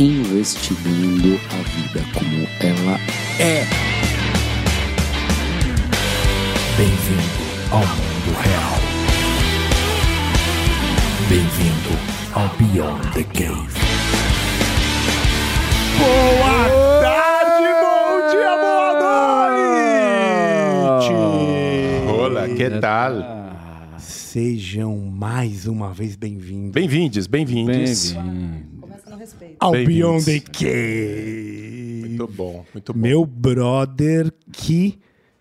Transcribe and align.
Investigando 0.00 1.38
a 1.50 1.56
vida 1.68 2.00
como 2.14 2.48
ela 2.60 2.98
é. 3.38 3.66
Bem-vindo 6.78 7.42
ao 7.70 7.80
mundo 7.80 8.32
real. 8.40 8.80
Bem-vindo 11.28 11.92
ao 12.32 12.48
Beyond 12.56 13.12
the 13.12 13.24
Cave. 13.24 13.78
Boa 15.98 16.64
tarde, 17.02 17.68
bom 17.82 18.08
dia, 18.30 18.56
boa 18.56 18.90
noite! 20.96 21.12
Olá, 22.10 22.48
que 22.48 22.70
tal? 22.80 23.12
Sejam 23.98 24.96
mais 24.96 25.66
uma 25.66 25.92
vez 25.92 26.16
bem-vindos 26.16 26.70
Bem-vindes, 26.70 27.26
bem-vindes. 27.26 28.12
Começa 28.12 28.22
no 28.22 28.69
respeito. 29.30 29.56
ao. 29.58 29.72
Beyond 29.72 30.24
the 30.24 30.40
Cave. 30.40 32.06
Muito 32.08 32.26
bom, 32.28 32.64
muito 32.74 32.92
bom. 32.92 33.00
Meu 33.00 33.24
brother, 33.24 34.32
que 34.52 34.98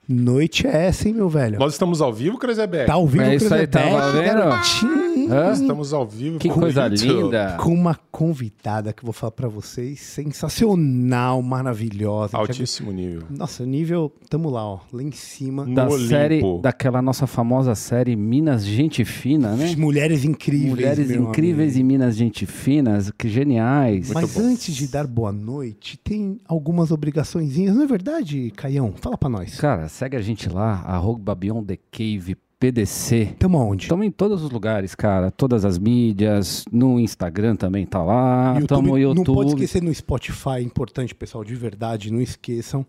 noite 0.08 0.66
é 0.68 0.86
essa, 0.88 1.08
hein, 1.08 1.14
meu 1.14 1.30
velho? 1.30 1.60
Nós 1.60 1.74
estamos 1.74 2.02
ao 2.02 2.14
vivo, 2.14 2.38
Krezebeck? 2.38 2.88
Tá 2.88 2.98
ouvindo 2.98 3.24
É 3.24 3.36
isso 3.36 3.54
aí, 3.54 3.62
vendo? 3.62 4.24
garotinho? 4.26 4.99
Hã? 5.30 5.52
Estamos 5.54 5.94
ao 5.94 6.08
vivo. 6.08 6.40
Que 6.40 6.50
com 6.50 6.60
coisa 6.60 6.88
linda. 6.88 7.58
Com 7.60 7.74
uma 7.74 7.96
convidada 8.12 8.94
que 8.94 9.02
eu 9.02 9.06
vou 9.06 9.14
falar 9.14 9.32
pra 9.32 9.48
vocês, 9.48 10.00
sensacional, 10.00 11.42
maravilhosa. 11.42 12.38
Altíssimo 12.38 12.92
nível. 12.92 13.24
Nossa, 13.30 13.66
nível, 13.66 14.12
tamo 14.30 14.50
lá, 14.50 14.66
ó, 14.66 14.80
lá 14.92 15.04
em 15.04 15.12
cima. 15.12 15.66
No 15.66 15.76
Da 15.76 15.88
Olimpo. 15.88 16.08
série, 16.10 16.42
daquela 16.62 17.02
nossa 17.02 17.28
famosa 17.28 17.76
série 17.76 18.16
Minas 18.16 18.66
Gente 18.66 19.06
Fina, 19.06 19.56
né? 19.56 19.76
Mulheres 19.78 20.26
incríveis. 20.26 20.70
Mulheres 20.70 21.12
incríveis 21.12 21.74
amigo. 21.76 21.80
e 21.80 21.84
Minas 21.84 22.16
Gente 22.16 22.46
Finas, 22.46 23.12
que 23.18 23.30
geniais. 23.30 24.12
Mas 24.12 24.34
bom. 24.34 24.42
antes 24.42 24.76
de 24.76 24.88
dar 24.88 25.06
boa 25.08 25.32
noite, 25.32 25.98
tem 25.98 26.40
algumas 26.48 26.92
obrigaçõezinhas, 26.92 27.76
não 27.76 27.84
é 27.84 27.88
verdade, 27.88 28.52
Caião? 28.56 28.94
Fala 29.00 29.18
pra 29.18 29.30
nós. 29.30 29.56
Cara, 29.60 29.88
segue 29.88 30.16
a 30.18 30.22
gente 30.22 30.50
lá, 30.50 30.82
arroba 30.86 31.36
PDC. 32.60 33.36
Tamo 33.40 33.58
aonde? 33.58 33.84
Estamos 33.84 34.06
em 34.06 34.12
todos 34.12 34.44
os 34.44 34.52
lugares, 34.52 34.94
cara. 34.94 35.32
Todas 35.32 35.64
as 35.64 35.78
mídias. 35.78 36.66
No 36.72 37.00
Instagram 37.00 37.56
também 37.56 37.86
tá 37.86 38.04
lá. 38.04 38.60
Estamos 38.60 38.92
no 38.92 38.98
YouTube. 38.98 39.28
Não 39.28 39.34
pode 39.34 39.50
esquecer 39.52 39.82
no 39.82 39.94
Spotify, 39.94 40.58
é 40.58 40.62
importante, 40.62 41.16
pessoal, 41.16 41.44
de 41.44 41.56
verdade, 41.56 42.12
não 42.12 42.20
esqueçam 42.20 42.86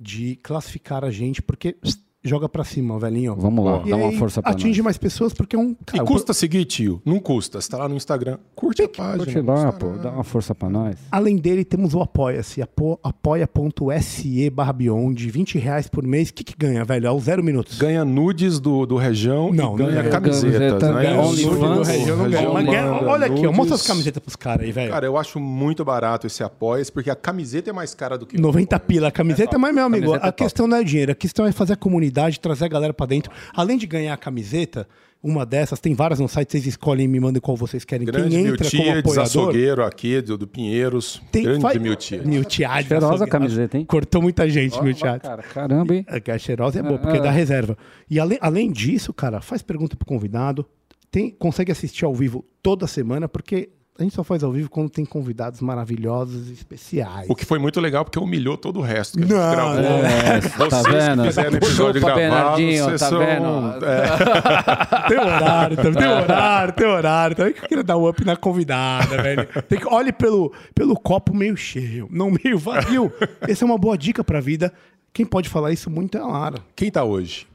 de 0.00 0.36
classificar 0.42 1.04
a 1.04 1.10
gente, 1.10 1.40
porque 1.40 1.76
joga 2.24 2.48
pra 2.48 2.64
cima, 2.64 2.98
velhinho. 2.98 3.36
Vamos 3.36 3.64
lá, 3.64 3.82
E 3.84 3.90
dá 3.90 3.96
uma 3.96 4.12
força 4.12 4.40
pra 4.42 4.52
Atinge 4.52 4.78
nós. 4.80 4.84
mais 4.84 4.98
pessoas, 4.98 5.32
porque 5.34 5.54
é 5.54 5.58
um... 5.58 5.70
E 5.72 5.84
Cara, 5.84 6.04
custa 6.04 6.32
seguir, 6.32 6.64
tio? 6.64 7.00
Não 7.04 7.18
custa. 7.20 7.60
Você 7.60 7.68
tá 7.68 7.76
lá 7.78 7.88
no 7.88 7.96
Instagram, 7.96 8.38
curte 8.54 8.82
a 8.82 8.88
página. 8.88 9.24
Curte 9.24 9.40
lá, 9.40 9.72
pô. 9.72 9.90
Dá 10.02 10.10
uma 10.10 10.24
força 10.24 10.54
pra 10.54 10.68
nós. 10.70 10.96
Além 11.12 11.36
dele, 11.36 11.64
temos 11.64 11.94
o 11.94 12.00
Apoia-se, 12.00 12.62
apo- 12.62 12.98
apoia.se 13.02 14.50
barra 14.50 14.72
Beyond, 14.72 15.30
20 15.30 15.58
reais 15.58 15.86
por 15.88 16.04
mês. 16.04 16.28
O 16.30 16.34
que, 16.34 16.44
que 16.44 16.54
ganha, 16.56 16.84
velho? 16.84 17.06
É 17.06 17.10
o 17.10 17.18
zero 17.20 17.42
minutos. 17.42 17.78
Ganha 17.78 18.04
nudes 18.04 18.58
do, 18.60 18.86
do 18.86 18.96
região 18.96 19.52
Não, 19.52 19.74
e 19.74 19.78
ganha 19.78 19.90
não 19.90 19.96
ganha. 20.02 20.10
camisetas. 20.10 20.52
Camiseta, 20.58 20.92
não 20.92 20.98
é 20.98 21.02
ganha 21.02 21.14
isso? 21.22 21.48
OnlyFans. 21.48 21.58
Nude 21.60 21.74
do 21.74 21.82
região 21.84 22.16
não 22.16 22.30
ganha. 22.30 22.50
Manda 22.92 23.10
olha 23.10 23.26
aqui, 23.26 23.46
ó, 23.46 23.52
mostra 23.52 23.62
as 23.62 23.80
nudes. 23.80 23.86
camisetas 23.86 24.22
pros 24.22 24.36
caras 24.36 24.64
aí, 24.64 24.72
velho. 24.72 24.90
Cara, 24.90 25.06
eu 25.06 25.16
acho 25.16 25.38
muito 25.40 25.84
barato 25.84 26.26
esse 26.26 26.42
apoia 26.42 26.84
porque 26.92 27.08
a 27.10 27.16
camiseta 27.16 27.70
é 27.70 27.72
mais 27.72 27.94
cara 27.94 28.18
do 28.18 28.26
que 28.26 28.36
o 28.36 28.40
90 28.40 28.76
apoia. 28.76 28.86
pila 28.86 29.08
a 29.08 29.10
camiseta, 29.12 29.58
mas, 29.58 29.74
meu 29.74 29.84
amigo, 29.84 30.14
é 30.14 30.16
a 30.16 30.20
top. 30.20 30.42
questão 30.44 30.66
não 30.66 30.76
é 30.76 30.82
dinheiro, 30.84 31.12
a 31.12 31.14
questão 31.14 31.46
é 31.46 31.52
fazer 31.52 31.74
a 31.74 31.76
comunidade, 31.76 32.13
trazer 32.40 32.64
a 32.64 32.68
galera 32.68 32.94
pra 32.94 33.06
dentro. 33.06 33.32
Além 33.54 33.76
de 33.78 33.86
ganhar 33.86 34.14
a 34.14 34.16
camiseta, 34.16 34.86
uma 35.22 35.46
dessas, 35.46 35.80
tem 35.80 35.94
várias 35.94 36.20
no 36.20 36.28
site, 36.28 36.52
vocês 36.52 36.66
escolhem 36.66 37.06
e 37.06 37.08
me 37.08 37.18
mandem 37.18 37.40
qual 37.40 37.56
vocês 37.56 37.82
querem. 37.84 38.06
Grande 38.06 38.28
Quem 38.28 38.46
entra 38.46 38.56
como 38.58 38.70
Miltiades, 38.82 38.98
apoiador... 39.00 39.22
açougueiro 39.24 39.84
aqui, 39.84 40.20
do, 40.20 40.36
do 40.36 40.46
Pinheiros. 40.46 41.22
Tem, 41.32 41.44
grande 41.44 41.62
faz- 41.62 41.78
Miltiades. 41.80 42.26
Miltiades. 42.26 42.88
Cheirosa 42.88 43.06
a 43.06 43.08
açougueiro. 43.14 43.30
camiseta, 43.30 43.78
hein? 43.78 43.84
Cortou 43.86 44.20
muita 44.20 44.48
gente, 44.50 44.78
Ó, 44.78 44.82
Miltiades. 44.82 45.26
cara, 45.26 45.42
caramba, 45.42 45.94
hein? 45.94 46.04
É 46.08 46.20
que 46.20 46.30
a 46.30 46.38
cheirosa 46.38 46.78
é 46.78 46.82
boa, 46.82 46.98
porque 46.98 47.16
Ah, 47.18 47.22
dá 47.22 47.28
ah. 47.30 47.32
reserva. 47.32 47.76
E 48.10 48.20
além, 48.20 48.36
além 48.40 48.70
disso, 48.70 49.14
cara, 49.14 49.40
faz 49.40 49.62
pergunta 49.62 49.96
pro 49.96 50.06
convidado. 50.06 50.66
Tem, 51.10 51.30
consegue 51.30 51.72
assistir 51.72 52.04
ao 52.04 52.14
vivo 52.14 52.44
toda 52.62 52.86
semana, 52.86 53.26
porque 53.28 53.70
a 53.96 54.02
gente 54.02 54.12
só 54.14 54.24
faz 54.24 54.42
ao 54.42 54.50
vivo 54.50 54.68
quando 54.68 54.90
tem 54.90 55.04
convidados 55.04 55.60
maravilhosos 55.60 56.48
e 56.48 56.52
especiais. 56.52 57.30
O 57.30 57.34
que 57.36 57.44
foi 57.44 57.60
muito 57.60 57.80
legal 57.80 58.04
porque 58.04 58.18
humilhou 58.18 58.56
todo 58.56 58.80
o 58.80 58.82
resto 58.82 59.18
que 59.18 59.24
a 59.24 59.26
gente 59.26 59.36
Não, 59.36 59.50
gravou. 59.52 60.04
É, 60.04 60.40
Vocês 60.40 60.68
tá 60.68 60.82
que 60.82 60.90
vendo? 60.90 61.24
fizeram 61.24 61.56
episódio 61.56 62.00
Chupa, 62.00 62.14
gravado, 62.14 62.56
vocês 62.56 63.00
tá 63.00 63.08
são- 63.08 63.18
vendo? 63.20 63.84
É, 63.84 65.08
Tem 65.08 65.18
horário, 65.18 65.76
tem, 65.76 65.92
tem 65.92 66.06
horário, 66.08 66.74
tem 66.74 66.86
horário. 66.86 67.36
Também 67.36 67.52
que 67.52 67.60
eu 67.64 67.68
queria 67.68 67.84
dar 67.84 67.96
um 67.96 68.08
up 68.08 68.24
na 68.24 68.36
convidada, 68.36 69.22
velho. 69.22 69.46
Tem 69.68 69.78
que, 69.78 69.86
olhe 69.86 70.12
pelo, 70.12 70.52
pelo 70.74 70.96
copo 70.98 71.32
meio 71.34 71.56
cheio, 71.56 72.08
não 72.10 72.30
meio 72.44 72.58
vazio. 72.58 73.12
Essa 73.42 73.64
é 73.64 73.66
uma 73.66 73.78
boa 73.78 73.96
dica 73.96 74.24
pra 74.24 74.40
vida. 74.40 74.72
Quem 75.12 75.24
pode 75.24 75.48
falar 75.48 75.70
isso 75.72 75.88
muito 75.88 76.18
é 76.18 76.20
a 76.20 76.26
Lara. 76.26 76.58
quem 76.74 76.90
tá 76.90 77.04
hoje? 77.04 77.46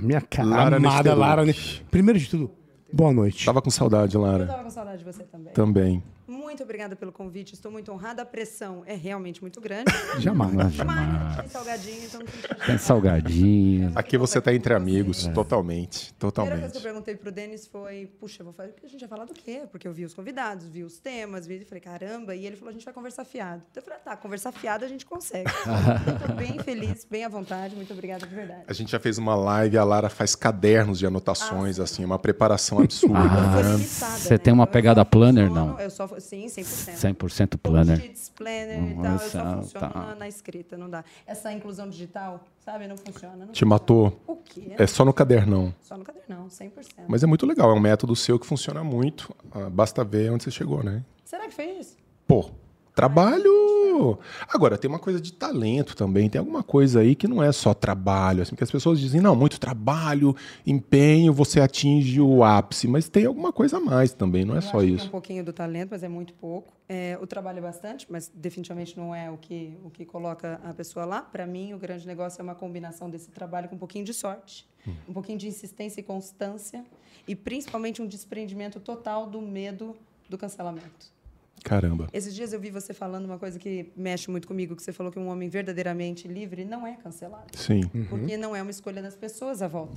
Minha 0.00 0.20
cara 0.22 0.48
Lara 0.48 0.76
amada. 0.78 1.14
Lara. 1.14 1.44
Primeiro 1.90 2.18
de 2.18 2.28
tudo, 2.30 2.50
boa 2.92 3.12
noite. 3.12 3.44
Tava 3.44 3.60
com 3.62 3.70
saudade, 3.70 4.14
Eu 4.14 4.20
Lara. 4.22 4.46
tava 4.46 4.64
com 4.64 4.70
saudade 4.70 4.98
de 4.98 5.04
você 5.04 5.22
também. 5.24 5.52
Também. 5.52 6.02
Muito 6.50 6.64
obrigada 6.64 6.96
pelo 6.96 7.12
convite. 7.12 7.54
Estou 7.54 7.70
muito 7.70 7.92
honrada. 7.92 8.22
A 8.22 8.26
pressão 8.26 8.82
é 8.84 8.96
realmente 8.96 9.40
muito 9.40 9.60
grande. 9.60 9.92
Jamais. 10.18 10.52
Mas, 10.52 10.76
Mas 10.78 11.36
tem 11.36 11.48
salgadinho, 11.48 12.04
então 12.04 12.20
não 12.20 12.26
tem 12.26 12.66
Tem 12.66 12.78
salgadinho. 12.78 13.92
Aqui 13.94 14.18
você 14.18 14.40
tá 14.40 14.52
entre 14.52 14.74
amigos, 14.74 15.28
É. 15.28 15.30
totalmente. 15.30 16.12
A 16.20 16.32
primeira 16.32 16.58
coisa 16.58 16.72
que 16.72 16.78
eu 16.78 16.82
Totalmente. 16.82 16.82
perguntei 16.82 17.14
pro 17.14 17.30
Denis 17.30 17.68
foi, 17.68 18.06
puxa, 18.18 18.42
vou 18.42 18.52
fazer, 18.52 18.74
a 18.82 18.86
gente 18.88 18.98
vai 18.98 19.08
falar 19.08 19.26
do 19.26 19.32
quê? 19.32 19.62
Porque 19.70 19.86
eu 19.86 19.92
vi 19.92 20.04
os 20.04 20.12
convidados, 20.12 20.66
vi 20.66 20.82
os 20.82 20.98
temas, 20.98 21.46
vi, 21.46 21.58
e 21.58 21.64
falei, 21.64 21.80
caramba, 21.80 22.34
e 22.34 22.44
ele 22.44 22.56
falou, 22.56 22.70
a 22.70 22.72
gente 22.72 22.84
vai 22.84 22.92
conversar 22.92 23.24
fiado. 23.24 23.62
Então 23.70 23.80
eu 23.80 23.84
falei, 23.84 24.00
ah, 24.04 24.10
tá, 24.10 24.16
conversar 24.16 24.50
fiado 24.50 24.84
a 24.84 24.88
gente 24.88 25.06
consegue. 25.06 25.48
Estou 26.20 26.34
bem 26.34 26.58
feliz, 26.58 27.06
bem 27.08 27.24
à 27.24 27.28
vontade, 27.28 27.76
muito 27.76 27.92
obrigada 27.92 28.26
de 28.26 28.34
verdade. 28.34 28.64
A 28.66 28.72
gente 28.72 28.90
já 28.90 28.98
fez 28.98 29.18
uma 29.18 29.36
live, 29.36 29.78
a 29.78 29.84
Lara 29.84 30.08
faz 30.08 30.34
cadernos 30.34 30.98
de 30.98 31.06
anotações, 31.06 31.78
assim, 31.78 32.04
uma 32.04 32.18
preparação 32.18 32.80
absurda. 32.80 33.18
Ah, 33.20 33.78
você 33.78 34.34
né? 34.34 34.38
tem 34.38 34.52
uma 34.52 34.66
pegada 34.66 35.04
planner, 35.04 35.48
não? 35.48 35.78
Eu 35.78 35.90
só, 35.90 36.08
sim, 36.18 36.39
100%. 36.46 37.16
100% 37.16 37.58
planner. 37.58 37.98
Post-its, 37.98 38.28
planner 38.30 38.90
e 38.90 38.94
tal, 38.94 39.12
eu 39.12 39.18
só 39.18 39.56
funciono 39.56 39.92
tá. 39.92 40.00
na, 40.00 40.14
na 40.14 40.28
escrita, 40.28 40.76
não 40.76 40.88
dá. 40.88 41.04
Essa 41.26 41.52
inclusão 41.52 41.88
digital, 41.88 42.44
sabe, 42.64 42.86
não 42.86 42.96
funciona. 42.96 43.46
Não 43.46 43.52
Te 43.52 43.64
matou. 43.64 44.20
O 44.26 44.36
quê? 44.36 44.74
É 44.78 44.86
só 44.86 45.04
no 45.04 45.12
cadernão. 45.12 45.74
Só 45.80 45.96
no 45.96 46.04
cadernão, 46.04 46.48
100%. 46.48 46.70
Mas 47.08 47.22
é 47.22 47.26
muito 47.26 47.46
legal, 47.46 47.70
é 47.70 47.74
um 47.74 47.80
método 47.80 48.14
seu 48.16 48.38
que 48.38 48.46
funciona 48.46 48.82
muito. 48.84 49.34
Ah, 49.50 49.70
Basta 49.70 50.04
ver 50.04 50.30
onde 50.30 50.44
você 50.44 50.50
chegou, 50.50 50.82
né? 50.82 51.04
Será 51.24 51.46
que 51.46 51.54
fez? 51.54 51.96
Pô, 52.26 52.50
trabalho. 52.94 54.18
Agora, 54.48 54.78
tem 54.78 54.88
uma 54.88 54.98
coisa 54.98 55.20
de 55.20 55.32
talento 55.32 55.94
também. 55.94 56.28
Tem 56.28 56.38
alguma 56.38 56.62
coisa 56.62 57.00
aí 57.00 57.14
que 57.14 57.28
não 57.28 57.42
é 57.42 57.52
só 57.52 57.74
trabalho. 57.74 58.42
Assim, 58.42 58.50
porque 58.50 58.64
as 58.64 58.70
pessoas 58.70 58.98
dizem, 58.98 59.20
não, 59.20 59.36
muito 59.36 59.60
trabalho, 59.60 60.34
empenho, 60.66 61.32
você 61.32 61.60
atinge 61.60 62.20
o 62.20 62.42
ápice. 62.42 62.88
Mas 62.88 63.08
tem 63.08 63.26
alguma 63.26 63.52
coisa 63.52 63.76
a 63.76 63.80
mais 63.80 64.12
também, 64.12 64.44
não 64.44 64.54
é 64.54 64.58
Eu 64.58 64.62
só 64.62 64.78
que 64.78 64.84
é 64.84 64.88
isso. 64.88 65.06
um 65.06 65.10
pouquinho 65.10 65.44
do 65.44 65.52
talento, 65.52 65.90
mas 65.90 66.02
é 66.02 66.08
muito 66.08 66.32
pouco. 66.34 66.72
É, 66.88 67.16
o 67.20 67.26
trabalho 67.26 67.58
é 67.58 67.62
bastante, 67.62 68.06
mas 68.10 68.30
definitivamente 68.34 68.96
não 68.96 69.14
é 69.14 69.30
o 69.30 69.36
que, 69.36 69.78
o 69.84 69.90
que 69.90 70.04
coloca 70.04 70.60
a 70.64 70.72
pessoa 70.74 71.04
lá. 71.04 71.22
Para 71.22 71.46
mim, 71.46 71.72
o 71.72 71.78
grande 71.78 72.06
negócio 72.06 72.40
é 72.40 72.42
uma 72.42 72.54
combinação 72.54 73.08
desse 73.08 73.30
trabalho 73.30 73.68
com 73.68 73.76
um 73.76 73.78
pouquinho 73.78 74.04
de 74.04 74.12
sorte, 74.12 74.68
um 75.08 75.12
pouquinho 75.12 75.38
de 75.38 75.46
insistência 75.46 76.00
e 76.00 76.02
constância, 76.02 76.84
e 77.28 77.36
principalmente 77.36 78.02
um 78.02 78.06
desprendimento 78.06 78.80
total 78.80 79.28
do 79.28 79.40
medo 79.40 79.94
do 80.28 80.36
cancelamento. 80.36 81.19
Caramba. 81.64 82.08
Esses 82.12 82.34
dias 82.34 82.52
eu 82.52 82.60
vi 82.60 82.70
você 82.70 82.92
falando 82.92 83.24
uma 83.24 83.38
coisa 83.38 83.58
que 83.58 83.92
mexe 83.96 84.30
muito 84.30 84.48
comigo, 84.48 84.74
que 84.74 84.82
você 84.82 84.92
falou 84.92 85.12
que 85.12 85.18
um 85.18 85.28
homem 85.28 85.48
verdadeiramente 85.48 86.26
livre 86.26 86.64
não 86.64 86.86
é 86.86 86.94
cancelado. 86.94 87.46
Sim. 87.56 87.82
Porque 88.08 88.36
não 88.36 88.54
é 88.54 88.62
uma 88.62 88.70
escolha 88.70 89.02
das 89.02 89.14
pessoas 89.14 89.62
à 89.62 89.68
volta. 89.68 89.94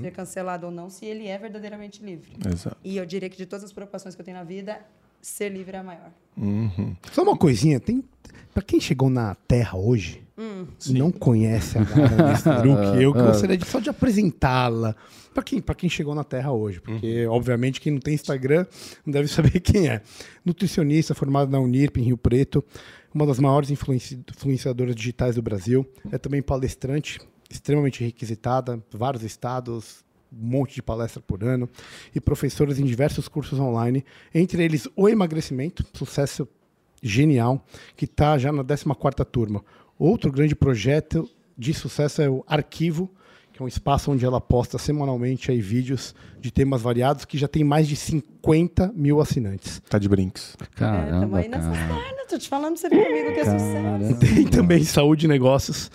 Ser 0.00 0.10
cancelado 0.12 0.66
ou 0.66 0.72
não, 0.72 0.88
se 0.90 1.04
ele 1.04 1.26
é 1.26 1.38
verdadeiramente 1.38 2.02
livre. 2.04 2.32
Exato. 2.46 2.76
E 2.82 2.96
eu 2.96 3.06
diria 3.06 3.28
que 3.28 3.36
de 3.36 3.46
todas 3.46 3.64
as 3.64 3.72
preocupações 3.72 4.14
que 4.14 4.20
eu 4.20 4.24
tenho 4.24 4.36
na 4.36 4.44
vida, 4.44 4.80
ser 5.20 5.50
livre 5.50 5.76
é 5.76 5.80
a 5.80 5.82
maior. 5.82 6.10
Uhum. 6.36 6.96
Só 7.12 7.22
uma 7.22 7.36
coisinha, 7.36 7.80
tem. 7.80 8.04
Pra 8.52 8.62
quem 8.62 8.80
chegou 8.80 9.10
na 9.10 9.34
Terra 9.34 9.76
hoje, 9.76 10.22
não 10.88 11.12
conhece 11.12 11.76
a 11.78 11.82
eu 13.00 13.12
gostaria 13.12 13.56
de, 13.56 13.66
só 13.66 13.80
de 13.80 13.90
apresentá-la 13.90 14.94
para 15.36 15.44
quem, 15.44 15.60
pra 15.60 15.74
quem 15.74 15.90
chegou 15.90 16.14
na 16.14 16.24
Terra 16.24 16.50
hoje. 16.50 16.80
Porque, 16.80 17.26
obviamente, 17.26 17.78
quem 17.78 17.92
não 17.92 18.00
tem 18.00 18.14
Instagram 18.14 18.64
não 19.04 19.12
deve 19.12 19.28
saber 19.28 19.60
quem 19.60 19.88
é. 19.88 20.00
Nutricionista, 20.42 21.14
formada 21.14 21.50
na 21.50 21.60
Unirp, 21.60 21.98
em 21.98 22.04
Rio 22.04 22.16
Preto, 22.16 22.64
uma 23.12 23.26
das 23.26 23.38
maiores 23.38 23.70
influenci- 23.70 24.18
influenciadoras 24.34 24.94
digitais 24.94 25.34
do 25.34 25.42
Brasil. 25.42 25.86
É 26.10 26.16
também 26.16 26.40
palestrante, 26.40 27.20
extremamente 27.50 28.02
requisitada, 28.02 28.82
vários 28.90 29.22
estados, 29.22 30.02
um 30.32 30.46
monte 30.46 30.74
de 30.74 30.82
palestra 30.82 31.20
por 31.20 31.44
ano, 31.44 31.68
e 32.14 32.20
professoras 32.20 32.78
em 32.78 32.84
diversos 32.86 33.28
cursos 33.28 33.60
online, 33.60 34.04
entre 34.34 34.64
eles 34.64 34.88
o 34.96 35.06
emagrecimento, 35.08 35.84
sucesso 35.92 36.48
genial, 37.02 37.62
que 37.94 38.06
está 38.06 38.38
já 38.38 38.50
na 38.50 38.64
14ª 38.64 39.24
turma. 39.24 39.62
Outro 39.98 40.32
grande 40.32 40.56
projeto 40.56 41.28
de 41.56 41.74
sucesso 41.74 42.22
é 42.22 42.28
o 42.28 42.42
Arquivo, 42.46 43.10
que 43.56 43.62
é 43.62 43.64
um 43.64 43.68
espaço 43.68 44.12
onde 44.12 44.22
ela 44.22 44.38
posta 44.38 44.76
semanalmente 44.76 45.50
aí 45.50 45.62
vídeos 45.62 46.14
de 46.40 46.50
temas 46.50 46.82
variados, 46.82 47.24
que 47.24 47.38
já 47.38 47.48
tem 47.48 47.64
mais 47.64 47.88
de 47.88 47.96
50 47.96 48.92
mil 48.94 49.18
assinantes. 49.18 49.80
Tá 49.88 49.98
de 49.98 50.06
brinks. 50.10 50.54
É, 50.60 50.64
tamo 50.78 50.92
Caramba, 50.92 51.38
aí 51.38 51.48
nessa 51.48 51.70
cara. 51.70 51.94
perna, 51.94 52.26
tô 52.28 52.38
te 52.38 52.48
falando, 52.50 52.76
você 52.76 52.88
vem 52.90 53.02
comigo 53.02 53.32
que 53.32 53.40
é 53.40 53.44
sucesso. 53.44 54.20
Tem 54.20 54.46
também 54.46 54.84
saúde 54.84 55.24
e 55.24 55.28
negócios, 55.28 55.90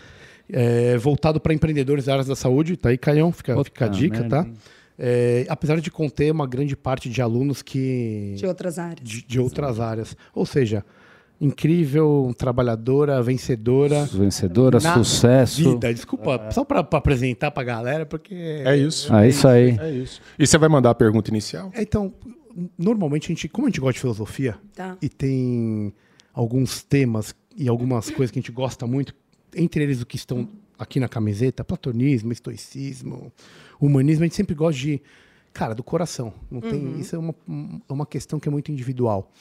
é, 0.52 0.98
voltado 0.98 1.40
para 1.40 1.54
empreendedores 1.54 2.06
da 2.06 2.14
área 2.14 2.26
da 2.26 2.36
saúde. 2.36 2.76
Tá 2.76 2.90
aí, 2.90 2.98
Caião, 2.98 3.32
fica, 3.32 3.54
Puta 3.54 3.66
fica 3.70 3.86
a 3.86 3.90
dica, 3.90 4.20
merda, 4.22 4.44
tá? 4.44 4.50
É, 4.98 5.46
apesar 5.48 5.80
de 5.80 5.92
conter 5.92 6.32
uma 6.32 6.48
grande 6.48 6.76
parte 6.76 7.10
de 7.10 7.22
alunos 7.22 7.62
que 7.62 8.34
De 8.38 8.46
outras 8.48 8.80
áreas. 8.80 9.00
de, 9.08 9.22
de 9.24 9.40
outras 9.40 9.80
áreas. 9.80 10.18
Ou 10.34 10.48
seja, 10.48 10.84
incrível, 11.42 12.32
trabalhadora, 12.38 13.22
vencedora. 13.24 14.06
Vencedora, 14.06 14.80
na 14.80 14.94
sucesso. 14.94 15.72
Vida. 15.74 15.92
Desculpa, 15.92 16.52
só 16.52 16.64
para 16.64 16.80
apresentar 16.82 17.50
para 17.50 17.64
a 17.64 17.66
galera, 17.66 18.06
porque. 18.06 18.36
É 18.36 18.78
isso. 18.78 19.14
É 19.14 19.28
isso 19.28 19.48
aí. 19.48 19.76
É 19.80 19.90
isso. 19.92 20.22
E 20.38 20.46
você 20.46 20.58
vai 20.60 20.70
mandar 20.70 20.92
a 20.92 20.96
pergunta 20.96 21.32
inicial? 21.32 21.72
Então, 21.76 22.14
normalmente 22.78 23.26
a 23.26 23.28
gente, 23.30 23.50
como 23.50 23.66
a 23.66 23.70
gente 23.70 23.82
gosta 23.82 23.94
de 23.94 24.00
filosofia 24.02 24.58
Tá. 24.76 24.96
e 25.02 25.10
tem 25.10 25.92
alguns 26.34 26.84
temas 26.84 27.34
e 27.58 27.68
algumas 27.68 28.10
coisas 28.12 28.32
que 28.32 28.38
a 28.38 28.42
gente 28.42 28.52
gosta 28.52 28.86
muito, 28.86 29.14
entre 29.56 29.84
eles 29.84 30.02
o 30.02 30.06
que 30.06 30.16
estão 30.16 30.48
aqui 30.78 31.00
na 31.00 31.10
camiseta, 31.10 31.64
platonismo, 31.64 32.32
estoicismo, 32.32 33.32
humanismo, 33.80 34.24
a 34.24 34.28
gente 34.28 34.36
sempre 34.36 34.56
gosta 34.56 34.80
de, 34.80 35.02
cara, 35.54 35.74
do 35.76 35.84
coração. 35.84 36.34
Não 36.50 36.62
tem, 36.62 37.00
isso 37.00 37.16
é 37.16 37.20
uma, 37.20 37.36
é 37.90 37.94
uma 37.94 38.06
questão 38.06 38.40
que 38.40 38.48
é 38.48 38.52
muito 38.52 38.72
individual. 38.72 39.32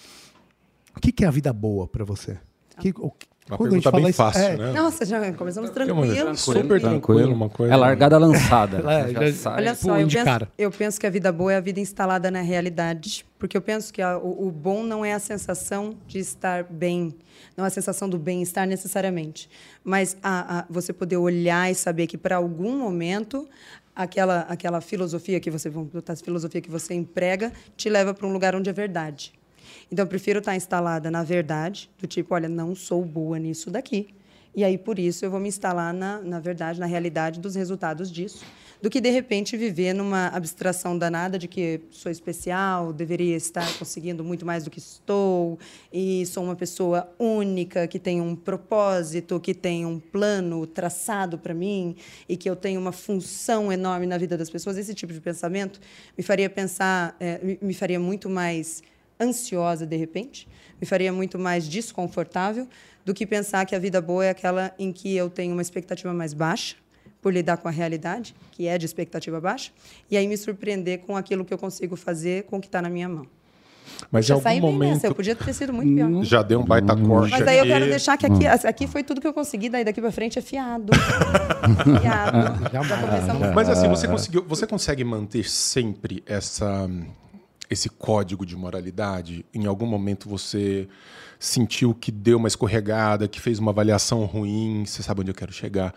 O 0.97 1.01
que, 1.01 1.13
que 1.13 1.25
é 1.25 1.29
a 1.29 1.31
vida 1.31 1.53
boa 1.53 1.87
para 1.87 2.05
você? 2.05 2.39
Que, 2.79 2.91
o, 2.91 3.13
Uma 3.49 3.57
quando 3.59 3.73
a 3.73 3.75
gente 3.75 3.83
pergunta 3.83 3.91
bem 3.93 4.09
isso- 4.11 4.17
fácil, 4.17 4.41
é, 4.43 4.57
né? 4.57 4.73
Nossa, 4.73 5.05
já 5.05 5.33
começamos 5.35 5.71
tranquilo. 5.71 6.37
Super 6.37 6.81
tranquilo, 6.81 7.33
uma 7.35 7.49
coisa. 7.49 7.75
É 7.75 7.77
largada 7.77 8.17
lançada. 8.19 8.79
É, 8.91 9.13
Já 9.13 9.27
já- 9.27 9.33
sai. 9.35 9.57
Olha 9.59 9.75
Pô, 9.75 9.83
só, 9.83 9.99
eu 10.01 10.07
de 10.07 10.17
penso, 10.17 10.49
eu 10.57 10.71
penso 10.71 11.01
que 11.01 11.07
a 11.07 11.11
vida 11.11 11.31
boa 11.33 11.53
é 11.53 11.57
a 11.57 11.61
vida 11.61 11.79
instalada 11.81 12.31
na 12.31 12.41
realidade. 12.41 13.25
Porque 13.39 13.57
eu 13.57 13.61
penso 13.63 13.93
que 13.93 14.01
a- 14.01 14.17
o, 14.19 14.47
o 14.49 14.51
bom 14.51 14.83
não 14.83 15.05
é 15.05 15.13
a 15.13 15.19
sensação 15.19 15.95
de 16.07 16.19
estar 16.19 16.65
bem, 16.65 17.15
não 17.57 17.65
é 17.65 17.69
a 17.69 17.71
sensação 17.71 18.09
do 18.09 18.19
bem-estar 18.19 18.67
necessariamente. 18.67 19.49
Mas 19.85 20.17
a- 20.23 20.61
a- 20.61 20.67
você 20.71 20.93
poder 20.93 21.17
olhar 21.19 21.71
e 21.71 21.75
saber 21.75 22.07
que, 22.07 22.17
para 22.17 22.37
algum 22.37 22.79
momento, 22.79 23.47
aquela, 23.95 24.41
aquela 24.49 24.81
filosofia 24.81 25.39
que 25.41 25.51
você, 25.51 25.71
filosofia 26.25 26.61
que 26.61 26.71
você 26.71 26.95
emprega 26.95 27.53
te 27.77 27.91
leva 27.91 28.15
para 28.15 28.27
um 28.27 28.33
lugar 28.33 28.55
onde 28.57 28.71
é 28.71 28.73
verdade. 28.73 29.33
Então, 29.91 30.05
eu 30.05 30.09
prefiro 30.09 30.39
estar 30.39 30.55
instalada 30.55 31.11
na 31.11 31.23
verdade, 31.23 31.91
do 31.99 32.07
tipo, 32.07 32.35
olha, 32.35 32.49
não 32.49 32.75
sou 32.75 33.05
boa 33.05 33.39
nisso 33.39 33.71
daqui. 33.71 34.09
E 34.55 34.65
aí, 34.65 34.77
por 34.77 34.99
isso, 34.99 35.25
eu 35.25 35.31
vou 35.31 35.39
me 35.39 35.49
instalar 35.49 35.95
na, 35.95 36.21
na 36.21 36.41
verdade, 36.41 36.81
na 36.81 36.87
realidade 36.87 37.39
dos 37.39 37.55
resultados 37.55 38.11
disso, 38.11 38.45
do 38.83 38.91
que, 38.91 39.01
de 39.01 39.11
repente, 39.11 39.57
viver 39.57 39.93
numa 39.93 40.27
abstração 40.29 40.97
danada 40.99 41.39
de 41.39 41.47
que 41.47 41.81
sou 41.91 42.11
especial, 42.11 42.93
deveria 42.93 43.37
estar 43.37 43.67
conseguindo 43.79 44.25
muito 44.25 44.45
mais 44.45 44.65
do 44.65 44.71
que 44.71 44.79
estou, 44.81 45.57
e 45.93 46.25
sou 46.27 46.43
uma 46.43 46.57
pessoa 46.57 47.09
única, 47.19 47.87
que 47.87 47.99
tem 47.99 48.21
um 48.21 48.35
propósito, 48.35 49.39
que 49.39 49.55
tem 49.55 49.87
um 49.87 50.01
plano 50.01 50.67
traçado 50.67 51.39
para 51.39 51.55
mim, 51.55 51.95
e 52.29 52.37
que 52.37 52.49
eu 52.51 52.57
tenho 52.57 52.81
uma 52.81 52.93
função 52.93 53.71
enorme 53.73 54.07
na 54.07 54.19
vida 54.19 54.37
das 54.37 54.51
pessoas. 54.51 54.77
Esse 54.79 54.95
tipo 54.95 55.13
de 55.13 55.21
pensamento 55.21 55.79
me 56.19 56.25
faria 56.25 56.51
pensar, 56.51 57.17
me- 57.43 57.59
me 57.63 57.75
faria 57.75 58.01
muito 58.01 58.29
mais 58.29 58.83
ansiosa 59.21 59.87
de 59.87 59.97
repente, 59.97 60.49
me 60.81 60.87
faria 60.87 61.13
muito 61.13 61.39
mais 61.39 61.69
desconfortável 61.69 62.67
do 63.05 63.15
que 63.15 63.27
pensar 63.27 63.65
que 63.67 63.75
a 63.75 63.79
vida 63.79 64.01
boa 64.01 64.25
é 64.25 64.31
aquela 64.31 64.73
em 64.79 64.93
que 64.93 65.15
eu 65.15 65.29
tenho 65.29 65.53
uma 65.53 65.63
expectativa 65.63 66.13
mais 66.13 66.33
baixa 66.33 66.77
por 67.21 67.33
lidar 67.33 67.59
com 67.59 67.69
a 67.69 67.71
realidade, 67.71 68.35
que 68.53 68.67
é 68.67 68.79
de 68.79 68.87
expectativa 68.87 69.41
baixa, 69.41 69.71
e 70.11 70.17
aí 70.17 70.27
me 70.27 70.37
surpreender 70.37 71.01
com 71.01 71.17
aquilo 71.17 71.45
que 71.45 71.53
eu 71.53 71.59
consigo 71.59 71.97
fazer 71.97 72.45
com 72.45 72.57
o 72.57 72.61
que 72.61 72.67
está 72.67 72.81
na 72.81 72.89
minha 72.89 73.09
mão. 73.09 73.27
Mas 74.11 74.25
em 74.25 74.29
Já 74.29 74.35
algum 74.35 74.61
momento 74.61 74.95
nessa, 74.95 75.07
eu 75.09 75.15
podia 75.15 75.35
ter 75.35 75.53
sido 75.53 75.73
muito 75.73 75.95
pior. 75.95 76.25
já 76.25 76.43
deu 76.43 76.61
um 76.61 76.65
baita 76.65 76.97
corte 76.97 77.33
Mas 77.33 77.47
aí 77.47 77.59
eu 77.59 77.67
quero 77.67 77.87
deixar 77.87 78.17
que 78.17 78.25
aqui, 78.25 78.47
aqui 78.47 78.87
foi 78.87 79.03
tudo 79.03 79.21
que 79.21 79.27
eu 79.27 79.35
consegui, 79.35 79.69
daí 79.69 79.85
daqui 79.85 80.01
para 80.01 80.13
frente 80.13 80.39
é 80.39 80.43
fiado. 80.43 80.93
fiado. 82.01 82.71
Já 82.73 83.01
começamos 83.01 83.55
Mas 83.55 83.69
assim, 83.69 83.89
você 83.89 84.09
conseguiu, 84.09 84.45
você 84.47 84.67
consegue 84.67 85.05
manter 85.05 85.49
sempre 85.49 86.23
essa 86.27 86.89
esse 87.71 87.89
código 87.89 88.45
de 88.45 88.57
moralidade? 88.57 89.47
Em 89.55 89.67
algum 89.67 89.87
momento 89.87 90.29
você 90.29 90.89
sentiu 91.39 91.95
que 91.95 92.11
deu 92.11 92.37
uma 92.37 92.49
escorregada, 92.49 93.29
que 93.29 93.41
fez 93.41 93.59
uma 93.59 93.71
avaliação 93.71 94.25
ruim, 94.25 94.85
você 94.85 95.03
sabe 95.03 95.21
onde 95.21 95.31
eu 95.31 95.35
quero 95.35 95.53
chegar? 95.53 95.95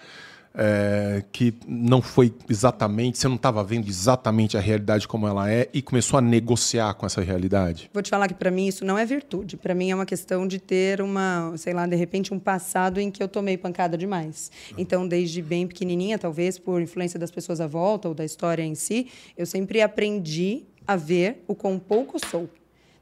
é, 0.55 1.23
que 1.31 1.53
não 1.67 2.01
foi 2.01 2.33
exatamente, 2.47 3.17
você 3.17 3.27
não 3.27 3.35
estava 3.35 3.63
vendo 3.63 3.87
exatamente 3.87 4.55
a 4.55 4.59
realidade 4.59 5.07
como 5.07 5.27
ela 5.27 5.51
é 5.51 5.67
e 5.73 5.81
começou 5.81 6.17
a 6.17 6.21
negociar 6.21 6.93
com 6.93 7.05
essa 7.05 7.21
realidade? 7.21 7.89
Vou 7.93 8.03
te 8.03 8.09
falar 8.09 8.27
que 8.27 8.33
para 8.33 8.51
mim 8.51 8.67
isso 8.67 8.85
não 8.85 8.97
é 8.97 9.05
virtude. 9.05 9.57
Para 9.57 9.73
mim 9.73 9.89
é 9.89 9.95
uma 9.95 10.05
questão 10.05 10.47
de 10.47 10.59
ter 10.59 11.01
uma, 11.01 11.53
sei 11.57 11.73
lá, 11.73 11.87
de 11.87 11.95
repente 11.95 12.33
um 12.33 12.39
passado 12.39 12.99
em 12.99 13.09
que 13.09 13.21
eu 13.21 13.27
tomei 13.27 13.57
pancada 13.57 13.97
demais. 13.97 14.51
Então, 14.77 15.07
desde 15.07 15.41
bem 15.41 15.67
pequenininha, 15.67 16.19
talvez 16.19 16.59
por 16.59 16.81
influência 16.81 17.19
das 17.19 17.31
pessoas 17.31 17.59
à 17.59 17.67
volta 17.67 18.07
ou 18.07 18.13
da 18.13 18.23
história 18.23 18.63
em 18.63 18.75
si, 18.75 19.07
eu 19.37 19.45
sempre 19.45 19.81
aprendi 19.81 20.63
a 20.87 20.95
ver 20.95 21.43
o 21.47 21.55
quão 21.55 21.79
pouco 21.79 22.17
sou. 22.27 22.49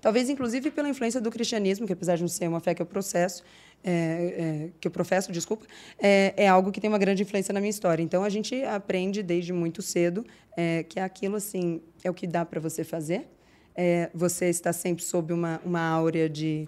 Talvez, 0.02 0.30
inclusive, 0.30 0.72
pela 0.72 0.90
influência 0.90 1.22
do 1.22 1.30
cristianismo, 1.30 1.86
que 1.86 1.94
apesar 1.94 2.16
de 2.16 2.22
não 2.22 2.28
ser 2.28 2.48
uma 2.48 2.60
fé 2.60 2.74
que 2.74 2.82
eu 2.82 2.86
processo, 2.86 3.44
é, 3.84 3.92
é, 3.92 4.70
que 4.80 4.88
eu 4.88 4.92
professo, 4.92 5.32
desculpa, 5.32 5.66
é, 6.00 6.34
é 6.36 6.48
algo 6.48 6.72
que 6.72 6.82
tem 6.82 6.88
uma 6.88 6.98
grande 6.98 7.22
influência 7.22 7.54
na 7.54 7.60
minha 7.60 7.70
história. 7.70 8.02
Então, 8.02 8.24
a 8.24 8.30
gente 8.30 8.64
aprende 8.64 9.22
desde 9.22 9.54
muito 9.54 9.82
cedo 9.82 10.26
é, 10.58 10.84
que 10.84 11.00
aquilo, 11.00 11.36
assim, 11.36 11.82
é 12.04 12.10
o 12.10 12.14
que 12.14 12.26
dá 12.26 12.44
para 12.44 12.60
você 12.60 12.84
fazer. 12.84 13.28
É, 13.76 14.10
você 14.14 14.50
está 14.50 14.74
sempre 14.74 15.04
sob 15.04 15.34
uma, 15.34 15.62
uma 15.64 15.82
áurea 15.82 16.28
de 16.28 16.68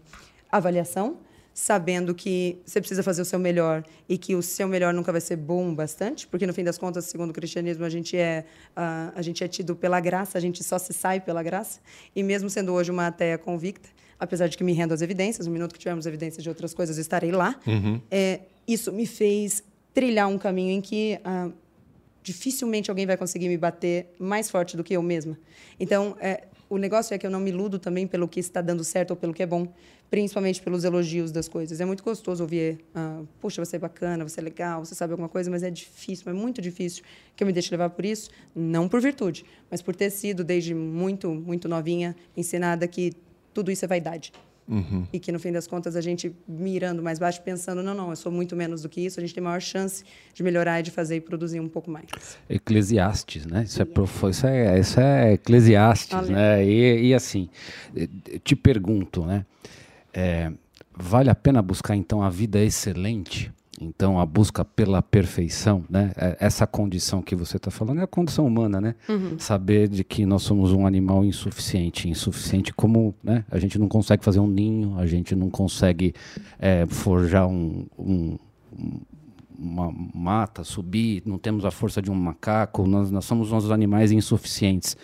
avaliação, 0.51 1.17
sabendo 1.53 2.15
que 2.15 2.59
você 2.65 2.79
precisa 2.79 3.03
fazer 3.03 3.21
o 3.21 3.25
seu 3.25 3.37
melhor 3.37 3.83
e 4.09 4.17
que 4.17 4.35
o 4.35 4.41
seu 4.41 4.67
melhor 4.67 4.93
nunca 4.93 5.11
vai 5.11 5.21
ser 5.21 5.35
bom 5.35 5.73
bastante, 5.73 6.27
porque 6.27 6.47
no 6.47 6.53
fim 6.53 6.63
das 6.63 6.77
contas, 6.77 7.05
segundo 7.05 7.29
o 7.29 7.33
cristianismo, 7.33 7.85
a 7.85 7.89
gente 7.89 8.17
é 8.17 8.45
ah, 8.75 9.11
a 9.15 9.21
gente 9.21 9.43
é 9.43 9.47
tido 9.47 9.75
pela 9.75 9.99
graça, 9.99 10.37
a 10.37 10.41
gente 10.41 10.63
só 10.63 10.79
se 10.79 10.93
sai 10.93 11.19
pela 11.19 11.43
graça. 11.43 11.79
E 12.15 12.23
mesmo 12.23 12.49
sendo 12.49 12.73
hoje 12.73 12.89
uma 12.89 13.07
ateia 13.07 13.37
convicta, 13.37 13.89
apesar 14.19 14.47
de 14.47 14.57
que 14.57 14.63
me 14.63 14.73
rendo 14.73 14.93
às 14.93 15.01
evidências, 15.01 15.45
no 15.45 15.53
minuto 15.53 15.73
que 15.73 15.79
tivermos 15.79 16.05
evidências 16.05 16.41
de 16.41 16.49
outras 16.49 16.73
coisas, 16.73 16.97
estarei 16.97 17.31
lá. 17.31 17.59
É, 18.09 18.41
isso 18.67 18.91
me 18.91 19.05
fez 19.05 19.63
trilhar 19.93 20.27
um 20.27 20.37
caminho 20.37 20.71
em 20.71 20.81
que 20.81 21.19
ah, 21.23 21.49
dificilmente 22.23 22.89
alguém 22.89 23.05
vai 23.05 23.17
conseguir 23.17 23.47
me 23.47 23.57
bater 23.57 24.07
mais 24.17 24.49
forte 24.49 24.75
do 24.75 24.83
que 24.83 24.95
eu 24.95 25.03
mesma. 25.03 25.37
Então, 25.79 26.15
é, 26.19 26.45
o 26.69 26.77
negócio 26.77 27.13
é 27.13 27.17
que 27.17 27.27
eu 27.27 27.29
não 27.29 27.39
me 27.39 27.51
iludo 27.51 27.77
também 27.77 28.07
pelo 28.07 28.27
que 28.27 28.39
está 28.39 28.61
dando 28.61 28.83
certo 28.83 29.11
ou 29.11 29.17
pelo 29.17 29.33
que 29.33 29.43
é 29.43 29.45
bom, 29.45 29.67
principalmente 30.17 30.61
pelos 30.61 30.83
elogios 30.83 31.31
das 31.31 31.47
coisas. 31.47 31.81
É 31.81 31.85
muito 31.85 32.03
gostoso 32.03 32.43
ouvir, 32.43 32.77
ah, 32.93 33.21
puxa, 33.41 33.65
você 33.65 33.77
é 33.77 33.79
bacana, 33.79 34.23
você 34.23 34.39
é 34.39 34.43
legal, 34.43 34.85
você 34.85 34.93
sabe 34.93 35.11
alguma 35.11 35.27
coisa, 35.27 35.49
mas 35.49 35.63
é 35.63 35.71
difícil, 35.71 36.29
é 36.29 36.33
muito 36.33 36.61
difícil 36.61 37.03
que 37.35 37.43
eu 37.43 37.47
me 37.47 37.51
deixe 37.51 37.71
levar 37.71 37.89
por 37.89 38.05
isso, 38.05 38.29
não 38.55 38.87
por 38.87 39.01
virtude, 39.01 39.43
mas 39.71 39.81
por 39.81 39.95
ter 39.95 40.11
sido 40.11 40.43
desde 40.43 40.75
muito, 40.75 41.33
muito 41.33 41.67
novinha 41.67 42.15
ensinada 42.37 42.87
que 42.87 43.13
tudo 43.55 43.71
isso 43.71 43.85
é 43.85 43.87
vaidade. 43.87 44.31
E 45.11 45.19
que, 45.19 45.31
no 45.31 45.39
fim 45.39 45.51
das 45.51 45.65
contas, 45.65 45.95
a 45.95 45.99
gente 46.01 46.31
mirando 46.47 47.01
mais 47.01 47.17
baixo, 47.17 47.41
pensando, 47.41 47.81
não, 47.81 47.95
não, 47.95 48.11
eu 48.11 48.15
sou 48.15 48.31
muito 48.31 48.55
menos 48.55 48.83
do 48.83 48.89
que 48.89 49.01
isso, 49.01 49.19
a 49.19 49.21
gente 49.21 49.33
tem 49.33 49.43
maior 49.43 49.59
chance 49.59 50.03
de 50.31 50.43
melhorar 50.43 50.79
e 50.79 50.83
de 50.83 50.91
fazer 50.91 51.15
e 51.15 51.21
produzir 51.21 51.59
um 51.59 51.67
pouco 51.67 51.89
mais. 51.89 52.05
Eclesiastes, 52.47 53.47
né? 53.47 53.63
Isso 53.63 53.81
é, 53.81 53.85
profo- 53.85 54.29
isso 54.29 54.45
é, 54.45 54.79
isso 54.79 54.99
é 54.99 55.33
Eclesiastes, 55.33 56.29
né? 56.29 56.63
E, 56.63 57.07
e 57.07 57.13
assim, 57.15 57.49
eh, 57.95 58.07
te 58.43 58.55
pergunto, 58.55 59.25
né? 59.25 59.43
É, 60.13 60.51
vale 60.95 61.29
a 61.29 61.35
pena 61.35 61.61
buscar 61.61 61.95
então 61.95 62.21
a 62.21 62.29
vida 62.29 62.59
excelente? 62.63 63.51
Então 63.81 64.19
a 64.19 64.25
busca 64.25 64.63
pela 64.63 65.01
perfeição, 65.01 65.83
né? 65.89 66.11
É, 66.15 66.37
Essa 66.39 66.65
condição 66.67 67.21
que 67.21 67.35
você 67.35 67.57
está 67.57 67.71
falando 67.71 67.99
é 67.99 68.03
a 68.03 68.07
condição 68.07 68.45
humana, 68.45 68.79
né? 68.79 68.95
Saber 69.39 69.87
de 69.89 70.03
que 70.03 70.25
nós 70.25 70.43
somos 70.43 70.71
um 70.71 70.85
animal 70.85 71.25
insuficiente, 71.25 72.07
insuficiente 72.07 72.71
como, 72.71 73.15
né? 73.23 73.43
A 73.49 73.57
gente 73.57 73.79
não 73.79 73.87
consegue 73.87 74.23
fazer 74.23 74.39
um 74.39 74.47
ninho, 74.47 74.97
a 74.99 75.07
gente 75.07 75.35
não 75.35 75.49
consegue 75.49 76.13
eh, 76.59 76.85
forjar 76.87 77.47
um- 77.47 77.85
um, 77.97 78.37
uma 79.57 79.91
mata, 80.13 80.63
subir, 80.63 81.23
não 81.25 81.37
temos 81.37 81.65
a 81.65 81.71
força 81.71 82.01
de 82.01 82.11
um 82.11 82.15
macaco, 82.15 82.85
nós, 82.87 83.09
nós 83.11 83.25
somos 83.25 83.51
uns 83.51 83.69
animais 83.71 84.11
insuficientes. 84.11 84.95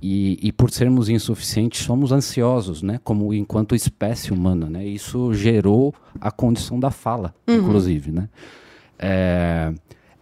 E, 0.00 0.38
e, 0.40 0.52
por 0.52 0.70
sermos 0.70 1.08
insuficientes, 1.08 1.84
somos 1.84 2.12
ansiosos, 2.12 2.82
né? 2.82 3.00
Como 3.02 3.34
enquanto 3.34 3.74
espécie 3.74 4.32
humana, 4.32 4.70
né? 4.70 4.86
Isso 4.86 5.34
gerou 5.34 5.92
a 6.20 6.30
condição 6.30 6.78
da 6.78 6.90
fala, 6.90 7.34
uhum. 7.48 7.56
inclusive, 7.56 8.12
né? 8.12 8.28
É, 8.98 9.72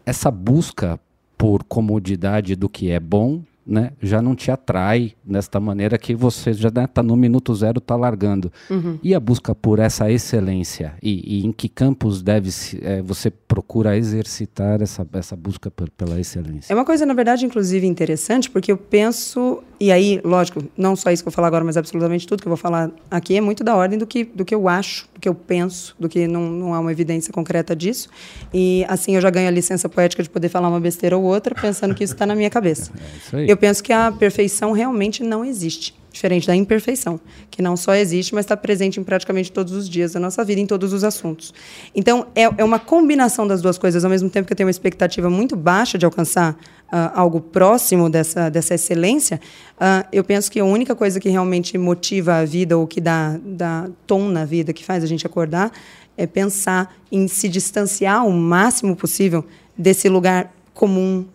essa 0.04 0.30
busca 0.30 0.98
por 1.36 1.62
comodidade 1.64 2.56
do 2.56 2.68
que 2.68 2.90
é 2.90 2.98
bom 2.98 3.42
né, 3.66 3.90
já 4.00 4.22
não 4.22 4.36
te 4.36 4.50
atrai 4.50 5.12
desta 5.24 5.58
maneira 5.58 5.98
que 5.98 6.14
você 6.14 6.52
já 6.52 6.68
está 6.68 6.82
né, 6.82 6.86
tá 6.86 7.02
no 7.02 7.16
minuto 7.16 7.52
zero, 7.54 7.78
está 7.78 7.96
largando. 7.96 8.52
Uhum. 8.70 8.98
E 9.02 9.12
a 9.12 9.18
busca 9.18 9.54
por 9.54 9.80
essa 9.80 10.10
excelência? 10.10 10.94
E, 11.02 11.40
e 11.40 11.46
em 11.46 11.50
que 11.50 11.68
campos 11.68 12.22
deve 12.22 12.50
é, 12.80 13.02
você 13.02 13.28
procura 13.56 13.96
exercitar 13.96 14.82
essa, 14.82 15.06
essa 15.14 15.34
busca 15.34 15.70
pela 15.70 16.20
excelência? 16.20 16.70
É 16.70 16.74
uma 16.74 16.84
coisa, 16.84 17.06
na 17.06 17.14
verdade, 17.14 17.46
inclusive 17.46 17.86
interessante, 17.86 18.50
porque 18.50 18.70
eu 18.70 18.76
penso, 18.76 19.62
e 19.80 19.90
aí, 19.90 20.20
lógico, 20.22 20.62
não 20.76 20.94
só 20.94 21.10
isso 21.10 21.22
que 21.22 21.28
eu 21.28 21.30
vou 21.30 21.36
falar 21.36 21.48
agora, 21.48 21.64
mas 21.64 21.78
absolutamente 21.78 22.26
tudo 22.26 22.42
que 22.42 22.48
eu 22.48 22.50
vou 22.50 22.58
falar 22.58 22.90
aqui 23.10 23.34
é 23.34 23.40
muito 23.40 23.64
da 23.64 23.74
ordem 23.74 23.98
do 23.98 24.06
que, 24.06 24.24
do 24.24 24.44
que 24.44 24.54
eu 24.54 24.68
acho, 24.68 25.08
do 25.14 25.20
que 25.20 25.26
eu 25.26 25.34
penso, 25.34 25.96
do 25.98 26.06
que 26.06 26.28
não, 26.28 26.50
não 26.50 26.74
há 26.74 26.80
uma 26.80 26.92
evidência 26.92 27.32
concreta 27.32 27.74
disso. 27.74 28.10
E 28.52 28.84
assim 28.88 29.14
eu 29.14 29.22
já 29.22 29.30
ganho 29.30 29.48
a 29.48 29.50
licença 29.50 29.88
poética 29.88 30.22
de 30.22 30.28
poder 30.28 30.50
falar 30.50 30.68
uma 30.68 30.80
besteira 30.80 31.16
ou 31.16 31.24
outra, 31.24 31.54
pensando 31.54 31.94
que 31.94 32.04
isso 32.04 32.12
está 32.12 32.26
na 32.26 32.34
minha 32.34 32.50
cabeça. 32.50 32.92
É 33.32 33.36
aí. 33.38 33.48
Eu 33.48 33.56
penso 33.56 33.82
que 33.82 33.92
a 33.92 34.12
perfeição 34.12 34.72
realmente 34.72 35.22
não 35.22 35.44
existe. 35.44 35.94
Diferente 36.16 36.46
da 36.46 36.56
imperfeição, 36.56 37.20
que 37.50 37.60
não 37.60 37.76
só 37.76 37.94
existe, 37.94 38.34
mas 38.34 38.46
está 38.46 38.56
presente 38.56 38.98
em 38.98 39.04
praticamente 39.04 39.52
todos 39.52 39.74
os 39.74 39.86
dias 39.86 40.14
da 40.14 40.18
nossa 40.18 40.42
vida, 40.42 40.58
em 40.58 40.66
todos 40.66 40.94
os 40.94 41.04
assuntos. 41.04 41.52
Então, 41.94 42.26
é, 42.34 42.44
é 42.44 42.64
uma 42.64 42.78
combinação 42.78 43.46
das 43.46 43.60
duas 43.60 43.76
coisas, 43.76 44.02
ao 44.02 44.10
mesmo 44.10 44.30
tempo 44.30 44.46
que 44.46 44.52
eu 44.54 44.56
tenho 44.56 44.66
uma 44.66 44.70
expectativa 44.70 45.28
muito 45.28 45.54
baixa 45.54 45.98
de 45.98 46.06
alcançar 46.06 46.54
uh, 46.54 47.12
algo 47.12 47.38
próximo 47.38 48.08
dessa, 48.08 48.48
dessa 48.48 48.74
excelência, 48.74 49.38
uh, 49.74 50.08
eu 50.10 50.24
penso 50.24 50.50
que 50.50 50.58
a 50.58 50.64
única 50.64 50.94
coisa 50.94 51.20
que 51.20 51.28
realmente 51.28 51.76
motiva 51.76 52.36
a 52.36 52.46
vida, 52.46 52.78
ou 52.78 52.86
que 52.86 52.98
dá, 52.98 53.38
dá 53.44 53.86
tom 54.06 54.30
na 54.30 54.46
vida, 54.46 54.72
que 54.72 54.82
faz 54.82 55.04
a 55.04 55.06
gente 55.06 55.26
acordar, 55.26 55.70
é 56.16 56.26
pensar 56.26 56.96
em 57.12 57.28
se 57.28 57.46
distanciar 57.46 58.26
o 58.26 58.32
máximo 58.32 58.96
possível 58.96 59.44
desse 59.76 60.08
lugar 60.08 60.50
comum, 60.72 61.26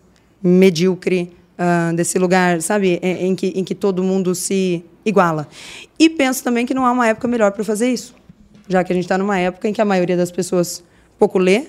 medíocre, 0.42 1.30
uh, 1.62 1.94
desse 1.94 2.18
lugar, 2.18 2.60
sabe, 2.60 2.98
em, 3.02 3.28
em, 3.28 3.34
que, 3.34 3.46
em 3.48 3.62
que 3.62 3.74
todo 3.74 4.02
mundo 4.02 4.34
se 4.34 4.84
iguala. 5.04 5.46
E 5.98 6.10
penso 6.10 6.42
também 6.42 6.66
que 6.66 6.74
não 6.74 6.84
há 6.84 6.92
uma 6.92 7.06
época 7.06 7.28
melhor 7.28 7.52
para 7.52 7.62
fazer 7.62 7.88
isso, 7.90 8.14
já 8.68 8.82
que 8.82 8.92
a 8.92 8.94
gente 8.94 9.04
está 9.04 9.16
numa 9.16 9.38
época 9.38 9.68
em 9.68 9.72
que 9.72 9.80
a 9.80 9.84
maioria 9.84 10.16
das 10.16 10.30
pessoas 10.30 10.82
pouco 11.18 11.38
lê, 11.38 11.66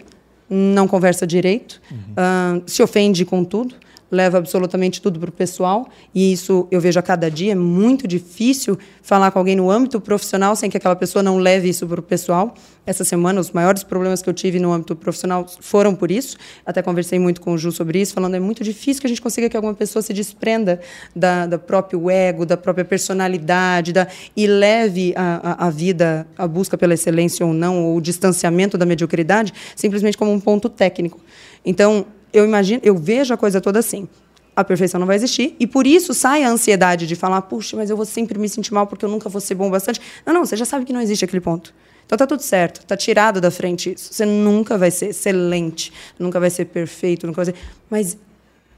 não 0.49 0.87
conversa 0.87 1.25
direito, 1.25 1.81
uhum. 1.91 1.97
uh, 1.97 2.63
se 2.65 2.81
ofende 2.81 3.25
com 3.25 3.43
tudo, 3.43 3.75
leva 4.13 4.37
absolutamente 4.37 5.01
tudo 5.01 5.19
para 5.19 5.29
o 5.29 5.33
pessoal, 5.33 5.89
e 6.13 6.31
isso 6.31 6.67
eu 6.69 6.79
vejo 6.79 6.99
a 6.99 7.01
cada 7.01 7.31
dia. 7.31 7.53
É 7.53 7.55
muito 7.55 8.07
difícil 8.07 8.77
falar 9.01 9.31
com 9.31 9.39
alguém 9.39 9.55
no 9.55 9.71
âmbito 9.71 9.99
profissional 9.99 10.55
sem 10.55 10.69
que 10.69 10.77
aquela 10.77 10.95
pessoa 10.95 11.23
não 11.23 11.37
leve 11.39 11.67
isso 11.67 11.87
para 11.87 11.99
o 11.99 12.03
pessoal. 12.03 12.53
Essa 12.85 13.03
semana, 13.03 13.39
os 13.39 13.51
maiores 13.51 13.81
problemas 13.81 14.21
que 14.21 14.29
eu 14.29 14.33
tive 14.33 14.59
no 14.59 14.71
âmbito 14.71 14.95
profissional 14.95 15.47
foram 15.61 15.95
por 15.95 16.11
isso. 16.11 16.37
Até 16.65 16.81
conversei 16.81 17.17
muito 17.17 17.41
com 17.41 17.53
o 17.53 17.57
Ju 17.57 17.71
sobre 17.71 17.99
isso, 17.99 18.13
falando 18.13 18.35
é 18.35 18.39
muito 18.39 18.63
difícil 18.63 19.01
que 19.01 19.07
a 19.07 19.09
gente 19.09 19.21
consiga 19.21 19.49
que 19.49 19.55
alguma 19.55 19.73
pessoa 19.73 20.03
se 20.03 20.13
desprenda 20.13 20.79
da, 21.15 21.47
da 21.47 21.57
próprio 21.57 22.09
ego, 22.09 22.45
da 22.45 22.57
própria 22.57 22.85
personalidade, 22.85 23.93
da, 23.93 24.07
e 24.35 24.45
leve 24.45 25.13
a, 25.15 25.63
a, 25.63 25.67
a 25.67 25.69
vida, 25.69 26.27
a 26.37 26.45
busca 26.45 26.77
pela 26.77 26.93
excelência 26.93 27.45
ou 27.45 27.53
não, 27.53 27.83
ou 27.83 27.97
o 27.97 28.01
distanciamento 28.01 28.77
da 28.77 28.85
mediocridade, 28.85 29.53
simplesmente 29.75 30.17
como 30.17 30.31
um 30.31 30.39
ponto 30.39 30.69
técnico. 30.69 31.19
Então, 31.65 32.05
eu 32.33 32.43
imagino, 32.43 32.81
eu 32.83 32.97
vejo 32.97 33.33
a 33.33 33.37
coisa 33.37 33.61
toda 33.61 33.79
assim. 33.79 34.07
A 34.55 34.63
perfeição 34.63 34.99
não 34.99 35.07
vai 35.07 35.15
existir 35.15 35.55
e 35.59 35.65
por 35.65 35.87
isso 35.87 36.13
sai 36.13 36.43
a 36.43 36.49
ansiedade 36.49 37.07
de 37.07 37.15
falar, 37.15 37.41
puxa, 37.43 37.75
mas 37.75 37.89
eu 37.89 37.97
vou 37.97 38.05
sempre 38.05 38.37
me 38.37 38.47
sentir 38.47 38.73
mal 38.73 38.85
porque 38.85 39.05
eu 39.05 39.09
nunca 39.09 39.29
vou 39.29 39.41
ser 39.41 39.55
bom 39.55 39.69
bastante. 39.69 39.99
Não, 40.25 40.33
não, 40.33 40.45
você 40.45 40.55
já 40.55 40.65
sabe 40.65 40.85
que 40.85 40.93
não 40.93 41.01
existe 41.01 41.25
aquele 41.25 41.41
ponto. 41.41 41.73
Então 42.05 42.17
tá 42.17 42.27
tudo 42.27 42.41
certo, 42.41 42.85
tá 42.85 42.95
tirado 42.97 43.39
da 43.39 43.49
frente 43.49 43.93
isso. 43.93 44.13
Você 44.13 44.25
nunca 44.25 44.77
vai 44.77 44.91
ser 44.91 45.07
excelente, 45.07 45.91
nunca 46.19 46.39
vai 46.39 46.49
ser 46.49 46.65
perfeito, 46.65 47.25
nunca 47.25 47.43
vai 47.43 47.53
ser. 47.53 47.55
Mas 47.89 48.17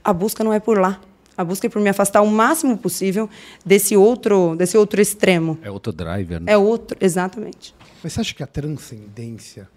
a 0.04 0.14
busca 0.14 0.44
não 0.44 0.54
é 0.54 0.60
por 0.60 0.78
lá. 0.78 1.02
A 1.38 1.44
busca 1.44 1.68
é 1.68 1.70
por 1.70 1.82
me 1.82 1.90
afastar 1.90 2.22
o 2.22 2.28
máximo 2.28 2.78
possível 2.78 3.30
desse 3.66 3.98
outro, 3.98 4.56
desse 4.56 4.78
outro 4.78 5.02
extremo. 5.02 5.58
É 5.62 5.70
outro 5.70 5.92
driver, 5.92 6.40
né? 6.40 6.54
É 6.54 6.58
outro, 6.58 6.98
exatamente. 7.02 7.76
Mas 8.02 8.14
você 8.14 8.22
acha 8.22 8.34
que 8.34 8.44
a 8.44 8.48
transcendência 8.48 9.68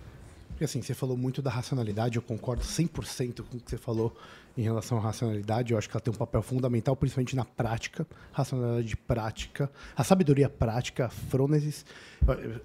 porque 0.59 0.65
assim, 0.65 0.83
você 0.83 0.93
falou 0.93 1.17
muito 1.17 1.41
da 1.41 1.51
racionalidade, 1.51 2.17
eu 2.17 2.23
concordo 2.23 2.65
100% 2.65 3.45
com 3.45 3.59
o 3.59 3.61
que 3.61 3.71
você 3.71 3.79
falou 3.79 4.13
em 4.57 4.63
relação 4.63 4.99
à 4.99 5.01
racionalidade. 5.01 5.71
Eu 5.73 5.79
acho 5.79 5.89
que 5.89 5.97
ela 5.97 6.01
tem 6.01 6.13
um 6.13 6.17
papel 6.17 6.43
fundamental, 6.43 6.97
principalmente 6.97 7.37
na 7.37 7.45
prática, 7.45 8.05
racionalidade 8.33 8.97
prática, 8.97 9.71
a 9.97 10.03
sabedoria 10.03 10.49
prática, 10.49 11.07
a 11.07 11.09
frônesis, 11.09 11.87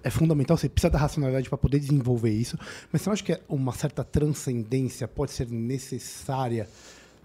é 0.02 0.10
fundamental. 0.10 0.56
Você 0.56 0.68
precisa 0.68 0.90
da 0.90 0.98
racionalidade 0.98 1.48
para 1.48 1.56
poder 1.56 1.78
desenvolver 1.78 2.32
isso. 2.32 2.58
Mas 2.90 3.00
você 3.00 3.08
não 3.08 3.12
acha 3.12 3.22
que 3.22 3.40
uma 3.48 3.72
certa 3.72 4.02
transcendência 4.02 5.06
pode 5.06 5.30
ser 5.30 5.48
necessária, 5.48 6.68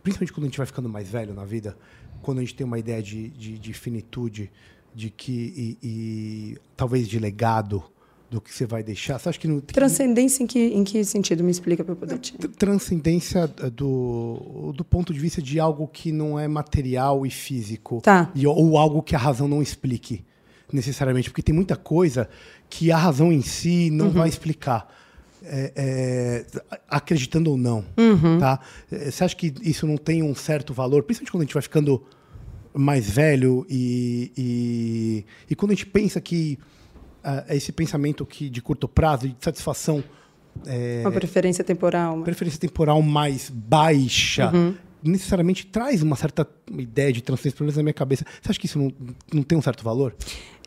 principalmente 0.04 0.34
quando 0.34 0.44
a 0.44 0.50
gente 0.50 0.58
vai 0.60 0.68
ficando 0.68 0.88
mais 0.88 1.10
velho 1.10 1.34
na 1.34 1.46
vida, 1.46 1.76
quando 2.22 2.38
a 2.38 2.42
gente 2.42 2.54
tem 2.54 2.64
uma 2.68 2.78
ideia 2.78 3.02
de, 3.02 3.30
de, 3.30 3.58
de 3.58 3.74
finitude, 3.74 4.52
de 4.94 5.10
que 5.10 5.32
e, 5.58 5.78
e 5.82 6.58
talvez 6.78 7.08
de 7.08 7.18
legado? 7.18 7.84
Do 8.30 8.40
que 8.40 8.54
você 8.54 8.66
vai 8.66 8.84
deixar? 8.84 9.18
Você 9.18 9.30
acha 9.30 9.40
que 9.40 9.48
não 9.48 9.60
Transcendência 9.60 10.44
em 10.44 10.48
que, 10.48 10.60
em 10.60 10.84
que 10.84 11.04
sentido? 11.04 11.44
Me 11.44 11.52
explica 11.52 11.84
para 11.84 11.94
eu 11.94 11.98
poder 11.98 12.20
te... 12.20 12.38
Transcendência 12.38 13.52
eh, 13.62 13.70
do, 13.70 14.72
do 14.76 14.86
ponto 14.86 15.12
de 15.14 15.20
vista 15.20 15.42
de 15.42 15.60
algo 15.60 15.88
que 15.88 16.12
não 16.12 16.40
é 16.40 16.48
material 16.48 17.26
e 17.26 17.32
físico. 17.32 18.02
Tá. 18.02 18.32
E, 18.36 18.46
ou 18.46 18.78
algo 18.78 19.02
que 19.02 19.16
a 19.16 19.20
razão 19.20 19.48
não 19.48 19.62
explique 19.62 20.24
necessariamente. 20.72 21.30
Porque 21.30 21.42
tem 21.42 21.56
muita 21.56 21.76
coisa 21.76 22.30
que 22.70 22.92
a 22.92 22.98
razão 22.98 23.32
em 23.32 23.42
si 23.42 23.90
não 23.90 24.08
uhum. 24.08 24.12
vai 24.14 24.30
explicar. 24.30 24.96
É, 25.42 25.72
é, 25.76 26.46
acreditando 26.88 27.50
ou 27.50 27.58
não. 27.58 27.86
Uhum. 27.98 28.40
Tá? 28.40 28.60
Eh, 28.92 29.10
você 29.10 29.24
acha 29.24 29.36
que 29.36 29.54
isso 29.62 29.88
não 29.88 29.98
tem 29.98 30.22
um 30.22 30.36
certo 30.36 30.74
valor? 30.74 31.02
Principalmente 31.02 31.32
quando 31.32 31.42
a 31.42 31.46
gente 31.46 31.54
vai 31.54 31.64
ficando 31.64 32.04
mais 32.74 33.10
velho 33.10 33.66
e, 33.68 34.32
e, 34.38 35.26
e 35.50 35.56
quando 35.56 35.72
a 35.72 35.74
gente 35.76 35.88
pensa 35.88 36.22
que 36.22 36.60
uh, 37.30 37.54
esse 37.54 37.72
pensamento 37.72 38.26
que 38.26 38.50
de 38.50 38.62
curto 38.62 38.88
prazo, 38.88 39.28
de 39.28 39.36
satisfação. 39.40 40.04
É, 40.66 41.02
uma 41.02 41.12
preferência 41.12 41.64
temporal. 41.64 42.16
Uma... 42.16 42.24
Preferência 42.24 42.60
temporal 42.60 43.02
mais 43.02 43.50
baixa. 43.50 44.52
Uhum. 44.54 44.76
Necessariamente 45.02 45.66
traz 45.66 46.02
uma 46.02 46.16
certa 46.16 46.48
ideia 46.78 47.14
de 47.14 47.22
transcendência, 47.22 47.58
pelo 47.58 47.66
menos 47.66 47.78
na 47.78 47.84
minha 47.84 47.94
cabeça. 47.94 48.26
Você 48.42 48.52
acha 48.52 48.60
que 48.60 48.66
isso 48.66 48.78
não, 48.78 48.92
não 49.34 49.44
tem 49.44 49.58
um 49.58 49.62
certo 49.62 49.84
valor? 49.84 50.14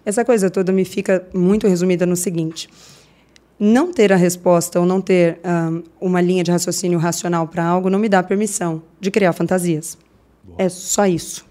Essa 0.04 0.24
coisa 0.24 0.50
toda 0.50 0.72
me 0.72 0.84
fica 0.84 1.26
muito 1.34 1.68
resumida 1.68 2.06
no 2.06 2.16
seguinte: 2.16 2.68
não 3.58 3.92
ter 3.92 4.12
a 4.12 4.16
resposta 4.16 4.80
ou 4.80 4.86
não 4.86 5.00
ter 5.00 5.38
um, 5.44 5.82
uma 6.00 6.20
linha 6.20 6.42
de 6.42 6.50
raciocínio 6.50 6.98
racional 6.98 7.46
para 7.46 7.64
algo 7.64 7.88
não 7.88 7.98
me 7.98 8.08
dá 8.08 8.22
permissão 8.22 8.82
de 9.00 9.10
criar 9.10 9.32
fantasias. 9.32 9.96
Boa. 10.42 10.56
É 10.58 10.68
só 10.68 11.06
isso. 11.06 11.46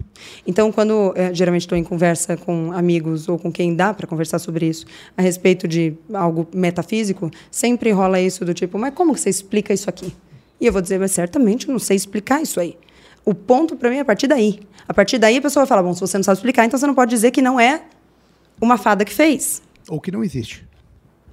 Então, 0.46 0.70
quando 0.72 1.12
é, 1.16 1.32
geralmente 1.34 1.62
estou 1.62 1.76
em 1.76 1.84
conversa 1.84 2.36
com 2.36 2.72
amigos 2.72 3.28
ou 3.28 3.38
com 3.38 3.50
quem 3.50 3.74
dá 3.74 3.92
para 3.94 4.06
conversar 4.06 4.38
sobre 4.38 4.66
isso, 4.66 4.86
a 5.16 5.22
respeito 5.22 5.66
de 5.68 5.94
algo 6.12 6.46
metafísico, 6.54 7.30
sempre 7.50 7.90
rola 7.90 8.20
isso 8.20 8.44
do 8.44 8.54
tipo: 8.54 8.78
mas 8.78 8.94
como 8.94 9.14
que 9.14 9.20
você 9.20 9.30
explica 9.30 9.72
isso 9.72 9.88
aqui? 9.88 10.12
E 10.60 10.66
eu 10.66 10.72
vou 10.72 10.82
dizer: 10.82 10.98
mas 10.98 11.12
certamente 11.12 11.68
eu 11.68 11.72
não 11.72 11.78
sei 11.78 11.96
explicar 11.96 12.42
isso 12.42 12.60
aí. 12.60 12.76
O 13.24 13.34
ponto 13.34 13.76
para 13.76 13.90
mim 13.90 13.96
é 13.96 14.00
a 14.00 14.04
partir 14.04 14.26
daí. 14.26 14.60
A 14.88 14.94
partir 14.94 15.18
daí 15.18 15.36
a 15.36 15.42
pessoa 15.42 15.64
vai 15.64 15.68
falar: 15.68 15.82
bom, 15.82 15.94
se 15.94 16.00
você 16.00 16.16
não 16.16 16.24
sabe 16.24 16.38
explicar, 16.38 16.64
então 16.64 16.78
você 16.78 16.86
não 16.86 16.94
pode 16.94 17.10
dizer 17.10 17.30
que 17.30 17.42
não 17.42 17.58
é 17.58 17.82
uma 18.60 18.76
fada 18.76 19.04
que 19.04 19.12
fez. 19.12 19.62
Ou 19.88 20.00
que 20.00 20.10
não 20.10 20.22
existe. 20.22 20.66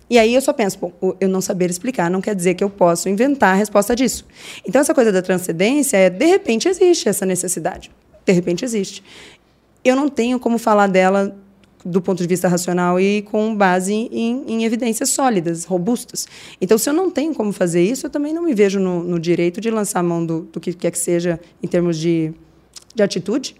E 0.10 0.18
aí 0.18 0.34
eu 0.34 0.42
só 0.42 0.52
penso, 0.52 0.80
bom, 0.80 0.92
eu 1.20 1.30
não 1.30 1.40
saber 1.40 1.70
explicar 1.70 2.10
não 2.10 2.20
quer 2.20 2.34
dizer 2.34 2.56
que 2.56 2.64
eu 2.64 2.70
posso 2.70 3.08
inventar 3.08 3.54
a 3.54 3.56
resposta 3.56 3.96
disso. 3.96 4.26
Então 4.68 4.82
essa 4.82 4.92
coisa 4.92 5.12
da 5.12 5.22
transcendência 5.22 5.98
é, 5.98 6.10
de 6.10 6.26
repente 6.26 6.68
existe 6.68 7.08
essa 7.08 7.28
necessidade 7.28 7.92
de 8.26 8.34
repente 8.34 8.64
existe. 8.66 9.04
Eu 9.84 9.96
não 9.96 10.10
tenho 10.10 10.40
como 10.40 10.58
falar 10.58 10.88
dela 10.88 11.36
do 11.86 12.02
ponto 12.02 12.22
de 12.22 12.28
vista 12.28 12.48
racional 12.48 13.00
e 13.00 13.22
com 13.22 13.56
base 13.56 13.94
em, 13.94 14.44
em, 14.48 14.66
evidências 14.66 15.10
sólidas, 15.10 15.64
robustas. 15.64 16.28
Então, 16.60 16.78
se 16.78 16.90
eu 16.90 16.94
não 16.94 17.10
tenho 17.10 17.34
como 17.34 17.54
fazer 17.54 17.82
isso, 17.82 18.06
eu 18.06 18.10
também 18.10 18.34
não 18.34 18.44
me 18.44 18.54
vejo 18.54 18.80
no, 18.80 19.02
no 19.04 19.20
direito 19.20 19.62
de 19.62 19.72
lançar 19.72 20.02
a 20.02 20.04
mão 20.04 20.26
do, 20.26 20.42
do, 20.42 20.60
que 20.60 20.74
quer 20.74 20.92
que 20.92 21.00
seja 21.00 21.40
em 21.64 21.68
termos 21.68 21.98
de, 21.98 22.34
de 22.94 23.02
atitude 23.02 23.56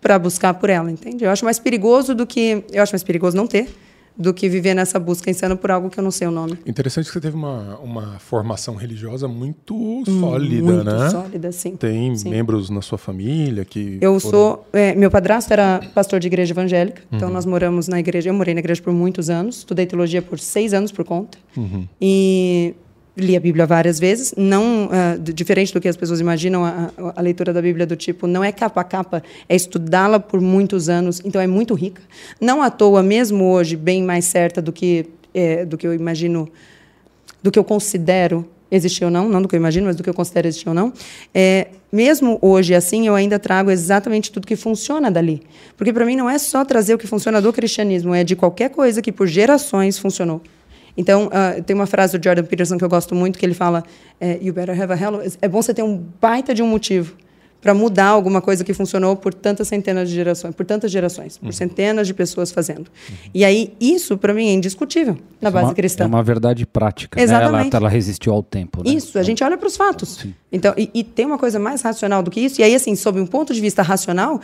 para 0.00 0.18
buscar 0.18 0.54
por 0.54 0.68
ela, 0.68 0.90
entende? 0.90 1.24
Eu 1.24 1.30
acho 1.30 1.44
mais 1.44 1.58
perigoso 1.58 2.14
do 2.14 2.26
que 2.26 2.64
eu 2.72 2.82
acho 2.82 2.92
mais 2.92 3.02
perigoso 3.02 3.36
não 3.36 3.46
ter 3.46 3.68
do 4.16 4.32
que 4.32 4.48
viver 4.48 4.74
nessa 4.74 4.98
busca 4.98 5.30
insana 5.30 5.56
por 5.56 5.70
algo 5.70 5.88
que 5.90 5.98
eu 5.98 6.04
não 6.04 6.10
sei 6.10 6.26
o 6.26 6.30
nome. 6.30 6.58
Interessante 6.66 7.06
que 7.06 7.12
você 7.12 7.20
teve 7.20 7.36
uma, 7.36 7.78
uma 7.78 8.18
formação 8.18 8.74
religiosa 8.74 9.26
muito 9.26 10.02
sólida, 10.06 10.62
muito 10.62 10.84
né? 10.84 11.10
sólida, 11.10 11.52
sim. 11.52 11.76
Tem 11.76 12.14
sim. 12.16 12.30
membros 12.30 12.70
na 12.70 12.82
sua 12.82 12.98
família 12.98 13.64
que. 13.64 13.98
Eu 14.00 14.18
foram... 14.20 14.38
sou. 14.38 14.68
É, 14.72 14.94
meu 14.94 15.10
padrasto 15.10 15.52
era 15.52 15.80
pastor 15.94 16.20
de 16.20 16.26
igreja 16.26 16.52
evangélica, 16.52 17.02
então 17.06 17.10
uhum. 17.10 17.16
então 17.16 17.30
nós 17.30 17.46
moramos 17.46 17.88
na 17.88 17.98
igreja. 17.98 18.30
Eu 18.30 18.34
morei 18.34 18.54
na 18.54 18.60
igreja 18.60 18.82
por 18.82 18.92
muitos 18.92 19.30
anos, 19.30 19.58
estudei 19.58 19.86
teologia 19.86 20.20
por 20.20 20.38
seis 20.38 20.74
anos 20.74 20.92
por 20.92 21.04
conta. 21.04 21.38
Uhum. 21.56 21.86
E 22.00 22.74
li 23.16 23.36
a 23.36 23.40
Bíblia 23.40 23.66
várias 23.66 23.98
vezes, 24.00 24.32
não 24.36 24.88
d- 25.20 25.32
diferente 25.34 25.72
do 25.74 25.80
que 25.80 25.88
as 25.88 25.96
pessoas 25.96 26.18
imaginam, 26.20 26.64
a, 26.64 26.90
a- 27.14 27.20
leitura 27.20 27.52
da 27.52 27.60
Bíblia 27.60 27.86
do 27.86 27.94
tipo 27.94 28.26
não 28.26 28.42
é 28.42 28.50
capa 28.50 28.80
a 28.80 28.84
capa, 28.84 29.22
é 29.48 29.54
estudá-la 29.54 30.18
por 30.18 30.40
muitos 30.40 30.88
anos, 30.88 31.20
então 31.24 31.40
é 31.40 31.46
muito 31.46 31.74
rica. 31.74 32.00
Não 32.40 32.62
à 32.62 32.70
toa, 32.70 33.02
mesmo 33.02 33.44
hoje, 33.50 33.76
bem 33.76 34.02
mais 34.02 34.24
certa 34.24 34.62
do 34.62 34.72
que 34.72 35.06
eh, 35.34 35.64
do 35.66 35.76
que 35.76 35.86
eu 35.86 35.92
imagino, 35.94 36.48
do 37.42 37.50
que 37.50 37.58
eu 37.58 37.64
considero 37.64 38.46
existir 38.70 39.04
ou 39.04 39.10
não, 39.10 39.28
não 39.28 39.42
do 39.42 39.48
que 39.48 39.54
eu 39.54 39.58
imagino, 39.58 39.86
mas 39.86 39.96
do 39.96 40.02
que 40.02 40.08
eu 40.08 40.14
considero 40.14 40.48
existir 40.48 40.68
ou 40.68 40.74
não. 40.74 40.92
É, 41.34 41.68
mesmo 41.92 42.38
hoje 42.40 42.74
assim, 42.74 43.06
eu 43.06 43.14
ainda 43.14 43.38
trago 43.38 43.70
exatamente 43.70 44.32
tudo 44.32 44.46
que 44.46 44.56
funciona 44.56 45.10
dali, 45.10 45.42
porque 45.76 45.92
para 45.92 46.06
mim 46.06 46.16
não 46.16 46.30
é 46.30 46.38
só 46.38 46.64
trazer 46.64 46.94
o 46.94 46.98
que 46.98 47.06
funciona 47.06 47.42
do 47.42 47.52
cristianismo, 47.52 48.14
é 48.14 48.24
de 48.24 48.34
qualquer 48.34 48.70
coisa 48.70 49.02
que 49.02 49.12
por 49.12 49.26
gerações 49.26 49.98
funcionou. 49.98 50.40
Então, 50.96 51.30
ah, 51.32 51.60
tem 51.64 51.74
uma 51.74 51.86
frase 51.86 52.18
do 52.18 52.22
Jordan 52.22 52.44
Peterson 52.44 52.76
que 52.76 52.84
eu 52.84 52.88
gosto 52.88 53.14
muito, 53.14 53.38
que 53.38 53.46
ele 53.46 53.54
fala: 53.54 53.82
é, 54.20 54.38
You 54.42 54.52
better 54.52 54.80
have 54.80 54.92
a 54.92 54.96
hell. 54.96 55.22
É 55.40 55.48
bom 55.48 55.62
você 55.62 55.72
ter 55.72 55.82
um 55.82 55.96
baita 56.20 56.54
de 56.54 56.62
um 56.62 56.66
motivo 56.66 57.16
para 57.62 57.72
mudar 57.72 58.08
alguma 58.08 58.40
coisa 58.42 58.64
que 58.64 58.74
funcionou 58.74 59.14
por 59.14 59.32
tantas 59.32 59.68
centenas 59.68 60.08
de 60.08 60.16
gerações, 60.16 60.52
por 60.52 60.66
tantas 60.66 60.90
gerações, 60.90 61.38
por 61.38 61.54
centenas 61.54 62.08
de 62.08 62.12
pessoas 62.12 62.50
fazendo. 62.50 62.90
E 63.32 63.44
aí, 63.44 63.72
isso, 63.80 64.18
para 64.18 64.34
mim, 64.34 64.48
é 64.48 64.52
indiscutível 64.52 65.16
na 65.40 65.48
base 65.48 65.66
uma, 65.66 65.74
cristã. 65.74 66.02
É 66.02 66.06
uma 66.08 66.24
verdade 66.24 66.66
prática. 66.66 67.16
né? 67.16 67.22
Exatamente. 67.22 67.68
Ela, 67.68 67.84
ela 67.84 67.88
resistiu 67.88 68.32
ao 68.32 68.42
tempo. 68.42 68.82
Né? 68.82 68.90
Isso, 68.90 69.16
a 69.16 69.22
gente 69.22 69.44
olha 69.44 69.56
para 69.56 69.68
os 69.68 69.76
fatos. 69.76 70.26
Então, 70.50 70.74
e, 70.76 70.90
e 70.92 71.04
tem 71.04 71.24
uma 71.24 71.38
coisa 71.38 71.60
mais 71.60 71.82
racional 71.82 72.20
do 72.20 72.32
que 72.32 72.40
isso. 72.40 72.60
E 72.60 72.64
aí, 72.64 72.74
assim, 72.74 72.96
sob 72.96 73.20
um 73.20 73.26
ponto 73.26 73.54
de 73.54 73.60
vista 73.60 73.80
racional, 73.80 74.40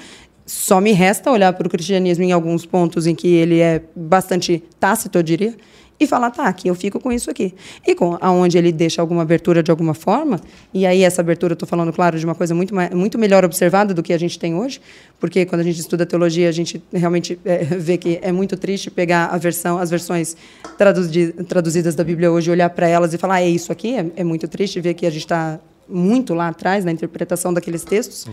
só 0.46 0.80
me 0.80 0.92
resta 0.92 1.28
olhar 1.28 1.52
para 1.52 1.66
o 1.66 1.70
cristianismo 1.70 2.22
em 2.22 2.30
alguns 2.30 2.64
pontos 2.64 3.04
em 3.04 3.16
que 3.16 3.26
ele 3.26 3.58
é 3.58 3.82
bastante 3.96 4.62
tácito, 4.78 5.18
eu 5.18 5.22
diria, 5.24 5.56
e 6.00 6.06
falar, 6.06 6.30
tá, 6.30 6.44
aqui 6.44 6.68
eu 6.68 6.74
fico 6.74 7.00
com 7.00 7.10
isso 7.10 7.30
aqui. 7.30 7.54
E 7.86 7.94
com 7.94 8.16
aonde 8.20 8.56
ele 8.56 8.70
deixa 8.70 9.00
alguma 9.00 9.22
abertura 9.22 9.62
de 9.62 9.70
alguma 9.70 9.94
forma, 9.94 10.40
e 10.72 10.86
aí 10.86 11.02
essa 11.02 11.20
abertura, 11.20 11.54
estou 11.54 11.68
falando, 11.68 11.92
claro, 11.92 12.18
de 12.18 12.24
uma 12.24 12.34
coisa 12.34 12.54
muito, 12.54 12.74
muito 12.94 13.18
melhor 13.18 13.44
observada 13.44 13.92
do 13.92 14.02
que 14.02 14.12
a 14.12 14.18
gente 14.18 14.38
tem 14.38 14.54
hoje, 14.54 14.80
porque 15.18 15.44
quando 15.44 15.60
a 15.60 15.64
gente 15.64 15.80
estuda 15.80 16.06
teologia, 16.06 16.48
a 16.48 16.52
gente 16.52 16.82
realmente 16.92 17.38
é, 17.44 17.64
vê 17.78 17.96
que 17.96 18.18
é 18.22 18.30
muito 18.30 18.56
triste 18.56 18.90
pegar 18.90 19.26
a 19.26 19.38
versão, 19.38 19.78
as 19.78 19.90
versões 19.90 20.36
traduzi- 20.76 21.32
traduzidas 21.48 21.94
da 21.94 22.04
Bíblia 22.04 22.30
hoje, 22.30 22.50
olhar 22.50 22.70
para 22.70 22.86
elas 22.86 23.12
e 23.12 23.18
falar, 23.18 23.34
ah, 23.34 23.42
é 23.42 23.48
isso 23.48 23.72
aqui, 23.72 23.96
é, 23.96 24.06
é 24.16 24.24
muito 24.24 24.46
triste 24.46 24.80
ver 24.80 24.94
que 24.94 25.06
a 25.06 25.10
gente 25.10 25.22
está 25.22 25.58
muito 25.88 26.34
lá 26.34 26.48
atrás 26.48 26.84
na 26.84 26.92
interpretação 26.92 27.52
daqueles 27.52 27.84
textos, 27.84 28.26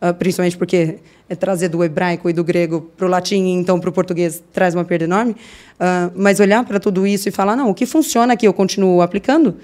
ah, 0.00 0.12
principalmente 0.12 0.56
porque 0.56 0.98
é 1.28 1.34
trazer 1.34 1.68
do 1.68 1.82
hebraico 1.84 2.28
e 2.28 2.32
do 2.32 2.42
grego 2.42 2.90
para 2.96 3.06
o 3.06 3.08
latim 3.10 3.44
e 3.44 3.50
então 3.52 3.78
para 3.78 3.90
o 3.90 3.92
português 3.92 4.42
traz 4.52 4.74
uma 4.74 4.84
perda 4.84 5.04
enorme. 5.04 5.36
Ah, 5.78 6.10
mas 6.14 6.40
olhar 6.40 6.64
para 6.64 6.80
tudo 6.80 7.06
isso 7.06 7.28
e 7.28 7.32
falar, 7.32 7.56
não, 7.56 7.70
o 7.70 7.74
que 7.74 7.86
funciona 7.86 8.32
aqui 8.32 8.46
eu 8.46 8.52
continuo 8.52 9.02
aplicando, 9.02 9.56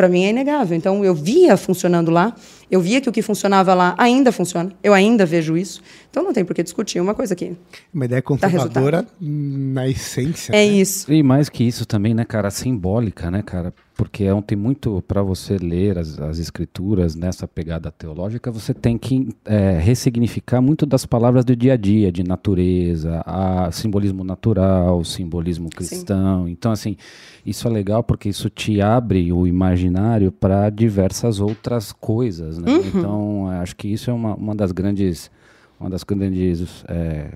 para 0.00 0.08
mim 0.08 0.24
é 0.24 0.30
inegável. 0.30 0.76
Então 0.76 1.04
eu 1.04 1.14
via 1.14 1.56
funcionando 1.56 2.10
lá, 2.10 2.34
eu 2.70 2.80
via 2.80 3.00
que 3.00 3.08
o 3.08 3.12
que 3.12 3.20
funcionava 3.20 3.74
lá 3.74 3.94
ainda 3.98 4.32
funciona, 4.32 4.72
eu 4.82 4.94
ainda 4.94 5.26
vejo 5.26 5.56
isso. 5.56 5.82
Então 6.10 6.22
não 6.22 6.32
tem 6.32 6.44
por 6.44 6.54
que 6.54 6.62
discutir 6.62 7.00
uma 7.00 7.14
coisa 7.14 7.34
aqui. 7.34 7.54
Uma 7.92 8.06
ideia 8.06 8.22
conservadora 8.22 9.06
na 9.20 9.86
essência. 9.88 10.52
É 10.52 10.56
né? 10.56 10.64
isso. 10.64 11.12
E 11.12 11.22
mais 11.22 11.48
que 11.50 11.64
isso 11.64 11.84
também, 11.84 12.14
né, 12.14 12.24
cara, 12.24 12.50
simbólica, 12.50 13.30
né, 13.30 13.42
cara? 13.42 13.74
Porque 14.00 14.24
é 14.24 14.32
um, 14.32 14.40
tem 14.40 14.56
muito 14.56 15.04
para 15.06 15.22
você 15.22 15.58
ler 15.58 15.98
as, 15.98 16.18
as 16.18 16.38
escrituras 16.38 17.14
nessa 17.14 17.46
pegada 17.46 17.90
teológica, 17.90 18.50
você 18.50 18.72
tem 18.72 18.96
que 18.96 19.28
é, 19.44 19.78
ressignificar 19.78 20.62
muito 20.62 20.86
das 20.86 21.04
palavras 21.04 21.44
do 21.44 21.54
dia 21.54 21.74
a 21.74 21.76
dia, 21.76 22.10
de 22.10 22.24
natureza, 22.24 23.22
a 23.26 23.70
simbolismo 23.70 24.24
natural, 24.24 25.04
simbolismo 25.04 25.68
cristão. 25.68 26.48
Então, 26.48 26.72
assim, 26.72 26.96
isso 27.44 27.68
é 27.68 27.70
legal 27.70 28.02
porque 28.02 28.30
isso 28.30 28.48
te 28.48 28.80
abre 28.80 29.30
o 29.34 29.46
imaginário 29.46 30.32
para 30.32 30.70
diversas 30.70 31.38
outras 31.38 31.92
coisas, 31.92 32.56
né? 32.56 32.72
Então, 32.94 33.48
acho 33.48 33.76
que 33.76 33.86
isso 33.86 34.10
é 34.10 34.14
uma, 34.14 34.34
uma 34.34 34.54
das 34.54 34.72
grandes, 34.72 35.30
uma 35.78 35.90
das 35.90 36.04
grandes 36.04 36.86
é, 36.88 37.32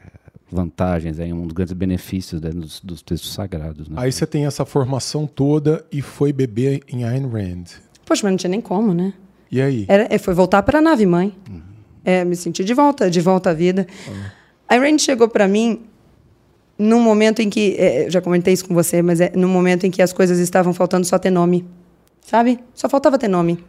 vantagens, 0.51 1.19
é 1.19 1.25
um 1.25 1.43
dos 1.47 1.53
grandes 1.53 1.73
benefícios 1.73 2.41
né, 2.41 2.51
dos, 2.51 2.81
dos 2.81 3.03
textos 3.03 3.33
sagrados. 3.33 3.89
Né? 3.89 3.97
Aí 3.99 4.13
você 4.13 4.27
tem 4.27 4.47
essa 4.47 4.65
formação 4.65 5.27
toda 5.27 5.85
e 5.91 6.01
foi 6.03 6.33
beber 6.33 6.83
em 6.89 7.05
Ayn 7.05 7.27
Rand. 7.29 7.65
Poxa, 8.05 8.23
mas 8.23 8.33
não 8.33 8.37
tinha 8.37 8.51
nem 8.51 8.61
como, 8.61 8.93
né? 8.93 9.15
E 9.51 9.61
aí? 9.61 9.87
Era, 9.89 10.07
é, 10.11 10.19
foi 10.19 10.35
voltar 10.35 10.63
para 10.63 10.79
a 10.79 10.83
nave 10.83 11.07
mãe. 11.07 11.35
É, 12.05 12.25
me 12.25 12.37
sentir 12.37 12.65
de 12.65 12.75
volta, 12.75 13.11
de 13.11 13.21
volta 13.21 13.51
à 13.51 13.55
vida. 13.55 13.87
A 14.69 14.77
Irene 14.77 14.99
chegou 14.99 15.29
para 15.29 15.49
mim 15.49 15.81
num 16.79 17.01
momento 17.01 17.41
em 17.41 17.49
que, 17.49 17.77
é, 17.79 18.11
já 18.11 18.21
comentei 18.21 18.53
isso 18.53 18.67
com 18.67 18.75
você, 18.75 19.01
mas 19.01 19.21
é 19.21 19.33
num 19.35 19.49
momento 19.49 19.87
em 19.87 19.91
que 19.91 20.03
as 20.03 20.13
coisas 20.13 20.39
estavam 20.39 20.75
faltando 20.75 21.07
só 21.07 21.19
ter 21.19 21.31
nome, 21.31 21.65
sabe? 22.21 22.59
Só 22.75 22.89
faltava 22.89 23.17
ter 23.19 23.29
nome. 23.29 23.63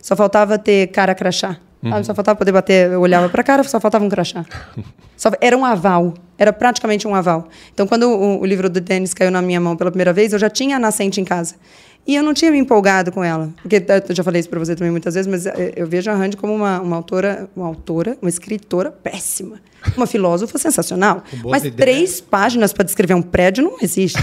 Só 0.00 0.14
faltava 0.14 0.58
ter 0.58 0.88
cara 0.88 1.14
crachá. 1.14 1.58
Sabe? 1.82 2.04
Só 2.06 2.14
faltava 2.14 2.36
poder 2.36 2.52
bater, 2.52 2.90
eu 2.90 3.00
olhava 3.00 3.28
para 3.28 3.40
a 3.40 3.44
cara, 3.44 3.62
só 3.64 3.80
faltava 3.80 4.04
um 4.04 4.08
crachá. 4.08 4.44
Só- 5.16 5.30
era 5.40 5.56
um 5.56 5.64
aval, 5.64 6.14
era 6.38 6.52
praticamente 6.52 7.06
um 7.08 7.14
aval. 7.14 7.48
Então, 7.72 7.86
quando 7.86 8.04
o, 8.10 8.40
o 8.40 8.46
livro 8.46 8.68
do 8.68 8.80
Dennis 8.80 9.14
caiu 9.14 9.30
na 9.30 9.40
minha 9.42 9.60
mão 9.60 9.76
pela 9.76 9.90
primeira 9.90 10.12
vez, 10.12 10.32
eu 10.32 10.38
já 10.38 10.50
tinha 10.50 10.76
a 10.76 10.78
nascente 10.78 11.20
em 11.20 11.24
casa. 11.24 11.54
E 12.06 12.16
eu 12.16 12.22
não 12.22 12.34
tinha 12.34 12.50
me 12.50 12.58
empolgado 12.58 13.12
com 13.12 13.22
ela. 13.22 13.50
Porque 13.62 13.76
eh, 13.76 14.04
eu 14.08 14.14
já 14.14 14.24
falei 14.24 14.40
isso 14.40 14.48
para 14.48 14.58
você 14.58 14.74
também 14.74 14.90
muitas 14.90 15.14
vezes, 15.14 15.30
mas 15.30 15.46
eh, 15.46 15.72
eu 15.76 15.86
vejo 15.86 16.10
a 16.10 16.14
Rand 16.14 16.32
como 16.36 16.52
uma, 16.54 16.80
uma 16.80 16.96
autora, 16.96 17.48
uma 17.54 17.66
autora, 17.66 18.16
uma 18.20 18.28
escritora 18.28 18.90
péssima. 18.90 19.60
Uma 19.96 20.06
filósofa 20.06 20.58
sensacional. 20.58 21.22
Mas 21.44 21.64
ideias. 21.64 21.74
três 21.76 22.20
páginas 22.20 22.70
para 22.70 22.84
descrever 22.84 23.14
um 23.14 23.22
prédio 23.22 23.64
não 23.64 23.76
existe. 23.80 24.18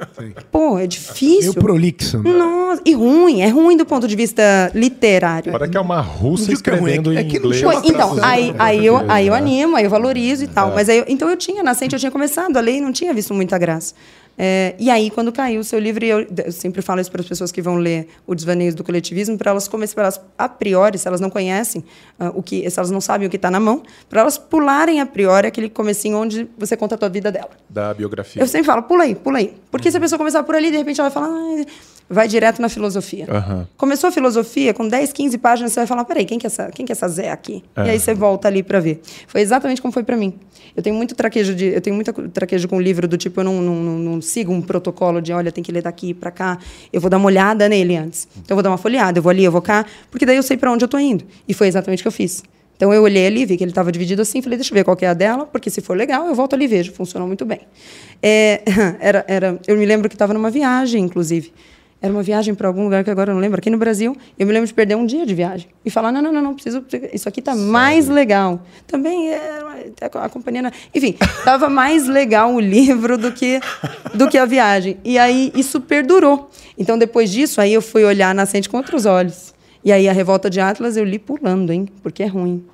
Pô, 0.50 0.78
é 0.78 0.86
difícil. 0.86 1.52
Meio 1.52 1.54
prolixo. 1.54 2.18
né? 2.22 2.32
Nossa, 2.32 2.80
e 2.84 2.94
ruim, 2.94 3.42
é 3.42 3.48
ruim 3.48 3.76
do 3.76 3.84
ponto 3.84 4.08
de 4.08 4.16
vista 4.16 4.42
literário. 4.74 5.50
Agora 5.54 5.68
que 5.68 5.76
é 5.76 5.80
uma 5.80 6.00
russa 6.00 6.44
é 6.44 6.46
ruim, 6.46 6.54
escrevendo 6.54 7.12
é 7.12 7.20
em 7.22 7.28
que 7.28 7.38
não 7.38 7.46
inglês. 7.52 7.62
Pô, 7.62 7.72
então, 7.84 8.16
aí, 8.22 8.52
né? 8.52 8.56
aí, 8.58 8.86
eu, 8.86 8.96
aí 9.10 9.26
eu 9.26 9.34
É. 9.34 9.38
animo, 9.38 9.76
aí 9.76 9.84
eu 9.84 9.90
valorizo 9.90 10.44
e 10.44 10.48
tal. 10.48 10.72
Mas 10.74 10.88
aí, 10.88 10.98
eu- 10.98 11.04
então 11.08 11.28
eu 11.28 11.36
tinha 11.36 11.62
nascente, 11.62 11.94
eu 11.94 11.98
tinha 12.00 12.10
começado 12.12 12.56
a 12.56 12.60
ler 12.60 12.76
e 12.76 12.80
não 12.80 12.90
tinha 12.92 13.12
visto 13.12 13.34
muita 13.34 13.58
graça. 13.58 13.94
É, 14.36 14.74
e 14.78 14.90
aí, 14.90 15.10
quando 15.10 15.30
caiu 15.30 15.60
o 15.60 15.64
seu 15.64 15.78
livro, 15.78 16.04
e 16.04 16.08
eu, 16.08 16.26
eu 16.44 16.52
sempre 16.52 16.80
falo 16.82 17.00
isso 17.00 17.10
para 17.10 17.20
as 17.20 17.28
pessoas 17.28 17.52
que 17.52 17.60
vão 17.60 17.76
ler 17.76 18.08
o 18.26 18.34
Desvaneios 18.34 18.74
do 18.74 18.82
Coletivismo, 18.82 19.36
para 19.36 19.50
elas 19.50 19.68
começarem, 19.68 19.94
para 19.94 20.04
elas, 20.04 20.20
a 20.38 20.48
priori, 20.48 20.98
se 20.98 21.06
elas 21.06 21.20
não 21.20 21.30
conhecem 21.30 21.84
ah, 22.18 22.30
o 22.34 22.42
que, 22.42 22.68
se 22.68 22.78
elas 22.78 22.90
não 22.90 23.00
sabem 23.00 23.26
o 23.26 23.30
que 23.30 23.36
está 23.36 23.50
na 23.50 23.60
mão, 23.60 23.82
para 24.08 24.22
elas 24.22 24.38
pularem 24.38 25.00
a 25.00 25.06
priori 25.06 25.46
aquele 25.46 25.68
comecinho 25.68 26.16
onde 26.18 26.48
você 26.56 26.76
conta 26.76 26.94
a 26.94 26.98
tua 26.98 27.08
vida 27.08 27.30
dela. 27.30 27.50
Da 27.68 27.92
biografia. 27.92 28.42
Eu 28.42 28.46
sempre 28.46 28.66
falo, 28.66 28.82
pula 28.84 29.04
aí, 29.04 29.14
pula 29.14 29.38
aí. 29.38 29.54
Porque 29.70 29.90
se 29.90 29.96
a 29.96 30.00
pessoa 30.00 30.18
começar 30.18 30.42
por 30.42 30.54
ali, 30.54 30.70
de 30.70 30.76
repente 30.76 31.00
ela 31.00 31.10
vai 31.10 31.22
falar, 31.22 31.34
"Ah, 31.34 31.64
vai 32.12 32.28
direto 32.28 32.60
na 32.60 32.68
filosofia. 32.68 33.26
Aham. 33.28 33.66
Começou 33.76 34.08
a 34.08 34.12
filosofia, 34.12 34.74
com 34.74 34.86
10, 34.86 35.12
15 35.12 35.38
páginas, 35.38 35.72
você 35.72 35.80
vai 35.80 35.86
falar, 35.86 36.04
peraí, 36.04 36.24
quem 36.24 36.38
que 36.38 36.46
é 36.46 36.48
essa, 36.48 36.70
quem 36.70 36.84
que 36.84 36.92
é 36.92 36.94
essa 36.94 37.08
Zé 37.08 37.30
aqui? 37.30 37.64
E 37.76 37.80
aí 37.80 37.98
você 37.98 38.14
volta 38.14 38.48
ali 38.48 38.62
para 38.62 38.80
ver. 38.80 39.00
Foi 39.26 39.40
exatamente 39.40 39.80
como 39.80 39.92
foi 39.92 40.02
para 40.02 40.16
mim. 40.16 40.34
Eu 40.76 40.82
tenho 40.82 40.94
muito 40.96 41.14
traquejo 41.14 41.54
de, 41.54 41.66
eu 41.66 41.80
tenho 41.80 41.94
muita 41.94 42.12
traquejo 42.12 42.68
com 42.68 42.76
o 42.76 42.80
livro 42.80 43.06
do 43.08 43.16
tipo, 43.16 43.40
eu 43.40 43.44
não, 43.44 43.60
não, 43.60 43.74
não, 43.74 43.98
não 43.98 44.20
sigo 44.22 44.52
um 44.52 44.62
protocolo 44.62 45.20
de, 45.20 45.32
olha, 45.32 45.50
tem 45.50 45.62
que 45.62 45.72
ler 45.72 45.82
daqui 45.82 46.14
para 46.14 46.30
cá. 46.30 46.58
Eu 46.92 47.00
vou 47.00 47.10
dar 47.10 47.16
uma 47.16 47.26
olhada 47.26 47.68
nele 47.68 47.96
antes. 47.96 48.28
Então 48.32 48.54
eu 48.54 48.56
vou 48.56 48.62
dar 48.62 48.70
uma 48.70 48.78
folheada, 48.78 49.18
eu 49.18 49.22
vou 49.22 49.30
ali, 49.30 49.44
eu 49.44 49.52
vou 49.52 49.62
cá, 49.62 49.84
porque 50.10 50.24
daí 50.24 50.36
eu 50.36 50.42
sei 50.42 50.56
para 50.56 50.70
onde 50.70 50.84
eu 50.84 50.88
tô 50.88 50.98
indo. 50.98 51.24
E 51.46 51.54
foi 51.54 51.66
exatamente 51.66 52.00
o 52.00 52.02
que 52.02 52.08
eu 52.08 52.12
fiz. 52.12 52.42
Então 52.76 52.92
eu 52.92 53.02
olhei 53.02 53.26
ali, 53.26 53.46
vi 53.46 53.56
que 53.56 53.62
ele 53.62 53.70
estava 53.70 53.92
dividido 53.92 54.22
assim, 54.22 54.42
falei, 54.42 54.58
deixa 54.58 54.72
eu 54.72 54.74
ver 54.74 54.82
qual 54.82 54.96
que 54.96 55.04
é 55.04 55.08
a 55.08 55.14
dela, 55.14 55.46
porque 55.46 55.70
se 55.70 55.80
for 55.80 55.96
legal, 55.96 56.26
eu 56.26 56.34
volto 56.34 56.54
ali 56.54 56.64
e 56.64 56.68
vejo. 56.68 56.92
Funcionou 56.92 57.28
muito 57.28 57.44
bem. 57.44 57.60
É, 58.20 58.62
era, 58.98 59.24
era, 59.28 59.60
eu 59.66 59.76
me 59.76 59.86
lembro 59.86 60.08
que 60.08 60.14
estava 60.14 60.34
numa 60.34 60.50
viagem, 60.50 61.04
inclusive. 61.04 61.52
Era 62.02 62.12
uma 62.12 62.22
viagem 62.22 62.52
para 62.52 62.66
algum 62.66 62.82
lugar 62.82 63.04
que 63.04 63.10
agora 63.10 63.30
eu 63.30 63.34
não 63.34 63.40
lembro, 63.40 63.60
aqui 63.60 63.70
no 63.70 63.78
Brasil. 63.78 64.16
Eu 64.36 64.44
me 64.44 64.52
lembro 64.52 64.66
de 64.66 64.74
perder 64.74 64.96
um 64.96 65.06
dia 65.06 65.24
de 65.24 65.32
viagem 65.32 65.68
e 65.84 65.90
falar: 65.90 66.10
não, 66.10 66.20
não, 66.20 66.32
não, 66.32 66.42
não 66.42 66.54
preciso. 66.54 66.84
Isso 67.12 67.28
aqui 67.28 67.38
está 67.38 67.54
mais 67.54 68.08
legal. 68.08 68.60
Também 68.88 69.30
é, 69.30 69.60
a 70.00 70.28
companhia. 70.28 70.72
Enfim, 70.92 71.14
estava 71.20 71.68
mais 71.68 72.08
legal 72.08 72.52
o 72.52 72.58
livro 72.58 73.16
do 73.16 73.30
que, 73.30 73.60
do 74.14 74.28
que 74.28 74.36
a 74.36 74.44
viagem. 74.44 74.96
E 75.04 75.16
aí 75.16 75.52
isso 75.54 75.80
perdurou. 75.80 76.50
Então, 76.76 76.98
depois 76.98 77.30
disso, 77.30 77.60
aí 77.60 77.72
eu 77.72 77.80
fui 77.80 78.04
olhar 78.04 78.30
a 78.30 78.34
Nascente 78.34 78.68
com 78.68 78.78
outros 78.78 79.06
olhos. 79.06 79.54
E 79.84 79.92
aí 79.92 80.08
a 80.08 80.12
Revolta 80.12 80.50
de 80.50 80.58
Atlas 80.58 80.96
eu 80.96 81.04
li 81.04 81.20
pulando, 81.20 81.72
hein? 81.72 81.88
Porque 82.02 82.24
é 82.24 82.26
ruim. 82.26 82.64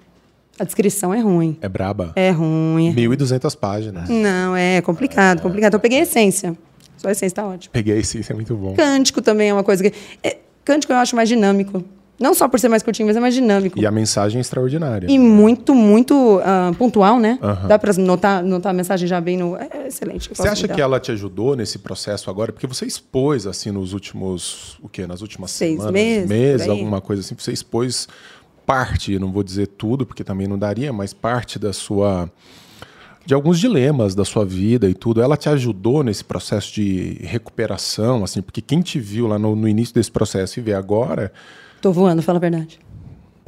A 0.58 0.64
descrição 0.64 1.12
é 1.12 1.20
ruim. 1.20 1.56
É 1.60 1.68
braba. 1.68 2.12
É 2.16 2.30
ruim. 2.30 2.94
1.200 2.94 3.56
páginas. 3.56 4.08
Não, 4.08 4.56
é 4.56 4.80
complicado, 4.80 5.42
complicado. 5.42 5.74
Eu 5.74 5.80
peguei 5.80 6.00
a 6.00 6.02
essência. 6.02 6.56
Só 6.98 7.08
a 7.08 7.12
essência 7.12 7.26
está 7.26 7.46
ótimo. 7.46 7.72
Peguei 7.72 7.98
esse, 7.98 8.18
isso 8.20 8.30
é 8.30 8.34
muito 8.34 8.54
bom. 8.54 8.74
Cântico 8.74 9.22
também 9.22 9.48
é 9.48 9.52
uma 9.52 9.64
coisa 9.64 9.82
que. 9.82 9.96
é, 10.22 10.36
cântico 10.64 10.92
eu 10.92 10.96
acho 10.98 11.16
mais 11.16 11.28
dinâmico. 11.28 11.82
Não 12.18 12.34
só 12.34 12.48
por 12.48 12.58
ser 12.58 12.68
mais 12.68 12.82
curtinho, 12.82 13.06
mas 13.06 13.16
é 13.16 13.20
mais 13.20 13.32
dinâmico. 13.32 13.78
E 13.78 13.86
a 13.86 13.92
mensagem 13.92 14.38
é 14.38 14.40
extraordinária. 14.40 15.06
E 15.08 15.16
muito, 15.18 15.72
muito 15.72 16.40
ah, 16.44 16.72
pontual, 16.76 17.20
né? 17.20 17.38
Aham. 17.40 17.68
Dá 17.68 17.78
para 17.78 17.92
notar, 17.92 18.42
notar 18.42 18.70
a 18.70 18.72
mensagem 18.72 19.06
já 19.06 19.20
bem 19.20 19.36
no. 19.36 19.56
É, 19.56 19.68
é 19.72 19.86
excelente. 19.86 20.28
Você 20.28 20.48
acha 20.48 20.66
que 20.66 20.80
ela 20.80 20.98
te 20.98 21.12
ajudou 21.12 21.54
nesse 21.54 21.78
processo 21.78 22.28
agora? 22.28 22.52
Porque 22.52 22.66
você 22.66 22.84
expôs, 22.84 23.46
assim, 23.46 23.70
nos 23.70 23.92
últimos. 23.92 24.76
O 24.82 24.88
quê? 24.88 25.06
Nas 25.06 25.22
últimas 25.22 25.52
Seis 25.52 25.76
semanas, 25.76 25.92
meses, 26.28 26.62
aí. 26.62 26.70
alguma 26.70 27.00
coisa 27.00 27.22
assim. 27.22 27.36
Você 27.38 27.52
expôs 27.52 28.08
parte, 28.66 29.16
não 29.18 29.30
vou 29.30 29.44
dizer 29.44 29.68
tudo, 29.68 30.04
porque 30.04 30.24
também 30.24 30.48
não 30.48 30.58
daria, 30.58 30.92
mas 30.92 31.12
parte 31.12 31.56
da 31.56 31.72
sua. 31.72 32.28
De 33.28 33.34
alguns 33.34 33.60
dilemas 33.60 34.14
da 34.14 34.24
sua 34.24 34.42
vida 34.42 34.88
e 34.88 34.94
tudo. 34.94 35.20
Ela 35.20 35.36
te 35.36 35.50
ajudou 35.50 36.02
nesse 36.02 36.24
processo 36.24 36.72
de 36.72 37.18
recuperação, 37.20 38.24
assim, 38.24 38.40
porque 38.40 38.62
quem 38.62 38.80
te 38.80 38.98
viu 38.98 39.26
lá 39.26 39.38
no, 39.38 39.54
no 39.54 39.68
início 39.68 39.94
desse 39.94 40.10
processo 40.10 40.58
e 40.58 40.62
vê 40.62 40.72
agora, 40.72 41.30
Tô 41.82 41.92
voando, 41.92 42.22
fala 42.22 42.38
a 42.38 42.40
verdade. 42.40 42.80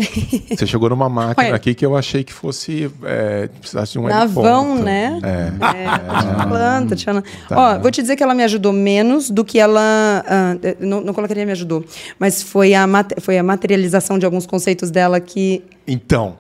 você 0.55 0.67
chegou 0.67 0.91
numa 0.91 1.09
máquina 1.09 1.55
aqui 1.55 1.75
que 1.75 1.85
eu 1.85 1.97
achei 1.97 2.23
que 2.23 2.33
fosse 2.33 2.91
é, 3.05 3.49
precisasse 3.49 3.93
de 3.93 3.99
um 3.99 4.07
Navão, 4.07 4.77
né? 4.77 5.19
É. 5.23 6.43
É, 6.43 6.45
planta, 6.47 6.95
tchan. 6.95 7.23
Tá. 7.49 7.57
Ó, 7.77 7.79
vou 7.79 7.91
te 7.91 8.03
dizer 8.03 8.17
que 8.17 8.23
ela 8.23 8.35
me 8.35 8.45
ajudou 8.45 8.75
menos 8.75 9.31
do 9.31 9.45
que 9.45 9.59
ela. 9.59 9.81
ah, 10.27 10.57
eh, 10.63 10.77
não, 10.79 11.01
não 11.01 11.15
colocaria 11.15 11.47
me 11.47 11.53
ajudou, 11.53 11.83
mas 12.19 12.43
foi 12.43 12.75
a, 12.75 12.87
foi 13.19 13.39
a 13.39 13.43
materialização 13.43 14.19
de 14.19 14.27
alguns 14.27 14.47
conceitos 14.47 14.91
dela 14.91 15.21
que. 15.21 15.65
Então, 15.87 16.37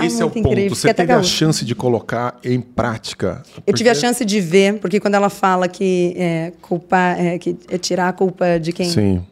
Ah, 0.00 0.06
esse 0.06 0.20
é 0.20 0.24
o 0.24 0.28
muito 0.28 0.42
ponto. 0.42 0.52
incrível. 0.52 0.74
Você 0.76 0.92
teve 0.94 1.12
a 1.12 1.22
chance 1.22 1.64
de 1.64 1.74
colocar 1.74 2.38
em 2.44 2.60
prática. 2.60 3.42
Eu 3.66 3.72
tive 3.74 3.88
a 3.88 3.92
Porque- 3.92 4.06
chance 4.06 4.24
de 4.24 4.40
ver, 4.40 4.74
porque 4.78 4.98
quando 5.00 5.14
ela 5.14 5.30
fala 5.30 5.68
que 5.68 6.14
é, 6.16 6.52
culpar, 6.60 7.18
é, 7.18 7.38
que 7.38 7.56
é 7.70 7.78
tirar 7.78 8.08
a 8.08 8.12
culpa 8.12 8.58
de 8.58 8.72
quem, 8.72 8.88
Sim. 8.90 9.22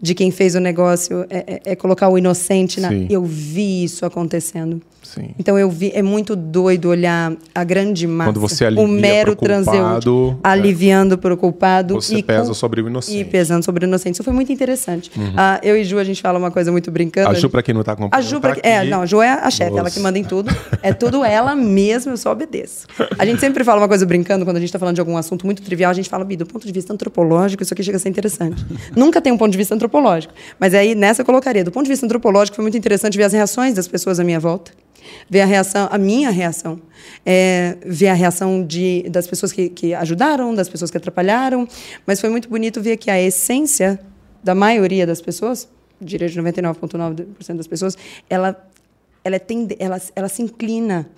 de 0.00 0.14
quem 0.14 0.30
fez 0.30 0.54
o 0.54 0.60
negócio, 0.60 1.24
é, 1.30 1.60
é- 1.64 1.72
é 1.72 1.76
colocar 1.76 2.08
o 2.08 2.18
inocente 2.18 2.80
na. 2.80 2.88
Sim. 2.88 3.06
Eu 3.10 3.24
vi 3.24 3.84
isso 3.84 4.04
acontecendo. 4.04 4.80
Sim. 5.14 5.30
Então 5.38 5.56
eu 5.58 5.70
vi, 5.70 5.92
é 5.94 6.02
muito 6.02 6.34
doido 6.34 6.88
olhar 6.88 7.32
a 7.54 7.64
grande 7.64 8.06
massa, 8.06 8.30
Quando 8.32 8.40
você 8.40 8.66
o 8.68 8.88
mero 8.88 9.36
culpado, 9.36 10.36
é. 10.42 10.48
aliviando 10.48 11.16
para 11.16 11.32
o 11.32 11.36
culpado 11.36 11.94
Você 11.94 12.16
e 12.16 12.22
pesa 12.22 12.48
com- 12.48 12.54
sobre 12.54 12.80
o 12.80 12.86
e 12.86 12.90
inocente. 12.90 13.22
Uhum. 13.24 13.30
pesando 13.30 13.64
sobre 13.64 13.84
o 13.84 13.86
inocente. 13.86 14.14
Isso 14.14 14.24
foi 14.24 14.32
muito 14.32 14.52
interessante. 14.52 15.10
Ah, 15.36 15.60
eu 15.62 15.76
e 15.76 15.84
Ju 15.84 15.98
a 15.98 16.04
gente 16.04 16.20
fala 16.20 16.38
uma 16.38 16.50
coisa 16.50 16.72
muito 16.72 16.90
brincando. 16.90 17.28
A 17.30 17.34
Ju, 17.34 17.48
pra 17.48 17.62
quem 17.62 17.74
não 17.74 17.82
tá 17.84 17.92
acompanhando, 17.92 18.14
a 18.14 18.20
Ju, 18.20 18.40
tá 18.40 18.54
pra... 18.54 18.68
é, 18.68 18.84
não, 18.84 19.02
a 19.02 19.06
Ju 19.06 19.22
é 19.22 19.30
a 19.30 19.50
chefe, 19.50 19.76
ela 19.78 19.90
que 19.90 20.00
manda 20.00 20.18
em 20.18 20.24
tudo. 20.24 20.50
É 20.82 20.92
tudo 20.92 21.24
ela 21.24 21.54
mesma, 21.54 22.12
eu 22.12 22.16
só 22.16 22.32
obedeço. 22.32 22.86
A 23.18 23.24
gente 23.24 23.40
sempre 23.40 23.62
fala 23.62 23.80
uma 23.80 23.88
coisa 23.88 24.04
brincando, 24.04 24.44
quando 24.44 24.56
a 24.56 24.60
gente 24.60 24.68
está 24.68 24.78
falando 24.78 24.96
de 24.96 25.00
algum 25.00 25.16
assunto 25.16 25.46
muito 25.46 25.62
trivial, 25.62 25.90
a 25.90 25.94
gente 25.94 26.08
fala, 26.08 26.24
Bi, 26.24 26.36
do 26.36 26.46
ponto 26.46 26.66
de 26.66 26.72
vista 26.72 26.92
antropológico, 26.92 27.62
isso 27.62 27.72
aqui 27.72 27.82
chega 27.82 27.96
a 27.96 28.00
ser 28.00 28.08
interessante. 28.08 28.64
Nunca 28.94 29.20
tem 29.20 29.32
um 29.32 29.38
ponto 29.38 29.52
de 29.52 29.58
vista 29.58 29.74
antropológico. 29.74 30.34
Mas 30.58 30.74
aí, 30.74 30.94
nessa 30.94 31.22
eu 31.22 31.26
colocaria. 31.26 31.62
Do 31.64 31.70
ponto 31.70 31.84
de 31.84 31.90
vista 31.90 32.04
antropológico, 32.06 32.56
foi 32.56 32.62
muito 32.62 32.76
interessante 32.76 33.16
ver 33.16 33.24
as 33.24 33.32
reações 33.32 33.74
das 33.74 33.86
pessoas 33.86 34.18
à 34.18 34.24
minha 34.24 34.40
volta. 34.40 34.72
Ver 35.28 35.40
a 35.42 35.46
reação, 35.46 35.88
a 35.90 35.98
minha 35.98 36.30
reação. 36.30 36.80
É, 37.24 37.76
ver 37.84 38.08
a 38.08 38.14
reação 38.14 38.64
de, 38.64 39.04
das 39.08 39.26
pessoas 39.26 39.52
que, 39.52 39.68
que 39.68 39.94
ajudaram, 39.94 40.54
das 40.54 40.68
pessoas 40.68 40.90
que 40.90 40.96
atrapalharam. 40.96 41.66
Mas 42.06 42.20
foi 42.20 42.30
muito 42.30 42.48
bonito 42.48 42.80
ver 42.80 42.96
que 42.96 43.10
a 43.10 43.20
essência 43.20 43.98
da 44.42 44.54
maioria 44.54 45.06
das 45.06 45.20
pessoas, 45.20 45.68
diria 46.00 46.28
de 46.28 46.40
99,9% 46.40 47.56
das 47.56 47.66
pessoas, 47.66 47.96
ela, 48.30 48.56
ela, 49.24 49.36
é 49.36 49.38
tende, 49.38 49.76
ela, 49.78 50.00
ela 50.14 50.28
se 50.28 50.42
inclina 50.42 51.08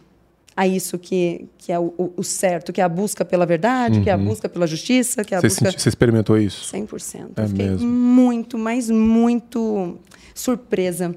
a 0.57 0.66
isso 0.66 0.98
que, 0.98 1.46
que 1.57 1.70
é 1.70 1.79
o, 1.79 1.92
o- 2.16 2.22
certo, 2.24 2.72
que 2.72 2.81
é 2.81 2.85
a 2.85 2.88
busca 2.88 3.24
pela 3.24 3.46
verdade, 3.46 4.01
que 4.01 4.11
é 4.11 4.12
a 4.12 4.18
busca 4.18 4.48
pela 4.48 4.66
justiça, 4.66 5.24
que 5.24 5.33
é 5.33 5.38
a 5.38 5.40
Você, 5.40 5.48
busca... 5.48 5.70
senti- 5.70 5.81
você 5.83 5.88
experimentou 5.88 6.37
isso? 6.37 6.74
100%. 6.74 7.29
É 7.37 7.44
eu 7.44 7.48
fiquei 7.48 7.68
mesmo? 7.68 7.87
muito, 7.88 8.59
mas 8.59 8.90
muito 8.90 9.96
surpresa. 10.35 11.14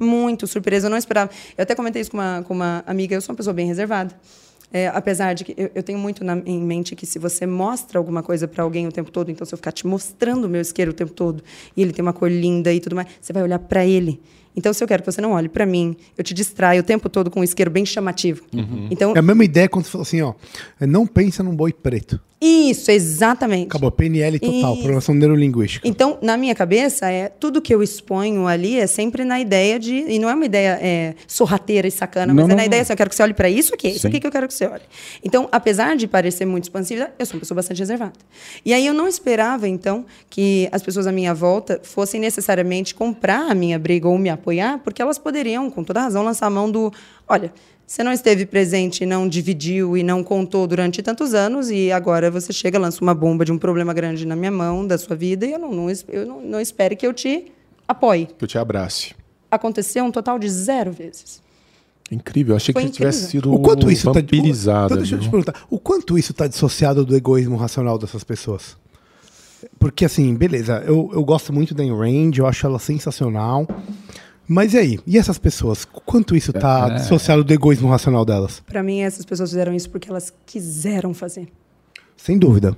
Muito 0.00 0.46
surpresa. 0.46 0.86
Eu 0.86 0.90
não 0.90 0.98
esperava. 0.98 1.30
Eu 1.56 1.62
até 1.62 1.74
comentei 1.74 2.02
isso 2.02 2.10
com 2.10 2.16
uma, 2.16 2.44
com 2.46 2.54
uma 2.54 2.82
amiga. 2.86 3.14
Eu 3.14 3.20
sou 3.20 3.32
uma 3.32 3.36
pessoa 3.36 3.54
bem 3.54 3.66
reservada. 3.66 4.14
É, 4.70 4.88
apesar 4.88 5.32
de 5.32 5.44
que 5.44 5.54
eu, 5.56 5.70
eu 5.74 5.82
tenho 5.82 5.98
muito 5.98 6.22
na- 6.22 6.42
em 6.44 6.60
mente 6.60 6.94
que 6.94 7.06
se 7.06 7.18
você 7.18 7.46
mostra 7.46 7.98
alguma 7.98 8.22
coisa 8.22 8.46
para 8.46 8.62
alguém 8.62 8.86
o 8.86 8.92
tempo 8.92 9.10
todo, 9.10 9.30
então 9.30 9.46
se 9.46 9.54
eu 9.54 9.56
ficar 9.56 9.72
te 9.72 9.86
mostrando 9.86 10.44
o 10.44 10.48
meu 10.48 10.60
isqueiro 10.60 10.90
o 10.90 10.94
tempo 10.94 11.12
todo 11.12 11.42
e 11.74 11.80
ele 11.80 11.90
tem 11.92 12.02
uma 12.02 12.12
cor 12.12 12.30
linda 12.30 12.70
e 12.70 12.78
tudo 12.78 12.94
mais, 12.94 13.08
você 13.18 13.32
vai 13.32 13.42
olhar 13.42 13.58
para 13.60 13.86
ele. 13.86 14.20
Então, 14.54 14.72
se 14.72 14.82
eu 14.82 14.88
quero 14.88 15.02
que 15.04 15.10
você 15.10 15.20
não 15.20 15.32
olhe 15.32 15.48
para 15.48 15.64
mim, 15.64 15.96
eu 16.18 16.24
te 16.24 16.34
distraio 16.34 16.80
o 16.80 16.82
tempo 16.82 17.08
todo 17.08 17.30
com 17.30 17.40
um 17.40 17.44
isqueiro 17.44 17.70
bem 17.70 17.86
chamativo. 17.86 18.42
Então, 18.90 19.12
É 19.14 19.20
a 19.20 19.22
mesma 19.22 19.44
ideia 19.44 19.68
quando 19.68 19.84
você 19.84 19.90
falou 19.92 20.02
assim, 20.02 20.20
ó. 20.20 20.34
Não 20.80 21.06
pensa 21.06 21.42
num 21.44 21.54
boi 21.54 21.72
preto. 21.72 22.20
Isso, 22.40 22.92
exatamente. 22.92 23.66
Acabou, 23.66 23.90
PNL 23.90 24.38
total, 24.38 24.72
Isso. 24.72 24.76
programação 24.82 25.12
neurolinguística. 25.12 25.88
Então, 25.88 26.18
na 26.22 26.36
minha 26.36 26.54
cabeça, 26.54 27.10
é 27.10 27.28
tudo 27.28 27.60
que 27.60 27.74
eu 27.74 27.82
exponho 27.82 28.46
ali 28.46 28.78
é 28.78 28.86
sempre 28.86 29.24
na 29.24 29.40
ideia 29.40 29.76
de. 29.76 29.92
E 30.08 30.20
não 30.20 30.28
é 30.30 30.34
uma 30.34 30.44
ideia 30.44 30.78
é, 30.80 31.14
sorrateira 31.26 31.88
e 31.88 31.90
sacana, 31.90 32.32
mas 32.32 32.36
Não, 32.36 32.44
é 32.44 32.48
não, 32.48 32.56
na 32.56 32.62
não. 32.62 32.66
ideia 32.66 32.82
assim: 32.82 32.92
eu 32.92 32.96
quero 32.96 33.10
que 33.10 33.16
você 33.16 33.24
olhe 33.24 33.34
para 33.34 33.50
isso 33.50 33.74
aqui, 33.74 33.88
é 33.88 33.90
isso 33.90 34.02
Sim. 34.02 34.08
aqui 34.08 34.20
que 34.20 34.26
eu 34.26 34.30
quero 34.30 34.46
que 34.46 34.54
você 34.54 34.66
olhe. 34.66 34.84
Então, 35.24 35.48
apesar 35.50 35.96
de 35.96 36.06
parecer 36.06 36.44
muito 36.44 36.64
expansiva, 36.64 37.10
eu 37.18 37.26
sou 37.26 37.34
uma 37.34 37.40
pessoa 37.40 37.56
bastante 37.56 37.78
reservada. 37.78 38.12
E 38.64 38.72
aí 38.72 38.86
eu 38.86 38.94
não 38.94 39.08
esperava, 39.08 39.66
então, 39.66 40.06
que 40.30 40.68
as 40.70 40.80
pessoas 40.80 41.08
à 41.08 41.12
minha 41.12 41.34
volta 41.34 41.80
fossem 41.82 42.20
necessariamente 42.20 42.94
comprar 42.94 43.50
a 43.50 43.54
minha 43.54 43.78
briga 43.80 44.06
ou 44.06 44.16
me 44.16 44.30
apoiar, 44.30 44.78
porque 44.78 45.02
elas 45.02 45.18
poderiam, 45.18 45.68
com 45.70 45.82
toda 45.82 46.02
razão, 46.02 46.22
lançar 46.22 46.46
a 46.46 46.50
mão 46.50 46.70
do: 46.70 46.92
olha. 47.28 47.52
Você 47.88 48.04
não 48.04 48.12
esteve 48.12 48.44
presente, 48.44 49.06
não 49.06 49.26
dividiu 49.26 49.96
e 49.96 50.02
não 50.02 50.22
contou 50.22 50.66
durante 50.66 51.02
tantos 51.02 51.32
anos, 51.32 51.70
e 51.70 51.90
agora 51.90 52.30
você 52.30 52.52
chega, 52.52 52.78
lança 52.78 53.00
uma 53.00 53.14
bomba 53.14 53.46
de 53.46 53.50
um 53.50 53.56
problema 53.56 53.94
grande 53.94 54.26
na 54.26 54.36
minha 54.36 54.50
mão, 54.50 54.86
da 54.86 54.98
sua 54.98 55.16
vida, 55.16 55.46
e 55.46 55.52
eu 55.52 55.58
não, 55.58 55.72
não, 55.72 55.86
eu 56.08 56.26
não, 56.26 56.42
não 56.42 56.60
espere 56.60 56.94
que 56.94 57.06
eu 57.06 57.14
te 57.14 57.50
apoie. 57.88 58.26
Que 58.26 58.44
eu 58.44 58.48
te 58.48 58.58
abrace. 58.58 59.14
Aconteceu 59.50 60.04
um 60.04 60.10
total 60.10 60.38
de 60.38 60.50
zero 60.50 60.92
vezes. 60.92 61.40
Incrível. 62.10 62.52
Eu 62.52 62.56
achei 62.58 62.74
Foi 62.74 62.82
que 62.82 62.88
você 62.88 62.94
tivesse 62.94 63.24
incrível. 63.24 63.52
sido 63.52 63.54
O 63.54 63.58
quanto 63.62 63.90
isso 63.90 64.04
tá 64.04 64.20
vampirizada. 64.20 64.86
Então, 64.88 64.98
deixa 64.98 65.14
eu 65.14 65.20
te 65.20 65.30
perguntar. 65.30 65.54
O 65.70 65.78
quanto 65.78 66.18
isso 66.18 66.34
tá 66.34 66.46
dissociado 66.46 67.06
do 67.06 67.16
egoísmo 67.16 67.56
racional 67.56 67.96
dessas 67.96 68.22
pessoas? 68.22 68.76
Porque, 69.78 70.04
assim, 70.04 70.34
beleza, 70.34 70.84
eu, 70.86 71.10
eu 71.14 71.24
gosto 71.24 71.54
muito 71.54 71.74
da 71.74 71.82
Ayn 71.82 71.96
Rand, 71.96 72.32
eu 72.36 72.46
acho 72.46 72.66
ela 72.66 72.78
sensacional. 72.78 73.66
Mas 74.48 74.72
e 74.74 74.78
aí? 74.78 74.98
E 75.06 75.18
essas 75.18 75.36
pessoas? 75.38 75.84
Quanto 75.84 76.34
isso 76.34 76.52
tá 76.52 76.88
dissociado 76.88 77.44
do 77.44 77.52
egoísmo 77.52 77.88
racional 77.88 78.24
delas? 78.24 78.60
Para 78.66 78.82
mim, 78.82 79.00
essas 79.02 79.24
pessoas 79.24 79.50
fizeram 79.50 79.74
isso 79.74 79.90
porque 79.90 80.08
elas 80.08 80.32
quiseram 80.46 81.12
fazer. 81.12 81.48
Sem 82.16 82.38
dúvida. 82.38 82.76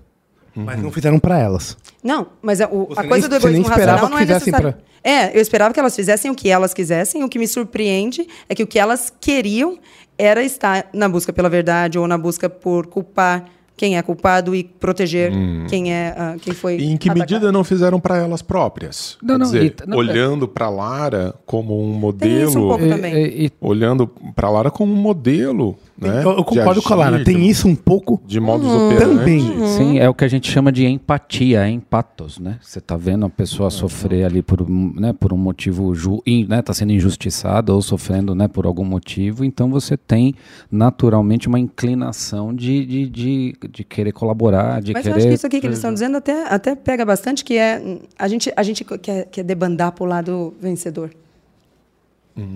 Mas 0.54 0.82
não 0.82 0.90
fizeram 0.90 1.18
pra 1.20 1.38
elas. 1.38 1.76
Não, 2.02 2.26
mas 2.42 2.60
a, 2.60 2.66
o- 2.68 2.88
a 2.96 3.04
coisa 3.06 3.28
nem- 3.28 3.38
do 3.38 3.40
você 3.40 3.50
nem 3.50 3.60
egoísmo 3.60 3.70
esperava 3.72 3.92
racional 3.92 4.10
não 4.10 4.16
que 4.16 4.22
é 4.24 4.26
fizessem 4.26 4.52
necessário. 4.52 4.82
É, 5.02 5.36
eu 5.36 5.40
esperava 5.40 5.72
que 5.72 5.78
elas 5.80 5.94
fizessem 5.94 6.30
o 6.30 6.34
que 6.34 6.48
elas 6.50 6.74
quisessem. 6.74 7.22
O 7.22 7.28
que 7.28 7.38
me 7.38 7.46
surpreende 7.46 8.26
é 8.48 8.54
que 8.54 8.62
o 8.62 8.66
que 8.66 8.78
elas 8.78 9.12
queriam 9.20 9.78
era 10.18 10.42
estar 10.42 10.88
na 10.92 11.08
busca 11.08 11.32
pela 11.32 11.48
verdade 11.48 11.98
ou 11.98 12.06
na 12.08 12.18
busca 12.18 12.50
por 12.50 12.88
culpar 12.88 13.48
quem 13.80 13.96
é 13.96 14.02
culpado 14.02 14.54
e 14.54 14.62
proteger 14.62 15.32
quem 15.66 15.90
é 15.90 16.14
ah, 16.14 16.36
quem 16.38 16.52
foi 16.52 16.76
E 16.76 16.84
em 16.84 16.98
que 16.98 17.08
atacado. 17.08 17.18
medida 17.32 17.50
não 17.50 17.64
fizeram 17.64 17.98
para 17.98 18.18
elas 18.18 18.42
próprias? 18.42 19.16
Não, 19.22 19.36
Quer 19.36 19.38
não, 19.38 19.46
dizer, 19.46 19.64
e- 19.64 19.88
não, 19.88 19.96
olhando 19.96 20.46
para 20.46 20.68
Lara 20.68 21.34
como 21.46 21.80
um 21.82 22.12
Tem 22.12 22.42
isso 22.42 22.58
um 22.58 22.62
modelo, 22.64 22.68
pouco 22.68 22.84
E- 22.84 22.88
também. 22.90 23.14
e- 23.14 23.46
e- 23.46 23.52
olhando 23.58 24.06
para 24.36 24.50
Lara 24.50 24.70
como 24.70 24.92
um 24.92 24.96
modelo, 24.96 25.78
né? 26.00 26.24
eu, 26.24 26.30
eu 26.38 26.44
concordo 26.44 26.80
com 26.82 26.92
a 26.92 26.96
Lara. 26.96 27.24
Tem 27.24 27.36
de- 27.36 27.48
isso 27.48 27.68
um 27.68 27.74
pouco. 27.76 28.20
de 28.26 28.38
Uhum. 28.38 28.86
operandi. 28.86 29.14
Também. 29.16 29.66
Sim, 29.68 29.98
é 29.98 30.08
o 30.08 30.14
que 30.14 30.24
a 30.24 30.28
gente 30.28 30.50
chama 30.50 30.70
de 30.72 30.86
empatia, 30.86 31.68
empatos, 31.68 32.38
né? 32.38 32.58
Você 32.62 32.80
tá 32.80 32.96
vendo 32.96 33.26
a 33.26 33.28
pessoa 33.30 33.70
sofrer 33.70 34.24
ali 34.24 34.42
por, 34.42 34.62
um, 34.62 34.92
né, 34.96 35.12
por 35.12 35.32
um 35.32 35.36
motivo, 35.36 35.94
ju, 35.94 36.22
in- 36.26 36.46
né, 36.46 36.62
tá 36.62 36.72
sendo 36.72 36.92
injustiçada 36.92 37.72
ou 37.74 37.82
sofrendo, 37.82 38.34
né, 38.34 38.48
por 38.48 38.66
algum 38.66 38.84
motivo, 38.84 39.44
então 39.44 39.70
você 39.70 39.96
tem 39.96 40.34
naturalmente 40.70 41.48
uma 41.48 41.58
inclinação 41.58 42.54
de, 42.54 42.84
de, 42.86 43.08
de, 43.08 43.54
de 43.70 43.84
querer 43.84 44.12
colaborar, 44.12 44.80
de 44.80 44.92
Mas 44.92 45.04
eu 45.06 45.12
querer... 45.12 45.18
acho 45.22 45.28
que 45.28 45.34
isso 45.34 45.46
aqui 45.46 45.60
que 45.60 45.66
eles 45.66 45.78
estão 45.78 45.92
dizendo 45.92 46.16
até, 46.16 46.46
até 46.52 46.74
pega 46.74 47.04
bastante, 47.04 47.44
que 47.44 47.54
é 47.56 47.80
hum, 47.84 47.98
a 48.18 48.26
gente, 48.28 48.52
a 48.56 48.62
gente 48.62 48.84
quer, 48.84 49.26
quer 49.26 49.42
debandar 49.42 49.92
para 49.92 50.04
o 50.04 50.06
lado 50.06 50.54
vencedor. 50.60 51.10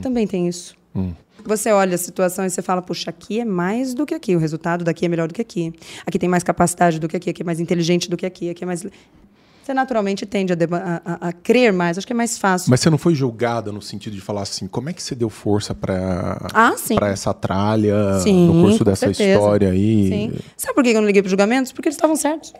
Também 0.00 0.26
tem 0.26 0.48
isso. 0.48 0.74
Você 1.44 1.70
olha 1.72 1.94
a 1.94 1.98
situação 1.98 2.44
e 2.46 2.50
você 2.50 2.62
fala, 2.62 2.80
puxa, 2.80 3.10
aqui 3.10 3.40
é 3.40 3.44
mais 3.44 3.92
do 3.94 4.06
que 4.06 4.14
aqui, 4.14 4.34
o 4.34 4.38
resultado 4.38 4.82
daqui 4.84 5.04
é 5.04 5.08
melhor 5.08 5.28
do 5.28 5.34
que 5.34 5.42
aqui. 5.42 5.72
Aqui 6.06 6.18
tem 6.18 6.28
mais 6.28 6.42
capacidade 6.42 6.98
do 6.98 7.06
que 7.08 7.16
aqui, 7.16 7.30
aqui 7.30 7.42
é 7.42 7.44
mais 7.44 7.60
inteligente 7.60 8.08
do 8.08 8.16
que 8.16 8.24
aqui, 8.26 8.50
aqui 8.50 8.64
é 8.64 8.66
mais... 8.66 8.86
Você 9.62 9.72
naturalmente 9.72 10.26
tende 10.26 10.52
a, 10.52 10.56
a, 11.04 11.28
a- 11.28 11.32
crer 11.32 11.72
mais, 11.72 11.96
acho 11.96 12.06
que 12.06 12.12
é 12.12 12.16
mais 12.16 12.36
fácil. 12.36 12.70
Mas 12.70 12.80
você 12.80 12.90
não 12.90 12.98
foi 12.98 13.14
julgada 13.14 13.72
no 13.72 13.80
sentido 13.80 14.14
de 14.14 14.20
falar 14.20 14.42
assim, 14.42 14.66
como 14.66 14.90
é 14.90 14.92
que 14.92 15.02
você 15.02 15.14
deu 15.14 15.30
força 15.30 15.74
para 15.74 16.36
Ah, 16.52 16.74
para 16.94 17.08
essa 17.08 17.32
tralha 17.32 18.20
Sim, 18.20 18.46
no 18.46 18.62
curso 18.62 18.84
dessa 18.84 19.06
certeza. 19.06 19.30
história 19.38 19.70
aí? 19.70 20.08
Sim. 20.08 20.32
Sabe 20.56 20.74
por 20.74 20.84
que 20.84 20.90
eu 20.90 21.00
não 21.00 21.06
liguei 21.06 21.22
para 21.22 21.30
julgamentos? 21.30 21.72
Porque 21.72 21.88
eles 21.88 21.96
estavam 21.96 22.14
certos. 22.14 22.52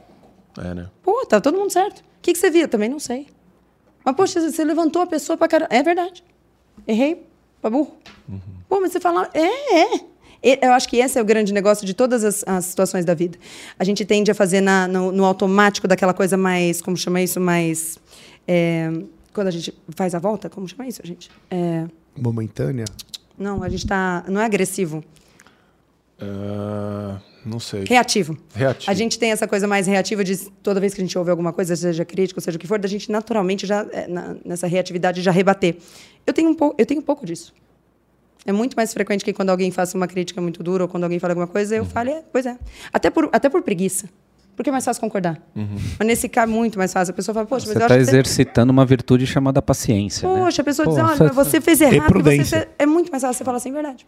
É, 0.59 0.73
né? 0.75 0.87
Pô, 1.03 1.27
tá 1.27 1.41
todo 1.43 1.59
mundo 1.59 1.71
certo. 1.71 1.99
O 1.99 2.05
que, 2.23 2.33
que 2.33 2.39
você 2.39 2.49
via? 2.51 2.67
Também 2.67 2.89
não 2.89 2.99
sei. 2.99 3.27
Mas, 4.03 4.17
poxa, 4.17 4.41
você 4.41 4.65
levantou 4.65 5.03
a 5.03 5.07
pessoa 5.07 5.37
pra 5.37 5.47
caramba. 5.47 5.75
É 5.75 5.83
verdade. 5.83 6.25
Errei 6.89 7.27
pra 7.65 7.71
burro. 7.71 7.97
Pô, 8.69 8.81
mas 8.81 8.93
você 8.93 9.01
fala, 9.01 9.31
é, 9.33 9.97
é. 9.97 10.67
Eu 10.67 10.73
acho 10.73 10.87
que 10.89 10.99
esse 10.99 11.19
é 11.19 11.23
o 11.23 11.25
grande 11.25 11.53
negócio 11.55 11.87
de 11.87 11.95
todas 11.95 12.23
as, 12.23 12.45
as 12.47 12.67
situações 12.67 13.05
da 13.07 13.15
vida. 13.15 13.39
A 13.79 13.85
gente 13.85 14.05
tende 14.05 14.31
a 14.31 14.35
fazer 14.35 14.61
na- 14.61 14.87
no, 14.87 15.11
no 15.11 15.25
automático 15.25 15.89
daquela 15.89 16.13
coisa 16.13 16.37
mais, 16.37 16.83
como 16.83 16.95
chama 16.97 17.23
isso, 17.23 17.41
mais... 17.41 17.99
é, 18.47 18.91
quando 19.33 19.49
a 19.49 19.51
gente 19.51 19.73
faz 19.97 20.15
a 20.15 20.19
volta, 20.19 20.51
como 20.51 20.69
chama 20.69 20.87
isso, 20.87 21.01
gente? 21.05 21.31
É, 21.51 21.87
Momentânea. 22.17 22.85
não, 23.39 23.63
a 23.63 23.69
gente 23.71 23.87
tá... 23.87 24.23
Não 24.29 24.39
é 24.41 24.45
agressivo, 24.45 25.03
Ah, 26.27 27.19
não 27.45 27.61
sei. 27.61 27.85
reativo. 27.87 28.37
Reativo. 28.55 28.91
A 28.91 28.95
gente 28.95 29.19
tem 29.19 29.31
essa 29.31 29.47
coisa 29.47 29.67
mais 29.67 29.87
reativa 29.87 30.25
de 30.25 30.37
toda 30.63 30.81
vez 30.81 30.95
que 30.95 31.01
a 31.01 31.05
gente 31.05 31.17
ouve 31.19 31.31
alguma 31.31 31.53
coisa, 31.53 31.77
seja 31.77 32.05
crítico, 32.05 32.41
seja 32.41 32.57
o 32.57 32.61
que 32.61 32.67
for, 32.67 32.79
da 32.79 32.89
gente 32.89 33.11
naturalmente 33.13 33.67
já 33.67 33.87
é, 33.93 34.07
na- 34.09 34.37
nessa 34.45 34.67
reatividade 34.67 35.21
já 35.23 35.31
rebater. 35.31 35.77
Eu 36.27 36.33
tenho 36.33 36.49
um 36.51 36.55
pouco, 36.55 36.75
eu 36.79 36.87
tenho 36.87 37.01
um 37.01 37.05
pouco 37.05 37.25
disso. 37.27 37.53
É 38.47 38.53
muito 38.53 38.75
mais 38.77 38.93
frequente 38.93 39.25
que 39.25 39.33
quando 39.33 39.51
alguém 39.51 39.71
faça 39.71 39.97
uma 39.97 40.07
crítica 40.07 40.41
muito 40.41 40.63
dura 40.63 40.85
ou 40.85 40.89
quando 40.89 41.05
alguém 41.05 41.19
fala 41.19 41.33
alguma 41.33 41.47
coisa, 41.47 41.77
eu 41.77 41.85
falo, 41.85 42.11
é, 42.11 42.23
pois 42.31 42.45
é. 42.45 42.57
Até 42.93 43.09
por, 43.11 43.29
até 43.33 43.49
por 43.49 43.63
preguiça. 43.63 44.09
Porque 44.57 44.69
é 44.71 44.73
mais 44.73 44.85
fácil 44.85 45.01
concordar. 45.01 45.41
Mas 45.99 46.07
nesse 46.07 46.29
caso, 46.29 46.53
é 46.53 46.55
muito 46.55 46.79
mais 46.79 46.93
fácil. 46.93 47.11
A 47.11 47.15
pessoa 47.15 47.35
fala, 47.35 47.47
poxa, 47.47 47.67
Você 47.67 47.73
mas 47.73 47.81
eu 47.81 47.83
está 47.87 47.95
acho 47.97 48.05
que 48.05 48.11
você... 48.11 48.11
exercitando 48.17 48.71
uma 48.71 48.87
virtude 48.87 49.27
chamada 49.27 49.61
paciência. 49.61 50.29
né? 50.33 50.39
Poxa, 50.41 50.63
a 50.63 50.65
pessoa 50.65 50.85
Pô, 50.87 50.95
diz, 50.95 51.01
olha, 51.03 51.17
você- 51.17 51.25
mas 51.25 51.35
você 51.35 51.61
fez 51.61 51.81
errado. 51.81 52.23
Você 52.23 52.45
fez... 52.45 52.67
É 52.79 52.87
muito 52.87 53.11
mais 53.11 53.23
fácil 53.23 53.39
você 53.39 53.45
falar 53.45 53.57
assim, 53.57 53.73
verdade. 53.73 54.07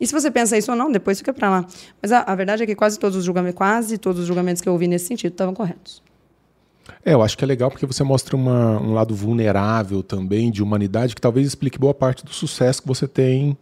E 0.00 0.06
se 0.06 0.12
você 0.12 0.30
pensa 0.30 0.56
isso 0.56 0.70
ou 0.70 0.76
não, 0.76 0.90
depois 0.90 1.18
fica 1.18 1.32
pra 1.32 1.50
lá. 1.50 1.66
Mas 2.00 2.10
a, 2.10 2.20
a 2.20 2.34
verdade 2.34 2.62
é 2.62 2.66
que 2.66 2.74
quase 2.74 2.98
todos 2.98 3.16
os 3.18 3.24
julgamentos, 3.24 3.56
quase 3.58 3.98
todos 3.98 4.20
os 4.22 4.26
julgamentos 4.26 4.62
que 4.62 4.68
eu 4.68 4.72
ouvi 4.72 4.88
nesse 4.88 5.06
sentido 5.06 5.32
estavam 5.32 5.52
corretos. 5.54 6.02
É, 7.04 7.12
eu 7.14 7.22
acho 7.22 7.36
que 7.36 7.44
é 7.44 7.46
legal 7.46 7.70
porque 7.70 7.86
você 7.86 8.02
mostra 8.02 8.34
uma- 8.34 8.80
um 8.80 8.92
lado 8.94 9.14
vulnerável 9.14 10.02
também 10.02 10.50
de 10.50 10.62
humanidade 10.62 11.14
que 11.14 11.20
talvez 11.20 11.46
explique 11.46 11.78
boa 11.78 11.94
parte 11.94 12.24
do 12.24 12.32
sucesso 12.32 12.82
que 12.82 12.88
você 12.88 13.06
tem. 13.06 13.56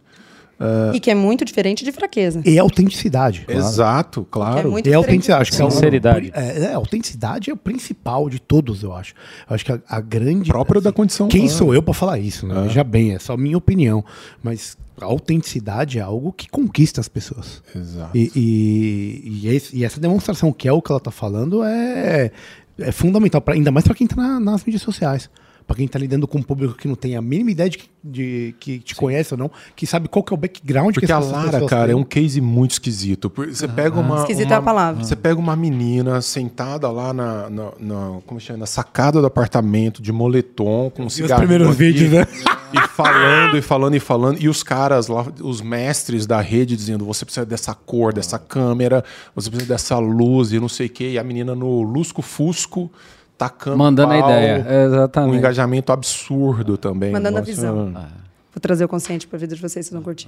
E 0.93 0.99
que 0.99 1.09
é 1.09 1.15
muito 1.15 1.45
diferente 1.45 1.85
de 1.85 1.91
fraqueza. 1.91 2.41
E 2.45 2.59
autenticidade. 2.59 3.45
Exato, 3.47 4.23
Que 4.23 4.29
claro. 4.31 4.59
é 4.67 4.71
muito 4.71 4.87
E 4.87 4.93
a 4.93 4.97
diferente. 4.99 5.31
autenticidade. 5.31 5.41
Acho 5.41 5.51
que 5.53 5.61
é 5.61 5.65
o- 5.65 5.71
Sinceridade. 5.71 6.31
É, 6.35 6.63
é, 6.63 6.73
a 6.73 6.77
autenticidade 6.77 7.49
é 7.49 7.53
o 7.53 7.57
principal 7.57 8.29
de 8.29 8.39
todos, 8.41 8.83
eu 8.83 8.93
acho. 8.93 9.13
Eu 9.49 9.55
acho 9.55 9.63
que 9.65 9.71
a, 9.71 9.79
a 9.87 10.01
grande. 10.01 10.49
Próprio 10.49 10.81
da 10.81 10.91
condição 10.91 11.27
Quem 11.27 11.47
sou 11.47 11.73
eu 11.73 11.81
pra 11.81 11.93
falar 11.93 12.19
isso, 12.19 12.45
né? 12.45 12.61
Veja 12.63 12.83
bem, 12.83 13.13
é 13.13 13.19
só 13.19 13.37
minha 13.37 13.57
opinião. 13.57 14.03
Mas 14.43 14.77
a 14.99 15.05
autenticidade 15.05 15.97
é 15.97 16.01
algo 16.01 16.33
que 16.33 16.49
conquista 16.49 16.99
as 16.99 17.07
pessoas. 17.07 17.63
Exato. 17.73 18.17
E, 18.17 18.29
e, 18.35 19.39
e 19.43 19.47
esse- 19.55 19.75
e 19.77 19.85
essa 19.85 19.99
demonstração, 19.99 20.51
que 20.51 20.67
é 20.67 20.73
o 20.73 20.81
que 20.81 20.91
ela 20.91 20.99
tá 20.99 21.11
falando, 21.11 21.63
é, 21.63 22.31
é 22.77 22.91
fundamental, 22.91 23.39
pra, 23.39 23.53
ainda 23.53 23.71
mais 23.71 23.85
para 23.85 23.95
quem 23.95 24.07
tá 24.07 24.15
na- 24.17 24.39
nas 24.39 24.63
mídias 24.65 24.81
sociais. 24.81 25.29
Pra 25.69 25.75
quem 25.77 25.87
tá 25.87 25.99
lidando 25.99 26.27
com 26.27 26.39
um 26.39 26.41
público 26.41 26.73
que 26.73 26.87
não 26.87 26.95
tem 26.95 27.15
a 27.15 27.21
mínima 27.21 27.51
ideia 27.51 27.69
de, 27.69 27.77
que- 27.77 27.89
de 28.03 28.55
que 28.59 28.79
te 28.79 28.95
conhece 28.95 29.35
ou 29.35 29.37
não, 29.37 29.51
que 29.75 29.85
sabe 29.85 30.07
qual 30.07 30.23
que 30.23 30.33
é 30.33 30.35
o 30.35 30.37
background 30.37 30.95
Porque 30.95 31.05
que 31.05 31.11
a 31.11 31.19
Lara, 31.19 31.63
cara, 31.67 31.83
é 31.83 31.93
têm. 31.93 31.95
um 31.95 32.03
case 32.03 32.41
muito 32.41 32.71
esquisito. 32.71 33.31
Você 33.35 33.67
pega 33.67 33.99
uma. 33.99 34.21
Esquisito 34.21 34.47
uma- 34.47 34.55
é 34.55 34.57
a 34.57 34.61
palavra. 34.63 35.03
Você 35.03 35.15
pega 35.15 35.39
uma 35.39 35.55
menina 35.55 36.21
sentada 36.21 36.89
lá 36.89 37.13
na, 37.13 37.49
na, 37.51 37.71
na- 37.79 38.17
como 38.25 38.39
chama, 38.39 38.57
na 38.57 38.65
sacada 38.65 39.21
do 39.21 39.27
apartamento, 39.27 40.01
de 40.01 40.11
moletom, 40.11 40.89
com 40.89 41.03
um 41.03 41.05
os 41.05 41.13
cigarro. 41.13 41.39
primeiros 41.41 41.75
vídeos, 41.75 42.11
né? 42.11 42.25
E 42.71 42.79
falando, 42.89 43.57
e 43.57 43.61
falando, 43.63 43.95
e 43.95 43.99
falando. 43.99 44.39
E 44.43 44.47
os 44.47 44.61
caras 44.61 45.07
lá, 45.07 45.25
os 45.41 45.59
mestres 45.59 46.27
da 46.27 46.39
rede, 46.39 46.75
dizendo: 46.75 47.03
você 47.03 47.25
precisa 47.25 47.43
dessa 47.43 47.73
cor, 47.73 48.13
dessa 48.13 48.37
câmera, 48.37 49.03
você 49.35 49.49
precisa 49.49 49.73
dessa 49.73 49.97
luz 49.97 50.51
e 50.53 50.59
não 50.59 50.69
sei 50.69 50.85
o 50.85 50.89
quê. 50.91 51.11
E 51.13 51.17
a 51.17 51.23
menina 51.23 51.55
no 51.55 51.81
lusco-fusco, 51.81 52.91
tacando. 53.39 53.77
Mandando 53.77 54.13
a 54.13 54.19
pau, 54.19 54.29
ideia. 54.29 54.65
Um 54.67 54.85
Exatamente. 54.87 55.37
engajamento 55.37 55.91
absurdo 55.91 56.77
também. 56.77 57.11
Mandando 57.11 57.37
a 57.37 57.41
Nossa, 57.41 57.51
visão. 57.51 57.93
Ah. 57.95 58.09
Vou 58.53 58.59
trazer 58.61 58.83
o 58.85 58.87
consciente 58.87 59.25
para 59.27 59.37
a 59.37 59.39
vida 59.39 59.55
de 59.55 59.61
vocês, 59.61 59.85
vocês 59.87 59.93
vão 59.93 60.03
curtir. 60.03 60.27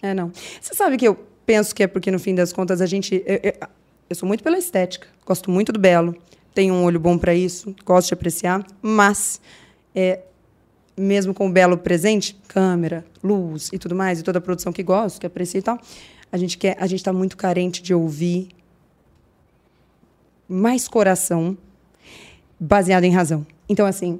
É, 0.00 0.14
não. 0.14 0.30
Você 0.60 0.72
sabe 0.74 0.96
que 0.96 1.06
eu 1.06 1.14
penso 1.44 1.74
que 1.74 1.82
é 1.82 1.86
porque, 1.86 2.10
no 2.10 2.18
fim 2.18 2.34
das 2.34 2.52
contas, 2.52 2.80
a 2.80 2.86
gente. 2.86 3.22
Eu, 3.26 3.40
eu- 3.42 3.52
eu 4.08 4.14
sou 4.16 4.26
muito 4.26 4.42
pela 4.44 4.56
estética, 4.58 5.06
gosto 5.26 5.50
muito 5.50 5.72
do 5.72 5.78
belo, 5.80 6.14
tenho 6.54 6.74
um 6.74 6.84
olho 6.84 7.00
bom 7.00 7.16
para 7.18 7.34
isso, 7.34 7.74
gosto 7.84 8.08
de 8.08 8.14
apreciar, 8.14 8.64
mas. 8.80 9.40
é, 9.94 10.20
mesmo 10.96 11.34
com 11.34 11.48
o 11.48 11.50
belo 11.52 11.76
presente, 11.76 12.40
câmera, 12.46 13.04
luz 13.20 13.68
e 13.72 13.78
tudo 13.80 13.96
mais, 13.96 14.20
e 14.20 14.22
toda 14.22 14.38
a 14.38 14.40
produção 14.40 14.72
que 14.72 14.80
gosto, 14.82 15.18
que 15.20 15.26
aprecio 15.26 15.58
e 15.58 15.62
tal, 15.62 15.76
a 16.30 16.36
gente 16.36 16.56
quer, 16.56 16.76
a 16.78 16.86
gente 16.86 17.00
está 17.00 17.12
muito 17.12 17.36
carente 17.36 17.82
de 17.82 17.92
ouvir 17.92 18.48
mais 20.48 20.86
coração 20.86 21.56
baseado 22.58 23.04
em 23.04 23.10
razão. 23.10 23.46
Então, 23.68 23.86
assim, 23.86 24.18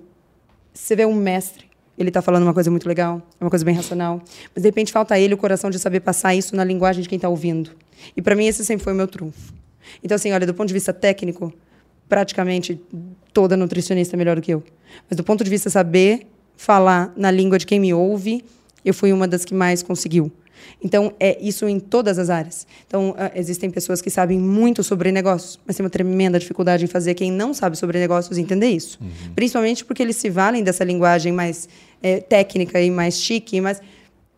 você 0.72 0.96
vê 0.96 1.06
um 1.06 1.14
mestre, 1.14 1.66
ele 1.98 2.08
está 2.10 2.20
falando 2.20 2.42
uma 2.42 2.54
coisa 2.54 2.70
muito 2.70 2.88
legal, 2.88 3.22
uma 3.40 3.50
coisa 3.50 3.64
bem 3.64 3.74
racional, 3.74 4.22
mas 4.54 4.62
de 4.62 4.68
repente 4.68 4.92
falta 4.92 5.14
a 5.14 5.18
ele 5.18 5.34
o 5.34 5.36
coração 5.36 5.70
de 5.70 5.78
saber 5.78 6.00
passar 6.00 6.34
isso 6.34 6.56
na 6.56 6.64
linguagem 6.64 7.02
de 7.02 7.08
quem 7.08 7.16
está 7.16 7.28
ouvindo. 7.28 7.70
E 8.16 8.22
para 8.22 8.34
mim 8.34 8.46
esse 8.46 8.64
sempre 8.64 8.82
foi 8.82 8.92
o 8.92 8.96
meu 8.96 9.06
trunfo. 9.06 9.52
Então, 10.02 10.16
assim, 10.16 10.32
olha, 10.32 10.46
do 10.46 10.54
ponto 10.54 10.68
de 10.68 10.74
vista 10.74 10.92
técnico, 10.92 11.52
praticamente 12.08 12.80
toda 13.32 13.56
nutricionista 13.56 14.16
é 14.16 14.18
melhor 14.18 14.36
do 14.36 14.42
que 14.42 14.52
eu. 14.52 14.62
Mas 15.08 15.16
do 15.16 15.24
ponto 15.24 15.44
de 15.44 15.50
vista 15.50 15.70
saber 15.70 16.26
falar 16.56 17.12
na 17.16 17.30
língua 17.30 17.58
de 17.58 17.66
quem 17.66 17.78
me 17.78 17.92
ouve, 17.92 18.44
eu 18.84 18.94
fui 18.94 19.12
uma 19.12 19.26
das 19.26 19.44
que 19.44 19.54
mais 19.54 19.82
conseguiu. 19.82 20.30
Então, 20.82 21.12
é 21.18 21.38
isso 21.40 21.66
em 21.68 21.78
todas 21.80 22.18
as 22.18 22.30
áreas. 22.30 22.66
Então, 22.86 23.14
ah, 23.18 23.30
existem 23.34 23.70
pessoas 23.70 24.00
que 24.00 24.10
sabem 24.10 24.38
muito 24.38 24.82
sobre 24.82 25.10
negócios, 25.10 25.58
mas 25.66 25.76
tem 25.76 25.84
uma 25.84 25.90
tremenda 25.90 26.38
dificuldade 26.38 26.84
em 26.84 26.88
fazer 26.88 27.14
quem 27.14 27.30
não 27.30 27.54
sabe 27.54 27.76
sobre 27.76 27.98
negócios 27.98 28.38
entender 28.38 28.68
isso. 28.68 28.98
Principalmente 29.34 29.84
porque 29.84 30.02
eles 30.02 30.16
se 30.16 30.30
valem 30.30 30.62
dessa 30.62 30.84
linguagem 30.84 31.32
mais 31.32 31.68
eh, 32.02 32.20
técnica 32.20 32.80
e 32.80 32.90
mais 32.90 33.20
chique, 33.20 33.60
mas 33.60 33.80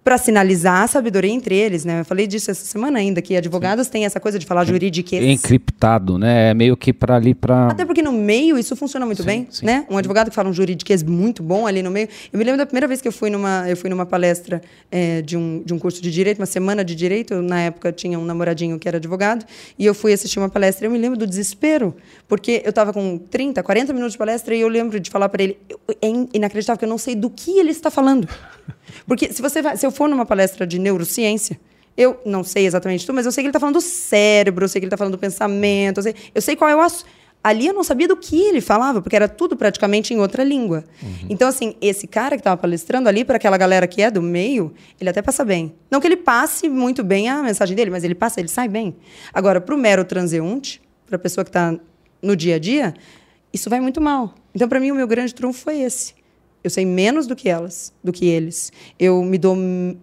para 0.07 0.19
sinalizar 0.19 0.83
a 0.85 0.87
sabedoria 0.87 1.33
entre 1.33 1.57
eles, 1.57 1.85
né? 1.85 1.99
Eu 2.03 2.05
falei 2.05 2.29
disso 2.29 2.49
essa 2.49 2.65
semana 2.65 2.97
ainda, 3.01 3.21
que 3.21 3.35
advogados 3.37 3.89
têm 3.89 4.05
essa 4.05 4.21
coisa 4.21 4.39
de 4.39 4.47
falar 4.47 4.65
juridiquês. 4.65 5.21
Encriptado, 5.25 6.17
né? 6.17 6.51
É 6.51 6.55
meio 6.55 6.77
que 6.77 6.93
para 6.93 7.17
ali 7.17 7.35
para 7.35 7.67
Até 7.73 7.85
porque 7.85 8.03
no 8.03 8.13
meio 8.13 8.57
isso 8.57 8.77
funciona 8.77 9.05
muito 9.05 9.25
bem, 9.25 9.49
né? 9.65 9.85
Um 9.91 9.99
advogado 9.99 10.29
que 10.31 10.37
fala 10.37 10.49
um 10.49 10.53
juridiquês 10.53 11.03
muito 11.03 11.43
bom 11.43 11.67
ali 11.67 11.83
no 11.83 11.91
meio. 11.91 12.09
Eu 12.33 12.39
me 12.39 12.45
lembro 12.45 12.57
da 12.57 12.65
primeira 12.65 12.87
vez 12.87 13.01
que 13.01 13.09
eu 13.09 13.13
fui 13.13 13.31
numa, 13.31 13.69
eu 13.69 13.77
fui 13.77 13.91
numa 13.91 14.07
palestra 14.07 14.63
eh, 14.93 15.23
de, 15.23 15.37
um, 15.37 15.61
de 15.67 15.75
um 15.75 15.79
curso 15.81 16.01
de 16.01 16.09
direito, 16.13 16.39
uma 16.39 16.47
semana 16.47 16.85
de 16.85 16.95
direito. 16.95 17.35
Eu, 17.35 17.43
na 17.43 17.63
época 17.63 17.91
tinha 17.91 18.17
um 18.17 18.25
namoradinho 18.25 18.79
que 18.79 18.87
era 18.87 18.99
advogado 18.99 19.45
e 19.77 19.85
eu 19.85 19.93
fui 19.93 20.13
assistir 20.13 20.39
uma 20.39 20.49
palestra. 20.49 20.85
e 20.85 20.87
Eu 20.87 20.93
me 20.93 20.99
lembro 20.99 21.19
do 21.19 21.27
desespero, 21.27 21.93
porque 22.29 22.63
eu 22.65 22.71
estava 22.71 22.93
com 22.93 23.19
30, 23.19 23.61
40 23.61 23.93
minutos 23.93 24.13
de 24.13 24.19
palestra 24.19 24.55
e 24.55 24.61
eu 24.61 24.69
lembro 24.69 25.01
de 25.01 25.11
falar 25.11 25.29
para 25.29 25.43
ele: 25.43 25.59
é 26.01 26.07
in- 26.07 26.29
inacreditável 26.33 26.79
que 26.79 26.85
eu 26.85 26.89
não 26.89 26.97
sei 26.97 27.17
do 27.17 27.29
que 27.29 27.59
ele 27.59 27.73
está 27.73 27.91
falando. 27.91 28.29
Porque 29.07 29.33
se 29.33 29.41
você 29.43 29.63
vai, 29.63 29.77
se 29.77 29.87
eu 29.87 29.91
for 29.91 30.09
numa 30.09 30.27
palestra 30.27 30.67
de 30.67 30.79
neurociência, 30.79 31.59
eu 31.97 32.21
não 32.27 32.45
sei 32.45 32.67
exatamente 32.67 33.07
tudo, 33.07 33.17
mas 33.17 33.27
eu 33.27 33.33
sei 33.33 33.43
que 33.43 33.47
ele 33.47 33.51
está 33.51 33.61
falando 33.61 33.77
do 33.77 33.81
cérebro, 33.81 34.65
eu 34.65 34.69
sei 34.69 34.81
que 34.81 34.85
ele 34.85 34.89
está 34.89 34.97
falando 34.97 35.13
do 35.13 35.19
pensamento, 35.19 35.99
eu 35.99 36.03
sei, 36.03 36.15
eu 36.35 36.43
sei 36.43 36.57
qual 36.57 36.71
é 36.71 36.77
o 36.77 36.81
assunto. 36.81 37.07
Ali 37.43 37.69
eu 37.69 37.75
não 37.75 37.85
sabia 37.85 38.09
do 38.09 38.17
que 38.17 38.41
ele 38.41 38.61
falava, 38.61 39.01
porque 39.01 39.15
era 39.15 39.29
tudo 39.29 39.57
praticamente 39.57 40.13
em 40.13 40.19
outra 40.19 40.43
língua. 40.43 40.85
Então, 41.31 41.47
assim, 41.47 41.77
esse 41.81 42.09
cara 42.09 42.35
que 42.35 42.41
estava 42.41 42.57
palestrando 42.57 43.09
ali, 43.09 43.25
para 43.25 43.37
aquela 43.37 43.57
galera 43.57 43.87
que 43.87 44.03
é 44.03 44.11
do 44.11 44.21
meio, 44.21 44.75
ele 45.01 45.09
até 45.09 45.23
passa 45.23 45.45
bem. 45.45 45.73
Não 45.89 46.01
que 46.01 46.09
ele 46.09 46.17
passe 46.17 46.69
muito 46.69 47.05
bem 47.05 47.29
a 47.29 47.41
mensagem 47.45 47.77
dele, 47.77 47.89
mas 47.89 48.03
ele 48.03 48.17
passa, 48.17 48.41
ele 48.41 48.49
sai 48.49 48.67
bem. 48.67 48.97
Agora, 49.33 49.61
para 49.61 49.77
o 49.77 49.79
mero 49.79 50.05
transeunte, 50.05 50.83
para 51.07 51.15
a 51.15 51.19
pessoa 51.21 51.45
que 51.45 51.51
está 51.51 51.79
no 52.21 52.35
dia 52.35 52.57
a 52.57 52.59
dia, 52.59 52.95
isso 53.53 53.71
vai 53.71 53.81
muito 53.81 54.01
mal. 54.01 54.35
Então, 54.53 54.69
para 54.69 54.81
mim, 54.81 54.91
o 54.91 54.97
meu 54.97 55.07
grande 55.07 55.33
trunfo 55.33 55.61
foi 55.61 55.83
esse. 55.83 56.15
Eu 56.67 56.71
sei 56.71 56.85
menos 56.85 57.29
do 57.29 57.37
que 57.37 57.49
elas, 57.49 57.93
do 58.03 58.13
que 58.13 58.27
eles. 58.27 58.73
Eu 58.99 59.23
me 59.23 59.39
dou, 59.39 59.57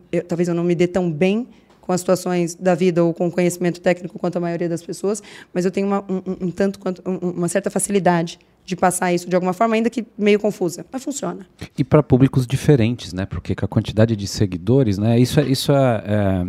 eu- 0.09 0.23
talvez 0.23 0.47
eu 0.47 0.55
não 0.55 0.63
me 0.63 0.73
dê 0.73 0.87
tão 0.87 1.11
bem 1.11 1.45
com 1.81 1.91
as 1.91 1.99
situações 1.99 2.55
da 2.55 2.73
vida 2.73 3.03
ou 3.03 3.13
com 3.13 3.27
o 3.27 3.31
conhecimento 3.31 3.81
técnico 3.81 4.17
quanto 4.17 4.37
a 4.37 4.39
maioria 4.39 4.69
das 4.69 4.81
pessoas, 4.81 5.21
mas 5.53 5.65
eu 5.65 5.71
tenho 5.71 5.85
uma, 5.87 5.99
um, 6.09 6.45
um- 6.47 6.51
tanto 6.51 6.79
quanto 6.79 7.01
um- 7.05 7.31
uma 7.31 7.49
certa 7.49 7.69
facilidade 7.69 8.39
de 8.65 8.77
passar 8.77 9.11
isso 9.13 9.27
de 9.27 9.35
alguma 9.35 9.51
forma, 9.51 9.75
ainda 9.75 9.89
que 9.89 10.05
meio 10.17 10.39
confusa, 10.39 10.85
mas 10.89 11.03
funciona. 11.03 11.45
e 11.77 11.83
para 11.83 12.01
públicos 12.01 12.47
diferentes, 12.47 13.11
né? 13.11 13.25
Porque 13.25 13.53
com 13.53 13.65
a 13.65 13.67
quantidade 13.67 14.15
de 14.15 14.25
seguidores, 14.25 14.97
né? 14.97 15.19
Isso 15.19 15.37
é, 15.41 15.43
isso 15.43 15.69
é, 15.73 16.03
é, 16.05 16.45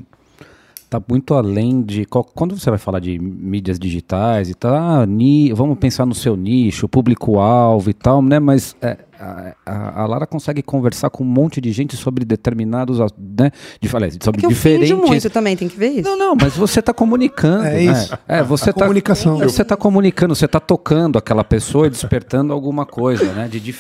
tá 0.89 1.03
muito 1.09 1.35
além 1.35 1.83
de 1.83 2.05
quando 2.07 2.59
você 2.59 2.71
vai 2.71 2.79
falar 2.79 3.01
de 3.01 3.19
mídias 3.19 3.79
digitais 3.79 4.49
e 4.49 4.55
tal, 4.55 4.75
ah, 4.75 5.07
ni- 5.07 5.53
vamos 5.53 5.79
pensar 5.79 6.07
no 6.07 6.15
seu 6.15 6.37
nicho, 6.37 6.89
público-alvo 6.89 7.91
e 7.91 7.95
tal, 7.95 8.23
né? 8.23 8.39
Mas 8.39 8.77
é, 8.83 8.99
a, 9.19 10.03
a- 10.03 10.07
Lara 10.07 10.27
consegue 10.27 10.63
conversar 10.63 11.11
com 11.11 11.25
um 11.25 11.27
monte 11.27 11.61
de 11.61 11.73
gente 11.73 11.97
sobre 11.97 12.25
determinados, 12.25 12.99
né? 13.19 13.51
De, 13.81 13.95
aliás, 13.97 14.17
É 14.21 14.25
sobre 14.25 14.41
que 14.41 14.47
eu 14.47 14.51
diferentes. 14.51 14.93
muito 14.93 15.31
também, 15.31 15.57
tem 15.57 15.69
que 15.69 15.77
ver 15.77 15.89
isso. 15.89 16.03
Não, 16.09 16.17
não, 16.19 16.37
mas 16.41 16.57
você 16.57 16.81
está 16.81 16.93
comunicando. 16.93 17.65
É 17.65 17.75
né? 17.75 17.83
isso. 17.85 18.19
É, 18.29 18.43
você 18.43 18.71
A 18.71 18.73
tá, 18.73 18.81
comunicação. 18.83 19.39
Você 19.39 19.63
está 19.63 19.77
comunicando, 19.77 20.35
você 20.35 20.45
está 20.45 20.61
tocando 20.61 21.19
aquela 21.19 21.43
pessoa 21.45 21.87
e 21.87 21.91
despertando 21.91 22.53
alguma 22.53 22.85
coisa, 22.87 23.33
né? 23.33 23.49
De, 23.49 23.59
de, 23.59 23.73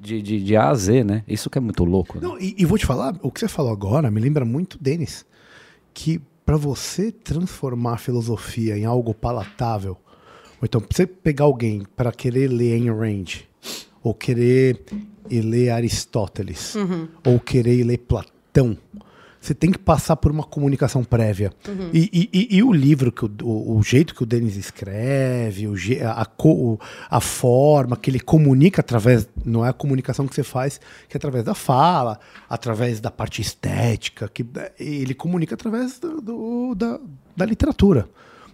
de, 0.00 0.22
de, 0.22 0.40
de 0.42 0.56
A 0.56 0.68
a 0.70 0.74
Z, 0.74 1.04
né? 1.04 1.22
Isso 1.26 1.48
que 1.48 1.56
é 1.58 1.60
muito 1.60 1.84
louco. 1.84 2.16
Né? 2.18 2.26
Não, 2.26 2.38
e, 2.38 2.54
e 2.58 2.64
vou 2.64 2.76
te 2.76 2.84
falar, 2.86 3.14
o 3.22 3.30
que 3.30 3.40
você 3.40 3.48
falou 3.48 3.72
agora 3.72 4.10
me 4.10 4.20
lembra 4.20 4.44
muito, 4.44 4.76
Denis, 4.80 5.24
que 5.94 6.20
para 6.48 6.56
você 6.56 7.12
transformar 7.12 7.92
a 7.92 7.98
filosofia 7.98 8.74
em 8.74 8.86
algo 8.86 9.12
palatável, 9.12 9.98
ou 10.52 10.64
então 10.64 10.80
pra 10.80 10.96
você 10.96 11.06
pegar 11.06 11.44
alguém 11.44 11.82
para 11.94 12.10
querer 12.10 12.48
ler 12.48 12.72
Ayn 12.72 12.90
Rand, 12.90 13.42
ou 14.02 14.14
querer 14.14 14.82
ler 15.30 15.68
Aristóteles, 15.68 16.74
ou 17.22 17.38
querer 17.38 17.84
ler 17.84 17.98
Platão, 17.98 18.78
você 19.40 19.54
tem 19.54 19.70
que 19.70 19.78
passar 19.78 20.16
por 20.16 20.30
uma 20.32 20.42
comunicação 20.42 21.04
prévia. 21.04 21.52
E, 21.92 22.10
e- 22.12 22.30
e- 22.32 22.56
e 22.56 22.62
o 22.62 22.72
livro, 22.72 23.12
que 23.12 23.24
o, 23.24 23.30
o- 23.42 23.76
jeito 23.82 24.14
que 24.14 24.22
o 24.22 24.26
Denis 24.26 24.56
escreve, 24.56 25.66
o 25.68 25.76
a, 26.02 26.26
a 27.08 27.20
forma 27.20 27.96
que 27.96 28.10
ele 28.10 28.20
comunica 28.20 28.80
através, 28.80 29.28
não 29.44 29.64
é 29.64 29.68
a 29.68 29.72
comunicação 29.72 30.26
que 30.26 30.34
você 30.34 30.42
faz, 30.42 30.80
que 31.08 31.16
é 31.16 31.18
através 31.18 31.44
da 31.44 31.54
fala, 31.54 32.18
através 32.48 33.00
da 33.00 33.10
parte 33.10 33.40
estética, 33.40 34.28
que 34.28 34.44
ele 34.78 35.14
comunica 35.14 35.54
através 35.54 35.98
do- 35.98 36.20
do- 36.20 36.74
da, 36.74 37.00
da 37.36 37.44
literatura. 37.46 38.08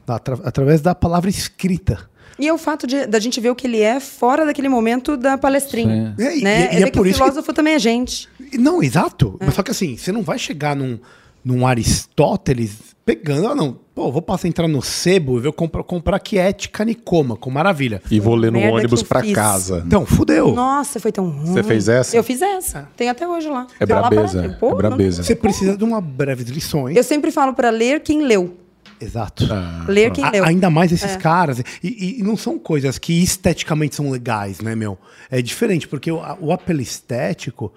atra- 0.07 0.39
através 0.45 0.83
da 0.83 0.95
palavra 0.95 1.31
escrita. 1.31 2.11
E 2.39 2.49
é 2.49 2.53
o 2.53 2.59
fato 2.59 2.87
de, 2.87 3.07
da 3.07 3.19
gente 3.21 3.41
ver 3.41 3.51
o 3.51 3.55
que 3.55 3.67
ele 3.67 3.81
é 3.81 4.01
fora 4.01 4.45
daquele 4.45 4.69
momento 4.69 5.17
da 5.17 5.39
palestrinha. 5.39 6.15
É, 6.19 6.37
e- 6.39 6.43
né? 6.43 6.61
e- 6.75 6.79
e 6.79 6.79
é, 6.79 6.83
é 6.83 6.85
que 6.87 6.93
por 6.93 7.07
o 7.07 7.07
isso 7.09 7.19
que- 7.19 7.25
filósofo 7.25 7.53
também 7.53 7.75
é 7.75 7.79
gente. 7.79 8.29
Não, 8.59 8.83
exato. 8.83 9.37
Mas 9.41 9.55
só 9.55 9.63
que 9.63 9.71
assim, 9.71 9.97
você 9.97 10.11
não 10.11 10.23
vai 10.23 10.39
chegar 10.39 10.75
num, 10.75 10.99
num 11.45 11.67
Aristóteles 11.67 12.95
pegando, 13.05 13.49
ah, 13.49 13.55
não, 13.55 13.77
pô, 13.95 14.11
vou 14.11 14.23
passar 14.23 14.47
a 14.47 14.49
entrar 14.49 14.67
no 14.67 14.81
sebo 14.81 15.37
e 15.37 15.41
ver 15.43 15.53
comprar, 15.53 15.83
comprar 15.83 16.19
quiética 16.19 16.85
Nicoma, 16.87 17.37
com 17.37 17.51
maravilha. 17.51 18.01
E 18.11 18.19
vou 18.19 18.35
ler 18.35 18.51
no 18.51 18.59
Merda 18.59 18.77
ônibus 18.79 19.03
que 19.03 19.09
pra 19.09 19.21
fiz. 19.21 19.35
casa. 19.35 19.83
Então, 19.87 20.07
fudeu. 20.07 20.55
Nossa, 20.55 20.99
foi 20.99 21.13
tão 21.13 21.29
ruim. 21.29 21.53
Você 21.53 21.63
fez 21.63 21.87
essa? 21.89 22.17
Eu 22.17 22.25
fiz 22.25 22.41
essa. 22.41 22.89
Tem 22.97 23.11
até 23.11 23.29
hoje 23.29 23.47
lá. 23.49 23.67
É 23.79 23.85
lá 23.85 24.09
brabeza. 24.09 24.57
Pô, 24.59 24.71
é 24.71 24.75
brabeza. 24.75 25.23
Você 25.23 25.35
precisa 25.37 25.77
de 25.77 25.85
uma 25.85 26.01
breves 26.01 26.49
lições. 26.49 26.97
Eu 26.97 27.05
sempre 27.05 27.31
falo 27.31 27.53
pra 27.53 27.69
ler 27.69 28.01
quem 28.01 28.23
leu. 28.23 28.57
Exato. 29.05 29.45
Ah, 29.53 29.85
Ler 29.89 30.11
quem 30.13 30.25
A- 30.25 30.31
leu. 30.31 30.45
ainda 30.45 30.71
mais 30.71 30.91
É. 30.91 30.95
esses 30.95 31.17
caras. 31.17 31.61
E, 31.83 32.21
e- 32.21 32.23
não 32.23 32.37
são 32.37 32.59
coisas 32.59 32.99
que 32.99 33.13
esteticamente 33.23 33.95
são 33.95 34.11
legais, 34.11 34.61
né, 34.61 34.75
meu? 34.75 34.99
É 35.31 35.41
diferente, 35.43 35.87
porque 35.87 36.11
o, 36.11 36.21
o 36.41 36.53
apelo 36.53 36.81
estético, 36.81 37.73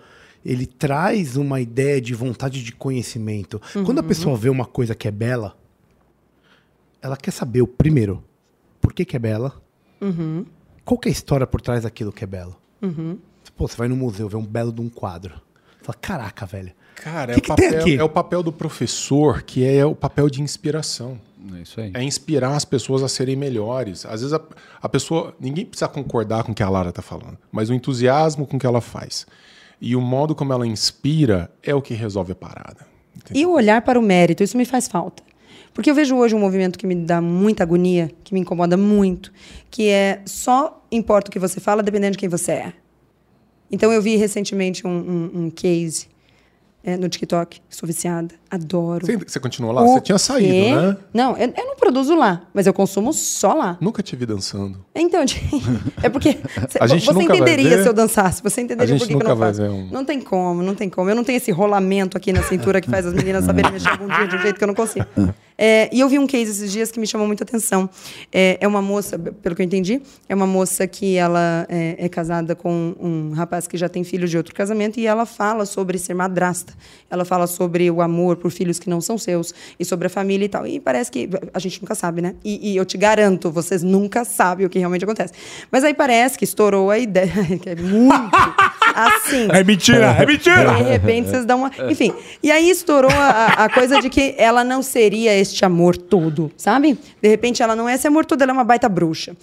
ele 0.45 0.65
traz 0.65 1.35
uma 1.35 1.59
ideia 1.59 1.99
de 1.99 2.13
vontade 2.13 2.63
de 2.63 2.71
conhecimento. 2.71 3.61
Quando 3.85 3.99
a 3.99 4.01
Uhum. 4.01 4.07
pessoa 4.07 4.37
vê 4.37 4.49
uma 4.49 4.65
coisa 4.65 4.95
que 4.95 5.07
é 5.07 5.11
bela, 5.11 5.57
ela 7.01 7.17
quer 7.17 7.31
saber, 7.31 7.61
o 7.61 7.67
primeiro, 7.67 8.23
por 8.81 8.93
que, 8.93 9.05
que 9.05 9.15
é 9.15 9.19
bela? 9.19 9.61
Uhum. 10.01 10.45
Qual 10.83 10.97
que 10.97 11.09
é 11.09 11.11
a 11.11 11.13
história 11.13 11.45
por 11.45 11.61
trás 11.61 11.83
daquilo 11.83 12.11
que 12.11 12.23
é 12.23 12.27
belo? 12.27 12.55
Pô, 13.55 13.67
você 13.67 13.75
vai 13.75 13.87
no 13.87 13.95
museu, 13.95 14.29
vê 14.29 14.37
um 14.37 14.45
belo 14.45 14.71
de 14.71 14.81
um 14.81 14.87
quadro. 14.89 15.33
Você 15.79 15.85
fala, 15.85 15.97
caraca, 15.99 16.45
velho. 16.45 16.71
Cara, 17.03 17.33
Que 17.33 17.33
é, 17.33 17.37
o 17.37 17.41
que 17.41 17.55
tem 17.55 17.67
papel, 17.69 17.81
aqui? 17.81 17.95
é 17.97 18.03
o 18.03 18.09
papel 18.09 18.43
do 18.43 18.51
professor, 18.51 19.43
que 19.43 19.65
é 19.65 19.85
o 19.85 19.93
papel 19.95 20.29
de 20.29 20.41
inspiração. 20.41 21.19
É 21.55 21.61
isso 21.61 21.79
aí. 21.79 21.91
É 21.93 22.03
inspirar 22.03 22.55
as 22.55 22.65
pessoas 22.65 23.03
a 23.03 23.07
serem 23.07 23.35
melhores. 23.35 24.05
Às 24.05 24.21
vezes 24.21 24.33
a, 24.33 24.41
a 24.81 24.89
pessoa. 24.89 25.33
Ninguém 25.39 25.65
precisa 25.65 25.87
concordar 25.87 26.43
com 26.43 26.51
o 26.51 26.55
que 26.55 26.63
a 26.63 26.69
Lara 26.69 26.89
está 26.89 27.01
falando, 27.01 27.37
mas 27.51 27.69
o 27.69 27.73
entusiasmo 27.73 28.45
com 28.45 28.57
que 28.59 28.65
ela 28.65 28.81
faz. 28.81 29.25
E 29.79 29.95
o 29.95 30.01
modo 30.01 30.33
como 30.35 30.51
ela 30.51 30.65
inspira 30.65 31.51
é 31.63 31.73
o 31.73 31.81
que 31.81 31.93
resolve 31.93 32.31
a 32.31 32.35
parada. 32.35 32.85
E 33.33 33.45
o 33.45 33.51
olhar 33.51 33.81
para 33.83 33.99
o 33.99 34.01
mérito, 34.01 34.43
isso 34.43 34.57
me 34.57 34.65
faz 34.65 34.87
falta. 34.87 35.23
Porque 35.73 35.91
eu 35.91 35.95
vejo 35.95 36.15
hoje 36.15 36.33
um 36.33 36.39
movimento 36.39 36.77
que 36.79 36.87
me 36.87 36.95
dá 36.95 37.21
muita 37.21 37.61
agonia, 37.63 38.11
que 38.23 38.33
me 38.33 38.39
incomoda 38.39 38.75
muito, 38.75 39.31
que 39.69 39.87
é 39.89 40.21
só 40.25 40.83
importa 40.91 41.29
o 41.29 41.31
que 41.31 41.37
você 41.39 41.59
fala 41.59 41.83
dependendo 41.83 42.13
de 42.13 42.17
quem 42.17 42.27
você 42.27 42.51
é. 42.53 42.73
Então 43.71 43.91
eu 43.93 44.01
vi 44.01 44.15
recentemente 44.15 44.85
um, 44.87 44.89
um- 44.89 45.31
um 45.45 45.49
case 45.51 46.07
é, 46.87 46.95
no 46.95 47.09
TikTok, 47.09 47.59
sou 47.69 47.85
viciada, 47.85 48.33
adoro. 48.49 49.05
Você, 49.05 49.17
você 49.17 49.39
continua 49.41 49.73
lá? 49.73 49.81
O 49.83 49.87
Você 49.89 49.99
tinha 49.99 50.17
saído, 50.17 50.53
quê? 50.53 50.73
né? 50.73 50.95
Não, 51.13 51.35
eu, 51.35 51.53
eu 51.57 51.65
não 51.65 51.75
produzo 51.75 52.15
lá, 52.15 52.43
mas 52.53 52.65
eu 52.65 52.73
consumo 52.73 53.11
só 53.11 53.53
lá. 53.53 53.77
Nunca 53.81 54.01
te 54.01 54.15
vi 54.15 54.25
dançando. 54.25 54.79
Então, 54.95 55.19
é 56.01 56.07
porque 56.07 56.37
cê- 56.69 56.77
A 56.79 56.87
gente 56.87 57.05
você 57.05 57.23
entenderia 57.23 57.83
se 57.83 57.89
eu 57.89 57.93
dançasse, 57.93 58.41
você 58.41 58.61
entenderia 58.61 58.97
por 58.97 59.05
que, 59.05 59.13
eu 59.13 59.19
não 59.19 59.35
faço. 59.37 59.61
um- 59.63 59.89
Não 59.91 60.05
tem 60.05 60.21
como, 60.21 60.63
não 60.63 60.73
tem 60.73 60.89
como. 60.89 61.09
Eu 61.09 61.15
não 61.15 61.25
tenho 61.25 61.35
esse 61.35 61.51
rolamento 61.51 62.15
aqui 62.15 62.31
na 62.31 62.41
cintura 62.43 62.79
que 62.79 62.89
faz 62.89 63.05
as 63.05 63.13
meninas 63.13 63.43
saberem 63.43 63.69
mexer 63.73 63.89
algum 63.89 64.07
dia 64.07 64.25
de 64.25 64.35
um 64.37 64.39
jeito 64.39 64.57
que 64.57 64.63
eu 64.63 64.67
não 64.67 64.75
consigo. 64.75 65.05
É, 65.57 65.89
e 65.91 65.99
eu 65.99 66.07
vi 66.07 66.19
um 66.19 66.27
case 66.27 66.51
esses 66.51 66.71
dias 66.71 66.91
que 66.91 66.99
me 66.99 67.07
chamou 67.07 67.25
muita 67.25 67.43
atenção. 67.43 67.89
É, 68.31 68.57
é 68.61 68.67
uma 68.67 68.81
moça, 68.81 69.17
pelo 69.17 69.55
que 69.55 69.61
eu 69.61 69.65
entendi, 69.65 70.01
é 70.29 70.35
uma 70.35 70.45
moça 70.45 70.85
que 70.85 71.15
ela 71.15 71.65
é, 71.67 71.95
é 71.97 72.09
casada 72.09 72.55
com 72.55 72.95
um 72.99 73.31
rapaz 73.31 73.67
que 73.67 73.77
já 73.77 73.89
tem 73.89 74.03
filho 74.03 74.27
de 74.27 74.37
outro 74.37 74.53
casamento 74.53 74.99
e 74.99 75.07
ela 75.07 75.25
fala 75.25 75.65
sobre 75.65 75.97
ser 75.97 76.13
madrasta. 76.13 76.73
Ela 77.09 77.25
fala 77.25 77.47
sobre 77.47 77.89
o 77.89 78.01
amor 78.01 78.37
por 78.37 78.51
filhos 78.51 78.77
que 78.77 78.89
não 78.89 79.01
são 79.01 79.17
seus 79.17 79.53
e 79.79 79.85
sobre 79.85 80.07
a 80.07 80.09
família 80.09 80.45
e 80.45 80.49
tal. 80.49 80.67
E 80.67 80.79
parece 80.79 81.11
que 81.11 81.29
a 81.53 81.59
gente 81.59 81.81
nunca 81.81 81.95
sabe, 81.95 82.21
né? 82.21 82.35
E, 82.43 82.73
e 82.73 82.77
eu 82.77 82.85
te 82.85 82.97
garanto, 82.97 83.49
vocês 83.49 83.81
nunca 83.81 84.25
sabem 84.25 84.65
o 84.65 84.69
que 84.69 84.77
realmente 84.77 85.03
acontece. 85.03 85.33
Mas 85.71 85.83
aí 85.83 85.93
parece 85.93 86.37
que 86.37 86.43
estourou 86.43 86.91
a 86.91 86.99
ideia, 86.99 87.31
que 87.61 87.69
é 87.69 87.75
muito 87.75 88.31
assim. 88.93 89.47
É 89.51 89.63
mentira, 89.63 90.15
é 90.19 90.25
mentira! 90.25 90.75
De 90.75 90.83
repente 90.83 91.29
vocês 91.29 91.45
dão 91.45 91.59
uma. 91.59 91.71
Enfim. 91.89 92.13
E 92.43 92.51
aí 92.51 92.69
estourou 92.69 93.11
a, 93.11 93.65
a 93.65 93.69
coisa 93.69 94.01
de 94.01 94.09
que 94.09 94.35
ela 94.37 94.63
não 94.63 94.81
seria 94.81 95.33
este 95.51 95.65
amor 95.65 95.97
todo, 95.97 96.51
sabe? 96.57 96.97
De 97.21 97.27
repente 97.27 97.61
ela 97.61 97.75
não 97.75 97.87
é 97.87 97.95
esse 97.95 98.07
amor 98.07 98.25
todo, 98.25 98.41
ela 98.41 98.51
é 98.51 98.53
uma 98.53 98.63
baita 98.63 98.87
bruxa. 98.87 99.35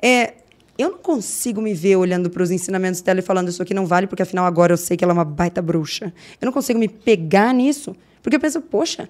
É, 0.00 0.34
eu 0.78 0.90
não 0.90 0.98
consigo 0.98 1.60
me 1.60 1.74
ver 1.74 1.96
olhando 1.96 2.30
para 2.30 2.42
os 2.42 2.50
ensinamentos 2.50 3.00
dela 3.00 3.20
e 3.20 3.22
falando 3.22 3.48
isso 3.48 3.62
aqui 3.62 3.74
não 3.74 3.86
vale, 3.86 4.06
porque 4.06 4.22
afinal 4.22 4.44
agora 4.46 4.72
eu 4.72 4.76
sei 4.76 4.96
que 4.96 5.04
ela 5.04 5.12
é 5.12 5.14
uma 5.14 5.24
baita 5.24 5.60
bruxa. 5.60 6.12
Eu 6.40 6.46
não 6.46 6.52
consigo 6.52 6.78
me 6.78 6.88
pegar 6.88 7.52
nisso, 7.52 7.94
porque 8.22 8.36
eu 8.36 8.40
penso, 8.40 8.60
poxa. 8.60 9.08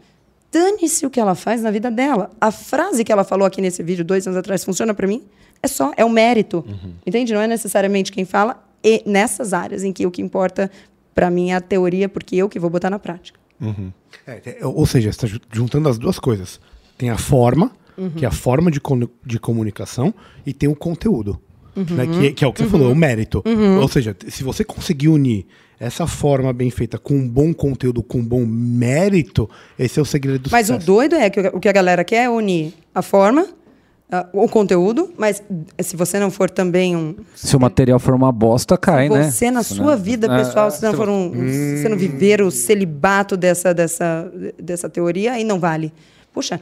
Dane-se 0.51 1.07
o 1.07 1.11
que 1.11 1.19
ela 1.19 1.35
faz 1.35 1.63
na 1.63 1.71
vida 1.71 1.91
dela. 1.91 2.31
A 2.39 2.51
frase 2.51 3.05
que 3.05 3.11
ela 3.11 3.25
falou 3.25 3.47
aqui 3.47 3.63
nesse 3.63 3.83
vídeo, 3.83 4.05
dois 4.05 4.27
anos 4.27 4.39
atrás, 4.39 4.63
funciona 4.63 4.93
para 4.93 5.07
mim? 5.07 5.23
É 5.63 5.69
só, 5.69 5.93
é 5.97 6.05
o 6.05 6.11
mérito. 6.11 6.63
Entende? 7.07 7.33
Não 7.33 7.41
é 7.41 7.47
necessariamente 7.47 8.13
quem 8.13 8.27
fala, 8.27 8.63
e 8.85 9.03
nessas 9.07 9.55
áreas 9.55 9.83
em 9.83 9.93
que 9.93 10.05
o 10.05 10.11
que 10.11 10.21
importa 10.21 10.71
para 11.15 11.31
mim 11.31 11.53
é 11.53 11.55
a 11.55 11.61
teoria, 11.61 12.09
porque 12.09 12.37
eu 12.37 12.49
que 12.49 12.59
vou 12.59 12.69
botar 12.69 12.91
na 12.91 12.99
prática. 12.99 13.41
É, 14.27 14.59
é, 14.61 14.67
ou 14.67 14.85
seja, 14.87 15.13
você 15.13 15.27
está 15.27 15.41
juntando 15.53 15.89
as 15.89 15.99
duas 15.99 16.19
coisas. 16.19 16.61
Tem 16.99 17.11
a 17.11 17.19
forma, 17.19 17.71
que 18.17 18.25
é 18.25 18.29
a 18.29 18.33
forma 18.33 18.71
de, 18.71 18.81
con- 18.81 19.09
de 19.25 19.39
comunicação, 19.39 20.13
e 20.47 20.53
tem 20.53 20.69
o 20.69 20.75
conteúdo. 20.77 21.41
né, 21.75 22.07
que, 22.07 22.33
que 22.33 22.45
é 22.45 22.47
o 22.47 22.53
que 22.53 22.63
você 22.63 22.69
falou, 22.69 22.89
é 22.91 22.93
o 22.93 22.97
mérito. 22.97 23.43
Ou 23.81 23.89
seja, 23.89 24.15
se 24.29 24.43
você 24.45 24.63
conseguir 24.65 25.09
unir 25.09 25.47
essa 25.81 26.07
forma 26.07 26.53
bem 26.53 26.71
feita 26.71 26.99
com 26.99 27.15
um 27.15 27.29
bom 27.29 27.53
conteúdo, 27.53 28.03
com 28.03 28.19
um 28.19 28.25
bom 28.25 28.45
mérito, 28.47 29.49
esse 29.79 29.99
é 29.99 30.03
o 30.03 30.05
segredo 30.05 30.39
do 30.39 30.51
Mas 30.51 30.67
o 30.69 30.75
sucesso. 30.75 30.87
doido 30.87 31.15
é 31.17 31.29
que 31.31 31.41
o 31.41 31.59
que 31.59 31.69
a 31.69 31.73
galera 31.73 32.05
quer 32.05 32.25
é 32.25 32.31
unir 32.31 32.73
a 32.95 33.03
forma, 33.03 33.49
ah, 34.13 34.29
o 34.33 34.47
conteúdo, 34.47 35.11
mas 35.17 35.43
se 35.81 35.97
você 35.97 36.21
não 36.21 36.31
for 36.31 36.51
também 36.51 36.95
um. 36.95 37.17
Se 37.35 37.57
o 37.57 37.61
material 37.61 37.99
for 37.99 38.15
uma 38.15 38.31
bosta, 38.31 38.77
cai, 38.77 39.09
né? 39.09 39.31
Você, 39.31 39.51
na 39.51 39.63
Se 39.63 39.75
sua 39.75 39.97
não- 39.97 40.03
vida 40.03 40.29
pessoal, 40.29 40.71
se 40.71 40.83
não 40.83 40.93
for 40.93 41.09
um. 41.09 41.29
um- 41.29 41.49
Se 41.49 41.79
você 41.83 41.89
não 41.89 41.97
viver 41.97 42.43
o 42.43 42.51
celibato 42.51 43.37
dessa, 43.37 43.73
dessa, 43.73 44.31
dessa 44.63 44.89
teoria, 44.91 45.33
aí 45.33 45.45
não 45.45 45.59
vale. 45.59 45.93
Puxa, 46.33 46.59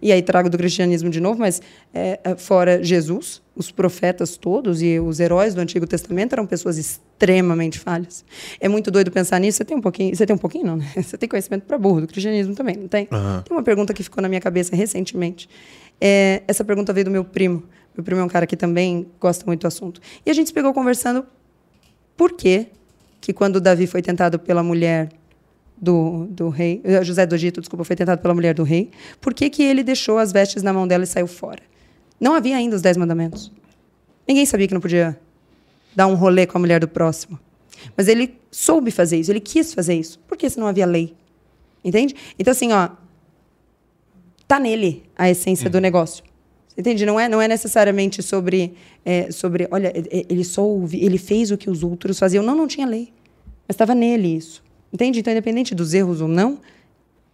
e 0.00 0.10
aí 0.10 0.22
trago 0.22 0.48
do 0.48 0.56
cristianismo 0.56 1.10
de 1.10 1.20
novo, 1.20 1.38
mas 1.38 1.60
é, 1.92 2.18
é, 2.24 2.36
fora 2.36 2.82
Jesus, 2.82 3.42
os 3.54 3.70
profetas 3.70 4.38
todos 4.38 4.80
e 4.80 4.98
os 4.98 5.20
heróis 5.20 5.54
do 5.54 5.60
Antigo 5.60 5.86
Testamento 5.86 6.32
eram 6.32 6.46
pessoas 6.46 6.78
extremamente 6.78 7.78
falhas. 7.78 8.24
É 8.58 8.66
muito 8.66 8.90
doido 8.90 9.10
pensar 9.10 9.38
nisso. 9.38 9.58
Você 9.58 9.64
tem 9.66 9.76
um 9.76 9.80
pouquinho, 9.82 10.16
você 10.16 10.24
tem 10.24 10.34
um 10.34 10.38
pouquinho 10.38 10.64
não, 10.66 10.76
né? 10.76 10.86
Você 10.96 11.18
tem 11.18 11.28
conhecimento 11.28 11.64
para 11.64 11.76
burro 11.76 12.00
do 12.00 12.06
cristianismo 12.06 12.54
também, 12.54 12.76
não 12.78 12.88
tem? 12.88 13.04
Tem 13.04 13.50
uma 13.54 13.62
pergunta 13.62 13.92
que 13.92 14.02
ficou 14.02 14.22
na 14.22 14.28
minha 14.28 14.40
cabeça 14.40 14.74
recentemente. 14.74 15.50
É, 16.06 16.42
essa 16.46 16.62
pergunta 16.62 16.92
veio 16.92 17.06
do 17.06 17.10
meu 17.10 17.24
primo. 17.24 17.62
Meu 17.96 18.04
primo 18.04 18.20
é 18.20 18.24
um 18.24 18.28
cara 18.28 18.46
que 18.46 18.58
também 18.58 19.06
gosta 19.18 19.46
muito 19.46 19.62
do 19.62 19.66
assunto. 19.66 20.02
E 20.26 20.30
a 20.30 20.34
gente 20.34 20.48
se 20.48 20.52
pegou 20.52 20.74
conversando 20.74 21.24
por 22.14 22.32
que 22.32 22.66
que 23.22 23.32
quando 23.32 23.58
Davi 23.58 23.86
foi 23.86 24.02
tentado 24.02 24.38
pela 24.38 24.62
mulher 24.62 25.08
do, 25.78 26.26
do 26.26 26.50
rei, 26.50 26.82
eh, 26.84 27.02
José 27.02 27.24
do 27.24 27.34
Egito, 27.34 27.58
desculpa, 27.58 27.82
foi 27.82 27.96
tentado 27.96 28.20
pela 28.20 28.34
mulher 28.34 28.52
do 28.52 28.62
rei, 28.62 28.90
por 29.18 29.32
que, 29.32 29.48
que 29.48 29.62
ele 29.62 29.82
deixou 29.82 30.18
as 30.18 30.30
vestes 30.30 30.62
na 30.62 30.74
mão 30.74 30.86
dela 30.86 31.04
e 31.04 31.06
saiu 31.06 31.26
fora? 31.26 31.62
Não 32.20 32.34
havia 32.34 32.54
ainda 32.54 32.76
os 32.76 32.82
dez 32.82 32.98
mandamentos. 32.98 33.50
Ninguém 34.28 34.44
sabia 34.44 34.68
que 34.68 34.74
não 34.74 34.82
podia 34.82 35.18
dar 35.96 36.06
um 36.06 36.14
rolê 36.14 36.46
com 36.46 36.58
a 36.58 36.60
mulher 36.60 36.80
do 36.80 36.86
próximo. 36.86 37.40
Mas 37.96 38.08
ele 38.08 38.38
soube 38.50 38.90
fazer 38.90 39.16
isso, 39.16 39.32
ele 39.32 39.40
quis 39.40 39.72
fazer 39.72 39.94
isso, 39.94 40.20
porque 40.28 40.50
se 40.50 40.60
não 40.60 40.66
havia 40.66 40.84
lei. 40.84 41.14
Entende? 41.82 42.14
Então, 42.38 42.52
assim, 42.52 42.72
ó, 42.72 42.90
tá 44.46 44.58
nele 44.58 45.02
a 45.16 45.30
essência 45.30 45.68
do 45.70 45.80
negócio. 45.80 46.24
Entende? 46.76 47.06
Não 47.06 47.18
é, 47.18 47.28
não 47.28 47.40
é 47.40 47.46
necessariamente 47.46 48.22
sobre, 48.22 48.74
é, 49.04 49.30
sobre, 49.30 49.68
olha, 49.70 49.92
ele 49.94 50.42
só 50.42 50.62
ouvi, 50.62 51.04
ele 51.04 51.18
fez 51.18 51.50
o 51.50 51.56
que 51.56 51.70
os 51.70 51.84
outros 51.84 52.18
faziam. 52.18 52.42
Não, 52.42 52.56
não 52.56 52.66
tinha 52.66 52.86
lei. 52.86 53.12
Mas 53.66 53.74
estava 53.74 53.94
nele 53.94 54.36
isso. 54.36 54.62
Entende? 54.92 55.20
Então, 55.20 55.32
independente 55.32 55.74
dos 55.74 55.94
erros 55.94 56.20
ou 56.20 56.28
não, 56.28 56.58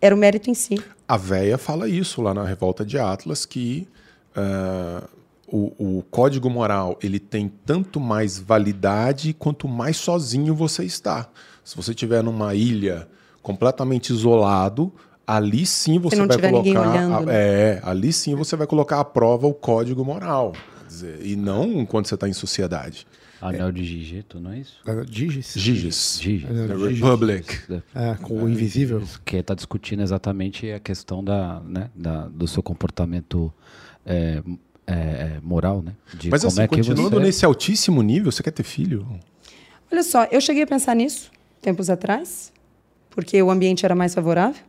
era 0.01 0.15
o 0.15 0.19
mérito 0.19 0.51
em 0.51 0.55
si. 0.55 0.83
A 1.09 1.17
véia 1.17 1.59
fala 1.59 1.89
isso 1.89 2.23
lá 2.23 2.33
na 2.33 2.45
Revolta 2.45 2.85
de 2.85 2.99
Atlas, 2.99 3.45
que 3.45 3.89
ah, 4.35 5.09
o, 5.47 5.99
o 5.99 6.03
código 6.11 6.49
moral 6.49 6.99
ele 7.03 7.19
tem 7.19 7.51
tanto 7.67 7.99
mais 7.99 8.39
validade 8.39 9.35
quanto 9.35 9.67
mais 9.67 9.97
sozinho 9.97 10.55
você 10.55 10.85
está. 10.85 11.29
Se 11.65 11.77
você 11.77 11.91
estiver 11.91 12.23
numa 12.23 12.55
ilha 12.55 13.09
completamente 13.43 14.11
isolado, 14.11 14.93
ali 15.37 15.65
sim 15.67 15.99
você 15.99 16.17
não 16.17 16.27
vai 16.27 16.37
tiver 16.37 16.53
ninguém 16.53 16.75
colocar. 16.75 16.91
olhando, 16.93 17.15
a- 17.17 17.21
né? 17.23 17.33
é, 17.35 17.81
ali 17.83 18.13
sim 18.13 18.35
você 18.35 18.57
vai 18.57 18.67
colocar 18.67 19.01
à 19.01 19.05
prova 19.05 19.47
o 19.47 19.55
código 19.55 20.05
moral. 20.05 20.53
Dizer, 20.87 21.21
e 21.23 21.37
não 21.37 21.87
quando 21.87 22.07
você 22.07 22.15
está 22.15 22.29
em 22.29 22.33
sociedade. 22.33 23.07
Anel 23.41 23.73
de 23.73 23.83
Gigeto, 23.83 24.39
não 24.39 24.53
é 24.53 24.59
isso? 24.59 24.77
Digis. 25.09 25.55
Giges. 25.57 26.19
Giges. 26.21 26.49
The 26.49 26.75
Republic. 26.75 27.59
É, 27.95 28.15
com 28.21 28.43
o 28.43 28.49
invisível. 28.51 29.03
Que 29.25 29.37
está 29.37 29.55
discutindo 29.55 30.03
exatamente 30.03 30.71
a 30.71 30.79
questão 30.79 31.25
da, 31.25 31.61
né, 31.61 31.89
da, 31.95 32.27
do 32.29 32.47
seu 32.47 32.63
comportamento 32.63 33.51
é, 34.05 34.43
é, 34.87 34.93
é, 34.93 35.39
moral, 35.43 35.81
né? 35.81 35.93
De 36.13 36.29
Mas 36.29 36.43
como 36.43 36.53
assim, 36.53 36.63
é 36.63 36.69
que 36.69 36.77
continuando 36.77 37.17
você... 37.17 37.23
nesse 37.23 37.45
altíssimo 37.47 38.03
nível, 38.03 38.31
você 38.31 38.43
quer 38.43 38.51
ter 38.51 38.63
filho? 38.63 39.07
Olha 39.91 40.03
só, 40.03 40.25
eu 40.25 40.41
cheguei 40.41 40.65
a 40.65 40.67
pensar 40.67 40.95
nisso 40.95 41.31
tempos 41.63 41.89
atrás, 41.89 42.53
porque 43.11 43.41
o 43.43 43.51
ambiente 43.51 43.85
era 43.87 43.95
mais 43.95 44.15
favorável. 44.15 44.61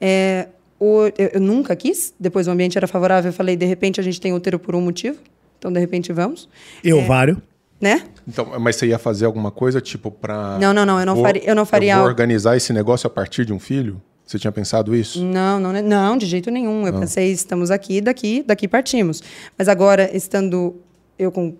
É, 0.00 0.48
o- 0.78 1.06
eu, 1.18 1.30
eu 1.34 1.40
nunca 1.40 1.74
quis, 1.74 2.14
depois 2.18 2.46
o 2.46 2.50
ambiente 2.50 2.76
era 2.78 2.86
favorável, 2.86 3.30
eu 3.30 3.32
falei, 3.32 3.56
de 3.56 3.66
repente 3.66 3.98
a 4.00 4.02
gente 4.02 4.20
tem 4.20 4.32
útero 4.32 4.58
por 4.58 4.74
um 4.74 4.80
motivo, 4.80 5.18
então 5.58 5.72
de 5.72 5.80
repente 5.80 6.12
vamos, 6.12 6.48
E 6.84 6.92
ovário. 6.92 7.40
né? 7.80 8.04
Então, 8.26 8.58
mas 8.60 8.76
você 8.76 8.86
ia 8.86 8.98
fazer 8.98 9.24
alguma 9.26 9.50
coisa, 9.50 9.80
tipo, 9.80 10.10
pra... 10.10 10.58
Não, 10.58 10.72
não, 10.72 10.86
não, 10.86 11.00
eu 11.00 11.06
não 11.06 11.14
Vou- 11.16 11.24
faria- 11.24 11.42
eu 11.44 11.54
não 11.54 11.66
faria 11.66 11.94
vou 11.94 12.02
algo- 12.02 12.10
organizar 12.10 12.56
esse 12.56 12.72
negócio 12.72 13.06
a 13.06 13.10
partir 13.10 13.44
de 13.44 13.52
um 13.52 13.58
filho? 13.58 14.00
Você 14.24 14.38
tinha 14.38 14.52
pensado 14.52 14.94
isso? 14.94 15.24
Não, 15.24 15.58
não, 15.58 15.72
não, 15.82 16.16
de 16.18 16.26
jeito 16.26 16.50
nenhum. 16.50 16.86
Eu 16.86 16.92
pensei, 17.00 17.32
estamos 17.32 17.70
aqui, 17.70 17.98
daqui, 18.00 18.44
daqui 18.46 18.68
partimos. 18.68 19.22
Mas 19.56 19.68
agora, 19.68 20.14
estando 20.14 20.76
eu 21.18 21.32
com 21.32 21.54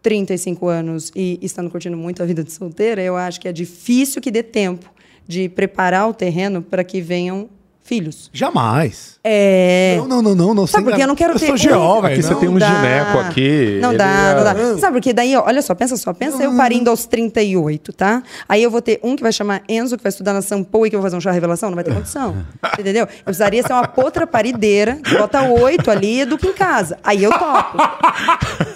35 0.00 0.66
anos 0.68 1.12
e 1.14 1.38
estando 1.42 1.68
curtindo 1.70 1.98
muito 1.98 2.22
a 2.22 2.26
vida 2.26 2.42
de 2.42 2.50
solteira, 2.50 3.02
eu 3.02 3.14
acho 3.14 3.38
que 3.38 3.46
é 3.46 3.52
difícil 3.52 4.22
que 4.22 4.30
dê 4.30 4.42
tempo 4.42 4.90
de 5.28 5.50
preparar 5.50 6.08
o 6.08 6.14
terreno 6.14 6.62
para 6.62 6.82
que 6.82 7.00
venham 7.02 7.48
filhos. 7.84 8.30
Jamais. 8.32 9.18
É. 9.22 9.96
Não, 9.98 10.08
não, 10.08 10.22
não, 10.22 10.34
não. 10.34 10.54
não 10.54 10.66
Sabe 10.66 10.84
sem 10.84 10.90
por 10.90 10.96
quê? 10.96 11.02
Eu 11.02 11.06
não 11.06 11.14
quero 11.14 11.34
eu 11.34 11.38
ter 11.38 11.46
sou 11.46 11.56
geólogo. 11.56 12.06
Aqui 12.06 12.22
você 12.22 12.32
não. 12.32 12.40
tem 12.40 12.48
um 12.48 12.58
dá. 12.58 12.66
gineco 12.66 13.18
aqui. 13.18 13.78
Não 13.80 13.94
dá, 13.94 14.06
ia- 14.06 14.34
não 14.34 14.44
dá. 14.44 14.78
Sabe, 14.78 14.94
porque 14.94 15.12
daí, 15.12 15.36
olha 15.36 15.62
só, 15.62 15.74
pensa 15.74 15.96
só, 15.96 16.12
pensa 16.12 16.42
eu 16.42 16.56
parindo 16.56 16.90
aos 16.90 17.04
38, 17.06 17.92
tá? 17.92 18.22
Aí 18.48 18.62
eu 18.62 18.70
vou 18.70 18.80
ter 18.82 18.98
um 19.02 19.14
que 19.14 19.22
vai 19.22 19.32
chamar 19.32 19.62
Enzo, 19.68 19.96
que 19.96 20.02
vai 20.02 20.10
estudar 20.10 20.32
na 20.32 20.42
Sampo 20.42 20.86
e 20.86 20.90
que 20.90 20.96
eu 20.96 21.00
vou 21.00 21.06
fazer 21.06 21.16
um 21.16 21.20
chá 21.20 21.30
revelação, 21.30 21.70
não 21.70 21.74
vai 21.74 21.84
ter 21.84 21.94
condição. 21.94 22.34
Entendeu? 22.78 23.02
Eu 23.04 23.24
precisaria 23.24 23.62
ser 23.62 23.72
uma 23.72 23.86
potra 23.86 24.26
parideira, 24.26 24.96
que 24.96 25.16
bota 25.16 25.42
oito 25.42 25.90
ali 25.90 26.16
e 26.16 26.20
educa 26.22 26.46
em 26.46 26.52
casa. 26.54 26.98
Aí 27.04 27.22
eu 27.22 27.30
topo. 27.32 27.78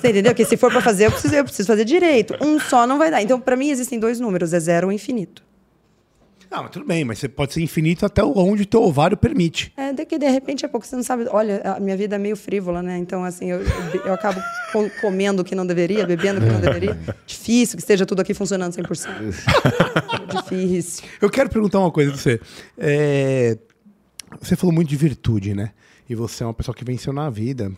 Você 0.00 0.10
entendeu? 0.10 0.34
Que 0.34 0.44
se 0.44 0.56
for 0.56 0.70
pra 0.70 0.80
fazer, 0.80 1.06
eu 1.06 1.10
preciso, 1.10 1.34
eu 1.34 1.44
preciso 1.44 1.66
fazer 1.66 1.84
direito. 1.84 2.34
Um 2.40 2.60
só 2.60 2.86
não 2.86 2.98
vai 2.98 3.10
dar. 3.10 3.22
Então, 3.22 3.40
pra 3.40 3.56
mim, 3.56 3.70
existem 3.70 3.98
dois 3.98 4.20
números, 4.20 4.52
é 4.52 4.60
zero 4.60 4.86
ou 4.88 4.92
infinito. 4.92 5.42
Não, 6.50 6.62
mas 6.62 6.70
tudo 6.70 6.86
bem, 6.86 7.04
mas 7.04 7.18
você 7.18 7.28
pode 7.28 7.52
ser 7.52 7.60
infinito 7.60 8.06
até 8.06 8.24
onde 8.24 8.62
o 8.62 8.66
teu 8.66 8.82
ovário 8.82 9.16
permite. 9.16 9.70
É, 9.76 9.92
de 9.92 10.04
que 10.06 10.18
de 10.18 10.28
repente 10.30 10.64
é 10.64 10.68
pouco, 10.68 10.86
você 10.86 10.96
não 10.96 11.02
sabe. 11.02 11.26
Olha, 11.30 11.60
a 11.76 11.78
minha 11.80 11.96
vida 11.96 12.16
é 12.16 12.18
meio 12.18 12.36
frívola, 12.36 12.82
né? 12.82 12.96
Então, 12.96 13.22
assim, 13.22 13.50
eu, 13.50 13.60
eu, 14.04 14.14
acabo 14.14 14.40
com- 14.72 14.88
comendo 15.00 15.42
o 15.42 15.44
que 15.44 15.54
não 15.54 15.66
deveria, 15.66 16.06
bebendo 16.06 16.40
o 16.40 16.42
que 16.42 16.50
não 16.50 16.60
deveria. 16.60 16.98
Difícil 17.26 17.76
que 17.76 17.82
esteja 17.82 18.06
tudo 18.06 18.20
aqui 18.20 18.32
funcionando 18.32 18.72
100%. 18.72 19.34
Difícil. 20.42 21.04
Eu 21.20 21.28
quero 21.28 21.50
perguntar 21.50 21.80
uma 21.80 21.90
coisa 21.92 22.12
pra 22.12 22.20
você. 22.20 22.40
É, 22.78 23.58
Você 24.40 24.56
falou 24.56 24.74
muito 24.74 24.88
de 24.88 24.96
virtude, 24.96 25.54
né? 25.54 25.72
E 26.08 26.14
você 26.14 26.42
é 26.42 26.46
uma 26.46 26.54
pessoa 26.54 26.74
que 26.74 26.84
venceu 26.84 27.12
na 27.12 27.28
vida 27.28 27.70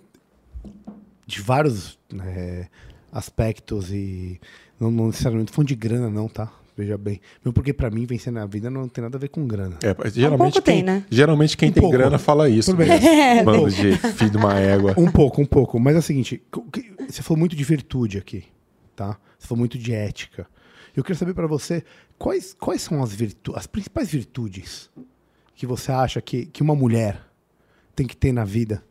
de 1.27 1.41
vários 1.41 1.99
né, 2.13 2.69
aspectos 3.13 3.91
e 3.93 4.41
não, 4.79 4.91
não 4.91 5.07
necessariamente 5.09 5.51
falando 5.53 5.69
de 5.69 5.75
grana, 5.75 6.09
não, 6.09 6.29
tá? 6.29 6.53
Veja 6.81 6.97
bem. 6.97 7.21
Mesmo 7.45 7.53
porque 7.53 7.75
pra 7.75 7.91
mim 7.91 8.07
vencer 8.07 8.33
na 8.33 8.47
vida 8.47 8.71
não 8.71 8.89
tem 8.89 9.03
nada 9.03 9.19
a 9.19 9.21
ver 9.21 9.29
com 9.29 9.47
grana. 9.47 9.77
É, 9.83 9.95
geralmente, 10.11 10.53
pouco 10.55 10.63
quem, 10.63 10.77
tem, 10.77 10.83
né? 10.83 11.05
geralmente 11.11 11.57
quem 11.57 11.69
Um 11.69 11.73
tem 11.73 11.81
pouco. 11.83 11.95
grana 11.95 12.19
fala 12.19 12.49
isso. 12.49 12.71
Tudo 12.71 12.79
bem. 12.79 12.89
mesmo. 12.89 13.45
Bando 13.45 13.71
de 13.71 13.97
filho 14.15 14.31
de 14.31 14.37
uma 14.39 14.59
égua. 14.59 14.95
Um 14.97 15.11
pouco, 15.11 15.43
um 15.43 15.47
pouco. 15.47 15.79
Mas 15.79 15.97
é 15.97 15.99
o 15.99 16.03
seguinte, 16.03 16.43
você 17.07 17.23
falou 17.23 17.39
muito 17.39 17.55
de 17.55 17.63
virtude 17.63 18.17
aqui, 18.17 18.45
tá? 18.97 19.19
Você 19.39 19.47
falou 19.47 19.59
muito 19.59 19.77
de 19.77 19.93
ética. 19.93 20.47
Eu 20.97 21.05
queria 21.05 21.19
saber 21.19 21.35
pra 21.35 21.47
você 21.47 21.85
quais, 22.19 22.55
quais 22.59 22.81
são 22.81 23.03
as, 23.03 23.13
virtu 23.13 23.55
as 23.55 23.67
principais 23.67 24.09
virtudes 24.11 24.91
que 25.55 25.67
você 25.67 25.93
acha 25.93 26.23
que, 26.23 26.47
que 26.47 26.63
uma 26.63 26.75
mulher 26.75 27.21
tem 27.95 28.07
que 28.07 28.17
ter 28.17 28.33
na 28.33 28.45
vida 28.45 28.83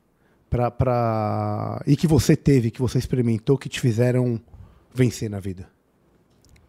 pra, 0.48 0.70
pra... 0.70 1.82
e 1.88 1.98
que 1.98 2.06
você 2.06 2.36
teve, 2.36 2.70
que 2.70 2.80
você 2.80 3.00
experimentou, 3.00 3.58
que 3.58 3.68
te 3.68 3.80
fizeram 3.80 4.40
vencer 4.94 5.30
na 5.30 5.40
vida. 5.40 5.68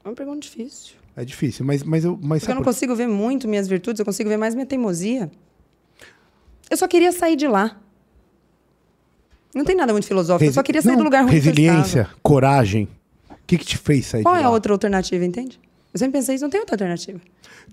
É 0.03 0.09
uma 0.09 0.15
pergunta 0.15 0.41
difícil. 0.41 0.95
É 1.17 1.25
difícil, 1.25 1.65
mas, 1.65 1.83
mas 1.83 2.05
eu. 2.05 2.19
Mas 2.23 2.41
Porque 2.43 2.53
eu 2.53 2.55
não 2.55 2.63
por- 2.63 2.71
consigo 2.71 2.95
ver 2.95 3.07
muito 3.09 3.47
minhas 3.49 3.67
virtudes, 3.69 3.99
eu 3.99 4.05
consigo 4.05 4.29
ver 4.29 4.37
mais 4.37 4.55
minha 4.55 4.67
teimosia. 4.67 5.31
Eu 6.71 6.77
só 6.77 6.87
queria 6.87 7.13
sair 7.13 7.37
de 7.37 7.47
lá. 7.49 7.77
Não 9.55 9.65
tem 9.65 9.75
nada 9.77 9.93
muito 9.93 10.07
filosófico, 10.07 10.49
eu 10.49 10.53
só 10.55 10.63
queria 10.63 10.81
sair 10.81 10.93
Não, 10.93 10.99
do 10.99 11.05
lugar 11.05 11.23
ruim 11.23 11.31
que 11.33 11.37
eu 11.37 11.43
Resiliência, 11.43 12.09
coragem. 12.23 12.89
O 13.29 13.35
que, 13.47 13.59
que 13.59 13.65
te 13.65 13.77
fez 13.77 14.07
sair 14.07 14.23
Qual 14.23 14.35
de 14.37 14.41
é 14.41 14.45
lá? 14.45 14.49
a 14.49 14.53
outra 14.53 14.73
alternativa, 14.73 15.25
entende? 15.25 15.59
Eu 15.93 15.99
sempre 15.99 16.21
pensei 16.21 16.37
isso, 16.37 16.45
não 16.45 16.51
tem 16.51 16.61
outra 16.61 16.75
alternativa. 16.75 17.21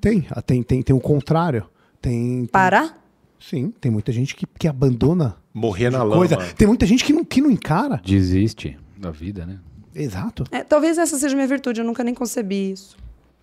Tem, 0.02 0.26
ah, 0.32 0.42
tem, 0.42 0.64
tem, 0.64 0.82
tem 0.82 0.96
o 0.96 1.00
contrário. 1.00 1.70
Tem, 2.02 2.38
tem- 2.40 2.48
Parar? 2.48 3.00
Sim, 3.40 3.72
tem 3.80 3.92
muita 3.92 4.12
gente 4.12 4.36
que, 4.36 4.48
que 4.48 4.68
abandona 4.68 5.38
Morrer 5.54 5.92
na 5.92 6.02
lama. 6.02 6.16
coisa. 6.16 6.38
Tem 6.56 6.68
muita 6.68 6.88
gente 6.88 7.04
que 7.06 7.14
não, 7.14 7.24
que 7.24 7.40
não 7.40 7.52
encara. 7.52 8.02
Desiste 8.04 8.76
da 8.98 9.12
vida, 9.12 9.46
né? 9.46 9.60
Exato. 9.94 10.46
É, 10.52 10.64
talvez 10.64 10.98
essa 10.98 11.16
seja 11.20 11.36
a 11.36 11.38
minha 11.38 11.48
virtude, 11.48 11.82
eu 11.82 11.86
nunca 11.86 12.04
nem 12.04 12.16
concebi 12.16 12.72
isso. 12.72 12.98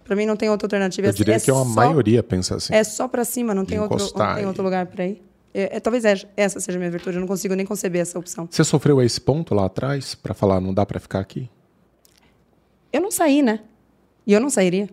Pra 0.04 0.14
mim 0.14 0.26
não 0.26 0.36
tem 0.36 0.50
outra 0.50 0.66
alternativa. 0.66 1.08
Eu 1.08 1.12
diria 1.12 1.40
que 1.40 1.50
é 1.50 1.52
uma 1.54 1.64
só- 1.64 1.70
maioria 1.74 2.22
pensa 2.22 2.56
assim. 2.56 2.74
É 2.74 2.84
só 2.84 3.08
pra 3.08 3.24
cima, 3.24 3.54
não 3.54 3.64
tem, 3.64 3.80
outro, 3.80 3.98
não 4.16 4.34
tem 4.34 4.46
outro 4.46 4.62
lugar 4.62 4.86
pra 4.86 5.06
ir. 5.06 5.22
É, 5.52 5.76
é, 5.76 5.80
talvez 5.80 6.04
é- 6.04 6.20
essa 6.36 6.60
seja 6.60 6.76
a 6.76 6.80
minha 6.80 6.90
virtude, 6.90 7.16
eu 7.16 7.20
não 7.20 7.28
consigo 7.28 7.54
nem 7.54 7.64
conceber 7.64 8.02
essa 8.02 8.18
opção. 8.18 8.46
Você 8.50 8.62
sofreu 8.64 9.00
esse 9.00 9.20
ponto 9.20 9.54
lá 9.54 9.64
atrás 9.66 10.14
pra 10.14 10.34
falar 10.34 10.60
não 10.60 10.74
dá 10.74 10.84
pra 10.84 11.00
ficar 11.00 11.20
aqui? 11.20 11.48
Eu 12.92 13.00
não 13.00 13.10
saí, 13.10 13.40
né? 13.42 13.60
E 14.26 14.32
eu 14.32 14.40
não 14.40 14.50
sairia. 14.50 14.88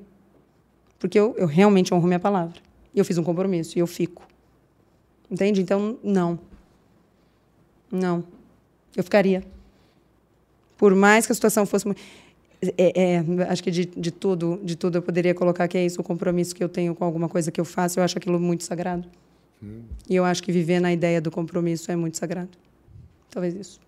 Porque 1.00 1.20
eu, 1.20 1.34
eu 1.38 1.48
realmente 1.48 1.94
honro 1.94 2.08
minha 2.08 2.20
palavra. 2.20 2.54
E 2.94 3.00
eu 3.00 3.06
fiz 3.06 3.18
um 3.18 3.24
compromisso, 3.24 3.78
e 3.78 3.82
eu 3.82 3.88
fico. 3.88 4.24
Entende? 5.30 5.62
Então, 5.62 5.98
não. 6.04 6.40
Não. 7.92 8.24
Eu 8.96 9.04
ficaria. 9.04 9.44
Por 10.78 10.94
mais 10.96 11.26
que 11.26 11.32
a 11.32 11.36
situação 11.36 11.66
fosse. 11.66 11.86
É, 12.78 13.14
é, 13.16 13.26
acho 13.50 13.64
que 13.64 13.72
de, 13.72 13.86
de 13.86 14.12
tudo, 14.12 14.60
de 14.64 14.76
tudo 14.76 14.98
eu 15.00 15.02
poderia 15.02 15.34
colocar 15.34 15.68
que 15.68 15.78
é 15.78 15.86
isso, 15.86 16.00
o 16.00 16.04
compromisso 16.04 16.54
que 16.54 16.64
eu 16.64 16.70
tenho 16.70 16.94
com 16.94 17.04
alguma 17.04 17.28
coisa 17.28 17.52
que 17.52 17.60
eu 17.60 17.66
faço, 17.66 18.00
eu 18.00 18.04
acho 18.04 18.18
aquilo 18.18 18.40
muito 18.40 18.64
sagrado. 18.64 19.08
E 20.10 20.16
eu 20.16 20.26
acho 20.26 20.42
que 20.42 20.52
viver 20.52 20.80
na 20.80 20.92
ideia 20.92 21.22
do 21.22 21.30
compromisso 21.32 21.92
é 21.92 21.96
muito 21.96 22.18
sagrado. 22.18 22.50
Talvez 23.30 23.54
isso. 23.56 23.80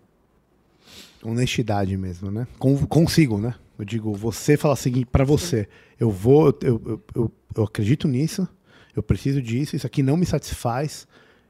Honestidade 1.23 1.95
mesmo, 1.97 2.29
né? 2.29 2.47
Com, 2.59 2.77
consigo, 2.85 3.37
né? 3.37 3.55
Eu 3.79 3.85
digo, 3.85 4.13
você 4.13 4.57
fala 4.57 4.73
o 4.73 4.77
seguinte 4.77 5.07
pra 5.11 5.23
você: 5.23 5.67
eu 5.99 6.09
vou, 6.11 6.47
eu, 6.61 6.81
eu, 6.85 7.01
eu, 7.15 7.31
eu 7.55 7.63
acredito 7.63 8.07
nisso, 8.07 8.47
eu 8.95 9.01
preciso 9.01 9.41
disso, 9.41 9.75
isso 9.75 9.87
aqui 9.87 10.03
não 10.03 10.17
me 10.17 10.25
satisfaz, 10.25 11.07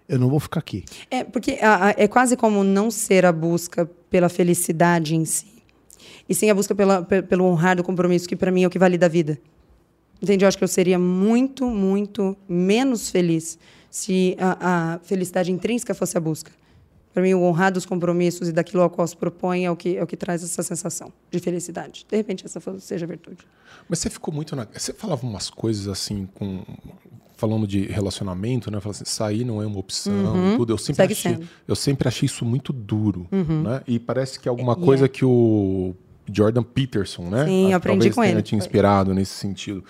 eu 0.08 0.20
não 0.20 0.30
vou 0.30 0.40
ficar 0.40 0.60
aqui. 0.60 0.86
É, 1.10 1.24
porque 1.24 1.58
a- 1.62 1.88
a- 1.90 1.96
é 1.98 2.08
quase 2.08 2.38
como 2.38 2.64
não 2.64 2.90
ser 2.92 3.26
a 3.26 3.32
busca 3.32 3.86
pela 4.10 4.30
felicidade 4.30 5.16
em 5.16 5.26
si. 5.26 5.53
E 6.28 6.34
sim 6.36 6.50
a 6.50 6.56
busca 6.56 6.74
pela, 6.74 7.02
pe- 7.04 7.22
pelo 7.22 7.46
honrar 7.46 7.76
do 7.78 7.84
compromisso, 7.84 8.28
que 8.28 8.36
para 8.36 8.52
mim 8.52 8.64
é 8.64 8.68
o 8.68 8.70
que 8.70 8.80
vale 8.80 8.98
da 8.98 9.08
vida. 9.08 9.38
Entende? 10.22 10.46
Eu 10.46 10.48
acho 10.48 10.58
que 10.58 10.64
eu 10.64 10.68
seria 10.68 10.98
muito, 10.98 11.66
muito 11.66 12.36
menos 12.48 13.10
feliz 13.10 13.58
se 13.90 14.36
a, 14.40 14.94
a 14.96 15.00
felicidade 15.00 15.52
intrínseca 15.52 15.94
fosse 15.94 16.18
a 16.18 16.22
busca. 16.22 16.52
Para 17.14 17.22
mim, 17.22 17.34
o 17.36 17.42
honrar 17.44 17.72
dos 17.72 17.86
compromissos 17.86 18.48
e 18.48 18.52
daquilo 18.52 18.82
ao 18.82 18.90
qual 18.90 19.06
se 19.06 19.16
propõe 19.16 19.66
é 19.66 19.70
o 19.72 19.76
que, 19.76 19.98
é 19.98 20.02
o 20.04 20.08
que 20.08 20.18
traz 20.18 20.44
essa 20.44 20.64
sensação 20.64 21.12
de 21.30 21.40
felicidade. 21.40 22.06
De 22.10 22.16
repente, 22.18 22.44
essa 22.46 22.60
seja 22.80 23.06
a 23.06 23.08
virtude. 23.08 23.46
Mas 23.88 24.00
você 24.00 24.10
ficou 24.10 24.34
muito 24.34 24.56
na. 24.56 24.66
Você 24.74 24.94
falava 24.94 25.24
umas 25.28 25.50
coisas 25.50 25.88
assim 25.88 26.28
com. 26.34 26.64
Falando 27.36 27.68
de 27.68 27.82
relacionamento, 27.88 28.72
né? 28.72 28.80
Falando 28.80 28.96
assim, 28.96 29.06
sair 29.06 29.44
não 29.44 29.62
é 29.62 29.66
uma 29.66 29.78
opção, 29.78 30.56
tudo. 30.58 30.72
Eu 30.74 30.78
sempre, 30.78 31.04
Uhum. 31.04 31.08
Segue 31.10 31.14
achei, 31.14 31.32
sendo. 31.34 31.42
Uhum. 31.42 31.48
eu 31.68 31.76
sempre 31.76 32.08
achei 32.08 32.26
isso 32.26 32.46
muito 32.46 32.72
duro, 32.72 33.28
né? 33.32 33.82
E 33.86 34.00
parece 34.00 34.40
que 34.40 34.48
é 34.48 34.50
alguma 34.50 34.74
É, 34.74 34.76
coisa 34.78 35.06
é. 35.06 35.08
que 35.10 35.26
o 35.26 35.94
Jordan 36.32 36.64
Peterson, 36.64 37.30
né? 37.30 37.46
Sim, 37.46 37.74
aprendi 37.74 37.98
talvez 37.98 38.16
com 38.16 38.22
tenha 38.22 38.34
ele. 38.34 38.42
te 38.42 38.56
inspirado 38.56 39.14
nesse 39.14 39.34
sentido. 39.34 39.84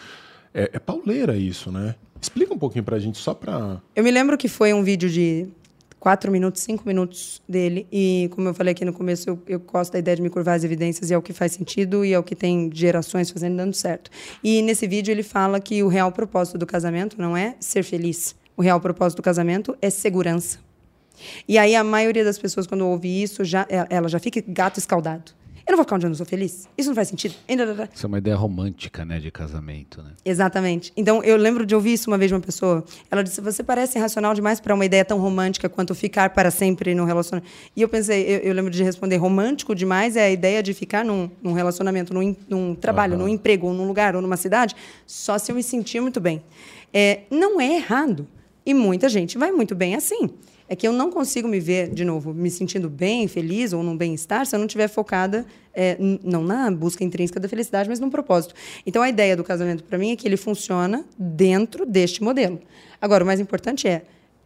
É, 0.53 0.71
é 0.73 0.79
pauleira 0.79 1.35
isso, 1.35 1.71
né? 1.71 1.95
Explica 2.21 2.53
um 2.53 2.57
pouquinho 2.57 2.83
pra 2.83 2.99
gente, 2.99 3.17
só 3.17 3.33
pra. 3.33 3.81
Eu 3.95 4.03
me 4.03 4.11
lembro 4.11 4.37
que 4.37 4.47
foi 4.47 4.73
um 4.73 4.83
vídeo 4.83 5.09
de 5.09 5.47
quatro 6.03 6.31
minutos, 6.31 6.61
cinco 6.61 6.83
minutos 6.85 7.41
dele. 7.47 7.87
E, 7.91 8.29
como 8.33 8.49
eu 8.49 8.53
falei 8.53 8.73
aqui 8.73 8.83
no 8.83 8.91
começo, 8.91 9.29
eu, 9.29 9.41
eu 9.47 9.59
gosto 9.59 9.93
da 9.93 9.99
ideia 9.99 10.17
de 10.17 10.21
me 10.21 10.29
curvar 10.29 10.55
as 10.55 10.63
evidências 10.63 11.09
e 11.09 11.13
é 11.13 11.17
o 11.17 11.21
que 11.21 11.31
faz 11.33 11.53
sentido 11.53 12.03
e 12.03 12.13
é 12.13 12.19
o 12.19 12.23
que 12.23 12.35
tem 12.35 12.69
gerações 12.73 13.29
fazendo 13.29 13.55
dando 13.55 13.73
certo. 13.73 14.11
E 14.43 14.61
nesse 14.61 14.85
vídeo 14.85 15.11
ele 15.11 15.23
fala 15.23 15.59
que 15.61 15.81
o 15.81 15.87
real 15.87 16.11
propósito 16.11 16.57
do 16.57 16.65
casamento 16.65 17.15
não 17.19 17.37
é 17.37 17.55
ser 17.59 17.83
feliz. 17.83 18.35
O 18.55 18.61
real 18.61 18.81
propósito 18.81 19.17
do 19.17 19.23
casamento 19.23 19.77
é 19.81 19.89
segurança. 19.89 20.59
E 21.47 21.57
aí 21.57 21.75
a 21.75 21.83
maioria 21.83 22.23
das 22.23 22.37
pessoas, 22.37 22.67
quando 22.67 22.85
ouve 22.85 23.23
isso, 23.23 23.45
já, 23.45 23.65
ela 23.89 24.09
já 24.09 24.19
fica 24.19 24.43
gato 24.45 24.79
escaldado. 24.79 25.31
Eu 25.65 25.71
não 25.71 25.77
vou 25.77 25.85
ficar 25.85 25.95
onde 25.95 26.05
eu 26.05 26.09
não 26.09 26.15
sou 26.15 26.25
feliz? 26.25 26.67
Isso 26.77 26.89
não 26.89 26.95
faz 26.95 27.07
sentido? 27.07 27.35
Ainda- 27.47 27.89
Isso 27.93 28.05
é 28.05 28.07
uma 28.07 28.17
ideia 28.17 28.35
romântica, 28.35 29.05
né, 29.05 29.17
de 29.19 29.31
casamento, 29.31 30.03
né? 30.03 30.11
Exatamente. 30.25 30.91
Então, 30.97 31.23
eu 31.23 31.37
lembro 31.37 31.65
de 31.65 31.73
ouvir 31.73 31.93
isso 31.93 32.09
uma 32.09 32.17
vez 32.17 32.29
de 32.29 32.35
uma 32.35 32.41
pessoa. 32.41 32.83
Ela 33.09 33.23
disse: 33.23 33.39
Você 33.39 33.63
parece 33.63 33.97
irracional 33.97 34.33
demais 34.33 34.59
para 34.59 34.73
uma 34.75 34.85
ideia 34.85 35.05
tão 35.05 35.19
romântica 35.19 35.69
quanto 35.69 35.95
ficar 35.95 36.31
para 36.31 36.51
sempre 36.51 36.93
num 36.93 37.05
relacionamento. 37.05 37.49
E 37.75 37.81
eu 37.81 37.87
pensei: 37.87 38.23
Eu, 38.23 38.39
eu 38.39 38.53
lembro 38.53 38.69
de 38.71 38.83
responder: 38.83 39.15
romântico 39.17 39.73
demais 39.73 40.17
é 40.17 40.25
a 40.25 40.29
ideia 40.31 40.61
de 40.61 40.73
ficar 40.73 41.05
num, 41.05 41.29
num 41.41 41.53
relacionamento, 41.53 42.13
num, 42.13 42.35
num 42.49 42.75
trabalho, 42.75 43.17
num 43.17 43.27
emprego, 43.29 43.67
ou 43.67 43.73
num 43.73 43.87
lugar, 43.87 44.15
ou 44.17 44.21
numa 44.21 44.37
cidade, 44.37 44.75
só 45.07 45.37
se 45.37 45.49
eu 45.51 45.55
me 45.55 45.63
sentir 45.63 46.01
muito 46.01 46.19
bem. 46.19 46.43
É, 46.93 47.21
não 47.31 47.59
é 47.61 47.75
errado. 47.77 48.27
E 48.65 48.73
muita 48.73 49.07
gente 49.09 49.37
vai 49.37 49.51
muito 49.51 49.75
bem 49.75 49.95
assim. 49.95 50.29
É 50.73 50.75
que 50.75 50.87
eu 50.87 50.91
não 50.91 51.11
consigo 51.11 51.47
me 51.47 51.59
ver, 51.59 51.93
de 51.93 52.03
novo, 52.03 52.33
me 52.33 52.49
sentindo 52.49 52.89
bem, 52.89 53.27
feliz 53.27 53.73
ou 53.73 53.83
num 53.83 53.95
bem-estar 53.95 54.43
se 54.47 54.55
eu 54.55 54.57
não 54.57 54.65
estiver 54.65 54.87
focada, 54.87 55.45
é, 55.71 55.95
não 56.23 56.43
na 56.43 56.71
busca 56.71 57.03
intrínseca 57.03 57.39
da 57.39 57.47
felicidade, 57.47 57.87
mas 57.87 57.99
num 57.99 58.09
propósito. 58.09 58.55
Então, 58.83 58.99
a 59.03 59.07
ideia 59.07 59.37
do 59.37 59.43
casamento, 59.43 59.83
para 59.83 59.99
mim, 59.99 60.13
é 60.13 60.15
que 60.15 60.27
ele 60.27 60.35
funciona 60.35 61.05
dentro 61.15 61.85
deste 61.85 62.23
modelo. 62.23 62.59
Agora, 62.99 63.23
o 63.23 63.27
mais 63.27 63.39
importante 63.39 63.87
é, 63.87 64.01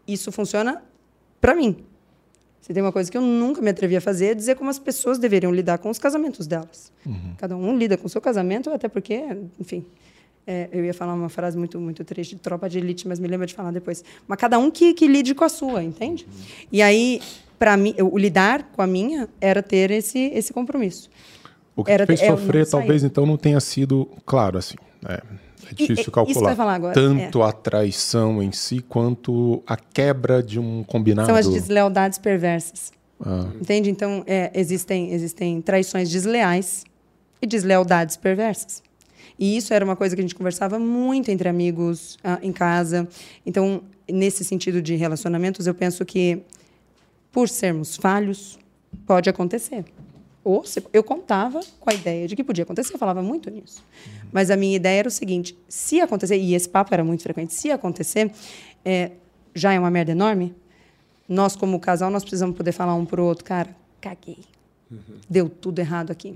isso 0.05 0.30
funciona 0.30 0.84
para 1.39 1.55
mim. 1.55 1.78
Se 2.59 2.73
tem 2.73 2.84
uma 2.84 2.91
coisa 2.91 3.09
que 3.09 3.17
eu 3.17 3.21
nunca 3.21 3.61
me 3.61 3.69
atrevi 3.69 3.95
a 3.95 4.01
fazer, 4.01 4.25
é 4.25 4.34
dizer 4.34 4.55
como 4.55 4.69
as 4.69 4.78
pessoas 4.78 5.17
deveriam 5.17 5.53
lidar 5.53 5.78
com 5.78 5.89
os 5.89 5.97
casamentos 5.97 6.45
delas. 6.45 6.91
Cada 7.38 7.55
um 7.55 7.78
lida 7.78 7.95
com 7.95 8.05
o 8.05 8.09
seu 8.09 8.19
casamento, 8.19 8.69
até 8.69 8.89
porque, 8.89 9.23
enfim, 9.57 9.86
é, 10.47 10.69
eu 10.71 10.85
ia 10.85 10.93
falar 10.93 11.13
uma 11.13 11.27
frase 11.27 11.57
muito 11.57 11.77
muito 11.79 12.05
triste 12.05 12.35
de 12.35 12.41
tropa 12.41 12.69
de 12.69 12.77
elite, 12.77 13.07
mas 13.07 13.19
me 13.19 13.27
lembra 13.27 13.45
de 13.45 13.53
falar 13.53 13.71
depois. 13.71 14.03
Mas 14.25 14.39
cada 14.39 14.57
um 14.57 14.71
que, 14.71 14.93
que 14.93 15.05
lide 15.05 15.35
com 15.35 15.43
a 15.43 15.49
sua, 15.49 15.83
entende? 15.83 16.25
E 16.71 16.81
aí, 16.81 17.21
para 17.59 17.75
mim, 17.75 17.93
o 17.99 18.17
lidar 18.17 18.63
com 18.71 18.81
a 18.81 18.87
minha 18.87 19.27
era 19.41 19.61
ter 19.61 19.91
esse 19.91 20.31
esse 20.33 20.53
compromisso. 20.53 21.09
O 21.75 21.83
que 21.83 21.91
Era- 21.91 22.05
te 22.05 22.07
fez 22.07 22.21
é, 22.21 22.27
sofrer, 22.27 22.67
talvez, 22.67 23.03
então, 23.03 23.25
não 23.25 23.37
tenha 23.37 23.59
sido, 23.59 24.09
claro, 24.25 24.57
assim. 24.57 24.75
É, 25.07 25.21
é 25.69 25.73
difícil 25.75 26.05
eu 26.07 26.11
calcular. 26.11 26.73
agora, 26.73 26.93
Tanto 26.93 27.43
a 27.43 27.51
traição 27.51 28.41
em 28.41 28.51
si, 28.51 28.79
quanto 28.79 29.61
a 29.67 29.75
quebra 29.75 30.41
de 30.41 30.59
um 30.59 30.83
combinado. 30.83 31.27
São 31.27 31.35
as 31.35 31.47
deslealdades 31.47 32.17
perversas. 32.17 32.91
Ah. 33.23 33.47
Entende? 33.59 33.89
Então, 33.91 34.23
é, 34.25 34.49
existem, 34.55 35.11
existem 35.11 35.61
traições 35.61 36.09
desleais 36.09 36.83
e 37.41 37.45
deslealdades 37.45 38.15
perversas. 38.17 38.81
E 39.39 39.55
isso 39.57 39.73
era 39.73 39.85
uma 39.85 39.95
coisa 39.95 40.15
que 40.15 40.21
a 40.21 40.23
gente 40.23 40.35
conversava 40.35 40.79
muito 40.79 41.29
entre 41.29 41.47
amigos 41.47 42.17
ah, 42.23 42.39
em 42.41 42.51
casa. 42.51 43.07
Então, 43.45 43.81
nesse 44.09 44.43
sentido 44.43 44.81
de 44.81 44.95
relacionamentos, 44.95 45.67
eu 45.67 45.75
penso 45.75 46.03
que, 46.05 46.41
por 47.31 47.47
sermos 47.47 47.95
falhos, 47.97 48.57
pode 49.05 49.29
acontecer. 49.29 49.85
Ou 50.43 50.63
se- 50.65 50.83
eu 50.91 51.03
contava 51.03 51.59
com 51.79 51.89
a 51.89 51.93
ideia 51.93 52.27
de 52.27 52.35
que 52.35 52.43
podia 52.43 52.63
acontecer, 52.63 52.93
eu 52.93 52.97
falava 52.97 53.21
muito 53.21 53.49
nisso. 53.51 53.83
Mas 54.31 54.49
a 54.49 54.55
minha 54.57 54.75
ideia 54.75 54.99
era 54.99 55.07
o 55.07 55.11
seguinte: 55.11 55.55
se 55.67 55.99
acontecer, 56.01 56.38
e 56.38 56.55
esse 56.55 56.67
papo 56.69 56.93
era 56.93 57.03
muito 57.03 57.21
frequente, 57.21 57.53
se 57.53 57.69
acontecer, 57.69 58.31
é, 58.83 59.11
já 59.53 59.73
é 59.73 59.79
uma 59.79 59.91
merda 59.91 60.13
enorme, 60.13 60.55
nós, 61.27 61.55
como 61.55 61.79
casal, 61.79 62.09
nós 62.09 62.23
precisamos 62.23 62.55
poder 62.55 62.71
falar 62.71 62.95
um 62.95 63.05
pro 63.05 63.23
outro, 63.23 63.43
cara, 63.43 63.69
caguei. 64.01 64.39
Deu 65.29 65.49
tudo 65.49 65.79
errado 65.79 66.11
aqui. 66.11 66.33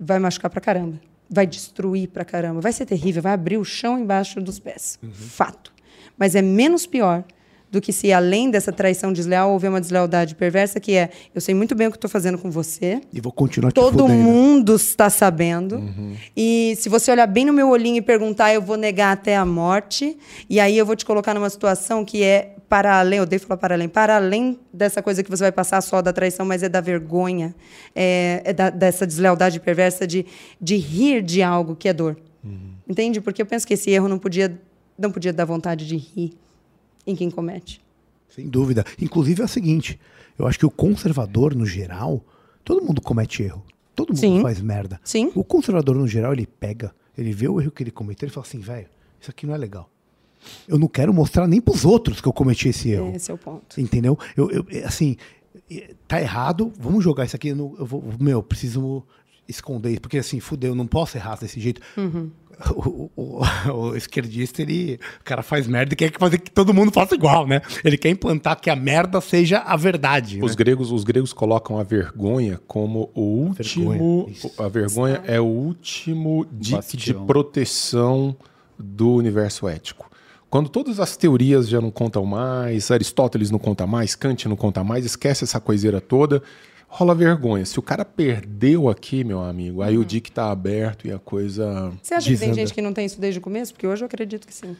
Vai 0.00 0.18
machucar 0.18 0.50
pra 0.50 0.60
caramba. 0.60 0.98
Vai 1.32 1.46
destruir 1.46 2.08
pra 2.08 2.24
caramba. 2.24 2.60
Vai 2.60 2.72
ser 2.72 2.84
terrível, 2.86 3.22
vai 3.22 3.32
abrir 3.32 3.56
o 3.58 3.64
chão 3.64 3.98
embaixo 3.98 4.40
dos 4.40 4.58
pés. 4.58 4.98
Fato. 5.12 5.72
Mas 6.18 6.34
é 6.34 6.42
menos 6.42 6.86
pior 6.86 7.24
do 7.70 7.80
que 7.80 7.90
se, 7.90 8.12
além 8.12 8.50
dessa 8.50 8.70
traição 8.70 9.14
desleal, 9.14 9.50
houver 9.50 9.70
uma 9.70 9.80
deslealdade 9.80 10.34
perversa, 10.34 10.78
que 10.78 10.92
é, 10.94 11.08
eu 11.34 11.40
sei 11.40 11.54
muito 11.54 11.74
bem 11.74 11.86
o 11.86 11.90
que 11.90 11.96
estou 11.96 12.10
fazendo 12.10 12.36
com 12.36 12.50
você, 12.50 13.00
E 13.10 13.18
vou 13.18 13.32
continuar 13.32 13.72
te 13.72 13.76
Todo 13.76 14.00
fudendo. 14.00 14.12
mundo 14.22 14.76
está 14.76 15.08
sabendo. 15.08 15.82
E 16.36 16.74
se 16.76 16.90
você 16.90 17.10
olhar 17.10 17.26
bem 17.26 17.46
no 17.46 17.52
meu 17.54 17.70
olhinho 17.70 17.96
e 17.96 18.02
perguntar, 18.02 18.52
eu 18.52 18.60
vou 18.60 18.76
negar 18.76 19.12
até 19.12 19.34
a 19.34 19.46
morte. 19.46 20.18
E 20.50 20.60
aí 20.60 20.76
eu 20.76 20.84
vou 20.84 20.94
te 20.94 21.06
colocar 21.06 21.32
numa 21.32 21.48
situação 21.48 22.04
que 22.04 22.22
é 22.22 22.56
para 22.72 22.98
além, 22.98 23.18
eu 23.18 23.24
odeio 23.24 23.38
falar 23.38 23.58
para 23.58 23.74
além, 23.74 23.86
para 23.86 24.16
além 24.16 24.58
dessa 24.72 25.02
coisa 25.02 25.22
que 25.22 25.28
você 25.28 25.44
vai 25.44 25.52
passar 25.52 25.78
só 25.82 26.00
da 26.00 26.10
traição, 26.10 26.46
mas 26.46 26.62
é 26.62 26.70
da 26.70 26.80
vergonha, 26.80 27.54
é, 27.94 28.40
é 28.46 28.52
da- 28.54 28.70
dessa 28.70 29.06
deslealdade 29.06 29.60
perversa 29.60 30.06
de, 30.06 30.24
de 30.58 30.76
rir 30.76 31.20
de 31.22 31.42
algo 31.42 31.76
que 31.76 31.86
é 31.86 31.92
dor. 31.92 32.16
Entende? 32.88 33.20
Porque 33.20 33.42
eu 33.42 33.46
penso 33.46 33.66
que 33.66 33.74
esse 33.74 33.90
erro 33.90 34.08
não 34.08 34.18
podia, 34.18 34.58
não 34.98 35.10
podia 35.12 35.34
dar 35.34 35.44
vontade 35.44 35.86
de 35.86 35.98
rir 35.98 36.32
em 37.06 37.14
quem 37.14 37.30
comete. 37.30 37.78
Sem 38.26 38.48
dúvida. 38.48 38.86
Inclusive 38.98 39.42
é 39.42 39.44
o 39.44 39.48
seguinte: 39.48 40.00
eu 40.38 40.46
acho 40.46 40.58
que 40.58 40.64
o 40.64 40.70
conservador, 40.70 41.54
no 41.54 41.66
geral, 41.66 42.24
todo 42.64 42.82
mundo 42.82 43.02
comete 43.02 43.42
erro. 43.42 43.62
Todo 43.94 44.08
mundo 44.14 44.18
Sim. 44.18 44.40
faz 44.40 44.62
merda. 44.62 44.98
Sim. 45.04 45.30
O 45.34 45.44
conservador, 45.44 45.94
no 45.94 46.08
geral, 46.08 46.32
ele 46.32 46.46
pega, 46.46 46.94
ele 47.18 47.32
vê 47.32 47.48
o 47.48 47.60
erro 47.60 47.70
que 47.70 47.82
ele 47.82 47.90
cometeu 47.90 48.28
e 48.28 48.32
fala 48.32 48.46
assim, 48.46 48.60
velho, 48.60 48.88
isso 49.20 49.30
aqui 49.30 49.46
não 49.46 49.54
é 49.54 49.58
legal. 49.58 49.90
Eu 50.68 50.78
não 50.78 50.88
quero 50.88 51.12
mostrar 51.12 51.46
nem 51.46 51.60
pros 51.60 51.84
outros 51.84 52.20
que 52.20 52.28
eu 52.28 52.32
cometi 52.32 52.68
esse 52.68 52.90
erro. 52.90 53.12
Esse 53.14 53.30
é 53.30 53.34
o 53.34 53.38
ponto. 53.38 53.80
Entendeu? 53.80 54.18
Eu, 54.36 54.50
eu- 54.50 54.66
assim, 54.86 55.16
eh, 55.70 55.90
tá 56.08 56.20
errado, 56.20 56.72
vamos 56.78 57.02
jogar 57.04 57.24
isso 57.24 57.36
aqui. 57.36 57.48
Eu, 57.48 57.56
não- 57.56 57.74
eu 57.78 57.86
vou, 57.86 58.02
meu, 58.18 58.42
preciso 58.42 59.02
esconder 59.48 59.90
isso, 59.90 60.00
porque 60.00 60.18
assim, 60.18 60.40
fudeu, 60.40 60.70
eu 60.70 60.74
não 60.74 60.86
posso 60.86 61.16
errar 61.16 61.36
desse 61.38 61.60
jeito. 61.60 61.80
O, 62.76 63.10
o- 63.16 63.42
o- 63.66 63.72
o 63.90 63.96
esquerdista, 63.96 64.62
ele, 64.62 65.00
o 65.20 65.24
cara 65.24 65.42
faz 65.42 65.66
merda 65.66 65.94
e 65.94 65.96
quer 65.96 66.12
fazer 66.16 66.38
que 66.38 66.50
todo 66.50 66.72
mundo 66.72 66.92
faça 66.92 67.12
igual, 67.14 67.44
né? 67.44 67.60
Ele 67.82 67.96
quer 67.98 68.10
implantar 68.10 68.60
que 68.60 68.70
a 68.70 68.76
merda 68.76 69.20
seja 69.20 69.58
a 69.60 69.74
verdade. 69.74 70.38
Os 70.40 70.52
né? 70.52 70.56
gregos, 70.58 70.92
os 70.92 71.02
gregos 71.02 71.32
colocam 71.32 71.78
a 71.78 71.82
vergonha 71.82 72.60
como 72.68 73.10
o 73.14 73.22
último. 73.22 73.90
vergonha, 73.90 74.30
isso. 74.30 74.52
a 74.58 74.68
vergonha 74.68 75.22
é 75.26 75.40
o 75.40 75.44
último 75.46 76.46
dique 76.52 76.96
de 76.96 77.14
proteção 77.14 78.36
do 78.78 79.10
universo 79.14 79.66
ético. 79.66 80.08
Quando 80.52 80.68
todas 80.68 81.00
as 81.00 81.16
teorias 81.16 81.66
já 81.66 81.80
não 81.80 81.90
contam 81.90 82.26
mais, 82.26 82.90
Aristóteles 82.90 83.50
não 83.50 83.58
conta 83.58 83.86
mais, 83.86 84.14
Kant 84.14 84.46
não 84.46 84.54
conta 84.54 84.84
mais, 84.84 85.02
esquece 85.06 85.44
essa 85.44 85.58
coiseira 85.58 85.98
toda, 85.98 86.42
rola 86.86 87.14
vergonha. 87.14 87.64
Se 87.64 87.78
o 87.78 87.82
cara 87.82 88.04
perdeu 88.04 88.90
aqui, 88.90 89.24
meu 89.24 89.40
amigo, 89.40 89.80
aí 89.80 89.96
o 89.96 90.04
dique 90.04 90.30
tá 90.30 90.50
aberto 90.50 91.08
e 91.08 91.10
a 91.10 91.18
coisa. 91.18 91.90
Você 92.02 92.12
acha 92.12 92.24
que 92.30 92.36
tem 92.36 92.50
Desanda. 92.50 92.54
gente 92.54 92.74
que 92.74 92.82
não 92.82 92.92
tem 92.92 93.06
isso 93.06 93.18
desde 93.18 93.38
o 93.38 93.42
começo? 93.42 93.72
Porque 93.72 93.86
hoje 93.86 94.02
eu 94.02 94.06
acredito 94.06 94.46
que 94.46 94.54
sim. 94.54 94.76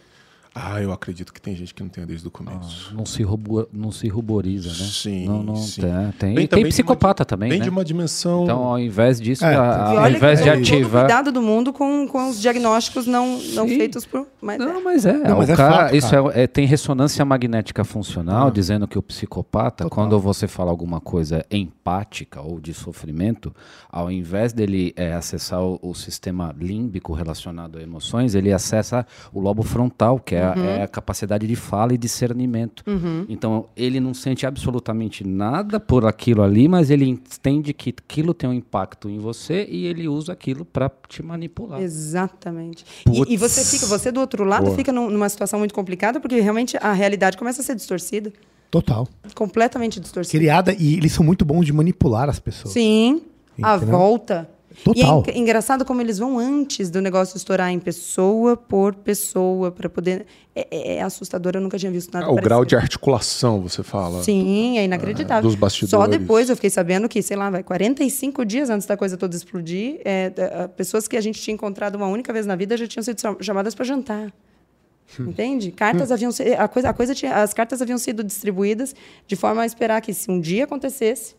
Ah, 0.54 0.82
eu 0.82 0.92
acredito 0.92 1.32
que 1.32 1.40
tem 1.40 1.56
gente 1.56 1.72
que 1.72 1.82
não 1.82 1.88
tem 1.88 2.04
desde 2.04 2.28
o 2.28 2.30
começo. 2.30 2.94
Não 2.94 3.06
se, 3.06 3.22
rubo- 3.22 3.66
não 3.72 3.90
se 3.90 4.06
ruboriza, 4.08 4.68
né? 4.68 4.74
Sim, 4.74 5.26
Não, 5.26 5.42
não 5.42 5.56
sim. 5.56 5.80
tem. 6.18 6.34
Tem, 6.34 6.46
tem 6.46 6.66
psicopata 6.66 7.22
uma- 7.22 7.26
também, 7.26 7.48
Vem 7.48 7.58
né? 7.58 7.64
de 7.64 7.70
uma 7.70 7.82
dimensão. 7.82 8.44
Então, 8.44 8.62
ao 8.64 8.78
invés 8.78 9.18
disso, 9.18 9.44
É, 9.46 9.54
a- 9.56 9.86
tem- 9.86 9.96
ao 9.96 10.02
olha 10.04 10.16
invés 10.16 10.42
de 10.42 10.50
o 10.50 10.52
ativar... 10.52 11.04
cuidado 11.06 11.32
do 11.32 11.40
mundo 11.40 11.72
com, 11.72 12.06
com 12.06 12.28
os 12.28 12.38
diagnósticos 12.38 13.06
não, 13.06 13.38
não 13.54 13.66
Sim. 13.66 13.78
feitos 13.78 14.04
por. 14.04 14.26
Mas 14.42 14.60
é. 14.60 14.64
Não, 14.66 14.84
mas 14.84 15.06
é. 15.06 15.12
Não, 15.14 15.38
mas 15.38 15.48
o 15.48 15.52
é 15.52 15.56
cara, 15.56 15.74
fato, 15.84 15.96
isso 15.96 16.10
cara. 16.10 16.38
é, 16.38 16.42
é- 16.42 16.46
tem 16.46 16.66
ressonância 16.66 17.24
magnética 17.24 17.82
funcional, 17.82 18.50
dizendo 18.50 18.86
que 18.86 18.98
o 18.98 19.02
psicopata, 19.02 19.88
quando 19.88 20.20
você 20.20 20.46
fala 20.46 20.70
alguma 20.70 21.00
coisa 21.00 21.46
empática 21.50 22.42
ou 22.42 22.60
de 22.60 22.74
sofrimento, 22.74 23.54
ao 23.90 24.10
invés 24.10 24.52
dele 24.52 24.92
é, 24.96 25.14
acessar 25.14 25.62
o, 25.62 25.78
o 25.80 25.94
sistema 25.94 26.54
límbico 26.58 27.14
relacionado 27.14 27.78
a 27.78 27.82
emoções, 27.82 28.34
ele 28.34 28.52
acessa 28.52 29.06
o 29.32 29.40
lobo 29.40 29.62
frontal, 29.62 30.18
que 30.18 30.34
é, 30.34 30.41
a- 30.42 30.54
é 30.58 30.82
a 30.82 30.88
capacidade 30.88 31.46
de 31.46 31.56
fala 31.56 31.92
e 31.94 31.98
discernimento. 31.98 32.84
Então, 33.28 33.66
ele 33.76 34.00
não 34.00 34.12
sente 34.14 34.46
absolutamente 34.46 35.26
nada 35.26 35.78
por 35.80 36.04
aquilo 36.06 36.42
ali, 36.42 36.68
mas 36.68 36.90
ele 36.90 37.06
entende 37.08 37.72
que 37.72 37.90
aquilo 37.96 38.32
tem 38.34 38.48
um 38.48 38.52
impacto 38.52 39.08
em 39.08 39.18
você 39.18 39.66
e 39.70 39.86
ele 39.86 40.08
usa 40.08 40.32
aquilo 40.32 40.64
para 40.64 40.90
te 41.08 41.22
manipular. 41.22 41.80
Exatamente. 41.80 42.84
E, 43.10 43.34
e 43.34 43.36
você 43.36 43.64
fica, 43.64 43.86
você 43.86 44.10
do 44.12 44.20
outro 44.20 44.44
lado 44.44 44.64
Boa. 44.66 44.76
fica 44.76 44.92
num- 44.92 45.10
numa 45.10 45.28
situação 45.28 45.58
muito 45.58 45.74
complicada, 45.74 46.20
porque 46.20 46.38
realmente 46.40 46.76
a 46.80 46.92
realidade 46.92 47.36
começa 47.36 47.60
a 47.62 47.64
ser 47.64 47.74
distorcida. 47.74 48.32
Total. 48.70 49.06
Completamente 49.34 50.00
distorcida. 50.00 50.38
Criada, 50.38 50.74
e 50.78 50.94
eles 50.94 51.12
são 51.12 51.24
muito 51.24 51.44
bons 51.44 51.66
de 51.66 51.72
manipular 51.72 52.28
as 52.28 52.38
pessoas. 52.38 52.72
Sim. 52.72 53.22
A 53.62 53.76
Entendeu? 53.76 53.98
volta. 53.98 54.48
Total. 54.84 55.22
E 55.26 55.30
é 55.30 55.38
engraçado 55.38 55.84
como 55.84 56.00
eles 56.00 56.18
vão 56.18 56.38
antes 56.38 56.90
do 56.90 57.00
negócio 57.00 57.36
estourar 57.36 57.70
em 57.70 57.78
pessoa 57.78 58.56
por 58.56 58.94
pessoa, 58.94 59.70
para 59.70 59.88
poder. 59.88 60.26
É, 60.54 60.66
é- 60.70 60.96
é 60.96 61.02
assustador, 61.02 61.52
eu 61.54 61.60
nunca 61.60 61.78
tinha 61.78 61.90
visto 61.90 62.12
nada 62.12 62.26
Ah, 62.26 62.30
o 62.30 62.34
grau 62.36 62.64
de 62.64 62.70
parecido. 62.74 62.82
articulação, 62.82 63.60
você 63.62 63.82
fala. 63.82 64.22
Sim, 64.22 64.78
é 64.78 64.84
inacreditável. 64.84 65.42
dos 65.48 65.54
bastidores. 65.58 65.90
Só 65.90 66.06
depois 66.06 66.50
eu 66.50 66.56
fiquei 66.56 66.70
sabendo 66.70 67.08
que, 67.08 67.22
sei 67.22 67.36
lá, 67.36 67.48
vai 67.50 67.62
45 67.62 68.44
dias 68.44 68.68
antes 68.70 68.86
da 68.86 68.96
coisa 68.96 69.16
toda 69.16 69.34
explodir, 69.34 70.00
é, 70.04 70.30
pessoas 70.76 71.08
que 71.08 71.16
a 71.16 71.20
gente 71.20 71.40
tinha 71.40 71.54
encontrado 71.54 71.94
uma 71.96 72.06
única 72.06 72.32
vez 72.32 72.44
na 72.46 72.54
vida 72.54 72.76
já 72.76 72.86
tinham 72.86 73.02
sido 73.02 73.20
cham- 73.20 73.36
chamadas 73.40 73.74
para 73.74 73.84
jantar. 73.84 74.32
Entende? 75.18 75.70
Cartas 75.72 76.10
haviam 76.10 76.32
se- 76.32 76.54
a 76.54 76.66
coisa, 76.68 76.88
a 76.88 76.92
coisa 76.94 77.14
tinha, 77.14 77.34
as 77.34 77.52
cartas 77.52 77.82
haviam 77.82 77.98
sido 77.98 78.24
distribuídas 78.24 78.94
de 79.26 79.36
forma 79.36 79.62
a 79.62 79.66
esperar 79.66 80.00
que 80.00 80.14
se 80.14 80.30
um 80.30 80.40
dia 80.40 80.64
acontecesse, 80.64 81.34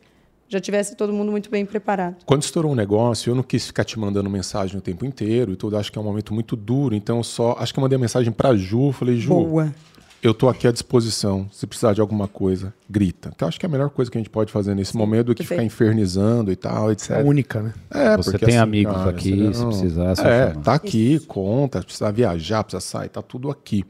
já 0.53 0.59
tivesse 0.61 0.95
todo 0.95 1.11
mundo 1.11 1.31
muito 1.31 1.49
bem 1.49 1.65
preparado. 1.65 2.17
Quando 2.25 2.43
estourou 2.43 2.71
um 2.71 2.75
negócio, 2.75 3.31
eu 3.31 3.35
não 3.35 3.43
quis 3.43 3.67
ficar 3.67 3.83
te 3.83 3.99
mandando 3.99 4.29
mensagem 4.29 4.77
o 4.77 4.81
tempo 4.81 5.05
inteiro 5.05 5.51
e 5.51 5.55
tudo. 5.55 5.75
Acho 5.77 5.91
que 5.91 5.97
é 5.97 6.01
um 6.01 6.05
momento 6.05 6.33
muito 6.33 6.55
duro. 6.55 6.95
Então, 6.95 7.17
eu 7.17 7.23
só. 7.23 7.55
Acho 7.59 7.73
que 7.73 7.79
eu 7.79 7.81
mandei 7.81 7.97
mensagem 7.97 8.31
pra 8.31 8.55
Ju. 8.55 8.91
Falei, 8.91 9.17
Ju, 9.17 9.29
Boa. 9.29 9.73
eu 10.21 10.33
tô 10.33 10.47
aqui 10.47 10.67
à 10.67 10.71
disposição. 10.71 11.47
Se 11.51 11.65
precisar 11.67 11.93
de 11.93 11.99
alguma 12.01 12.27
coisa, 12.27 12.73
grita. 12.89 13.31
Que 13.37 13.43
eu 13.43 13.47
acho 13.47 13.59
que 13.59 13.65
é 13.65 13.69
a 13.69 13.71
melhor 13.71 13.89
coisa 13.89 14.09
que 14.09 14.17
a 14.17 14.21
gente 14.21 14.29
pode 14.29 14.51
fazer 14.51 14.73
nesse 14.75 14.95
momento 14.95 15.27
do 15.27 15.35
que 15.35 15.39
perfeito. 15.43 15.59
ficar 15.61 15.65
infernizando 15.65 16.51
e 16.51 16.55
tal, 16.55 16.91
etc. 16.91 17.11
É 17.11 17.21
a 17.21 17.23
única, 17.23 17.61
né? 17.61 17.73
É, 17.89 18.15
Você 18.17 18.31
porque 18.31 18.45
tem 18.45 18.55
assim, 18.55 18.63
amigos 18.63 18.93
cara, 18.95 19.09
aqui, 19.09 19.31
você 19.47 19.53
se 19.53 19.59
não- 19.61 19.69
precisar, 19.69 20.13
é 20.25 20.43
É, 20.43 20.47
tá 20.53 20.73
aqui, 20.75 21.19
conta, 21.27 21.79
se 21.79 21.85
precisar 21.85 22.11
viajar, 22.11 22.63
precisa 22.63 22.79
sair, 22.81 23.09
tá 23.09 23.21
tudo 23.21 23.49
aqui. 23.49 23.83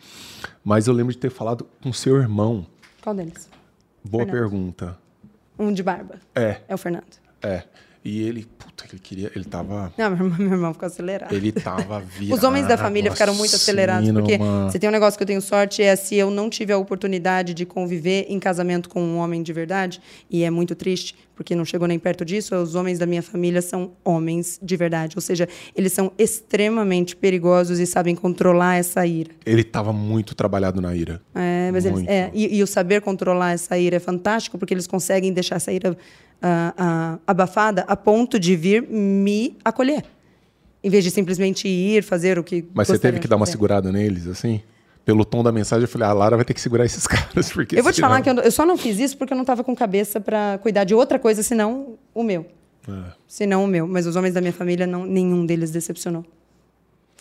Mas 0.64 0.88
eu 0.88 0.94
lembro 0.94 1.12
de 1.14 1.20
ter 1.20 1.30
falado 1.30 1.68
com 1.84 1.92
seu 1.94 2.16
irmão. 2.18 2.66
Qual 3.02 3.14
deles? 3.16 3.50
Boa 4.04 4.26
Fernando. 4.26 4.42
pergunta. 4.42 5.03
Um 5.58 5.72
de 5.74 5.84
barba. 5.84 6.16
É, 6.36 6.58
É 6.68 6.74
o 6.74 6.78
Fernando. 6.78 7.18
é. 7.42 7.64
E 8.06 8.22
ele, 8.24 8.46
puta, 8.58 8.84
ele 8.92 9.00
queria, 9.00 9.32
ele 9.34 9.46
tava, 9.46 9.94
Não, 9.98 10.10
meu 10.12 10.26
irmão, 10.26 10.38
meu 10.38 10.52
irmão 10.52 10.74
ficou 10.74 10.88
acelerado. 10.88 11.34
ele 11.34 11.52
tava 11.54 12.02
virado. 12.02 12.38
Os 12.38 12.44
homens 12.44 12.68
da 12.68 12.78
família 12.78 13.10
ficaram 13.12 13.34
muito 13.34 13.56
acelerados, 13.56 14.12
porque 14.12 14.38
você 14.38 14.78
tem 14.78 14.90
um 14.90 14.92
negócio 14.92 15.18
que 15.18 15.24
eu 15.24 15.28
tenho 15.28 15.42
sorte, 15.42 15.82
é 15.82 15.96
se 15.96 16.16
eu 16.16 16.30
não 16.30 16.50
tive 16.50 16.74
a 16.74 16.78
oportunidade 16.78 17.54
de 17.54 17.66
conviver 17.66 18.26
em 18.28 18.40
casamento 18.40 18.90
com 18.90 19.02
um 19.02 19.18
homem 19.18 19.42
de 19.42 19.54
verdade, 19.54 20.02
e 20.30 20.44
é 20.44 20.50
muito 20.50 20.76
triste, 20.76 21.16
porque 21.36 21.56
não 21.56 21.66
chegou 21.66 21.88
nem 21.88 21.98
perto 21.98 22.26
disso, 22.26 22.56
os 22.56 22.76
homens 22.76 23.00
da 23.00 23.06
minha 23.06 23.24
família 23.24 23.62
são 23.62 23.94
homens 24.04 24.60
de 24.62 24.76
verdade. 24.76 25.16
Ou 25.16 25.22
seja, 25.22 25.48
eles 25.76 25.94
são 25.94 26.12
extremamente 26.18 27.16
perigosos 27.16 27.80
e 27.80 27.88
sabem 27.88 28.16
controlar 28.16 28.76
essa 28.76 29.06
ira. 29.06 29.32
Ele 29.46 29.64
tava 29.64 29.92
muito 29.92 30.36
trabalhado 30.36 30.82
na 30.82 30.96
ira. 30.96 31.22
É, 31.34 31.72
mas 31.72 31.86
eles, 31.86 32.00
Muito. 32.00 32.10
é, 32.10 32.30
e, 32.34 32.58
e 32.58 32.62
o 32.64 32.68
saber 32.68 33.02
controlar 33.02 33.54
essa 33.54 33.78
ira 33.78 33.96
é 33.96 34.00
fantástico, 34.00 34.58
porque 34.58 34.74
eles 34.74 34.86
conseguem 34.86 35.34
deixar 35.34 35.56
essa 35.56 35.72
ira 35.72 35.98
ah, 36.44 36.74
ah, 36.78 37.20
abafada 37.26 37.84
a 37.88 37.96
ponto 37.96 38.38
de 38.38 38.56
vir 38.56 38.84
me 38.88 39.58
acolher. 39.66 40.04
Em 40.84 40.90
vez 40.90 41.04
de 41.04 41.10
simplesmente 41.10 41.68
ir 41.68 42.04
fazer 42.04 42.38
o 42.38 42.44
que. 42.44 42.66
Mas 42.74 42.88
você 42.90 43.00
teve 43.00 43.20
que 43.20 43.28
dar 43.28 43.38
uma 43.38 43.46
segurada 43.46 43.90
neles, 43.92 44.28
assim? 44.28 44.62
Pelo 45.06 45.24
tom 45.26 45.42
da 45.44 45.52
mensagem, 45.52 45.84
eu 45.84 45.88
falei, 45.88 46.08
a 46.08 46.14
Lara 46.14 46.36
vai 46.36 46.46
ter 46.46 46.54
que 46.54 46.62
segurar 46.62 46.86
esses 46.86 47.08
caras, 47.08 47.52
porque 47.52 47.78
Eu 47.80 47.84
vou 47.84 47.92
te 47.92 47.96
senão- 47.96 48.10
falar 48.10 48.22
que 48.22 48.30
eu, 48.30 48.36
eu 48.36 48.52
só 48.52 48.66
não 48.66 48.78
fiz 48.78 49.00
isso 49.00 49.18
porque 49.18 49.34
eu 49.34 49.36
não 49.36 49.44
estava 49.44 49.64
com 49.64 49.74
cabeça 49.76 50.20
para 50.20 50.60
cuidar 50.62 50.84
de 50.84 50.94
outra 50.94 51.18
coisa 51.18 51.42
senão 51.42 51.96
o 52.14 52.22
meu. 52.24 52.46
É. 52.88 53.12
Senão 53.28 53.64
o 53.64 53.68
meu. 53.68 53.88
Mas 53.88 54.06
os 54.06 54.16
homens 54.18 54.34
da 54.34 54.42
minha 54.42 54.52
família, 54.54 54.86
não, 54.86 55.06
nenhum 55.06 55.46
deles 55.46 55.72
decepcionou. 55.72 56.26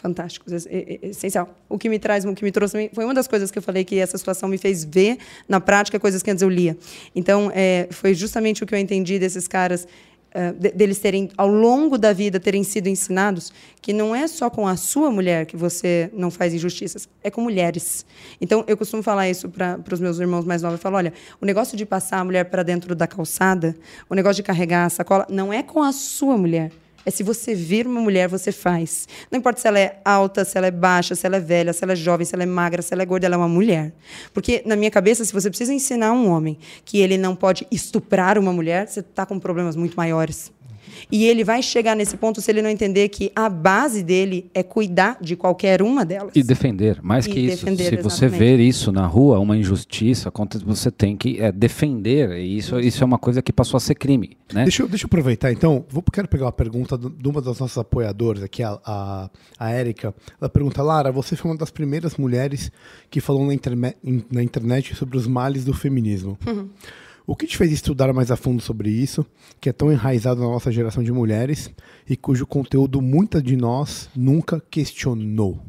Fantásticos. 0.03 0.67
É, 0.67 0.69
é- 0.69 0.99
é 1.03 1.09
essencial. 1.11 1.55
O 1.69 1.79
que 1.79 1.89
me 1.89 1.99
traz, 1.99 2.25
o 2.25 2.35
que 2.35 2.43
me 2.45 2.51
trouxe 2.51 2.91
foi 2.93 3.05
uma 3.05 3.15
das 3.15 3.29
coisas 3.29 3.51
que 3.53 3.59
eu 3.59 3.63
falei 3.63 3.85
que 3.85 3.99
essa 3.99 4.19
situação 4.19 4.49
me 4.49 4.59
fez 4.59 4.85
ver 4.85 5.17
na 5.49 5.61
prática 5.61 5.99
coisas 6.01 6.23
que 6.23 6.31
antes 6.31 6.43
eu 6.43 6.49
lia. 6.49 6.77
Então, 7.15 7.51
é, 7.55 7.87
foi 7.91 8.13
justamente 8.13 8.65
o 8.65 8.67
que 8.67 8.75
eu 8.75 8.79
entendi 8.79 9.19
desses 9.19 9.47
caras, 9.47 9.87
de- 10.59 10.71
deles 10.71 10.99
terem, 10.99 11.29
ao 11.37 11.47
longo 11.47 11.99
da 11.99 12.11
vida, 12.13 12.41
terem 12.41 12.65
sido 12.65 12.87
ensinados 12.89 13.53
que 13.83 13.93
não 13.93 14.17
é 14.17 14.27
só 14.27 14.49
com 14.49 14.67
a 14.67 14.77
sua 14.77 15.11
mulher 15.11 15.45
que 15.45 15.59
você 15.59 16.09
não 16.15 16.31
faz 16.31 16.55
injustiças, 16.55 17.07
é 17.23 17.31
com 17.31 17.43
mulheres. 17.43 18.07
Então, 18.41 18.65
eu 18.67 18.75
costumo 18.77 19.03
falar 19.03 19.29
isso 19.29 19.49
para 19.51 19.79
os 19.93 20.01
meus 20.01 20.19
irmãos 20.19 20.47
mais 20.47 20.63
novos. 20.63 20.79
Eu 20.79 20.83
falo, 20.83 20.97
olha, 20.97 21.13
o 21.39 21.45
negócio 21.45 21.77
de 21.77 21.85
passar 21.85 22.19
a 22.21 22.25
mulher 22.25 22.45
para 22.47 22.63
dentro 22.63 22.95
da 22.95 23.07
calçada, 23.07 23.77
o 24.09 24.15
negócio 24.15 24.37
de 24.37 24.43
carregar 24.43 24.87
a 24.87 24.89
sacola, 24.91 25.27
não 25.29 25.53
é 25.53 25.63
com 25.63 25.83
a 25.83 25.93
sua 25.93 26.37
mulher. 26.39 26.73
É 27.05 27.11
se 27.11 27.23
você 27.23 27.55
vir 27.55 27.87
uma 27.87 28.01
mulher, 28.01 28.29
você 28.29 28.53
faz. 28.53 29.09
Não 29.31 29.39
importa 29.39 29.61
se 29.61 29.67
ela 29.67 29.79
é 29.79 30.01
alta, 30.05 30.45
se 30.45 30.57
ela 30.57 30.69
é 30.69 30.71
baixa, 30.71 31.15
se 31.15 31.27
ela 31.27 31.37
é 31.37 31.41
velha, 31.41 31.73
se 31.73 31.83
ela 31.83 31.93
é 31.93 31.97
jovem, 31.97 32.25
se 32.25 32.35
ela 32.35 32.45
é 32.45 32.47
magra, 32.47 32.81
se 32.81 32.95
ela 32.95 33.03
é 33.03 33.07
gorda, 33.07 33.27
ela 33.27 33.35
é 33.35 33.39
uma 33.39 33.49
mulher. 33.49 33.93
Porque, 34.33 34.63
na 34.65 34.77
minha 34.77 34.91
cabeça, 34.91 35.25
se 35.25 35.33
você 35.33 35.49
precisa 35.49 35.73
ensinar 35.73 36.13
um 36.13 36.31
homem 36.31 36.57
que 36.85 37.01
ele 37.01 37.19
não 37.19 37.35
pode 37.35 37.67
estuprar 37.71 38.39
uma 38.39 38.53
mulher, 38.53 38.87
você 38.87 39.01
está 39.01 39.27
com 39.27 39.39
problemas 39.39 39.75
muito 39.75 39.97
maiores. 39.97 40.53
E 41.11 41.25
ele 41.27 41.45
vai 41.45 41.63
chegar 41.63 41.95
nesse 41.97 42.17
ponto 42.17 42.41
se 42.41 42.51
ele 42.51 42.63
não 42.63 42.71
entender 42.71 43.09
que 43.09 43.31
a 43.35 43.49
base 43.49 44.03
dele 44.03 44.51
é 44.55 44.63
cuidar 44.63 45.19
de 45.21 45.37
qualquer 45.37 45.83
uma 45.83 46.05
delas. 46.05 46.33
E 46.35 46.43
defender, 46.43 47.01
mais 47.03 47.27
E 47.27 47.31
que 47.31 47.41
isso. 47.41 47.65
defender, 47.65 47.85
Se 47.85 47.97
você 47.97 48.25
exatamente. 48.27 48.39
ver 48.39 48.61
isso 48.61 48.91
na 48.93 49.07
rua, 49.07 49.39
uma 49.39 49.57
injustiça, 49.57 50.29
acontece, 50.29 50.65
você 50.65 50.91
tem 50.91 51.17
que 51.17 51.41
é, 51.41 51.51
defender. 51.53 52.31
E 52.33 52.57
isso, 52.59 52.79
isso 52.81 53.03
é 53.03 53.07
uma 53.07 53.19
coisa 53.19 53.43
que 53.43 53.53
passou 53.53 53.77
a 53.77 53.81
ser 53.81 53.95
crime. 53.95 54.37
Né? 54.53 54.63
Deixa 54.65 54.83
eu, 54.83 54.89
deixa 54.89 55.05
eu 55.05 55.09
aproveitar, 55.09 55.51
então. 55.53 55.85
Vou, 55.89 56.03
quero 56.13 56.29
pegar 56.29 56.47
uma 56.47 56.53
pergunta 56.53 56.97
do- 56.97 57.11
de 57.11 57.29
uma 57.29 57.41
das 57.41 57.59
nossas 57.59 57.79
apoiadoras 57.79 58.43
aqui, 58.43 58.63
a, 58.63 58.79
a, 58.85 59.31
a 59.59 59.71
Érica. 59.71 60.15
Ela 60.41 60.49
pergunta, 60.51 60.83
Lara, 60.83 61.11
você 61.11 61.35
foi 61.37 61.51
uma 61.51 61.57
das 61.57 61.71
primeiras 61.71 62.17
mulheres 62.17 62.71
que 63.11 63.21
falou 63.21 63.47
na, 63.47 63.55
interme- 63.55 63.95
in- 64.05 64.25
na 64.31 64.43
internet 64.43 64.95
sobre 64.95 65.17
os 65.17 65.27
males 65.27 65.65
do 65.65 65.73
feminismo. 65.73 66.39
O 67.27 67.37
que 67.37 67.47
te 67.47 67.57
fez 67.57 67.71
estudar 67.73 68.13
mais 68.13 68.31
a 68.31 68.37
fundo 68.37 68.61
sobre 68.61 68.91
isso, 68.91 69.25
que 69.61 69.69
é 69.69 69.73
tão 69.73 69.93
enraizado 69.93 70.41
na 70.41 70.49
nossa 70.49 70.73
geração 70.73 71.03
de 71.03 71.13
mulheres 71.13 71.71
e 72.09 72.17
cujo 72.17 72.47
conteúdo 72.47 73.01
muita 73.01 73.41
de 73.41 73.57
nós 73.57 74.09
nunca 74.15 74.61
questionou? 74.71 75.61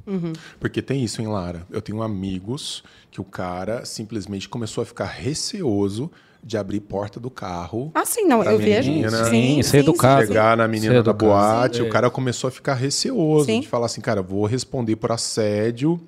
Porque 0.59 0.81
tem 0.81 1.03
isso, 1.03 1.21
hein, 1.21 1.27
Lara? 1.27 1.65
Eu 1.69 1.81
tenho 1.81 2.01
amigos 2.01 2.83
que 3.11 3.21
o 3.21 3.23
cara 3.23 3.85
simplesmente 3.85 4.49
começou 4.49 4.81
a 4.81 4.85
ficar 4.85 5.05
receoso 5.05 6.09
de 6.43 6.57
abrir 6.57 6.81
porta 6.81 7.19
do 7.19 7.29
carro. 7.29 7.91
Ah, 7.95 8.05
sim, 8.05 8.25
não, 8.25 8.43
eu 8.43 8.57
vejo. 8.57 8.91
menina. 8.91 9.25
Sim, 9.25 9.61
ser 9.63 9.77
educado. 9.77 10.27
Chegar 10.27 10.57
na 10.57 10.67
menina 10.67 11.01
da 11.01 11.13
boate, 11.13 11.81
o 11.81 11.89
cara 11.89 12.09
começou 12.09 12.47
a 12.49 12.51
ficar 12.51 12.73
receoso 12.73 13.45
Sim. 13.45 13.61
de 13.61 13.67
falar 13.67 13.85
assim, 13.85 14.01
cara, 14.01 14.21
vou 14.21 14.45
responder 14.45 14.95
por 14.97 15.11
assédio 15.11 15.99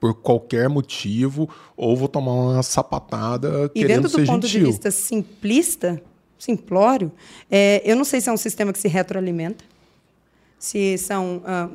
por 0.00 0.14
qualquer 0.14 0.68
motivo 0.68 1.48
ou 1.76 1.94
vou 1.94 2.08
tomar 2.08 2.32
uma 2.32 2.62
sapatada 2.62 3.70
E 3.74 3.82
querendo 3.82 3.96
vendo 3.96 4.08
do 4.08 4.18
ser 4.18 4.26
ponto 4.26 4.46
gentil. 4.46 4.66
de 4.66 4.72
vista 4.72 4.90
simplista, 4.90 6.02
simplório, 6.38 7.12
é, 7.50 7.82
eu 7.84 7.94
não 7.94 8.04
sei 8.04 8.20
se 8.20 8.30
é 8.30 8.32
um 8.32 8.38
sistema 8.38 8.72
que 8.72 8.78
se 8.78 8.88
retroalimenta, 8.88 9.62
se 10.58 10.96
são 10.96 11.42
ah, 11.44 11.68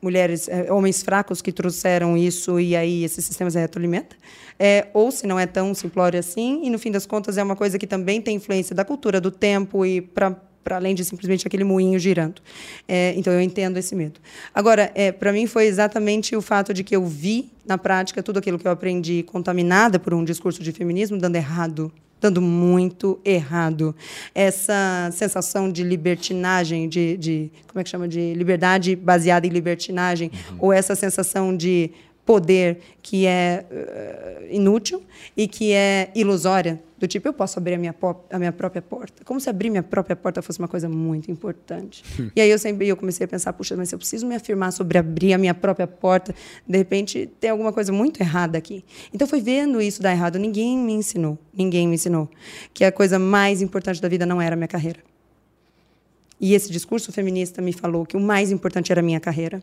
mulheres, 0.00 0.48
eh, 0.48 0.72
homens 0.72 1.02
fracos 1.02 1.42
que 1.42 1.52
trouxeram 1.52 2.16
isso 2.16 2.58
e 2.58 2.74
aí 2.74 3.04
esse 3.04 3.20
sistema 3.20 3.50
se 3.50 3.58
retroalimenta, 3.58 4.16
é, 4.58 4.88
ou 4.94 5.10
se 5.10 5.26
não 5.26 5.38
é 5.38 5.46
tão 5.46 5.74
simplório 5.74 6.18
assim, 6.18 6.62
e 6.64 6.70
no 6.70 6.78
fim 6.78 6.90
das 6.90 7.06
contas 7.06 7.36
é 7.38 7.42
uma 7.42 7.56
coisa 7.56 7.78
que 7.78 7.86
também 7.86 8.20
tem 8.20 8.36
influência 8.36 8.74
da 8.74 8.84
cultura, 8.84 9.20
do 9.20 9.30
tempo 9.30 9.84
e 9.84 10.00
para 10.00 10.36
para 10.62 10.76
além 10.76 10.94
de 10.94 11.04
simplesmente 11.04 11.46
aquele 11.46 11.64
moinho 11.64 11.98
girando. 11.98 12.40
É, 12.86 13.14
então 13.16 13.32
eu 13.32 13.40
entendo 13.40 13.76
esse 13.76 13.94
medo. 13.94 14.20
Agora, 14.54 14.90
é, 14.94 15.10
para 15.12 15.32
mim 15.32 15.46
foi 15.46 15.66
exatamente 15.66 16.36
o 16.36 16.42
fato 16.42 16.74
de 16.74 16.84
que 16.84 16.94
eu 16.94 17.04
vi 17.06 17.50
na 17.64 17.78
prática 17.78 18.22
tudo 18.22 18.38
aquilo 18.38 18.58
que 18.58 18.66
eu 18.66 18.72
aprendi 18.72 19.22
contaminada 19.22 19.98
por 19.98 20.12
um 20.14 20.24
discurso 20.24 20.62
de 20.62 20.72
feminismo 20.72 21.18
dando 21.18 21.36
errado, 21.36 21.92
dando 22.20 22.42
muito 22.42 23.18
errado. 23.24 23.94
Essa 24.34 25.10
sensação 25.12 25.70
de 25.70 25.82
libertinagem, 25.82 26.88
de, 26.88 27.16
de 27.16 27.50
como 27.68 27.80
é 27.80 27.84
que 27.84 27.90
chama, 27.90 28.06
de 28.06 28.34
liberdade 28.34 28.94
baseada 28.94 29.46
em 29.46 29.50
libertinagem, 29.50 30.30
ou 30.58 30.72
essa 30.72 30.94
sensação 30.94 31.56
de 31.56 31.90
poder 32.24 32.80
que 33.02 33.26
é 33.26 33.64
eh, 33.70 34.48
inútil 34.50 35.02
e 35.36 35.48
que 35.48 35.72
é 35.72 36.10
ilusória, 36.14 36.80
do 37.00 37.08
tipo, 37.08 37.26
eu 37.26 37.32
posso 37.32 37.58
abrir 37.58 37.74
a 37.74 37.78
minha, 37.78 37.94
a 38.30 38.38
minha 38.38 38.52
própria 38.52 38.82
porta. 38.82 39.24
Como 39.24 39.40
se 39.40 39.48
abrir 39.48 39.70
minha 39.70 39.82
própria 39.82 40.14
porta 40.14 40.42
fosse 40.42 40.58
uma 40.58 40.68
coisa 40.68 40.86
muito 40.86 41.30
importante. 41.30 42.04
E 42.36 42.40
aí 42.42 42.50
eu 42.50 42.58
sempre 42.58 42.86
eu 42.86 42.94
comecei 42.94 43.24
a 43.24 43.28
pensar, 43.28 43.54
puxa, 43.54 43.74
mas 43.74 43.88
se 43.88 43.94
eu 43.94 43.98
preciso 43.98 44.26
me 44.26 44.34
afirmar 44.34 44.70
sobre 44.70 44.98
abrir 44.98 45.32
a 45.32 45.38
minha 45.38 45.54
própria 45.54 45.86
porta, 45.86 46.34
de 46.68 46.76
repente 46.76 47.30
tem 47.40 47.48
alguma 47.48 47.72
coisa 47.72 47.90
muito 47.90 48.20
errada 48.20 48.58
aqui. 48.58 48.84
Então 49.14 49.26
foi 49.26 49.40
vendo 49.40 49.80
isso 49.80 50.02
dar 50.02 50.12
errado, 50.12 50.38
ninguém 50.38 50.76
me 50.76 50.92
ensinou, 50.92 51.38
ninguém 51.54 51.88
me 51.88 51.94
ensinou 51.94 52.28
que 52.74 52.84
a 52.84 52.92
coisa 52.92 53.18
mais 53.18 53.62
importante 53.62 54.00
da 54.00 54.08
vida 54.08 54.26
não 54.26 54.40
era 54.40 54.54
a 54.54 54.56
minha 54.56 54.68
carreira. 54.68 55.00
E 56.38 56.52
esse 56.52 56.70
discurso 56.70 57.10
feminista 57.12 57.62
me 57.62 57.72
falou 57.72 58.04
que 58.04 58.16
o 58.16 58.20
mais 58.20 58.52
importante 58.52 58.92
era 58.92 59.00
a 59.00 59.04
minha 59.04 59.20
carreira. 59.20 59.62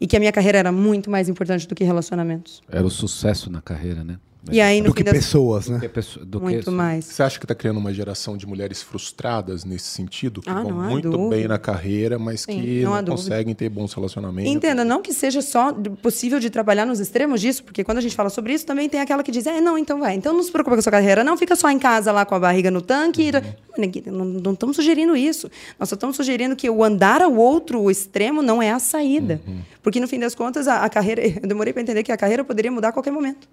E 0.00 0.06
que 0.06 0.16
a 0.16 0.20
minha 0.20 0.32
carreira 0.32 0.58
era 0.58 0.72
muito 0.72 1.10
mais 1.10 1.28
importante 1.28 1.66
do 1.66 1.74
que 1.74 1.84
relacionamentos. 1.84 2.62
Era 2.68 2.86
o 2.86 2.90
sucesso 2.90 3.50
na 3.50 3.60
carreira, 3.60 4.04
né? 4.04 4.18
E 4.50 4.60
aí, 4.60 4.80
no 4.80 4.88
Do 4.88 4.94
que 4.94 5.02
das 5.02 5.14
pessoas, 5.14 5.68
né? 5.68 5.76
Do 5.76 5.80
que 5.80 5.88
pessoa- 5.88 6.24
do 6.26 6.38
que- 6.38 6.44
muito 6.44 6.70
mais. 6.70 7.06
Você 7.06 7.22
acha 7.22 7.38
que 7.38 7.44
está 7.44 7.54
criando 7.54 7.78
uma 7.78 7.92
geração 7.94 8.36
de 8.36 8.46
mulheres 8.46 8.82
frustradas 8.82 9.64
nesse 9.64 9.86
sentido? 9.86 10.40
Que 10.42 10.50
Ah, 10.50 10.62
vão 10.62 10.72
muito 10.72 11.10
dúvida. 11.10 11.30
bem 11.36 11.48
na 11.48 11.58
carreira, 11.58 12.18
mas 12.18 12.42
Sim, 12.42 12.60
que 12.60 12.82
não 12.82 13.00
não, 13.00 13.04
conseguem 13.16 13.54
ter 13.54 13.68
bons 13.68 13.92
relacionamentos. 13.94 14.52
Entenda, 14.52 14.84
não 14.84 15.00
que 15.00 15.12
seja 15.12 15.40
só 15.40 15.72
possível 16.02 16.38
de 16.38 16.50
trabalhar 16.50 16.84
nos 16.84 17.00
extremos 17.00 17.40
disso, 17.40 17.64
porque 17.64 17.82
quando 17.82 17.98
a 17.98 18.00
gente 18.00 18.14
fala 18.14 18.28
sobre 18.30 18.52
isso, 18.52 18.66
também 18.66 18.88
tem 18.88 19.00
aquela 19.00 19.22
que 19.22 19.32
diz, 19.32 19.46
é, 19.46 19.60
não, 19.60 19.78
então 19.78 19.98
vai, 19.98 20.14
então 20.14 20.32
não 20.34 20.42
se 20.42 20.50
preocupa 20.52 20.76
com 20.76 20.80
a 20.80 20.82
sua 20.82 20.92
carreira, 20.92 21.24
não 21.24 21.36
fica 21.36 21.56
só 21.56 21.70
em 21.70 21.78
casa 21.78 22.12
lá 22.12 22.24
com 22.26 22.34
a 22.34 22.40
barriga 22.40 22.70
no 22.70 22.82
tanque. 22.82 23.30
e- 23.30 23.80
Ninguém- 23.80 24.04
Não, 24.06 24.24
não 24.24 24.52
estamos 24.52 24.76
sugerindo 24.76 25.16
isso. 25.16 25.50
Nós 25.80 25.88
só 25.88 25.94
estamos 25.94 26.14
sugerindo 26.16 26.54
que 26.54 26.68
o 26.70 26.84
andar 26.84 27.20
ao 27.22 27.34
outro 27.34 27.90
extremo 27.90 28.42
não 28.42 28.62
é 28.62 28.70
a 28.70 28.78
saída. 28.78 29.40
Porque, 29.82 29.98
no 30.00 30.06
fim 30.06 30.18
das 30.18 30.34
contas, 30.34 30.68
a, 30.68 30.84
a 30.84 30.88
carreira. 30.88 31.22
Eu 31.44 31.48
demorei 31.48 31.72
para 31.72 31.82
entender 31.82 32.02
que 32.02 32.12
a 32.12 32.16
carreira 32.16 32.44
poderia 32.44 32.70
mudar 32.70 32.88
a 32.88 32.92
qualquer 32.92 33.10
momento. 33.12 33.48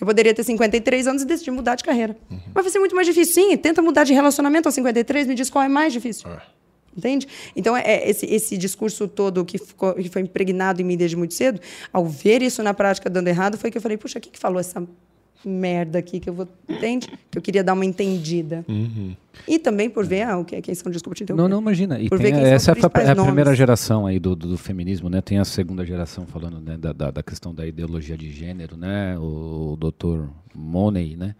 Que 0.00 0.04
eu 0.04 0.06
poderia 0.06 0.32
ter 0.32 0.42
53 0.42 1.06
anos 1.06 1.20
e 1.20 1.26
decidir 1.26 1.50
mudar 1.50 1.74
de 1.74 1.84
carreira. 1.84 2.16
Mas 2.54 2.64
vai 2.64 2.70
ser 2.70 2.78
muito 2.78 2.96
mais 2.96 3.06
difícil, 3.06 3.34
sim. 3.34 3.54
Tenta 3.58 3.82
mudar 3.82 4.02
de 4.02 4.14
relacionamento 4.14 4.66
aos 4.66 4.74
53, 4.74 5.26
me 5.26 5.34
diz 5.34 5.50
qual 5.50 5.62
é 5.62 5.68
mais 5.68 5.92
difícil. 5.92 6.26
Entende? 6.96 7.28
Então, 7.54 7.76
é 7.76 8.08
esse, 8.08 8.24
esse 8.24 8.56
discurso 8.56 9.06
todo 9.06 9.44
que, 9.44 9.58
ficou, 9.58 9.92
que 9.92 10.08
foi 10.08 10.22
impregnado 10.22 10.80
em 10.80 10.84
mim 10.86 10.96
desde 10.96 11.18
muito 11.18 11.34
cedo, 11.34 11.60
ao 11.92 12.06
ver 12.06 12.40
isso 12.40 12.62
na 12.62 12.72
prática 12.72 13.10
dando 13.10 13.28
errado, 13.28 13.58
foi 13.58 13.70
que 13.70 13.76
eu 13.76 13.82
falei, 13.82 13.98
puxa, 13.98 14.18
quem 14.18 14.32
que 14.32 14.38
falou 14.38 14.58
essa 14.58 14.82
merda 15.44 15.98
aqui 15.98 16.20
que 16.20 16.28
eu 16.28 16.34
vou. 16.34 16.48
Entende? 16.68 17.08
Que 17.30 17.38
eu 17.38 17.42
queria 17.42 17.62
dar 17.64 17.72
uma 17.72 17.84
entendida. 17.84 18.64
E 19.48 19.58
também 19.58 19.88
por 19.88 20.04
ver 20.04 20.22
ah, 20.22 20.36
o 20.38 20.44
que, 20.44 20.60
quem 20.60 20.74
são, 20.74 20.90
desculpa 20.92 21.14
te 21.16 21.22
interromper. 21.22 21.42
Não, 21.42 21.48
não, 21.48 21.60
imagina. 21.60 21.98
E 21.98 22.08
Por 22.08 22.18
tem- 22.18 22.26
ver 22.26 22.32
quem 22.32 22.44
são 22.44 22.52
essa 22.54 22.72
principais 22.72 23.08
é 23.08 23.12
a 23.12 23.14
primeira 23.16 23.44
nomes. 23.44 23.58
geração 23.58 24.06
aí 24.06 24.18
do, 24.18 24.36
do, 24.36 24.48
do 24.48 24.58
feminismo, 24.58 25.08
né? 25.08 25.20
Tem 25.20 25.38
a 25.38 25.44
segunda 25.44 25.84
geração 25.84 26.26
falando 26.26 26.60
né, 26.60 26.76
da, 26.76 26.92
da, 26.92 27.10
da 27.10 27.22
questão 27.22 27.54
da 27.54 27.66
ideologia 27.66 28.16
de 28.16 28.30
gênero, 28.30 28.76
né? 28.76 29.16
O, 29.18 29.76
Dr. 29.78 30.26
Money, 30.54 31.16
né? 31.16 31.34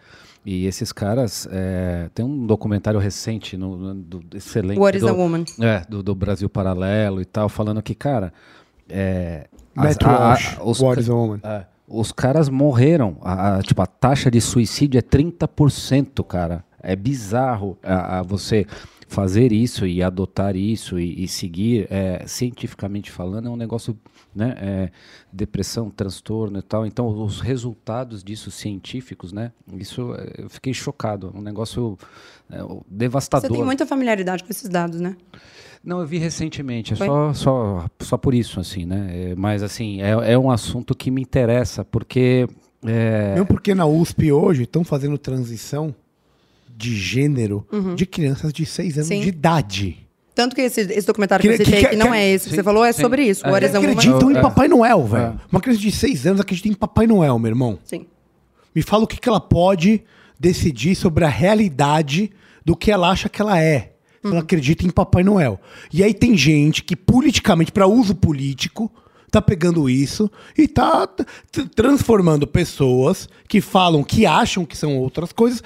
E 0.47 0.65
esses 0.65 0.91
caras, 0.93 1.47
é, 1.53 2.09
tem 2.15 2.25
um 2.25 2.47
documentário 2.47 2.99
recente, 2.99 3.57
no, 3.59 3.77
no- 3.77 3.95
do, 3.95 4.25
excelente. 4.35 4.79
What 4.79 4.97
is 4.97 5.03
do, 5.03 5.09
a 5.11 5.13
Woman? 5.13 5.45
É, 5.61 5.85
do, 5.87 6.03
do 6.03 6.15
Brasil 6.15 6.49
Paralelo 6.49 7.21
e 7.21 7.25
tal, 7.27 7.49
falando 7.51 7.83
que, 7.83 7.95
cara, 7.95 8.33
é, 8.89 9.47
as- 9.77 9.97
a- 10.03 10.33
a- 10.35 10.65
os 10.65 10.81
What 10.81 10.99
is 11.01 11.11
a 11.11 11.15
Woman? 11.15 11.41
é, 11.43 11.65
os 11.91 12.13
caras 12.13 12.49
morreram. 12.49 13.17
A, 13.21 13.57
a- 13.59 13.63
tipo, 13.63 13.83
a 13.83 13.87
taxa 13.87 14.31
de 14.31 14.41
suicídio 14.41 14.99
é 14.99 15.03
30%, 15.03 16.25
cara. 16.25 16.65
É 16.83 16.97
bizarro 16.97 17.77
a, 17.83 18.21
a 18.21 18.23
você 18.23 18.67
fazer 19.07 19.51
isso 19.53 19.85
e 19.85 20.03
adotar 20.05 20.55
isso 20.55 20.99
e, 20.99 21.25
e 21.25 21.27
seguir, 21.29 21.89
é, 21.91 22.23
cientificamente 22.29 23.11
falando, 23.11 23.49
é 23.49 23.51
um 23.51 23.57
negócio, 23.57 23.99
né? 24.33 24.55
é, 24.57 24.91
depressão, 25.33 25.91
transtorno 25.91 26.61
e 26.61 26.63
tal. 26.63 26.87
Então, 26.87 27.09
os 27.09 27.41
resultados 27.41 28.23
disso 28.23 28.53
científicos, 28.53 29.33
né? 29.33 29.51
Isso 29.77 30.15
é, 30.15 30.45
eu 30.45 30.49
fiquei 30.49 30.73
chocado. 30.73 31.33
Um 31.35 31.43
negócio 31.43 31.99
é, 32.49 32.59
devastador. 32.89 33.49
Você 33.49 33.55
tem 33.55 33.65
muita 33.65 33.85
familiaridade 33.85 34.45
com 34.45 34.51
esses 34.51 34.69
dados, 34.69 35.01
né? 35.01 35.17
Não, 35.83 36.01
eu 36.01 36.07
vi 36.07 36.19
recentemente, 36.19 36.93
é 36.93 36.97
Foi? 36.97 37.07
só, 37.07 37.33
só, 37.33 37.87
só 38.01 38.17
por 38.19 38.35
isso, 38.35 38.61
assim, 38.61 38.85
né? 38.85 39.11
É, 39.31 39.35
mas, 39.35 39.63
assim, 39.63 40.03
é, 40.03 40.33
é 40.33 40.39
um 40.39 40.51
assunto 40.51 40.95
que 40.95 41.11
me 41.11 41.23
interessa, 41.23 41.85
porque. 41.85 42.47
é, 42.85 43.31
Mesmo 43.33 43.47
porque 43.47 43.75
na 43.75 43.87
USP 43.87 44.31
hoje 44.31 44.65
estão 44.65 44.85
fazendo 44.85 45.17
transição 45.17 45.95
de 46.77 46.95
gênero 46.97 47.67
de 47.97 48.05
crianças 48.07 48.53
de 48.53 48.65
6 48.67 48.97
anos 48.99 49.11
Uhum. 49.11 49.17
Sim. 49.17 49.23
de 49.23 49.29
idade. 49.29 50.07
Tanto 50.35 50.55
que 50.57 50.63
esse, 50.63 50.81
esse 50.83 51.07
documentário 51.07 51.43
que, 51.43 51.49
Que- 51.57 51.63
eu 51.63 51.67
citei, 51.67 51.81
que- 51.83 51.89
que, 51.91 51.97
não 51.97 52.13
que- 52.13 52.17
é 52.17 52.29
esse 52.31 52.45
que 52.45 52.51
sim, 52.51 52.57
você 52.57 52.63
falou, 52.63 52.85
é 52.85 52.93
sim. 52.93 53.03
sobre 53.03 53.23
isso. 53.25 53.45
É. 53.47 53.51
Woman. 53.51 53.67
acreditam 53.79 54.31
em 54.31 54.37
É. 54.37 54.41
Papai 54.41 54.69
Noel, 54.69 55.05
velho. 55.07 55.41
Uma 55.53 55.61
criança 55.61 55.81
de 55.81 55.91
6 55.93 56.27
anos 56.27 56.41
acredita 56.41 56.69
em 56.69 56.73
Papai 56.75 57.07
Noel, 57.07 57.39
meu 57.39 57.51
irmão. 57.51 57.79
Sim. 57.85 58.07
Me 58.75 58.81
fala 58.83 59.05
o 59.05 59.07
que, 59.07 59.19
que 59.19 59.29
ela 59.29 59.41
pode 59.41 60.03
decidir 60.39 60.95
sobre 60.95 61.25
a 61.25 61.29
realidade 61.29 62.31
do 62.65 62.75
que 62.77 62.91
ela 62.91 63.11
acha 63.11 63.29
que 63.29 63.43
ela 63.43 63.61
é. 63.61 63.93
Ela 64.23 64.41
acredita 64.41 64.87
em 64.87 64.91
Papai 64.91 65.23
Noel. 65.23 65.59
E 65.93 66.03
aí 66.03 66.13
tem 66.13 66.37
gente 66.37 66.83
que 66.85 66.95
politicamente, 66.95 67.73
para 67.73 67.87
uso 67.87 68.15
político, 68.15 68.93
tá 69.31 69.41
pegando 69.41 69.89
isso 69.89 70.31
e 70.59 70.67
tá 70.67 71.09
transformando 71.75 72.47
pessoas 72.47 73.29
que 73.49 73.61
falam 73.61 74.03
que 74.03 74.27
acham 74.27 74.67
que 74.67 74.77
são 74.77 74.99
outras 74.99 75.33
coisas. 75.33 75.63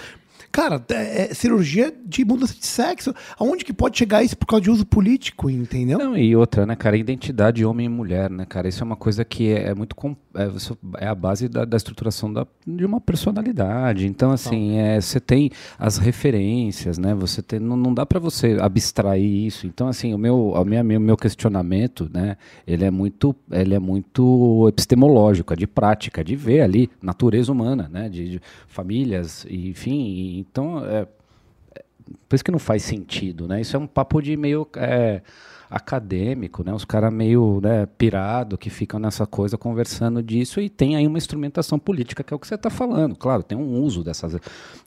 Cara, 0.55 0.81
é, 0.91 1.33
é 1.33 1.35
cirurgia 1.35 1.93
de 2.07 2.25
mudança 2.25 2.55
de 2.55 2.65
sexo. 2.65 3.13
Aonde 3.37 3.65
que 3.65 3.73
pode 3.73 3.99
chegar 3.99 4.23
isso? 4.23 4.37
Por 4.39 4.47
causa 4.47 4.63
de 4.63 4.71
uso 4.71 4.87
político, 4.87 5.51
entendeu? 5.51 5.99
Não, 5.99 6.17
e 6.17 6.37
outra, 6.37 6.65
né, 6.65 6.77
cara, 6.77 6.97
identidade 6.97 7.65
homem 7.65 7.87
e 7.87 7.89
mulher, 7.89 8.31
né, 8.31 8.47
cara, 8.49 8.69
isso 8.69 8.81
é 8.81 8.87
uma 8.87 8.95
coisa 8.95 9.25
que 9.25 9.49
é, 9.49 9.71
é 9.71 9.75
muito, 9.75 9.97
é, 10.33 11.05
é 11.05 11.09
a 11.09 11.15
base 11.15 11.49
da, 11.49 11.65
da 11.65 11.77
estruturação 11.77 12.33
da, 12.33 12.47
de 12.65 12.85
uma 12.85 13.01
personalidade, 13.01 14.07
então, 14.07 14.31
assim, 14.31 14.77
é, 14.79 15.01
você 15.01 15.19
tem 15.19 15.51
as 15.77 15.99
referências, 15.99 16.99
né, 16.99 17.15
você 17.17 17.43
tem, 17.43 17.59
não, 17.59 17.77
não 17.77 17.93
dá 17.93 18.07
para 18.07 18.21
você 18.21 18.57
abstrair 18.61 19.25
isso, 19.47 19.67
então, 19.67 19.89
assim, 19.89 20.15
o 20.15 20.19
meu, 20.19 20.51
o 20.51 20.65
meu, 20.65 20.85
meu- 20.85 21.01
meu 21.01 21.17
questionamento, 21.17 22.09
né, 22.15 22.37
ele 22.65 22.85
é 22.85 22.93
muito, 22.93 23.35
ele 23.51 23.75
é 23.75 23.79
muito 23.81 24.67
epistemológico, 24.69 25.53
é 25.53 25.57
de 25.57 25.67
prática, 25.67 26.23
de 26.23 26.37
ver 26.37 26.61
ali, 26.61 26.89
natureza 27.03 27.51
humana, 27.51 27.91
né, 27.93 28.09
de, 28.09 28.31
de 28.31 28.41
famílias, 28.69 29.45
enfim, 29.51 30.44
então, 30.49 30.85
é, 30.85 31.07
por 32.29 32.35
isso 32.35 32.45
que 32.45 32.51
não 32.51 32.59
faz 32.59 32.83
sentido, 32.83 33.49
né? 33.49 33.61
Isso 33.61 33.77
é 33.77 33.79
um 33.79 33.87
papo 33.87 34.21
de 34.21 34.37
meio 34.37 34.67
é, 34.77 35.23
acadêmico, 35.71 36.63
né? 36.63 36.73
Os 36.73 36.85
caras 36.85 37.13
meio 37.13 37.61
né, 37.63 37.87
pirado 37.99 38.59
que 38.59 38.71
ficam 38.71 39.01
nessa 39.01 39.27
coisa 39.27 39.57
conversando 39.57 40.23
disso 40.23 40.61
e 40.61 40.69
tem 40.69 40.97
aí 40.97 41.07
uma 41.07 41.19
instrumentação 41.19 41.79
política 41.79 42.23
que 42.23 42.33
é 42.33 42.37
o 42.37 42.39
que 42.39 42.47
você 42.47 42.55
está 42.55 42.71
falando. 42.71 43.17
Claro, 43.17 43.43
tem 43.43 43.57
um 43.57 43.81
uso 43.81 44.05
dessas, 44.05 44.37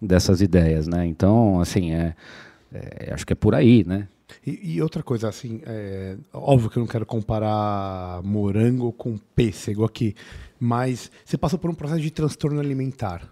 dessas 0.01 0.41
ideias, 0.41 0.87
né? 0.87 1.05
Então, 1.05 1.59
assim, 1.59 1.93
é, 1.93 2.15
é, 2.73 3.13
acho 3.13 3.25
que 3.25 3.33
é 3.33 3.35
por 3.35 3.55
aí, 3.55 3.83
né? 3.85 4.07
E, 4.45 4.75
e 4.75 4.81
outra 4.81 5.01
coisa, 5.01 5.29
assim, 5.29 5.61
é, 5.65 6.17
óbvio 6.33 6.69
que 6.69 6.77
eu 6.77 6.81
não 6.81 6.87
quero 6.87 7.05
comparar 7.05 8.21
morango 8.23 8.91
com 8.91 9.17
pêssego 9.35 9.85
aqui, 9.85 10.15
mas 10.59 11.11
você 11.25 11.37
passou 11.37 11.57
por 11.57 11.69
um 11.69 11.73
processo 11.73 12.01
de 12.01 12.11
transtorno 12.11 12.59
alimentar, 12.59 13.29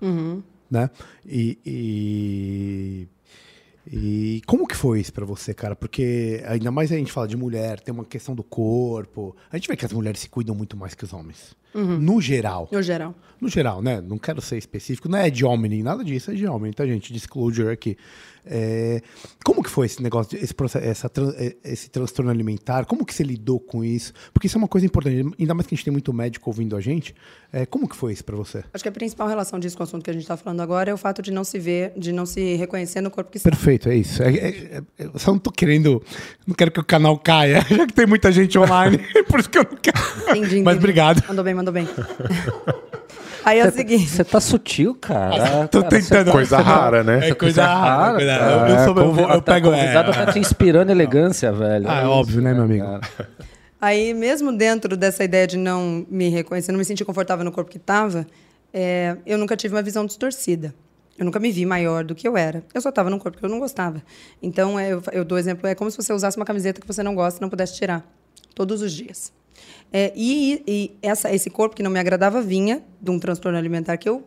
né? 0.76 0.90
E, 1.26 1.58
e, 1.66 3.08
e 3.88 4.42
como 4.46 4.68
que 4.68 4.76
foi 4.76 5.00
isso 5.00 5.14
pra 5.14 5.26
você, 5.26 5.54
cara? 5.54 5.76
Porque 5.76 6.44
ainda 6.46 6.70
mais 6.72 6.92
a 6.92 6.96
gente 6.96 7.12
fala 7.12 7.28
de 7.28 7.38
mulher, 7.38 7.80
tem 7.80 7.94
uma 7.94 8.06
questão 8.06 8.36
do 8.36 8.44
corpo. 8.44 9.36
A 9.52 9.58
gente 9.58 9.68
vê 9.68 9.76
que 9.76 9.86
as 9.86 9.94
mulheres 9.94 10.20
se 10.20 10.30
cuidam 10.30 10.54
muito 10.54 10.76
mais 10.76 10.94
que 10.94 11.04
os 11.04 11.14
homens. 11.14 11.56
No 11.74 12.22
geral. 12.22 12.70
No 12.72 12.82
geral. 12.82 13.14
No 13.40 13.50
geral, 13.50 13.82
né? 13.82 14.00
Não 14.00 14.18
quero 14.18 14.42
ser 14.42 14.58
específico, 14.58 15.10
não 15.10 15.18
é 15.18 15.30
de 15.30 15.44
homem 15.44 15.70
nem 15.70 15.84
nada 15.84 16.06
disso, 16.06 16.32
é 16.32 16.34
de 16.34 16.48
homem, 16.48 16.72
tá, 16.72 16.86
gente? 16.86 17.12
Disclosure 17.12 17.70
aqui. 17.70 17.98
É, 18.48 19.02
como 19.44 19.64
que 19.64 19.70
foi 19.70 19.86
esse 19.88 20.02
negócio, 20.04 20.38
esse, 20.42 20.54
processo, 20.54 20.86
essa, 20.86 21.12
eh, 21.38 21.56
esse 21.64 21.90
transtorno 21.90 22.30
alimentar? 22.32 22.86
Como 22.86 23.06
que 23.06 23.14
você 23.14 23.24
lidou 23.24 23.60
com 23.60 23.84
isso? 23.84 24.14
Porque 24.34 24.48
isso 24.48 24.58
é 24.58 24.60
uma 24.60 24.68
coisa 24.68 24.86
importante, 24.86 25.34
ainda 25.40 25.54
mais 25.54 25.66
que 25.68 25.74
a 25.74 25.76
gente 25.76 25.86
tem 25.86 25.92
muito 25.92 26.14
médico 26.14 26.50
ouvindo 26.50 26.76
a 26.76 26.82
gente. 26.82 27.16
É, 27.52 27.66
como 27.66 27.88
que 27.88 27.96
foi 27.96 28.12
isso 28.14 28.24
pra 28.24 28.36
você? 28.36 28.64
Acho 28.74 28.84
que 28.84 28.90
a 28.90 28.92
principal 28.92 29.28
relação 29.28 29.58
disso 29.60 29.78
com 29.78 29.84
o 29.84 29.86
assunto 29.86 30.04
que 30.04 30.10
a 30.10 30.14
gente 30.14 30.24
está 30.24 30.36
falando 30.38 30.60
agora 30.62 30.92
é 30.92 30.94
o 30.94 30.98
fato 30.98 31.22
de 31.22 31.32
não 31.32 31.44
se 31.44 31.58
ver, 31.58 31.94
de 31.98 32.12
não 32.12 32.26
se 32.26 32.56
reconhecer 32.56 33.02
no 33.02 33.10
corpo 33.10 33.32
que 33.32 33.38
está. 33.38 33.50
Perfeito, 33.50 33.90
é 33.90 33.96
isso. 33.96 34.22
É, 34.22 34.30
é- 34.36 34.48
é- 34.78 34.84
eu 35.00 35.18
só 35.20 35.32
não 35.32 35.40
tô 35.40 35.52
querendo, 35.52 36.04
não 36.46 36.54
quero 36.54 36.72
que 36.72 36.80
o 36.80 36.84
canal 36.84 37.18
caia, 37.18 37.62
já 37.70 37.88
que 37.88 37.94
tem 37.94 38.06
muita 38.06 38.32
gente 38.32 38.58
online, 38.60 39.00
por 39.30 39.40
isso 39.40 39.50
que 39.50 39.58
eu 39.58 39.64
não 39.64 39.78
quero. 39.78 39.98
Entendi, 40.24 40.40
Mas 40.42 40.50
entendi. 40.50 40.78
obrigado. 40.78 41.24
Mandou 41.28 41.44
bem, 41.44 41.54
mandou 41.54 41.74
bem. 41.74 41.88
Aí 43.46 43.60
é 43.60 43.68
o 43.68 43.72
seguinte. 43.72 44.10
Você 44.10 44.24
tá 44.24 44.40
sutil, 44.40 44.96
cara. 44.96 45.68
Tô 45.68 45.84
Cara, 45.84 45.90
tentando. 45.90 46.32
Coisa 46.32 46.58
rara, 46.58 47.04
né? 47.04 47.30
É 47.30 47.36
coisa 47.36 47.64
rara. 47.64 48.16
coisa 48.16 48.38
rara. 48.38 48.52
Eu, 48.52 48.66
É, 48.66 48.72
eu, 48.72 48.86
sou, 48.86 48.98
eu, 48.98 49.30
eu 49.36 49.42
pego. 49.42 49.70
O 49.70 49.72
convidado 49.72 50.12
É, 50.12 50.14
tá 50.26 50.34
te 50.34 50.40
inspirando 50.40 50.92
elegância, 50.92 51.52
velho. 51.52 51.86
Ah, 51.88 52.02
é 52.02 52.06
óbvio, 52.06 52.42
né, 52.42 52.54
meu 52.56 52.64
amigo? 52.64 52.84
cara? 52.84 53.30
Aí, 53.80 54.16
mesmo 54.16 54.52
dentro 54.52 54.98
dessa 54.98 55.24
ideia 55.24 55.46
de 55.46 55.58
não 55.58 56.04
me 56.10 56.28
reconhecer, 56.30 56.72
não 56.72 56.80
me 56.80 56.86
sentir 56.86 57.06
confortável 57.06 57.46
no 57.46 57.52
corpo 57.52 57.70
que 57.70 57.78
estava, 57.78 58.26
eu 59.26 59.38
nunca 59.38 59.56
tive 59.56 59.76
uma 59.76 59.84
visão 59.84 60.08
distorcida. 60.08 60.74
Eu 61.18 61.24
nunca 61.24 61.40
me 61.40 61.52
vi 61.52 61.66
maior 61.66 62.04
do 62.04 62.16
que 62.16 62.28
eu 62.28 62.36
era. 62.36 62.64
Eu 62.74 62.82
só 62.82 62.90
estava 62.90 63.10
num 63.10 63.20
corpo 63.20 63.38
que 63.38 63.46
eu 63.46 63.50
não 63.50 63.60
gostava. 63.60 64.02
Então, 64.42 64.78
é, 64.78 64.92
eu, 64.92 65.02
eu 65.14 65.24
dou 65.24 65.38
exemplo, 65.38 65.68
é 65.68 65.76
como 65.76 65.90
se 65.90 65.96
você 65.96 66.12
usasse 66.12 66.36
uma 66.36 66.46
camiseta 66.46 66.82
que 66.82 66.88
você 66.88 67.02
não 67.04 67.16
gosta 67.16 67.40
e 67.40 67.42
não 67.42 67.50
pudesse 67.50 67.76
tirar. 67.76 68.04
Todos 68.54 68.82
os 68.82 68.92
dias. 68.92 69.32
É, 69.92 70.12
e 70.16 70.64
e 70.68 70.98
essa, 71.02 71.34
esse 71.34 71.50
corpo 71.50 71.76
que 71.76 71.84
não 71.84 71.92
me 71.92 72.00
agradava 72.00 72.42
vinha 72.42 72.84
de 73.02 73.12
um 73.12 73.20
transtorno 73.20 73.58
alimentar 73.58 73.98
que 73.98 74.10
eu 74.10 74.24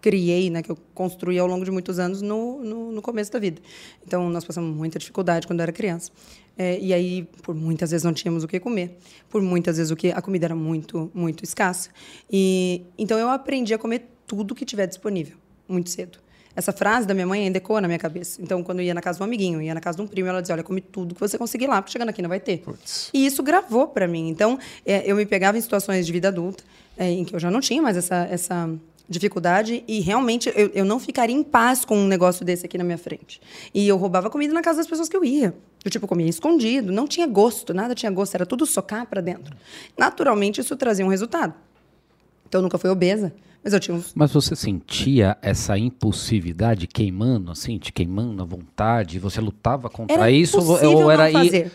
criei, 0.00 0.50
né, 0.50 0.62
que 0.62 0.70
eu 0.70 0.78
construí 0.94 1.38
ao 1.38 1.46
longo 1.46 1.64
de 1.64 1.70
muitos 1.70 1.98
anos 1.98 2.22
no, 2.22 2.62
no, 2.64 2.92
no 2.92 3.02
começo 3.02 3.30
da 3.32 3.38
vida. 3.38 3.60
Então, 4.06 4.28
nós 4.30 4.44
passamos 4.44 4.74
muita 4.74 4.98
dificuldade 4.98 5.46
quando 5.46 5.60
eu 5.60 5.64
era 5.64 5.72
criança. 5.72 6.10
É, 6.56 6.78
e 6.80 6.92
aí, 6.92 7.28
por 7.42 7.54
muitas 7.54 7.90
vezes, 7.90 8.04
não 8.04 8.12
tínhamos 8.12 8.42
o 8.42 8.48
que 8.48 8.58
comer. 8.58 8.98
Por 9.28 9.40
muitas 9.42 9.76
vezes, 9.76 9.92
o 9.92 9.96
que 9.96 10.10
a 10.10 10.20
comida 10.20 10.46
era 10.46 10.56
muito, 10.56 11.10
muito 11.14 11.44
escassa. 11.44 11.90
E, 12.30 12.82
então, 12.98 13.18
eu 13.18 13.28
aprendi 13.28 13.72
a 13.74 13.78
comer 13.78 14.08
tudo 14.26 14.54
que 14.54 14.64
tiver 14.64 14.86
disponível, 14.86 15.36
muito 15.68 15.90
cedo. 15.90 16.18
Essa 16.58 16.72
frase 16.72 17.06
da 17.06 17.14
minha 17.14 17.24
mãe 17.24 17.44
ainda 17.44 17.58
ecoa 17.58 17.80
na 17.80 17.86
minha 17.86 18.00
cabeça. 18.00 18.42
Então, 18.42 18.64
quando 18.64 18.80
eu 18.80 18.86
ia 18.86 18.92
na 18.92 19.00
casa 19.00 19.16
de 19.18 19.22
um 19.22 19.26
amiguinho, 19.26 19.62
ia 19.62 19.72
na 19.72 19.80
casa 19.80 19.96
de 19.96 20.02
um 20.02 20.08
primo, 20.08 20.28
ela 20.28 20.40
dizia: 20.40 20.56
Olha, 20.56 20.64
come 20.64 20.80
tudo 20.80 21.14
que 21.14 21.20
você 21.20 21.38
conseguir 21.38 21.68
lá, 21.68 21.80
porque 21.80 21.92
chegando 21.92 22.08
aqui 22.08 22.20
não 22.20 22.28
vai 22.28 22.40
ter. 22.40 22.64
E 23.14 23.24
isso 23.24 23.44
gravou 23.44 23.86
para 23.86 24.08
mim. 24.08 24.28
Então, 24.28 24.58
é, 24.84 25.08
eu 25.08 25.14
me 25.14 25.24
pegava 25.24 25.56
em 25.56 25.60
situações 25.60 26.04
de 26.04 26.10
vida 26.10 26.26
adulta, 26.26 26.64
é, 26.96 27.12
em 27.12 27.24
que 27.24 27.32
eu 27.32 27.38
já 27.38 27.48
não 27.48 27.60
tinha 27.60 27.80
mais 27.80 27.96
essa, 27.96 28.26
essa 28.28 28.68
dificuldade, 29.08 29.84
e 29.86 30.00
realmente 30.00 30.52
eu, 30.56 30.68
eu 30.74 30.84
não 30.84 30.98
ficaria 30.98 31.36
em 31.36 31.44
paz 31.44 31.84
com 31.84 31.96
um 31.96 32.08
negócio 32.08 32.44
desse 32.44 32.66
aqui 32.66 32.76
na 32.76 32.82
minha 32.82 32.98
frente. 32.98 33.40
E 33.72 33.86
eu 33.86 33.96
roubava 33.96 34.28
comida 34.28 34.52
na 34.52 34.60
casa 34.60 34.78
das 34.78 34.88
pessoas 34.88 35.08
que 35.08 35.16
eu 35.16 35.24
ia. 35.24 35.54
Eu, 35.84 35.92
tipo, 35.92 36.08
comia 36.08 36.28
escondido, 36.28 36.90
não 36.90 37.06
tinha 37.06 37.28
gosto, 37.28 37.72
nada 37.72 37.94
tinha 37.94 38.10
gosto, 38.10 38.34
era 38.34 38.44
tudo 38.44 38.66
socar 38.66 39.06
para 39.06 39.20
dentro. 39.20 39.56
Naturalmente, 39.96 40.60
isso 40.60 40.76
trazia 40.76 41.06
um 41.06 41.08
resultado. 41.08 41.54
Então, 42.48 42.58
eu 42.58 42.62
nunca 42.64 42.78
fui 42.78 42.90
obesa, 42.90 43.32
mas 43.62 43.72
eu 43.72 43.80
tinha 43.80 43.96
uns 43.96 44.12
Mas 44.14 44.32
você 44.32 44.54
sentia 44.56 45.36
essa 45.42 45.76
impulsividade 45.78 46.86
queimando, 46.86 47.50
assim, 47.50 47.78
te 47.78 47.92
queimando 47.92 48.42
a 48.42 48.46
vontade? 48.46 49.18
Você 49.18 49.40
lutava 49.40 49.88
contra 49.88 50.14
Era 50.16 50.30
isso? 50.30 50.58
ou 50.58 51.10
era 51.10 51.30
não 51.30 51.32
fazer. 51.32 51.72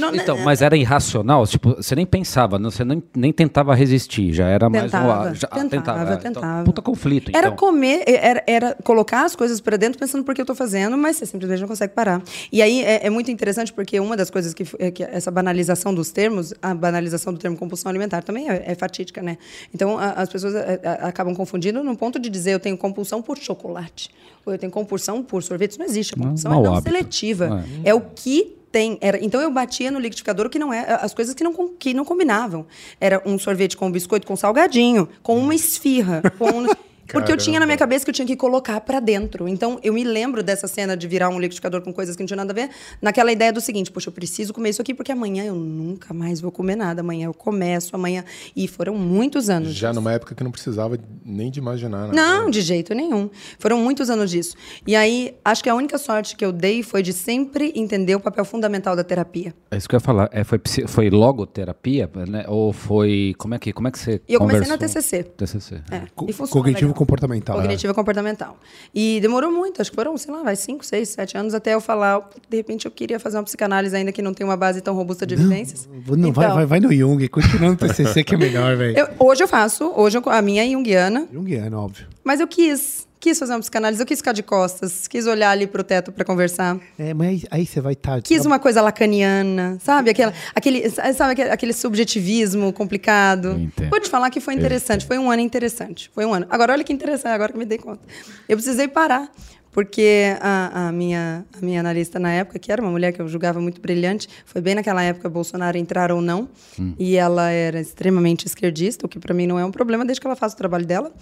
Não- 0.00 0.14
Então, 0.14 0.38
mas 0.38 0.62
era 0.62 0.76
irracional? 0.76 1.46
Tipo, 1.46 1.74
você 1.76 1.94
nem 1.94 2.06
pensava, 2.06 2.58
não- 2.58 2.70
você 2.70 2.84
nem, 2.84 3.02
nem 3.14 3.32
tentava 3.32 3.74
resistir, 3.74 4.32
já 4.32 4.48
era 4.48 4.68
mais 4.70 4.84
Tentava, 4.84 5.30
um. 5.30 5.34
Já, 5.34 5.46
tentava, 5.48 6.00
ah, 6.00 6.14
então, 6.14 6.32
tentava. 6.32 6.64
puta 6.64 6.80
conflito, 6.82 7.30
Era 7.34 7.48
então. 7.48 7.56
comer, 7.56 8.02
era, 8.06 8.42
era 8.46 8.76
colocar 8.82 9.24
as 9.24 9.36
coisas 9.36 9.60
para 9.60 9.76
dentro 9.76 9.98
pensando 9.98 10.24
por 10.24 10.34
que 10.34 10.40
eu 10.40 10.44
estou 10.44 10.56
fazendo, 10.56 10.96
mas 10.96 11.16
você 11.16 11.26
simplesmente 11.26 11.60
não 11.60 11.68
consegue 11.68 11.92
parar. 11.92 12.22
E 12.50 12.62
aí 12.62 12.82
é, 12.82 13.06
é 13.06 13.10
muito 13.10 13.30
interessante 13.30 13.72
porque 13.72 13.98
uma 14.00 14.16
das 14.16 14.30
coisas 14.30 14.54
que, 14.54 14.64
é 14.78 14.90
que 14.90 15.02
essa 15.02 15.30
banalização 15.30 15.94
dos 15.94 16.10
termos, 16.10 16.54
a 16.62 16.74
banalização 16.74 17.32
do 17.32 17.38
termo 17.38 17.56
compulsão 17.56 17.90
alimentar 17.90 18.22
também 18.22 18.48
é, 18.48 18.62
é 18.66 18.74
fatídica, 18.74 19.22
né? 19.22 19.36
Então 19.74 19.98
a- 19.98 20.12
as 20.12 20.28
pessoas 20.28 20.54
é, 20.54 20.80
é, 20.82 20.88
acabam 21.02 21.34
confundindo 21.34 21.82
no 21.84 21.96
ponto 21.96 22.18
de 22.18 22.28
dizer 22.30 22.52
eu 22.52 22.60
tenho 22.60 22.76
compulsão 22.78 23.20
por 23.20 23.36
chocolate 23.38 24.10
ou 24.46 24.52
eu 24.52 24.58
tenho 24.58 24.72
compulsão 24.72 25.22
por 25.22 25.42
sorvete. 25.42 25.70
Isso 25.72 25.78
não 25.78 25.86
existe. 25.86 26.14
A 26.14 26.16
Não, 26.16 26.24
compulsão 26.24 26.50
mau 26.52 26.60
é 26.60 26.64
não 26.64 26.74
hábito. 26.76 26.90
seletiva. 26.90 27.64
É. 27.84 27.94
o 27.94 28.00
que 28.00 28.56
tem. 28.74 28.98
Era, 29.00 29.24
então 29.24 29.40
eu 29.40 29.52
batia 29.52 29.88
no 29.88 30.00
liquidificador 30.00 30.46
o 30.46 30.50
que 30.50 30.58
não 30.58 30.74
é 30.74 30.98
as 31.00 31.14
coisas 31.14 31.32
que 31.32 31.44
não, 31.44 31.68
que 31.78 31.94
não 31.94 32.04
combinavam. 32.04 32.66
Era 33.00 33.22
um 33.24 33.38
sorvete 33.38 33.76
com 33.76 33.88
biscoito 33.88 34.26
com 34.26 34.34
salgadinho, 34.34 35.08
com 35.22 35.38
uma 35.38 35.54
esfirra, 35.54 36.20
com 36.36 36.66
Porque 37.12 37.30
eu 37.32 37.36
tinha 37.36 37.60
na 37.60 37.66
minha 37.66 37.78
cabeça 37.78 38.04
que 38.04 38.10
eu 38.10 38.14
tinha 38.14 38.26
que 38.26 38.36
colocar 38.36 38.80
pra 38.80 39.00
dentro. 39.00 39.46
Então, 39.48 39.78
eu 39.82 39.92
me 39.92 40.04
lembro 40.04 40.42
dessa 40.42 40.66
cena 40.66 40.96
de 40.96 41.06
virar 41.06 41.28
um 41.28 41.38
liquidificador 41.38 41.82
com 41.82 41.92
coisas 41.92 42.16
que 42.16 42.22
não 42.22 42.26
tinham 42.26 42.36
nada 42.38 42.52
a 42.52 42.54
ver, 42.54 42.70
naquela 43.00 43.30
ideia 43.32 43.52
do 43.52 43.60
seguinte: 43.60 43.90
poxa, 43.90 44.08
eu 44.08 44.12
preciso 44.12 44.52
comer 44.52 44.70
isso 44.70 44.80
aqui 44.82 44.94
porque 44.94 45.12
amanhã 45.12 45.44
eu 45.44 45.54
nunca 45.54 46.12
mais 46.14 46.40
vou 46.40 46.50
comer 46.50 46.76
nada. 46.76 47.00
Amanhã 47.00 47.26
eu 47.26 47.34
começo, 47.34 47.94
amanhã. 47.94 48.24
E 48.56 48.66
foram 48.68 48.94
muitos 48.96 49.50
anos. 49.50 49.72
Já 49.74 49.88
disso. 49.90 50.00
numa 50.00 50.12
época 50.12 50.34
que 50.34 50.42
não 50.44 50.50
precisava 50.50 50.98
nem 51.24 51.50
de 51.50 51.58
imaginar. 51.58 52.08
Nada. 52.08 52.12
Não, 52.14 52.50
de 52.50 52.60
jeito 52.60 52.94
nenhum. 52.94 53.28
Foram 53.58 53.78
muitos 53.78 54.08
anos 54.10 54.30
disso. 54.30 54.54
E 54.86 54.94
aí, 54.96 55.36
acho 55.44 55.62
que 55.62 55.68
a 55.68 55.74
única 55.74 55.98
sorte 55.98 56.36
que 56.36 56.44
eu 56.44 56.52
dei 56.52 56.82
foi 56.82 57.02
de 57.02 57.12
sempre 57.12 57.72
entender 57.74 58.14
o 58.14 58.20
papel 58.20 58.44
fundamental 58.44 58.94
da 58.96 59.04
terapia. 59.04 59.54
É 59.70 59.76
isso 59.76 59.88
que 59.88 59.94
eu 59.94 59.98
ia 59.98 60.00
falar. 60.00 60.28
É, 60.32 60.44
foi, 60.44 60.60
foi 60.86 61.10
logoterapia, 61.10 62.08
né? 62.28 62.44
Ou 62.48 62.72
foi. 62.72 63.34
Como 63.38 63.54
é 63.54 63.58
que, 63.58 63.72
como 63.72 63.88
é 63.88 63.90
que 63.90 63.98
você. 63.98 64.20
E 64.28 64.34
eu 64.34 64.40
comecei 64.40 64.66
na? 64.68 64.78
TCC. 64.78 65.22
TCC. 65.24 65.74
É, 65.90 66.02
Co- 66.14 66.26
e 66.28 66.32
funciona 66.32 66.62
cognitivo. 66.62 66.93
Comportamental. 66.94 67.56
Cognitivo 67.56 67.92
e 67.92 67.94
comportamental. 67.94 68.56
E 68.94 69.18
demorou 69.20 69.50
muito, 69.52 69.80
acho 69.82 69.90
que 69.90 69.94
foram, 69.96 70.16
sei 70.16 70.32
lá, 70.32 70.42
vai 70.42 70.56
cinco, 70.56 70.84
seis, 70.84 71.10
sete 71.10 71.36
anos 71.36 71.54
até 71.54 71.74
eu 71.74 71.80
falar, 71.80 72.28
de 72.48 72.56
repente 72.56 72.86
eu 72.86 72.90
queria 72.90 73.18
fazer 73.20 73.36
uma 73.36 73.42
psicanálise 73.44 73.94
ainda 73.94 74.12
que 74.12 74.22
não 74.22 74.32
tem 74.32 74.46
uma 74.46 74.56
base 74.56 74.80
tão 74.80 74.94
robusta 74.94 75.26
de 75.26 75.34
evidências. 75.34 75.88
Não, 75.92 76.32
vai, 76.32 76.44
Então, 76.46 76.54
vai, 76.56 76.66
vai 76.66 76.80
no 76.80 76.92
Jung, 76.92 77.28
continua 77.28 77.70
no 77.70 77.76
TCC 77.76 78.24
que 78.24 78.34
é 78.34 78.38
melhor, 78.38 78.76
velho. 78.76 79.08
hoje 79.18 79.42
eu 79.42 79.48
faço, 79.48 79.92
hoje 79.96 80.18
eu- 80.18 80.22
a 80.30 80.40
minha 80.40 80.64
é 80.64 80.70
junguiana, 80.70 81.26
Jungiano, 81.32 81.78
óbvio. 81.78 82.06
mas 82.22 82.40
eu 82.40 82.46
quis, 82.48 83.06
quis 83.24 83.38
fazer 83.38 83.54
uma 83.54 83.60
psicanálise, 83.60 84.02
eu 84.02 84.06
quis 84.06 84.18
ficar 84.18 84.32
de 84.32 84.42
costas, 84.42 85.08
quis 85.08 85.26
olhar 85.26 85.48
ali 85.48 85.66
pro 85.66 85.82
teto 85.82 86.12
para 86.12 86.26
conversar. 86.26 86.78
É, 86.98 87.14
mas 87.14 87.46
aí, 87.50 87.64
você 87.64 87.80
vai 87.80 87.94
estar... 87.94 88.20
Quis 88.20 88.44
uma 88.44 88.58
coisa 88.58 88.82
lacaniana, 88.82 89.78
sabe? 89.82 90.10
Aquela, 90.10 90.34
aquele, 90.54 90.90
sabe 90.90 91.32
aquele, 91.32 91.50
aquele 91.50 91.72
subjetivismo 91.72 92.70
complicado. 92.70 93.52
Entendo. 93.52 93.88
Vou 93.88 93.98
te 93.98 94.10
falar 94.10 94.28
que 94.28 94.40
foi 94.40 94.52
interessante, 94.52 95.06
foi 95.06 95.16
um 95.16 95.30
ano 95.30 95.40
interessante. 95.40 96.10
Foi 96.14 96.26
um 96.26 96.34
ano. 96.34 96.46
Agora, 96.50 96.74
olha 96.74 96.84
que 96.84 96.92
interessante, 96.92 97.32
agora 97.32 97.50
que 97.50 97.56
eu 97.56 97.60
me 97.60 97.64
dei 97.64 97.78
conta. 97.78 98.02
Eu 98.46 98.58
precisei 98.58 98.88
parar, 98.88 99.32
porque 99.74 100.36
a, 100.40 100.86
a 100.86 100.92
minha, 100.92 101.44
a 101.52 101.64
minha 101.64 101.80
analista 101.80 102.20
na 102.20 102.30
época, 102.30 102.60
que 102.60 102.70
era 102.70 102.80
uma 102.80 102.92
mulher 102.92 103.12
que 103.12 103.20
eu 103.20 103.26
julgava 103.26 103.60
muito 103.60 103.80
brilhante, 103.80 104.28
foi 104.46 104.62
bem 104.62 104.76
naquela 104.76 105.02
época 105.02 105.28
Bolsonaro 105.28 105.76
entrar 105.76 106.12
ou 106.12 106.20
não, 106.20 106.48
e 106.96 107.16
ela 107.16 107.50
era 107.50 107.80
extremamente 107.80 108.46
esquerdista, 108.46 109.04
o 109.04 109.08
que 109.08 109.18
para 109.18 109.34
mim 109.34 109.48
não 109.48 109.58
é 109.58 109.64
um 109.64 109.72
problema, 109.72 110.04
desde 110.04 110.20
que 110.20 110.26
ela 110.28 110.36
faça 110.36 110.54
o 110.54 110.58
trabalho 110.58 110.86
dela. 110.86 111.12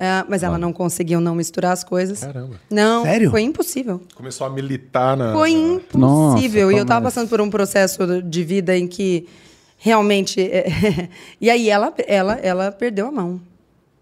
É, 0.00 0.24
mas 0.28 0.42
ela 0.42 0.58
não 0.58 0.72
conseguiu 0.72 1.20
não 1.20 1.36
misturar 1.36 1.72
as 1.72 1.84
coisas. 1.84 2.20
Caramba. 2.20 2.56
Não, 2.68 3.04
Sério? 3.04 3.30
foi 3.30 3.42
impossível. 3.42 4.00
Começou 4.16 4.44
a 4.44 4.50
militar 4.50 5.16
na. 5.16 5.32
Foi 5.32 5.52
impossível. 5.52 6.00
Nossa, 6.00 6.44
e 6.44 6.78
eu 6.78 6.82
estava 6.82 7.04
passando 7.04 7.28
por 7.28 7.40
um 7.40 7.48
processo 7.48 8.20
de 8.22 8.42
vida 8.42 8.76
em 8.76 8.88
que 8.88 9.28
realmente. 9.78 10.50
e 11.40 11.48
aí 11.48 11.70
ela, 11.70 11.94
ela, 12.08 12.34
ela 12.42 12.72
perdeu 12.72 13.06
a 13.06 13.12
mão. 13.12 13.40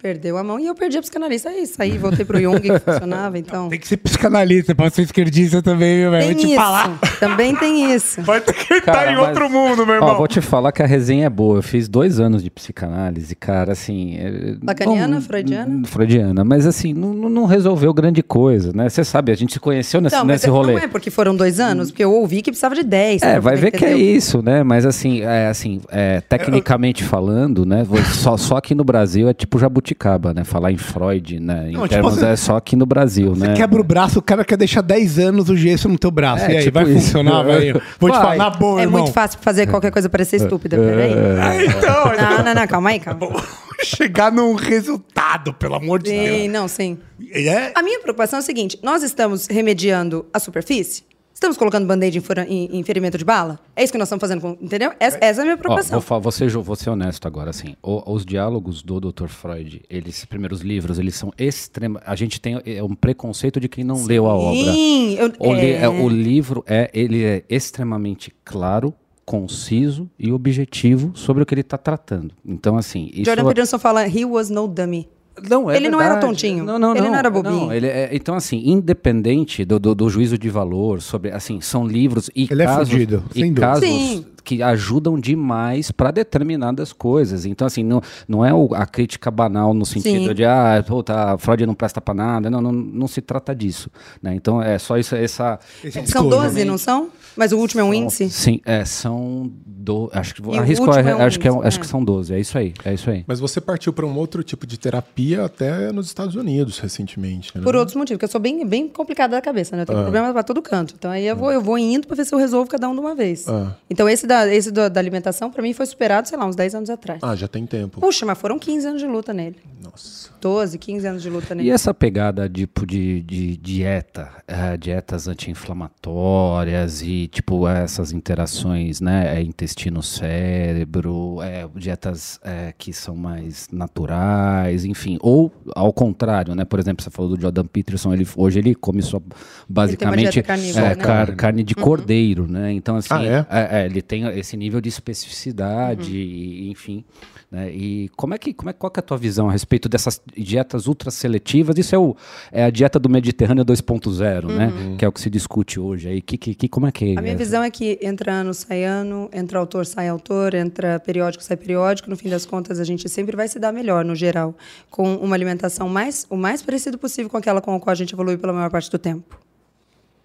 Perdeu 0.00 0.38
a 0.38 0.44
mão 0.44 0.60
e 0.60 0.66
eu 0.66 0.76
perdi 0.76 0.96
a 0.96 1.00
psicanalista. 1.00 1.48
Aí 1.48 1.66
saí, 1.66 1.98
voltei 1.98 2.24
pro 2.24 2.40
Jung, 2.40 2.60
que 2.60 2.78
funcionava. 2.78 3.36
Então. 3.36 3.68
Tem 3.68 3.80
que 3.80 3.88
ser 3.88 3.96
psicanalista 3.96 4.72
pra 4.72 4.88
ser 4.90 5.02
esquerdista 5.02 5.60
também, 5.60 5.98
viu, 5.98 6.10
velho? 6.12 6.26
Vou 6.26 6.34
te 6.36 6.54
falar. 6.54 7.00
Também 7.20 7.54
tem 7.56 7.92
isso. 7.94 8.22
Vai 8.22 8.40
ter 8.40 8.52
que 8.52 8.74
estar 8.74 8.92
Cara, 8.92 9.12
em 9.12 9.16
mas- 9.16 9.28
outro 9.28 9.50
mundo, 9.50 9.84
meu 9.86 9.94
Ó, 9.96 9.98
irmão. 9.98 10.16
vou 10.18 10.28
te 10.28 10.40
falar 10.40 10.72
que 10.72 10.82
a 10.82 10.86
resenha 10.86 11.26
é 11.26 11.30
boa. 11.30 11.58
Eu 11.58 11.62
fiz 11.62 11.88
dois 11.88 12.20
anos 12.20 12.42
de 12.42 12.50
psicanálise, 12.50 13.34
cara, 13.34 13.72
assim. 13.72 14.16
é- 14.16 14.56
Lacaniana, 14.62 15.14
não- 15.14 15.20
freudiana? 15.22 15.82
Freudiana, 15.86 16.44
mas 16.44 16.66
assim, 16.66 16.92
não, 16.94 17.12
não- 17.14 17.46
resolveu 17.46 17.92
grande 17.94 18.22
coisa, 18.22 18.72
né? 18.74 18.88
Você 18.88 19.02
sabe, 19.04 19.32
a 19.32 19.34
gente 19.34 19.52
se 19.54 19.60
conheceu 19.60 20.00
nesse, 20.00 20.16
mas 20.16 20.26
nesse 20.26 20.48
rolê. 20.50 20.74
não 20.74 20.80
é 20.80 20.86
porque 20.88 21.10
foram 21.10 21.34
dois 21.34 21.58
anos, 21.60 21.90
porque 21.90 22.04
eu 22.04 22.12
ouvi 22.12 22.42
que 22.42 22.50
precisava 22.50 22.74
de 22.74 22.82
dez. 22.82 23.22
É, 23.22 23.32
pra 23.32 23.40
vai 23.40 23.56
ver 23.56 23.70
que 23.70 23.84
é 23.84 23.90
entender 23.92 24.12
o- 24.12 24.16
isso, 24.16 24.42
né? 24.42 24.62
Mas 24.62 24.84
assim, 24.84 25.22
é, 25.22 25.46
assim 25.48 25.80
é, 25.90 26.20
tecnicamente 26.20 27.02
falando, 27.04 27.64
né? 27.64 27.86
Só, 28.14 28.36
só 28.36 28.56
aqui 28.58 28.74
no 28.74 28.84
Brasil 28.84 29.28
é 29.28 29.34
tipo 29.34 29.58
jabuticaba, 29.58 30.34
né? 30.34 30.44
Falar 30.44 30.72
em 30.72 30.76
Freud, 30.76 31.40
né? 31.40 31.68
Em 31.70 31.72
Não, 31.72 31.82
tipo, 31.82 31.88
termos 31.88 32.14
você- 32.14 32.26
é 32.26 32.36
só 32.36 32.56
aqui 32.56 32.76
no 32.76 32.86
Brasil, 32.86 33.34
Você 33.34 33.46
né? 33.48 33.54
quebra 33.54 33.80
o 33.80 33.84
braço, 33.84 34.18
o 34.18 34.22
cara 34.22 34.44
quer 34.44 34.56
deixar 34.56 34.82
10 34.82 35.18
anos 35.18 35.48
o 35.48 35.56
gesso 35.56 35.88
no 35.88 35.98
teu 35.98 36.10
braço. 36.10 36.44
É, 36.44 36.52
e 36.52 36.56
aí, 36.58 36.64
tipo 36.64 36.78
vai 36.78 36.90
isso. 36.92 37.07
Funcionar, 37.08 37.42
velho? 37.42 37.82
Vou 37.98 38.10
te 38.10 38.16
falar 38.16 38.36
na 38.36 38.50
boa, 38.50 38.80
É 38.80 38.84
irmão. 38.84 39.00
muito 39.02 39.12
fácil 39.12 39.38
fazer 39.40 39.66
qualquer 39.66 39.90
coisa 39.90 40.08
parecer 40.08 40.36
estúpida. 40.36 40.76
Peraí. 40.76 41.12
É, 41.12 41.66
então, 41.66 42.04
Não, 42.16 42.44
não, 42.44 42.54
não, 42.54 42.66
calma 42.66 42.90
aí, 42.90 43.00
calma. 43.00 43.28
chegar 43.82 44.32
num 44.32 44.54
resultado, 44.54 45.52
pelo 45.54 45.74
amor 45.76 46.02
de 46.02 46.10
Deus. 46.10 46.28
Sim, 46.28 46.48
não, 46.48 46.68
sim. 46.68 46.98
É, 47.32 47.72
A 47.74 47.82
minha 47.82 48.00
preocupação 48.00 48.38
é 48.38 48.42
o 48.42 48.44
seguinte: 48.44 48.78
nós 48.82 49.02
estamos 49.02 49.46
remediando 49.46 50.26
a 50.32 50.38
superfície? 50.38 51.04
Estamos 51.38 51.56
colocando 51.56 51.86
band-aid 51.86 52.20
em, 52.48 52.78
em- 52.80 52.82
ferimento 52.82 53.16
de 53.16 53.24
bala? 53.24 53.60
É 53.76 53.84
isso 53.84 53.92
que 53.92 53.98
nós 53.98 54.08
estamos 54.08 54.20
fazendo, 54.20 54.40
com, 54.40 54.58
entendeu? 54.60 54.90
Essa, 54.98 55.18
essa 55.20 55.40
é 55.40 55.42
a 55.42 55.44
minha 55.44 55.54
Ó, 55.54 55.58
preocupação. 55.58 55.92
vou, 55.92 56.00
fa- 56.00 56.18
vou, 56.18 56.32
ser, 56.32 56.50
vou 56.50 56.74
ser 56.74 56.90
honesto 56.90 57.28
agora, 57.28 57.50
assim. 57.50 57.76
O- 57.80 58.12
os 58.12 58.26
diálogos 58.26 58.82
do 58.82 58.98
Dr. 58.98 59.28
Freud, 59.28 59.80
eles, 59.88 60.08
esses 60.16 60.24
primeiros 60.24 60.62
livros, 60.62 60.98
eles 60.98 61.14
são 61.14 61.32
extrema. 61.38 62.02
A 62.04 62.16
gente 62.16 62.40
tem 62.40 62.60
é, 62.66 62.82
um 62.82 62.92
preconceito 62.92 63.60
de 63.60 63.68
quem 63.68 63.84
não 63.84 64.04
leu 64.04 64.26
a 64.26 64.34
obra. 64.36 64.72
Sim, 64.72 65.14
eu, 65.14 65.32
O, 65.38 65.54
é, 65.54 65.70
é, 65.84 65.88
o 65.88 66.08
livro 66.08 66.64
é, 66.66 66.90
ele 66.92 67.22
é 67.22 67.44
extremamente 67.48 68.34
claro, 68.44 68.92
conciso 69.24 70.10
e 70.18 70.32
objetivo 70.32 71.12
sobre 71.14 71.44
o 71.44 71.46
que 71.46 71.54
ele 71.54 71.60
está 71.60 71.78
tratando. 71.78 72.34
Então, 72.44 72.76
assim. 72.76 73.10
Isso 73.12 73.26
Jordan 73.26 73.44
Peterson 73.46 73.78
fala, 73.78 74.08
he 74.08 74.24
was 74.24 74.50
no 74.50 74.66
dummy. 74.66 75.08
Não, 75.48 75.70
é 75.70 75.76
Ele 75.76 75.88
não 75.88 76.00
era 76.00 76.14
verdade. 76.14 76.26
tontinho. 76.32 76.64
Não, 76.64 76.78
não, 76.78 76.92
Ele 76.92 77.00
não 77.02 77.10
não. 77.10 77.18
era 77.18 77.30
bobinho. 77.30 77.54
Não, 77.66 77.72
ele 77.72 77.86
é- 77.86 78.10
então, 78.12 78.34
assim, 78.34 78.62
independente 78.66 79.64
do, 79.64 79.78
do, 79.78 79.94
do 79.94 80.08
juízo 80.10 80.38
de 80.38 80.48
valor, 80.48 81.00
sobre, 81.02 81.30
assim, 81.30 81.60
são 81.60 81.86
livros 81.86 82.30
e 82.34 82.48
Ele 82.50 82.62
é 82.62 82.66
casos, 82.66 82.88
fudido, 82.90 83.24
e 83.34 83.40
sem 83.40 83.52
dúvida. 83.52 83.60
casos 83.66 83.88
Sim. 83.88 84.26
que 84.44 84.62
ajudam 84.62 85.18
demais 85.20 85.90
para 85.90 86.10
determinadas 86.10 86.92
coisas. 86.92 87.44
Então, 87.44 87.66
assim, 87.66 87.82
não, 87.84 88.00
não 88.26 88.44
é 88.44 88.52
o- 88.54 88.74
a 88.74 88.86
crítica 88.86 89.30
banal 89.30 89.74
no 89.74 89.84
sentido 89.84 90.28
Sim. 90.28 90.34
de, 90.34 90.44
ah, 90.44 90.82
puta, 90.86 91.36
Freud 91.38 91.66
não 91.66 91.74
presta 91.74 92.00
para 92.00 92.14
nada. 92.14 92.50
Não, 92.50 92.60
não, 92.62 92.72
não 92.72 93.06
se 93.06 93.20
trata 93.20 93.54
disso. 93.54 93.90
Né? 94.22 94.34
Então, 94.34 94.62
é 94.62 94.78
só 94.78 94.96
isso, 94.96 95.14
essa... 95.14 95.58
esse 95.84 95.92
São 95.92 96.02
discurso. 96.02 96.28
12, 96.30 96.64
não 96.64 96.78
são? 96.78 97.08
Mas 97.36 97.52
o 97.52 97.58
último 97.58 97.80
é 97.82 97.84
um 97.84 97.92
índice? 97.94 98.28
Sim, 98.30 98.60
é, 98.64 98.84
são... 98.84 99.50
Do, 99.66 100.10
acho 100.12 100.34
que, 100.34 100.42
E 100.50 100.58
arrisco, 100.58 100.84
é 100.90 101.14
um 101.14 101.20
acho, 101.22 101.38
que 101.38 101.46
é, 101.46 101.50
índice, 101.50 101.66
acho 101.68 101.76
é. 101.78 101.80
que 101.80 101.86
são 101.86 102.02
12. 102.04 102.34
É 102.34 102.40
isso 102.40 102.58
aí, 102.58 102.74
é 102.84 102.94
isso 102.94 103.08
aí. 103.10 103.24
Mas 103.26 103.38
você 103.40 103.60
partiu 103.60 103.92
para 103.92 104.04
um 104.04 104.16
outro 104.16 104.42
tipo 104.42 104.66
de 104.66 104.78
terapia 104.78 105.27
até 105.36 105.92
nos 105.92 106.06
Estados 106.06 106.34
Unidos 106.34 106.78
recentemente. 106.78 107.56
Né? 107.56 107.62
Por 107.62 107.76
outros 107.76 107.96
motivos, 107.96 108.16
porque 108.16 108.24
eu 108.24 108.30
sou 108.30 108.40
bem, 108.40 108.66
bem 108.66 108.88
complicada 108.88 109.36
da 109.36 109.42
cabeça, 109.42 109.76
né? 109.76 109.82
Eu 109.82 109.86
tenho 109.86 110.02
problema 110.02 110.32
pra 110.32 110.42
todo 110.42 110.62
canto. 110.62 110.94
Então 110.96 111.10
aí 111.10 111.26
eu 111.26 111.36
vou, 111.36 111.52
eu 111.52 111.60
vou 111.60 111.78
indo 111.78 112.06
pra 112.06 112.16
ver 112.16 112.24
se 112.24 112.34
eu 112.34 112.38
resolvo 112.38 112.70
cada 112.70 112.88
um 112.88 112.94
de 112.94 113.00
uma 113.00 113.14
vez. 113.14 113.48
Ah. 113.48 113.74
Então 113.88 114.08
esse, 114.08 114.26
da, 114.26 114.52
esse 114.52 114.70
da, 114.70 114.88
da 114.88 115.00
alimentação, 115.00 115.50
pra 115.50 115.62
mim, 115.62 115.72
foi 115.72 115.86
superado, 115.86 116.28
sei 116.28 116.38
lá, 116.38 116.46
uns 116.46 116.56
10 116.56 116.74
anos 116.74 116.90
atrás. 116.90 117.20
Ah, 117.22 117.34
já 117.34 117.48
tem 117.48 117.66
tempo. 117.66 118.00
Puxa, 118.00 118.24
mas 118.24 118.38
foram 118.38 118.58
15 118.58 118.86
anos 118.86 119.00
de 119.00 119.06
luta 119.06 119.32
nele. 119.32 119.56
Nossa. 119.82 120.28
12, 120.40 120.78
15 120.78 121.06
anos 121.06 121.22
de 121.22 121.30
luta 121.30 121.54
nele. 121.54 121.68
E 121.68 121.70
essa 121.70 121.92
pegada 121.92 122.48
tipo 122.48 122.86
de, 122.86 123.22
de 123.22 123.56
dieta, 123.56 124.30
eh, 124.46 124.76
dietas 124.76 125.28
anti-inflamatórias 125.28 127.02
e 127.02 127.28
tipo 127.28 127.66
essas 127.68 128.12
interações, 128.12 129.00
né, 129.00 129.36
eh, 129.36 129.42
intestino-cérebro, 129.42 131.42
eh, 131.42 131.68
dietas 131.74 132.40
eh, 132.44 132.72
que 132.76 132.92
são 132.92 133.16
mais 133.16 133.68
naturais, 133.72 134.84
enfim, 134.84 135.17
ou 135.20 135.52
ao 135.74 135.92
contrário, 135.92 136.54
né, 136.54 136.64
por 136.64 136.78
exemplo, 136.78 137.02
você 137.02 137.10
falou 137.10 137.34
do 137.36 137.40
Jordan 137.40 137.64
Peterson, 137.66 138.12
ele 138.12 138.26
hoje 138.36 138.58
ele 138.58 138.74
come 138.74 139.02
só 139.02 139.20
basicamente 139.68 140.42
carnívora, 140.42 140.86
eh, 140.86 140.96
né? 140.96 141.02
car- 141.04 141.36
carne 141.36 141.62
de 141.62 141.74
cordeiro, 141.74 142.46
né? 142.46 142.72
Então 142.72 142.96
assim, 142.96 143.08
Ah, 143.12 143.24
é? 143.24 143.46
é, 143.50 143.82
é, 143.82 143.86
ele 143.86 144.02
tem 144.02 144.26
esse 144.38 144.56
nível 144.56 144.80
de 144.80 144.88
especificidade, 144.88 146.16
e, 146.16 146.70
enfim. 146.70 147.04
Né? 147.50 147.70
E 147.70 148.10
como 148.14 148.34
é 148.34 148.38
que, 148.38 148.52
como 148.52 148.68
é, 148.68 148.72
qual 148.74 148.90
que 148.90 149.00
é 149.00 149.02
a 149.02 149.02
tua 149.02 149.16
visão 149.16 149.48
a 149.48 149.52
respeito 149.52 149.88
dessas 149.88 150.20
dietas 150.36 150.86
ultra 150.86 151.10
seletivas? 151.10 151.78
Isso 151.78 151.94
é, 151.94 151.98
o, 151.98 152.14
é 152.52 152.64
a 152.64 152.70
dieta 152.70 152.98
do 152.98 153.08
Mediterrâneo 153.08 153.64
2.0, 153.64 154.46
né? 154.54 154.70
Que 154.98 155.04
é 155.04 155.08
o 155.08 155.12
que 155.12 155.20
se 155.20 155.30
discute 155.30 155.80
hoje 155.80 156.08
aí. 156.08 156.20
Que, 156.20 156.36
que, 156.36 156.54
que, 156.54 156.68
como 156.68 156.86
é 156.86 156.92
que 156.92 157.16
A 157.16 157.22
minha 157.22 157.32
é? 157.32 157.36
visão 157.36 157.62
é 157.62 157.70
que 157.70 157.98
entra 158.02 158.32
ano, 158.32 158.52
sai 158.52 158.84
ano, 158.84 159.30
entra 159.32 159.58
autor, 159.58 159.86
sai 159.86 160.08
autor, 160.08 160.52
entra 160.52 161.00
periódico, 161.00 161.42
sai 161.42 161.56
periódico. 161.56 162.10
No 162.10 162.16
fim 162.16 162.28
das 162.28 162.44
contas, 162.44 162.78
a 162.78 162.84
gente 162.84 163.08
sempre 163.08 163.34
vai 163.34 163.48
se 163.48 163.58
dar 163.58 163.72
melhor, 163.72 164.04
no 164.04 164.14
geral, 164.14 164.54
com 164.90 165.16
uma 165.16 165.34
alimentação 165.34 165.88
mais, 165.88 166.26
o 166.28 166.36
mais 166.36 166.60
parecido 166.60 166.98
possível 166.98 167.30
com 167.30 167.38
aquela 167.38 167.62
com 167.62 167.74
a 167.74 167.80
qual 167.80 167.92
a 167.92 167.96
gente 167.96 168.12
evoluiu 168.12 168.38
pela 168.38 168.52
maior 168.52 168.70
parte 168.70 168.90
do 168.90 168.98
tempo. 168.98 169.38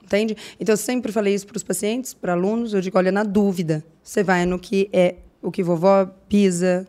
Entende? 0.04 0.36
Então, 0.60 0.74
eu 0.74 0.78
sempre 0.78 1.12
falei 1.12 1.34
isso 1.34 1.48
para 1.48 1.56
os 1.56 1.64
pacientes, 1.64 2.14
para 2.14 2.34
alunos. 2.34 2.74
Eu 2.74 2.82
digo, 2.82 2.98
olha, 2.98 3.12
na 3.12 3.24
dúvida, 3.24 3.84
você 4.04 4.22
vai 4.22 4.46
no 4.46 4.60
que 4.60 4.90
é 4.92 5.16
o 5.42 5.52
que 5.52 5.64
vovó 5.64 6.06
pisa, 6.28 6.88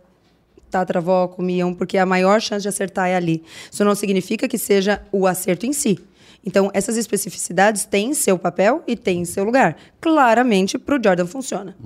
tatravó 0.79 1.29
comiam, 1.29 1.73
porque 1.73 1.97
a 1.97 2.05
maior 2.05 2.41
chance 2.41 2.63
de 2.63 2.69
acertar 2.69 3.09
é 3.09 3.15
ali. 3.15 3.43
Isso 3.71 3.85
não 3.85 3.95
significa 3.95 4.49
que 4.49 4.59
seja 4.59 5.01
o 5.13 5.27
acerto 5.27 5.65
em 5.67 5.73
si. 5.73 5.99
Então, 6.45 6.71
essas 6.75 6.97
especificidades 6.97 7.85
têm 7.85 8.13
seu 8.13 8.39
papel 8.39 8.83
e 8.87 8.97
têm 8.97 9.25
seu 9.25 9.45
lugar. 9.45 9.77
Claramente, 10.01 10.77
para 10.79 10.99
o 10.99 11.03
Jordan 11.03 11.27
funciona. 11.27 11.77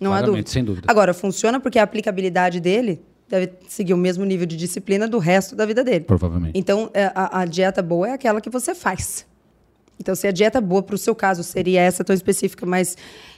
não 0.00 0.12
há 0.12 0.18
claramente, 0.18 0.26
dúvida. 0.26 0.50
sem 0.50 0.64
dúvida. 0.64 0.86
Agora, 0.88 1.12
funciona 1.12 1.60
porque 1.60 1.78
a 1.78 1.82
aplicabilidade 1.82 2.60
dele 2.60 3.02
deve 3.28 3.52
seguir 3.68 3.92
o 3.92 3.96
mesmo 3.96 4.24
nível 4.24 4.46
de 4.46 4.56
disciplina 4.56 5.08
do 5.08 5.18
resto 5.18 5.56
da 5.56 5.66
vida 5.66 5.82
dele. 5.82 6.04
Provavelmente. 6.04 6.56
Então, 6.58 6.88
é, 6.94 7.10
a, 7.14 7.40
a 7.40 7.44
dieta 7.44 7.82
boa 7.82 8.08
é 8.08 8.12
aquela 8.12 8.40
que 8.40 8.48
você 8.48 8.74
faz. 8.74 9.26
Então, 10.00 10.14
se 10.14 10.26
a 10.26 10.30
dieta 10.30 10.60
boa 10.60 10.82
para 10.82 10.94
o 10.94 10.98
seu 10.98 11.14
caso 11.14 11.42
seria 11.42 11.80
essa 11.80 12.04
tão 12.04 12.14
específica, 12.14 12.64
mas 12.64 12.96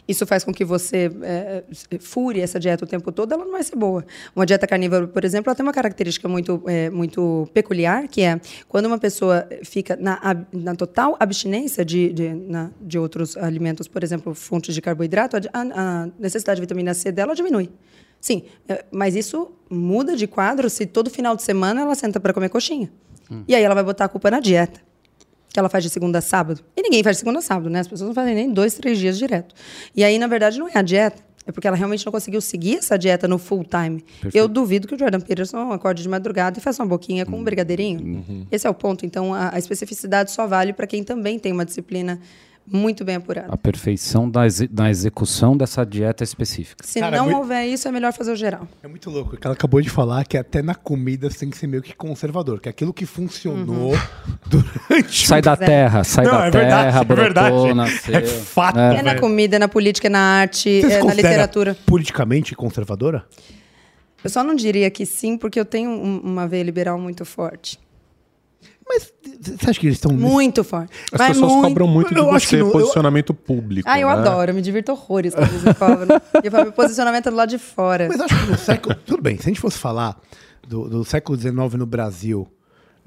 isso 0.08 0.26
faz 0.26 0.42
com 0.42 0.52
que 0.52 0.64
você 0.64 1.10
é, 1.22 1.62
fure 2.00 2.40
essa 2.40 2.58
dieta 2.58 2.84
o 2.84 2.88
tempo 2.88 3.12
todo, 3.12 3.32
ela 3.34 3.44
não 3.44 3.52
vai 3.52 3.62
ser 3.62 3.76
boa. 3.76 4.04
Uma 4.34 4.46
dieta 4.46 4.66
carnívora, 4.66 5.06
por 5.06 5.24
exemplo, 5.24 5.50
ela 5.50 5.54
tem 5.54 5.64
uma 5.64 5.72
característica 5.72 6.26
muito, 6.28 6.62
é, 6.66 6.88
muito 6.88 7.46
peculiar, 7.52 8.08
que 8.08 8.22
é 8.22 8.40
quando 8.66 8.86
uma 8.86 8.98
pessoa 8.98 9.46
fica 9.62 9.96
na, 10.00 10.18
na 10.52 10.74
total 10.74 11.16
abstinência 11.20 11.84
de, 11.84 12.12
de, 12.12 12.28
na- 12.32 12.70
de 12.80 12.98
outros 12.98 13.36
alimentos, 13.36 13.86
por 13.86 14.02
exemplo, 14.02 14.34
fontes 14.34 14.74
de 14.74 14.80
carboidrato, 14.80 15.36
a, 15.36 15.40
a 15.52 16.08
necessidade 16.18 16.56
de 16.56 16.62
vitamina 16.62 16.94
C 16.94 17.12
dela 17.12 17.34
diminui. 17.34 17.70
Sim, 18.20 18.42
é, 18.68 18.84
mas 18.90 19.14
isso 19.14 19.52
muda 19.70 20.16
de 20.16 20.26
quadro 20.26 20.68
se 20.70 20.86
todo 20.86 21.10
final 21.10 21.36
de 21.36 21.42
semana 21.42 21.82
ela 21.82 21.94
senta 21.94 22.18
para 22.18 22.32
comer 22.32 22.48
coxinha. 22.48 22.90
E 23.46 23.54
aí 23.54 23.62
ela 23.62 23.74
vai 23.74 23.84
botar 23.84 24.06
a 24.06 24.08
culpa 24.08 24.30
na 24.30 24.40
dieta 24.40 24.80
que 25.52 25.58
ela 25.58 25.68
faz 25.68 25.84
de 25.84 25.90
segunda 25.90 26.18
a 26.18 26.20
sábado. 26.20 26.60
E 26.76 26.82
ninguém 26.82 27.02
faz 27.02 27.16
de 27.16 27.20
segunda 27.20 27.38
a 27.38 27.42
sábado, 27.42 27.70
né? 27.70 27.80
As 27.80 27.88
pessoas 27.88 28.08
não 28.08 28.14
fazem 28.14 28.34
nem 28.34 28.52
dois, 28.52 28.74
três 28.74 28.98
dias 28.98 29.18
direto. 29.18 29.54
E 29.94 30.04
aí, 30.04 30.18
na 30.18 30.26
verdade, 30.26 30.58
não 30.58 30.68
é 30.68 30.72
a 30.74 30.82
dieta. 30.82 31.28
É 31.46 31.50
porque 31.50 31.66
ela 31.66 31.76
realmente 31.78 32.04
não 32.04 32.12
conseguiu 32.12 32.42
seguir 32.42 32.76
essa 32.76 32.98
dieta 32.98 33.26
no 33.26 33.38
full 33.38 33.64
time. 33.64 34.04
Eu 34.34 34.46
duvido 34.46 34.86
que 34.86 34.94
o 34.94 34.98
Jordan 34.98 35.18
Peterson 35.18 35.72
acorde 35.72 36.02
de 36.02 36.08
madrugada 36.08 36.58
e 36.58 36.62
faça 36.62 36.82
uma 36.82 36.88
boquinha 36.90 37.24
com 37.24 37.38
um 37.38 37.42
brigadeirinho. 37.42 38.46
Esse 38.52 38.66
é 38.66 38.70
o 38.70 38.74
ponto. 38.74 39.06
Então, 39.06 39.32
a, 39.32 39.54
a 39.54 39.58
especificidade 39.58 40.30
só 40.30 40.46
vale 40.46 40.74
para 40.74 40.86
quem 40.86 41.02
também 41.02 41.38
tem 41.38 41.50
uma 41.50 41.64
disciplina 41.64 42.20
muito 42.70 43.04
bem 43.04 43.16
apurada. 43.16 43.48
A 43.50 43.56
perfeição 43.56 44.28
da, 44.30 44.46
exe- 44.46 44.66
da 44.68 44.90
execução 44.90 45.56
dessa 45.56 45.84
dieta 45.84 46.22
específica. 46.24 46.84
Se 46.86 47.00
Cara, 47.00 47.16
não 47.18 47.24
muito- 47.26 47.38
houver 47.38 47.66
isso, 47.66 47.88
é 47.88 47.92
melhor 47.92 48.12
fazer 48.12 48.32
o 48.32 48.36
geral. 48.36 48.66
É 48.82 48.88
muito 48.88 49.08
louco. 49.10 49.36
que 49.36 49.46
Ela 49.46 49.54
acabou 49.54 49.80
de 49.80 49.88
falar 49.90 50.24
que 50.24 50.36
até 50.36 50.60
na 50.62 50.74
comida 50.74 51.30
você 51.30 51.38
tem 51.40 51.50
que 51.50 51.56
ser 51.56 51.66
meio 51.66 51.82
que 51.82 51.94
conservador. 51.94 52.60
Que 52.60 52.68
aquilo 52.68 52.92
que 52.92 53.06
funcionou 53.06 53.92
durante. 54.46 55.26
Sai 55.26 55.42
da 55.42 55.52
é. 55.52 55.56
terra, 55.56 56.04
sai 56.04 56.24
Não, 56.24 56.32
da 56.32 56.46
é 56.46 56.50
terra, 56.50 56.62
verdade, 56.64 56.96
é 56.98 57.04
brotou, 57.04 57.64
verdade. 57.64 57.74
nasceu. 57.74 58.14
É 58.16 58.20
fato. 58.26 58.78
É 58.78 59.02
na 59.02 59.14
comida, 59.18 59.56
é 59.56 59.58
na 59.58 59.68
política, 59.68 60.06
é 60.06 60.10
na 60.10 60.20
arte, 60.20 60.82
é 60.84 61.02
na 61.02 61.14
literatura. 61.14 61.76
politicamente 61.86 62.54
conservadora? 62.54 63.24
Eu 64.22 64.30
só 64.30 64.42
não 64.42 64.54
diria 64.54 64.90
que 64.90 65.06
sim, 65.06 65.36
porque 65.38 65.60
eu 65.60 65.64
tenho 65.64 65.90
um- 65.90 66.18
uma 66.20 66.46
veia 66.48 66.62
liberal 66.64 66.98
muito 66.98 67.24
forte. 67.24 67.78
Mas 68.88 69.12
você 69.40 69.70
acha 69.70 69.78
que 69.80 69.86
eles 69.86 69.96
estão. 69.98 70.12
Muito 70.12 70.64
forte. 70.64 70.90
As 71.12 71.18
Mas 71.18 71.28
pessoas 71.32 71.52
muito. 71.52 71.68
cobram 71.68 71.86
muito 71.86 72.14
de 72.14 72.18
Eu 72.20 72.30
acho 72.32 72.46
que 72.48 72.56
você, 72.56 72.58
não- 72.58 72.66
eu- 72.68 72.72
posicionamento 72.72 73.34
público. 73.34 73.88
Ah, 73.90 74.00
eu 74.00 74.08
né? 74.08 74.14
adoro, 74.14 74.50
eu 74.50 74.54
me 74.54 74.62
divirto 74.62 74.92
horrores 74.92 75.34
quando 75.34 75.48
eles 75.50 75.62
me 75.64 75.74
cobram. 75.74 76.20
E 76.42 76.46
eu 76.46 76.50
falo, 76.50 76.64
meu 76.64 76.72
posicionamento 76.72 77.26
é 77.26 77.30
do 77.30 77.36
lado 77.36 77.48
de 77.50 77.58
fora. 77.58 78.08
Mas 78.08 78.20
acho 78.20 78.38
que 78.44 78.50
no 78.50 78.58
século. 78.58 78.94
Tudo 79.06 79.22
bem, 79.22 79.36
se 79.36 79.42
a 79.42 79.48
gente 79.48 79.60
fosse 79.60 79.78
falar 79.78 80.18
do, 80.66 80.88
do 80.88 81.04
século 81.04 81.38
XIX 81.38 81.54
no 81.74 81.86
Brasil, 81.86 82.48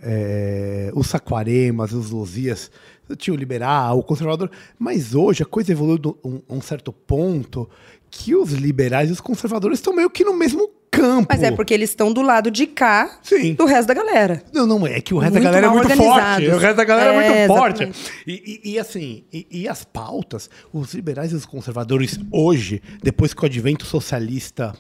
é, 0.01 0.91
os 0.95 1.07
saquaremas, 1.07 1.93
os 1.93 2.09
luzias, 2.11 2.71
tinha 3.17 3.33
o 3.33 3.37
liberal, 3.37 3.99
o 3.99 4.03
conservador. 4.03 4.49
Mas 4.79 5.13
hoje 5.15 5.43
a 5.43 5.45
coisa 5.45 5.71
evoluiu 5.71 5.97
de 5.97 6.07
um, 6.23 6.41
um 6.49 6.61
certo 6.61 6.91
ponto 6.93 7.69
que 8.09 8.35
os 8.35 8.51
liberais 8.51 9.09
e 9.09 9.13
os 9.13 9.21
conservadores 9.21 9.79
estão 9.79 9.93
meio 9.93 10.09
que 10.09 10.23
no 10.23 10.33
mesmo 10.33 10.69
campo. 11.01 11.27
Mas 11.29 11.43
é 11.43 11.51
porque 11.51 11.73
eles 11.73 11.89
estão 11.89 12.11
do 12.13 12.21
lado 12.21 12.49
de 12.51 12.65
cá 12.67 13.19
Sim. 13.23 13.53
do 13.53 13.65
resto 13.65 13.87
da 13.87 13.93
galera. 13.93 14.43
Não, 14.53 14.65
não, 14.65 14.85
é 14.87 14.99
que 15.01 15.13
o 15.13 15.17
resto 15.17 15.33
Muito 15.33 15.43
da 15.43 15.49
galera 15.49 15.67
é 15.67 15.69
muito 15.69 15.83
organizados. 15.83 16.23
forte. 16.45 16.47
O 16.49 16.57
resto 16.57 16.77
da 16.77 16.83
galera 16.83 17.13
é, 17.13 17.15
É, 17.43 17.47
muito 17.47 17.59
forte. 17.59 17.91
E, 18.27 18.61
e- 18.63 18.71
e 18.73 18.79
assim, 18.79 19.23
e, 19.31 19.47
e 19.51 19.67
as 19.67 19.83
pautas, 19.83 20.49
os 20.73 20.93
liberais 20.93 21.31
e 21.31 21.35
os 21.35 21.45
conservadores 21.45 22.19
hoje, 22.31 22.81
depois 23.03 23.33
que 23.33 23.41
o 23.43 23.45
advento 23.45 23.85
socialista 23.85 24.73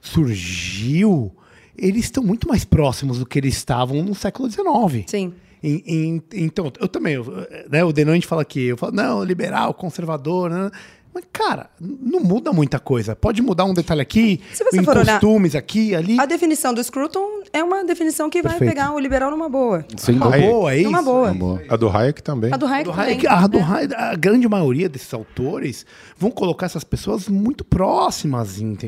surgiu, 0.00 1.32
eles 1.76 2.04
estão 2.04 2.22
muito 2.22 2.46
mais 2.48 2.64
próximos 2.64 3.18
do 3.18 3.26
que 3.26 3.38
eles 3.38 3.56
estavam 3.56 4.02
no 4.02 4.14
século 4.14 4.48
XIX. 4.50 5.04
Sim. 5.06 5.32
Em- 5.62 5.82
em- 5.86 6.22
então, 6.34 6.70
eu 6.78 6.86
também, 6.86 7.14
eu, 7.14 7.24
né, 7.70 7.82
o 7.82 7.90
Denon 7.92 8.12
a 8.12 8.14
gente 8.14 8.26
fala 8.26 8.44
que 8.44 8.60
eu 8.66 8.76
falo, 8.76 8.92
não, 8.92 9.24
liberal, 9.24 9.72
conservador, 9.72 10.50
né? 10.50 10.70
Mas, 11.14 11.24
cara, 11.32 11.70
não 11.80 12.18
muda 12.20 12.52
muita 12.52 12.80
coisa. 12.80 13.14
Pode 13.14 13.40
mudar 13.40 13.64
um 13.66 13.72
detalhe 13.72 14.00
aqui, 14.00 14.40
Se 14.52 14.64
você 14.64 14.80
em 14.80 14.82
for 14.84 14.96
olhar- 14.96 15.20
costumes 15.20 15.54
aqui, 15.54 15.94
ali. 15.94 16.18
A 16.18 16.26
definição 16.26 16.74
do 16.74 16.82
Scruton 16.82 17.42
é 17.52 17.62
uma 17.62 17.84
definição 17.84 18.28
que 18.28 18.42
vai 18.42 18.52
Perfeito. 18.52 18.70
pegar 18.70 18.92
o 18.92 18.98
liberal 18.98 19.30
numa 19.30 19.48
boa. 19.48 19.86
Sem 19.96 20.16
Uma 20.16 20.30
boa, 20.36 20.72
é 20.74 20.78
isso? 20.78 20.90
Numa 20.90 21.02
boa. 21.02 21.62
A 21.68 21.76
do 21.76 21.88
Hayek 21.88 22.20
também. 22.22 22.52
A 22.52 22.56
do 22.56 22.66
Hayek 22.66 22.84
do 22.84 22.90
também. 22.96 23.06
Hayek, 23.12 23.26
a, 23.28 23.46
do 23.46 23.58
Hayek, 23.60 23.94
a 23.94 24.14
grande 24.16 24.48
maioria 24.48 24.88
desses 24.88 25.14
autores 25.14 25.86
vão 26.18 26.32
colocar 26.32 26.66
essas 26.66 26.82
pessoas 26.82 27.28
muito 27.28 27.64
próximas. 27.64 28.58
E, 28.58 28.78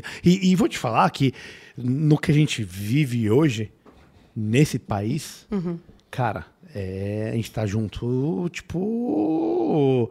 e 0.51 0.55
vou 0.55 0.67
te 0.67 0.77
falar 0.77 1.09
que 1.11 1.33
no 1.77 2.17
que 2.17 2.29
a 2.29 2.33
gente 2.33 2.61
vive 2.61 3.31
hoje, 3.31 3.71
nesse 4.35 4.77
país, 4.77 5.47
cara, 6.11 6.45
é, 6.75 7.29
a 7.31 7.35
gente 7.35 7.49
tá 7.51 7.65
junto, 7.65 8.49
tipo, 8.49 10.09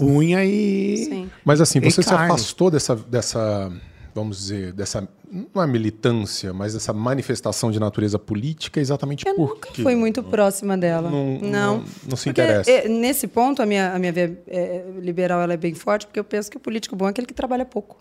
unha 0.00 0.44
e. 0.44 0.96
Sim. 1.08 1.30
Mas 1.44 1.60
assim, 1.60 1.78
E 1.78 1.90
você 1.90 2.02
se 2.02 2.08
carne. 2.08 2.26
afastou 2.26 2.70
dessa, 2.70 2.94
dessa, 2.96 3.72
vamos 4.14 4.38
dizer, 4.38 4.72
dessa, 4.72 5.08
não 5.54 5.62
é 5.62 5.66
militância, 5.66 6.52
mas 6.52 6.74
dessa 6.74 6.92
manifestação 6.92 7.70
de 7.70 7.78
natureza 7.80 8.18
política 8.18 8.80
exatamente 8.80 9.26
Eu 9.26 9.34
por 9.34 9.48
nunca 9.50 9.70
quê? 9.72 9.82
fui 9.82 9.94
muito 9.94 10.22
próxima 10.22 10.76
dela. 10.76 11.10
Não- 11.10 11.38
Não. 11.40 11.50
não- 11.50 11.84
não 12.08 12.16
se 12.16 12.24
Porque, 12.24 12.42
interessa. 12.42 12.70
eh, 12.70 12.88
nesse 12.88 13.26
ponto, 13.26 13.62
a 13.62 13.66
minha, 13.66 13.92
a 13.92 13.98
minha 13.98 14.12
via 14.12 14.38
eh, 14.48 14.84
liberal 15.00 15.40
ela 15.40 15.54
é 15.54 15.56
bem 15.56 15.74
forte, 15.74 16.06
porque 16.06 16.18
eu 16.20 16.24
penso 16.24 16.50
que 16.50 16.56
o 16.56 16.60
político 16.60 16.94
bom 16.96 17.06
é 17.06 17.10
aquele 17.10 17.26
que 17.26 17.34
trabalha 17.34 17.64
pouco. 17.64 17.98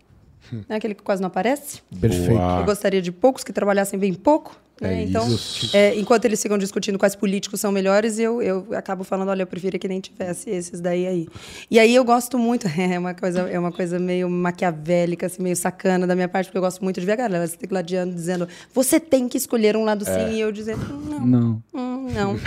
Hum. 0.53 0.61
É 0.69 0.75
aquele 0.75 0.93
que 0.93 1.01
quase 1.01 1.21
não 1.21 1.27
aparece. 1.27 1.81
Perfeito. 1.99 2.29
Boa. 2.29 2.59
Eu 2.59 2.65
gostaria 2.65 3.01
de 3.01 3.11
poucos 3.11 3.43
que 3.43 3.51
trabalhassem 3.51 3.97
bem 3.97 4.13
pouco. 4.13 4.55
Né? 4.81 4.93
É 5.01 5.03
então, 5.03 5.27
isso. 5.27 5.69
é, 5.75 5.95
enquanto 5.97 6.25
eles 6.25 6.41
ficam 6.41 6.57
discutindo 6.57 6.97
quais 6.99 7.15
políticos 7.15 7.59
são 7.61 7.71
melhores, 7.71 8.19
eu, 8.19 8.41
eu 8.41 8.67
acabo 8.73 9.03
falando, 9.03 9.29
olha, 9.29 9.43
eu 9.43 9.47
preferia 9.47 9.79
que 9.79 9.87
nem 9.87 9.99
tivesse 9.99 10.49
esses 10.49 10.81
daí 10.81 11.07
aí. 11.07 11.27
E 11.71 11.79
aí 11.79 11.93
eu 11.95 12.03
gosto 12.03 12.37
muito, 12.37 12.67
é 12.77 12.97
uma 12.99 13.13
coisa, 13.13 13.41
é 13.41 13.57
uma 13.57 13.71
coisa 13.71 13.97
meio 13.99 14.29
maquiavélica, 14.29 15.27
assim, 15.27 15.41
meio 15.41 15.55
sacana 15.55 16.05
da 16.07 16.15
minha 16.15 16.27
parte, 16.27 16.47
porque 16.47 16.57
eu 16.57 16.61
gosto 16.61 16.83
muito 16.83 16.99
de 16.99 17.05
ver 17.05 17.13
a 17.13 17.17
galera 17.17 17.47
se 17.47 17.57
gladiando, 17.67 18.13
dizendo, 18.13 18.47
você 18.73 18.99
tem 18.99 19.27
que 19.29 19.37
escolher 19.37 19.75
um 19.77 19.83
lado 19.83 20.03
sim, 20.05 20.31
e 20.33 20.39
eu 20.41 20.51
dizendo, 20.51 20.81
não, 21.09 21.25
Não. 21.25 21.63
Hum, 21.73 22.07
não. 22.13 22.39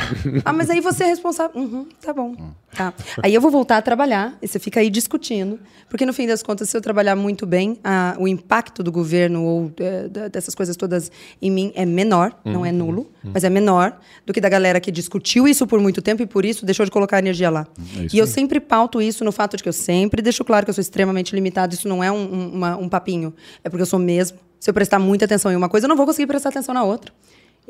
Ah, 0.45 0.53
mas 0.53 0.71
aí 0.71 0.81
você 0.81 1.05
é 1.05 1.07
responsável. 1.09 1.61
Uhum, 1.61 1.87
tá 2.01 2.13
bom. 2.13 2.35
Tá. 2.75 2.93
Aí 3.23 3.35
eu 3.35 3.41
vou 3.41 3.51
voltar 3.51 3.79
a 3.79 3.83
trabalhar, 3.83 4.37
e 4.43 4.47
você 4.47 4.59
fica 4.59 4.79
aí 4.81 4.91
discutindo, 4.91 5.59
porque 5.89 6.05
no 6.07 6.13
fim 6.13 6.27
das 6.27 6.43
contas, 6.43 6.69
se 6.69 6.77
eu 6.77 6.81
trabalhar 6.81 7.17
muito 7.17 7.47
bem, 7.47 7.79
a- 7.83 8.15
o 8.19 8.29
impacto 8.29 8.83
do 8.83 8.93
governo 8.93 9.43
ou 9.43 9.73
é, 9.81 10.29
dessas 10.29 10.55
coisas 10.55 10.77
todas 10.77 11.11
em 11.41 11.51
mim 11.51 11.73
é 11.75 11.85
menor, 11.87 12.18
não 12.45 12.65
é 12.67 12.73
nulo, 12.73 13.11
mas 13.23 13.45
é 13.45 13.51
menor 13.51 13.97
do 14.27 14.33
que 14.33 14.41
da 14.41 14.49
galera 14.49 14.81
que 14.81 14.91
discutiu 14.91 15.47
isso 15.49 15.67
por 15.67 15.81
muito 15.81 16.01
tempo 16.03 16.23
e 16.23 16.27
por 16.27 16.45
isso 16.45 16.65
deixou 16.67 16.85
de 16.85 16.91
colocar 16.91 17.19
energia 17.19 17.51
lá. 17.51 17.67
e 18.13 18.19
eu 18.19 18.27
sempre 18.27 18.61
pauto 18.61 19.01
isso 19.03 19.25
no 19.25 19.33
fato 19.33 19.57
de 19.57 19.63
que 19.63 19.69
eu 19.69 19.73
sempre 19.73 20.21
deixo 20.23 20.45
claro 20.45 20.65
que 20.67 20.71
eu 20.71 20.75
sou 20.75 20.81
extremamente 20.83 21.35
limitado, 21.35 21.75
isso 21.75 21.89
não 21.89 22.03
é 22.03 22.11
um, 22.11 22.17
um- 22.17 22.53
uma- 22.55 22.77
um 22.77 22.89
papinho, 22.89 23.33
é 23.65 23.69
porque 23.69 23.83
eu 23.83 23.87
sou 23.87 23.99
mesmo. 23.99 24.39
Se 24.61 24.69
eu 24.71 24.75
prestar 24.75 24.99
muita 24.99 25.25
atenção 25.25 25.53
em 25.53 25.57
uma 25.57 25.69
coisa, 25.69 25.87
eu 25.87 25.89
não 25.89 25.97
vou 25.97 26.05
conseguir 26.07 26.27
prestar 26.27 26.49
atenção 26.49 26.75
na 26.75 26.83
outra. 26.85 27.13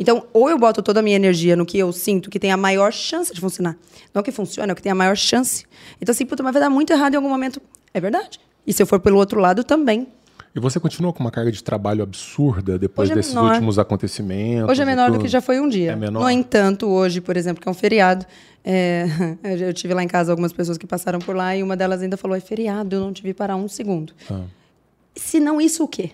Então, 0.00 0.24
ou 0.32 0.48
eu 0.48 0.56
boto 0.56 0.80
toda 0.80 1.00
a 1.00 1.02
minha 1.02 1.16
energia 1.16 1.56
no 1.56 1.66
que 1.66 1.76
eu 1.76 1.92
sinto 1.92 2.30
que 2.30 2.38
tem 2.38 2.52
a 2.52 2.56
maior 2.56 2.92
chance 2.92 3.34
de 3.34 3.40
funcionar. 3.40 3.76
Não 4.14 4.22
que 4.22 4.30
funcione, 4.30 4.70
é 4.70 4.72
o 4.72 4.76
que 4.76 4.82
tem 4.82 4.92
a 4.92 4.94
maior 4.94 5.16
chance. 5.16 5.64
Então, 6.00 6.12
assim, 6.12 6.24
puta, 6.24 6.40
mas 6.42 6.52
vai 6.52 6.62
dar 6.62 6.70
muito 6.70 6.92
errado 6.92 7.14
em 7.14 7.16
algum 7.16 7.28
momento. 7.28 7.60
É 7.92 8.00
verdade. 8.00 8.38
E 8.66 8.72
se 8.72 8.80
eu 8.80 8.86
for 8.86 9.00
pelo 9.00 9.18
outro 9.18 9.40
lado, 9.40 9.64
também. 9.64 10.06
E 10.54 10.60
você 10.60 10.80
continua 10.80 11.12
com 11.12 11.20
uma 11.20 11.30
carga 11.30 11.52
de 11.52 11.62
trabalho 11.62 12.02
absurda 12.02 12.78
depois 12.78 13.10
é 13.10 13.14
desses 13.14 13.34
menor. 13.34 13.52
últimos 13.52 13.78
acontecimentos? 13.78 14.70
Hoje 14.70 14.82
é 14.82 14.84
menor 14.84 15.10
do 15.10 15.18
que 15.18 15.28
já 15.28 15.40
foi 15.40 15.60
um 15.60 15.68
dia. 15.68 15.92
É 15.92 15.96
menor? 15.96 16.22
No 16.22 16.30
entanto, 16.30 16.86
hoje, 16.88 17.20
por 17.20 17.36
exemplo, 17.36 17.62
que 17.62 17.68
é 17.68 17.70
um 17.70 17.74
feriado, 17.74 18.26
é, 18.64 19.06
eu 19.60 19.72
tive 19.72 19.94
lá 19.94 20.02
em 20.02 20.08
casa 20.08 20.32
algumas 20.32 20.52
pessoas 20.52 20.78
que 20.78 20.86
passaram 20.86 21.18
por 21.18 21.36
lá 21.36 21.54
e 21.54 21.62
uma 21.62 21.76
delas 21.76 22.02
ainda 22.02 22.16
falou: 22.16 22.36
é 22.36 22.40
feriado, 22.40 22.96
eu 22.96 23.00
não 23.00 23.12
te 23.12 23.22
vi 23.22 23.34
parar 23.34 23.56
um 23.56 23.68
segundo. 23.68 24.12
Ah. 24.30 24.42
Se 25.14 25.38
não 25.40 25.60
isso, 25.60 25.84
o 25.84 25.88
quê? 25.88 26.12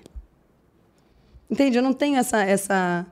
Entende? 1.50 1.76
Eu 1.76 1.82
não 1.82 1.92
tenho 1.92 2.16
essa, 2.16 2.42
essa, 2.42 3.06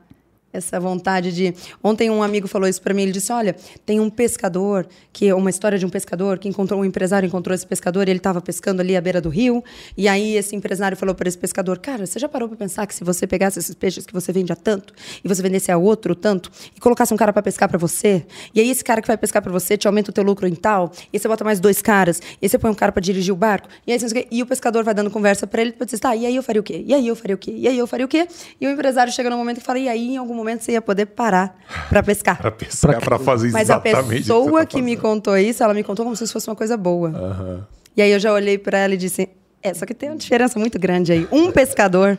essa 0.53 0.79
vontade 0.79 1.33
de. 1.33 1.55
Ontem 1.83 2.11
um 2.11 2.23
amigo 2.23 2.47
falou 2.47 2.69
isso 2.69 2.81
para 2.83 2.93
mim. 2.93 3.03
Ele 3.03 3.13
disse: 3.13 3.33
Olha, 3.33 3.57
tem 3.87 4.01
um 4.01 4.11
pescador, 4.11 4.87
que 5.13 5.33
uma 5.33 5.51
história 5.51 5.79
de 5.79 5.87
um 5.87 5.91
pescador 5.91 6.39
que 6.39 6.49
encontrou 6.49 6.81
um 6.81 6.85
empresário 6.85 7.27
encontrou 7.27 7.55
esse 7.55 7.67
pescador 7.67 8.09
e 8.09 8.11
ele 8.11 8.19
estava 8.19 8.41
pescando 8.41 8.81
ali 8.81 8.97
à 8.97 9.01
beira 9.01 9.21
do 9.21 9.29
rio. 9.29 9.63
E 9.97 10.09
aí 10.09 10.37
esse 10.37 10.55
empresário 10.55 10.97
falou 10.97 11.15
para 11.15 11.29
esse 11.29 11.39
pescador: 11.39 11.79
Cara, 11.79 12.07
você 12.07 12.19
já 12.19 12.29
parou 12.29 12.49
para 12.49 12.57
pensar 12.57 12.87
que 12.87 12.95
se 12.95 13.05
você 13.05 13.27
pegasse 13.27 13.59
esses 13.59 13.75
peixes 13.75 14.07
que 14.07 14.13
você 14.13 14.33
vende 14.33 14.53
a 14.53 14.57
tanto 14.57 14.95
e 15.25 15.29
você 15.29 15.43
vendesse 15.43 15.71
a 15.71 15.77
outro 15.77 16.15
tanto 16.15 16.51
e 16.77 16.81
colocasse 16.81 17.13
um 17.13 17.17
cara 17.17 17.33
para 17.33 17.43
pescar 17.43 17.69
para 17.69 17.79
você, 17.79 18.25
e 18.55 18.61
aí 18.61 18.71
esse 18.71 18.85
cara 18.85 19.01
que 19.01 19.09
vai 19.09 19.17
pescar 19.17 19.43
para 19.43 19.53
você 19.53 19.77
te 19.77 19.87
aumenta 19.87 20.11
o 20.11 20.13
teu 20.13 20.25
lucro 20.25 20.47
em 20.47 20.55
tal, 20.55 20.93
e 21.13 21.17
aí 21.17 21.19
você 21.19 21.29
bota 21.29 21.45
mais 21.45 21.61
dois 21.61 21.81
caras, 21.81 22.19
e 22.19 22.45
aí 22.45 22.49
você 22.49 22.59
põe 22.59 22.71
um 22.71 22.75
cara 22.75 22.93
para 22.93 23.01
dirigir 23.01 23.33
o 23.33 23.37
barco, 23.37 23.69
e 23.87 23.93
aí 23.93 23.99
você 23.99 24.27
e 24.31 24.43
o 24.43 24.47
pescador 24.47 24.85
vai 24.85 24.95
dando 24.95 25.11
conversa 25.11 25.47
para 25.47 25.63
ele, 25.63 25.73
para 25.73 25.85
dizer, 25.85 25.99
tá, 25.99 26.15
e 26.15 26.27
aí 26.27 26.37
eu 26.37 26.43
faria 26.43 26.61
o 26.61 26.65
quê? 26.65 26.85
E 26.87 26.95
aí 26.95 27.07
eu 27.07 27.17
faria 27.17 27.35
o 27.35 27.39
quê? 27.39 27.53
E 27.57 27.69
aí 27.69 27.79
eu 27.79 27.87
faria 27.87 28.07
o 28.07 28.09
quê? 28.09 28.27
E 28.61 28.67
o 28.67 28.71
empresário 28.71 29.13
chega 29.13 29.31
num 29.31 29.37
momento 29.37 29.59
que 29.59 29.65
fala, 29.65 29.79
e 29.79 29.89
aí 29.89 30.15
em 30.15 30.17
algum 30.17 30.35
momento 30.43 30.63
você 30.63 30.73
ia 30.73 30.83
poder 30.83 31.07
parar 31.07 31.57
para 31.89 32.03
pescar. 32.03 32.39
Para 32.43 32.51
pescar, 32.51 33.01
para 33.01 33.19
fazer 33.19 33.51
Mas 33.51 33.71
a 33.71 33.75
exatamente 33.75 34.01
o 34.01 34.09
que 34.09 34.17
pessoa 34.19 34.51
você 34.51 34.59
tá 34.61 34.67
que 34.67 34.83
me 34.83 34.97
contou 34.97 35.37
isso, 35.37 35.63
ela 35.63 35.75
me 35.75 35.83
contou 35.83 36.05
como 36.05 36.17
se 36.17 36.25
isso 36.25 36.33
fosse 36.33 36.49
uma 36.49 36.57
coisa 36.57 36.77
boa. 36.77 37.67
E 37.97 38.03
aí 38.03 38.11
eu 38.11 38.19
já 38.19 38.33
olhei 38.33 38.59
para 38.59 38.79
ela 38.79 38.95
e 38.95 38.97
disse: 38.97 39.29
é, 39.63 39.73
só 39.73 39.87
que 39.87 39.95
tem 39.95 40.09
uma 40.11 40.17
diferença 40.17 40.59
muito 40.59 40.79
grande 40.79 41.13
aí. 41.13 41.29
Um 41.31 41.53
pescador 41.53 42.19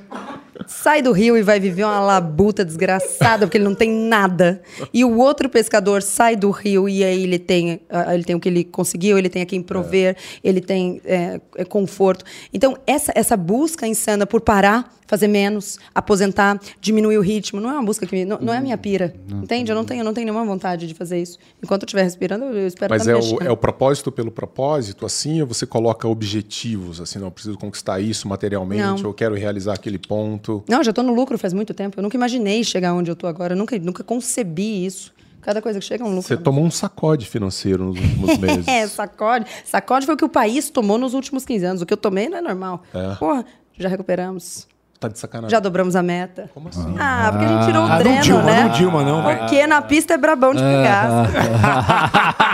sai 0.65 1.01
do 1.01 1.11
rio 1.11 1.36
e 1.36 1.41
vai 1.41 1.59
viver 1.59 1.84
uma 1.84 1.99
labuta 1.99 2.63
desgraçada, 2.63 3.45
porque 3.45 3.57
ele 3.57 3.65
não 3.65 3.76
tem 3.76 3.91
nada. 3.91 4.61
E 4.93 5.03
o 5.03 5.17
outro 5.17 5.49
pescador 5.49 6.01
sai 6.01 6.38
do 6.38 6.49
rio 6.51 6.88
e 6.88 7.03
aí 7.03 7.24
ele 7.24 7.38
tem, 7.38 7.82
ah, 7.89 8.13
ele 8.13 8.24
tem 8.24 8.36
o 8.36 8.39
que 8.39 8.47
ele 8.47 8.63
conseguiu, 8.63 9.17
ele 9.17 9.30
tem 9.30 9.41
a 9.41 9.45
quem 9.45 9.61
prover, 9.61 10.15
ele 10.41 10.61
tem 10.61 11.01
é, 11.03 11.41
é, 11.57 11.65
conforto. 11.65 12.24
Então, 12.53 12.78
essa, 12.88 13.11
essa 13.13 13.36
busca 13.36 13.86
insana 13.86 14.26
por 14.26 14.39
parar, 14.39 14.93
fazer 15.08 15.28
menos, 15.28 15.78
aposentar, 15.93 16.60
diminuir 16.82 17.18
o 17.18 17.22
ritmo, 17.22 17.60
não 17.60 17.70
é 17.70 17.74
uma 17.74 17.84
busca 17.84 18.06
que 18.06 18.16
me- 18.16 18.26
não, 18.26 18.39
não 18.39 18.54
é 18.54 18.58
a 18.58 18.62
minha 18.62 18.78
pira. 18.78 19.14
entende? 19.41 19.72
Eu 19.72 19.76
não 19.76 19.84
tenho, 19.86 20.01
eu 20.01 20.06
não 20.06 20.14
tenho 20.14 20.26
nenhuma 20.26 20.45
vontade 20.45 20.88
de 20.88 20.93
fazer 20.93 21.22
isso. 21.22 21.38
Enquanto 21.62 21.84
eu 21.84 21.86
estiver 21.86 22.04
respirando, 22.04 22.45
eu 22.45 22.68
espero 22.68 22.93
Mas 22.93 23.08
é 23.08 23.14
me 23.14 23.20
o, 23.20 23.43
é 23.43 23.51
o 23.51 23.58
propósito 23.58 24.12
pelo 24.12 24.32
propósito, 24.32 25.06
assim, 25.06 25.41
ou 25.41 25.47
você 25.47 25.66
coloca 25.66 26.08
objetivos, 26.08 26.99
assim, 27.01 27.20
não, 27.20 27.28
eu 27.28 27.32
preciso 27.32 27.58
conquistar 27.58 27.99
isso 27.99 28.28
materialmente, 28.28 29.01
Não. 29.04 29.10
eu 29.10 29.14
quero 29.14 29.36
realizar 29.36 29.74
aquele 29.74 29.97
ponto. 29.99 30.64
Não, 30.68 30.80
eu 30.80 30.84
já 30.84 30.91
estou 30.91 31.04
no 31.04 31.14
lucro 31.14 31.38
faz 31.38 31.54
muito 31.54 31.74
tempo. 31.74 31.99
Eu 31.99 32.04
nunca 32.04 32.16
imaginei 32.18 32.64
chegar 32.64 32.93
onde 32.93 33.10
eu 33.10 33.14
estou 33.14 33.30
agora. 33.30 33.54
Eu 33.54 33.58
nunca, 33.58 33.78
nunca 33.80 34.04
concebi 34.04 34.86
isso. 34.86 35.14
Cada 35.41 35.62
coisa 35.62 35.78
que 35.80 35.86
chega 35.86 36.04
é 36.04 36.08
um 36.08 36.10
lucro. 36.10 36.24
Você 36.28 36.38
tomou 36.38 36.64
um 36.64 36.72
sacode 36.72 37.26
financeiro 37.28 37.84
nos 37.86 37.99
últimos 37.99 38.38
meses. 38.39 38.68
É, 38.68 38.88
sacode. 38.88 39.45
Sacode 39.66 40.06
foi 40.06 40.16
o 40.16 40.18
que 40.18 40.24
o 40.24 40.30
país 40.30 40.70
tomou 40.70 40.97
nos 40.97 41.14
últimos 41.14 41.43
15 41.45 41.66
anos. 41.66 41.82
O 41.82 41.86
que 41.86 41.91
eu 41.93 41.97
tomei 41.97 42.30
não 42.30 42.38
é 42.38 42.41
normal. 42.41 42.82
É. 42.93 43.16
Porra, 43.16 43.45
já 43.78 43.89
recuperamos. 43.89 44.68
Tá 45.04 45.10
de 45.14 45.20
sacanagem. 45.20 45.51
Já 45.51 45.60
dobramos 45.60 45.95
a 45.95 46.04
meta. 46.04 46.49
Como 46.54 46.70
assim? 46.70 46.95
Ah, 46.97 47.28
porque 47.32 47.45
a 47.45 47.47
gente 47.49 47.66
tirou 47.66 47.84
o 47.84 47.86
Ah, 47.86 47.89
não 47.89 47.97
dreno, 47.99 48.22
Dilma, 48.22 48.43
né? 48.43 48.64
não 48.64 48.70
Dilma, 48.72 49.04
não, 49.04 49.24
velho. 49.24 49.39
Porque 49.39 49.68
na 49.68 49.82
pista 49.82 50.14
é 50.14 50.18
brabão 50.18 50.54
de 50.54 50.62
pegar. 50.62 51.30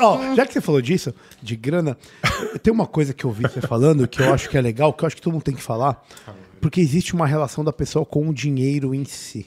Ó, 0.00 0.34
já 0.34 0.46
que 0.46 0.52
você 0.52 0.60
falou 0.60 0.80
disso, 0.82 1.14
de 1.42 1.56
grana, 1.56 1.96
tem 2.62 2.72
uma 2.72 2.86
coisa 2.86 3.12
que 3.14 3.24
eu 3.24 3.30
ouvi 3.30 3.42
você 3.42 3.60
falando 3.60 4.06
que 4.06 4.20
eu 4.20 4.32
acho 4.32 4.48
que 4.48 4.56
é 4.58 4.60
legal, 4.60 4.92
que 4.92 5.04
eu 5.04 5.06
acho 5.06 5.16
que 5.16 5.22
todo 5.22 5.32
mundo 5.32 5.42
tem 5.42 5.54
que 5.54 5.62
falar, 5.62 6.02
porque 6.60 6.80
existe 6.80 7.14
uma 7.14 7.26
relação 7.26 7.64
da 7.64 7.72
pessoa 7.72 8.04
com 8.04 8.28
o 8.28 8.34
dinheiro 8.34 8.94
em 8.94 9.04
si. 9.04 9.46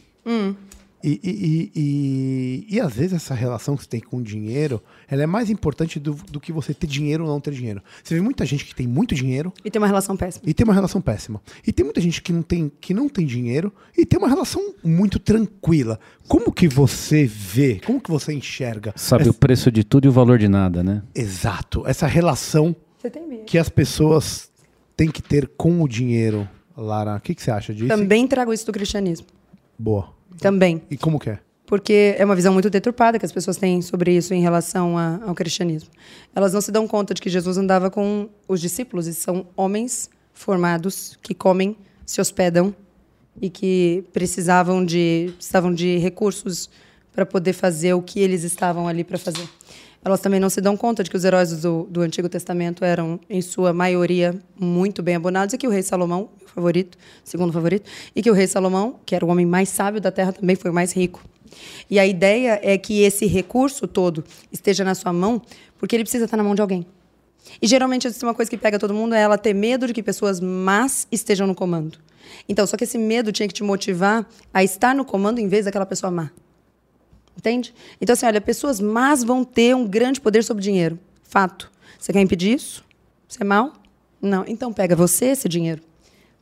E, 1.07 1.19
e, 1.23 1.71
e, 1.75 2.65
e, 2.69 2.75
e 2.75 2.79
às 2.81 2.93
vezes 2.95 3.13
essa 3.13 3.35
relação 3.35 3.77
que 3.77 3.83
você 3.83 3.89
tem 3.89 3.99
com 3.99 4.17
o 4.17 4.23
dinheiro, 4.23 4.81
ela 5.07 5.21
é 5.21 5.27
mais 5.27 5.51
importante 5.51 5.99
do, 5.99 6.15
do 6.31 6.39
que 6.39 6.51
você 6.51 6.73
ter 6.73 6.87
dinheiro 6.87 7.25
ou 7.25 7.29
não 7.29 7.39
ter 7.39 7.53
dinheiro. 7.53 7.79
Você 8.03 8.15
vê 8.15 8.21
muita 8.21 8.43
gente 8.43 8.65
que 8.65 8.73
tem 8.73 8.87
muito 8.87 9.13
dinheiro 9.13 9.53
E 9.63 9.69
tem 9.69 9.79
uma 9.79 9.85
relação 9.87 10.17
péssima. 10.17 10.43
e 10.49 10.53
tem 10.53 10.63
uma 10.63 10.73
relação 10.73 10.99
péssima. 10.99 11.39
E 11.65 11.71
tem 11.71 11.83
muita 11.85 12.01
gente 12.01 12.23
que 12.23 12.33
não 12.33 12.41
tem, 12.41 12.71
que 12.81 12.91
não 12.91 13.07
tem 13.07 13.23
dinheiro 13.23 13.71
e 13.95 14.03
tem 14.03 14.17
uma 14.17 14.27
relação 14.27 14.73
muito 14.83 15.19
tranquila. 15.19 15.99
Como 16.27 16.51
que 16.51 16.67
você 16.67 17.23
vê, 17.25 17.79
como 17.85 18.01
que 18.01 18.09
você 18.09 18.33
enxerga? 18.33 18.91
Sabe 18.95 19.21
essa- 19.21 19.31
o 19.31 19.33
preço 19.35 19.71
de 19.71 19.83
tudo 19.83 20.05
e 20.05 20.09
o 20.09 20.11
valor 20.11 20.39
de 20.39 20.47
nada, 20.47 20.83
né? 20.83 21.03
Exato, 21.13 21.83
essa 21.85 22.07
relação 22.07 22.75
Você 22.97 23.11
tem 23.11 23.27
medo. 23.27 23.43
que 23.45 23.59
as 23.59 23.69
pessoas 23.69 24.49
têm 24.97 25.11
que 25.11 25.21
ter 25.21 25.47
com 25.55 25.83
o 25.83 25.87
dinheiro, 25.87 26.49
Lara. 26.75 27.15
O 27.15 27.21
que, 27.21 27.35
que 27.35 27.43
você 27.43 27.51
acha 27.51 27.75
disso? 27.75 27.89
Também 27.89 28.27
trago 28.27 28.51
isso 28.51 28.65
do 28.65 28.71
cristianismo. 28.71 29.27
Boa. 29.77 30.14
Também. 30.39 30.81
E 30.89 30.97
como 30.97 31.19
que 31.19 31.29
é? 31.29 31.39
Porque 31.65 32.15
é 32.17 32.23
uma 32.23 32.35
visão 32.35 32.53
muito 32.53 32.69
deturpada 32.69 33.17
que 33.17 33.25
as 33.25 33.31
pessoas 33.31 33.57
têm 33.57 33.81
sobre 33.81 34.15
isso 34.15 34.33
em 34.33 34.41
relação 34.41 34.97
a- 34.97 35.19
ao 35.25 35.33
cristianismo. 35.33 35.89
Elas 36.35 36.53
não 36.53 36.61
se 36.61 36.71
dão 36.71 36.87
conta 36.87 37.13
de 37.13 37.21
que 37.21 37.29
Jesus 37.29 37.57
andava 37.57 37.89
com 37.89 38.29
os 38.47 38.61
discípulos 38.61 39.07
e 39.07 39.13
são 39.15 39.47
homens 39.55 40.09
formados 40.33 41.17
que 41.23 41.33
comem, 41.33 41.75
se 42.05 42.21
hospedam 42.21 42.73
e 43.41 43.49
que 43.49 44.03
precisavam 44.13 44.85
de 44.85 45.33
precisavam 45.37 45.73
de 45.73 45.97
recursos 45.97 46.69
para 47.11 47.25
poder 47.25 47.53
fazer 47.53 47.93
o 47.93 48.01
que 48.01 48.19
eles 48.19 48.43
estavam 48.43 48.87
ali 48.87 49.03
para 49.03 49.17
fazer. 49.17 49.47
Elas 50.05 50.19
também 50.19 50.39
não 50.39 50.51
se 50.51 50.61
dão 50.61 50.77
conta 50.77 51.03
de 51.03 51.09
que 51.09 51.17
os 51.17 51.25
heróis 51.25 51.51
do, 51.61 51.87
do 51.89 52.01
Antigo 52.01 52.29
Testamento 52.29 52.85
eram, 52.85 53.19
em 53.27 53.41
sua 53.41 53.73
maioria, 53.73 54.39
muito 54.55 55.01
bem 55.01 55.15
abonados 55.15 55.55
e 55.55 55.57
que 55.57 55.65
o 55.65 55.71
rei 55.71 55.81
Salomão, 55.81 56.29
meu 56.39 56.47
favorito, 56.47 56.95
segundo 57.23 57.51
favorito, 57.51 57.89
e 58.15 58.21
que 58.21 58.29
o 58.29 58.33
rei 58.35 58.45
Salomão, 58.45 58.99
que 59.03 59.15
era 59.15 59.25
o 59.25 59.29
homem 59.29 59.47
mais 59.47 59.67
sábio 59.67 59.99
da 59.99 60.11
terra, 60.11 60.31
também 60.31 60.55
foi 60.55 60.69
o 60.69 60.73
mais 60.73 60.93
rico. 60.93 61.23
E 61.89 61.97
a 61.97 62.05
ideia 62.05 62.59
é 62.61 62.77
que 62.77 63.01
esse 63.01 63.25
recurso 63.25 63.87
todo 63.87 64.23
esteja 64.51 64.83
na 64.83 64.93
sua 64.93 65.11
mão, 65.11 65.41
porque 65.79 65.95
ele 65.95 66.03
precisa 66.03 66.25
estar 66.25 66.37
na 66.37 66.43
mão 66.43 66.53
de 66.53 66.61
alguém. 66.61 66.85
E 67.59 67.65
geralmente 67.65 68.07
uma 68.21 68.35
coisa 68.35 68.49
que 68.49 68.57
pega 68.57 68.77
todo 68.77 68.93
mundo 68.93 69.15
é 69.15 69.21
ela 69.21 69.39
ter 69.39 69.55
medo 69.55 69.87
de 69.87 69.93
que 69.93 70.03
pessoas 70.03 70.39
más 70.39 71.07
estejam 71.11 71.47
no 71.47 71.55
comando. 71.55 71.97
Então, 72.47 72.67
só 72.67 72.77
que 72.77 72.83
esse 72.83 72.99
medo 72.99 73.31
tinha 73.31 73.47
que 73.47 73.53
te 73.55 73.63
motivar 73.63 74.23
a 74.53 74.63
estar 74.63 74.93
no 74.93 75.03
comando 75.03 75.39
em 75.39 75.47
vez 75.47 75.65
daquela 75.65 75.85
pessoa 75.85 76.11
má. 76.11 76.29
Entende? 77.37 77.73
Então, 77.99 78.13
assim, 78.13 78.25
olha, 78.25 78.39
pessoas 78.39 78.79
más 78.79 79.23
vão 79.23 79.43
ter 79.43 79.75
um 79.75 79.85
grande 79.87 80.21
poder 80.21 80.43
sobre 80.43 80.63
dinheiro. 80.63 80.97
Fato. 81.23 81.71
Você 81.99 82.13
quer 82.13 82.21
impedir 82.21 82.53
isso? 82.53 82.83
Você 83.27 83.41
é 83.41 83.45
mal? 83.45 83.73
Não. 84.21 84.45
Então, 84.47 84.71
pega 84.71 84.95
você 84.95 85.25
esse 85.25 85.49
dinheiro. 85.49 85.81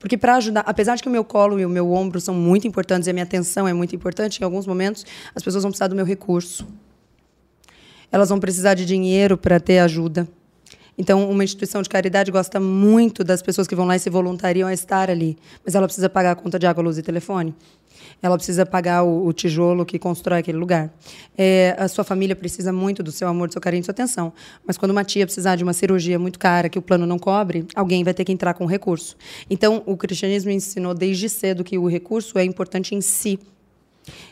Porque 0.03 0.17
para 0.17 0.35
ajudar, 0.35 0.63
apesar 0.67 0.95
de 0.95 1.01
que 1.01 1.07
o 1.07 1.11
meu 1.11 1.23
colo 1.23 1.57
e 1.59 1.65
o 1.65 1.69
meu 1.69 1.91
ombro 1.93 2.19
são 2.19 2.35
muito 2.35 2.67
importantes 2.67 3.07
e 3.07 3.09
a 3.09 3.13
minha 3.13 3.23
atenção 3.23 3.65
é 3.65 3.73
muito 3.73 3.95
importante, 3.95 4.41
em 4.41 4.43
alguns 4.43 4.67
momentos 4.67 5.05
as 5.33 5.41
pessoas 5.41 5.63
vão 5.63 5.71
precisar 5.71 5.87
do 5.87 5.95
meu 5.95 6.03
recurso. 6.03 6.67
Elas 8.11 8.27
vão 8.27 8.37
precisar 8.37 8.73
de 8.73 8.85
dinheiro 8.85 9.37
para 9.37 9.61
ter 9.61 9.79
ajuda. 9.79 10.27
Então, 10.97 11.29
uma 11.29 11.43
instituição 11.43 11.81
de 11.81 11.89
caridade 11.89 12.31
gosta 12.31 12.59
muito 12.59 13.23
das 13.23 13.41
pessoas 13.41 13.65
que 13.65 13.75
vão 13.75 13.85
lá 13.85 13.95
e 13.95 13.99
se 13.99 14.09
voluntariam 14.09 14.67
a 14.67 14.73
estar 14.73 15.09
ali. 15.09 15.37
Mas 15.65 15.73
ela 15.73 15.87
precisa 15.87 16.09
pagar 16.09 16.31
a 16.31 16.35
conta 16.35 16.59
de 16.59 16.67
água, 16.67 16.83
luz 16.83 16.97
e 16.97 17.01
telefone. 17.01 17.55
Ela 18.21 18.35
precisa 18.35 18.65
pagar 18.65 19.03
o, 19.03 19.25
o 19.25 19.33
tijolo 19.33 19.85
que 19.85 19.99
constrói 19.99 20.39
aquele 20.39 20.57
lugar. 20.57 20.93
É, 21.37 21.75
a 21.77 21.87
sua 21.87 22.03
família 22.03 22.35
precisa 22.35 22.71
muito 22.71 23.03
do 23.03 23.11
seu 23.11 23.27
amor, 23.27 23.47
do 23.47 23.53
seu 23.53 23.61
carinho, 23.61 23.81
da 23.81 23.85
sua 23.85 23.91
atenção. 23.91 24.33
Mas 24.65 24.77
quando 24.77 24.91
uma 24.91 25.03
tia 25.03 25.25
precisar 25.25 25.55
de 25.55 25.63
uma 25.63 25.73
cirurgia 25.73 26.17
muito 26.17 26.39
cara 26.39 26.69
que 26.69 26.79
o 26.79 26.81
plano 26.81 27.05
não 27.05 27.19
cobre, 27.19 27.65
alguém 27.75 28.03
vai 28.03 28.13
ter 28.13 28.23
que 28.23 28.31
entrar 28.31 28.53
com 28.53 28.65
recurso. 28.65 29.15
Então, 29.49 29.83
o 29.85 29.97
cristianismo 29.97 30.51
ensinou 30.51 30.93
desde 30.93 31.29
cedo 31.29 31.63
que 31.63 31.77
o 31.77 31.87
recurso 31.87 32.37
é 32.37 32.43
importante 32.43 32.95
em 32.95 33.01
si. 33.01 33.39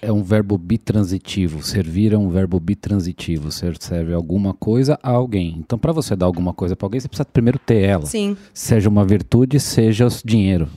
É 0.01 0.11
um 0.11 0.23
verbo 0.23 0.57
bitransitivo. 0.57 1.63
Servir 1.63 2.13
é 2.13 2.17
um 2.17 2.29
verbo 2.29 2.59
bitransitivo. 2.59 3.51
Você 3.51 3.71
serve 3.79 4.13
alguma 4.13 4.53
coisa 4.53 4.99
a 5.01 5.11
alguém. 5.11 5.55
Então, 5.59 5.77
para 5.77 5.91
você 5.91 6.15
dar 6.15 6.25
alguma 6.25 6.53
coisa 6.53 6.75
para 6.75 6.85
alguém, 6.85 6.99
você 6.99 7.07
precisa 7.07 7.25
primeiro 7.25 7.59
ter 7.59 7.83
ela. 7.83 8.05
Sim. 8.05 8.35
Seja 8.53 8.89
uma 8.89 9.05
virtude, 9.05 9.59
seja 9.59 10.07
o 10.07 10.09
dinheiro. 10.25 10.67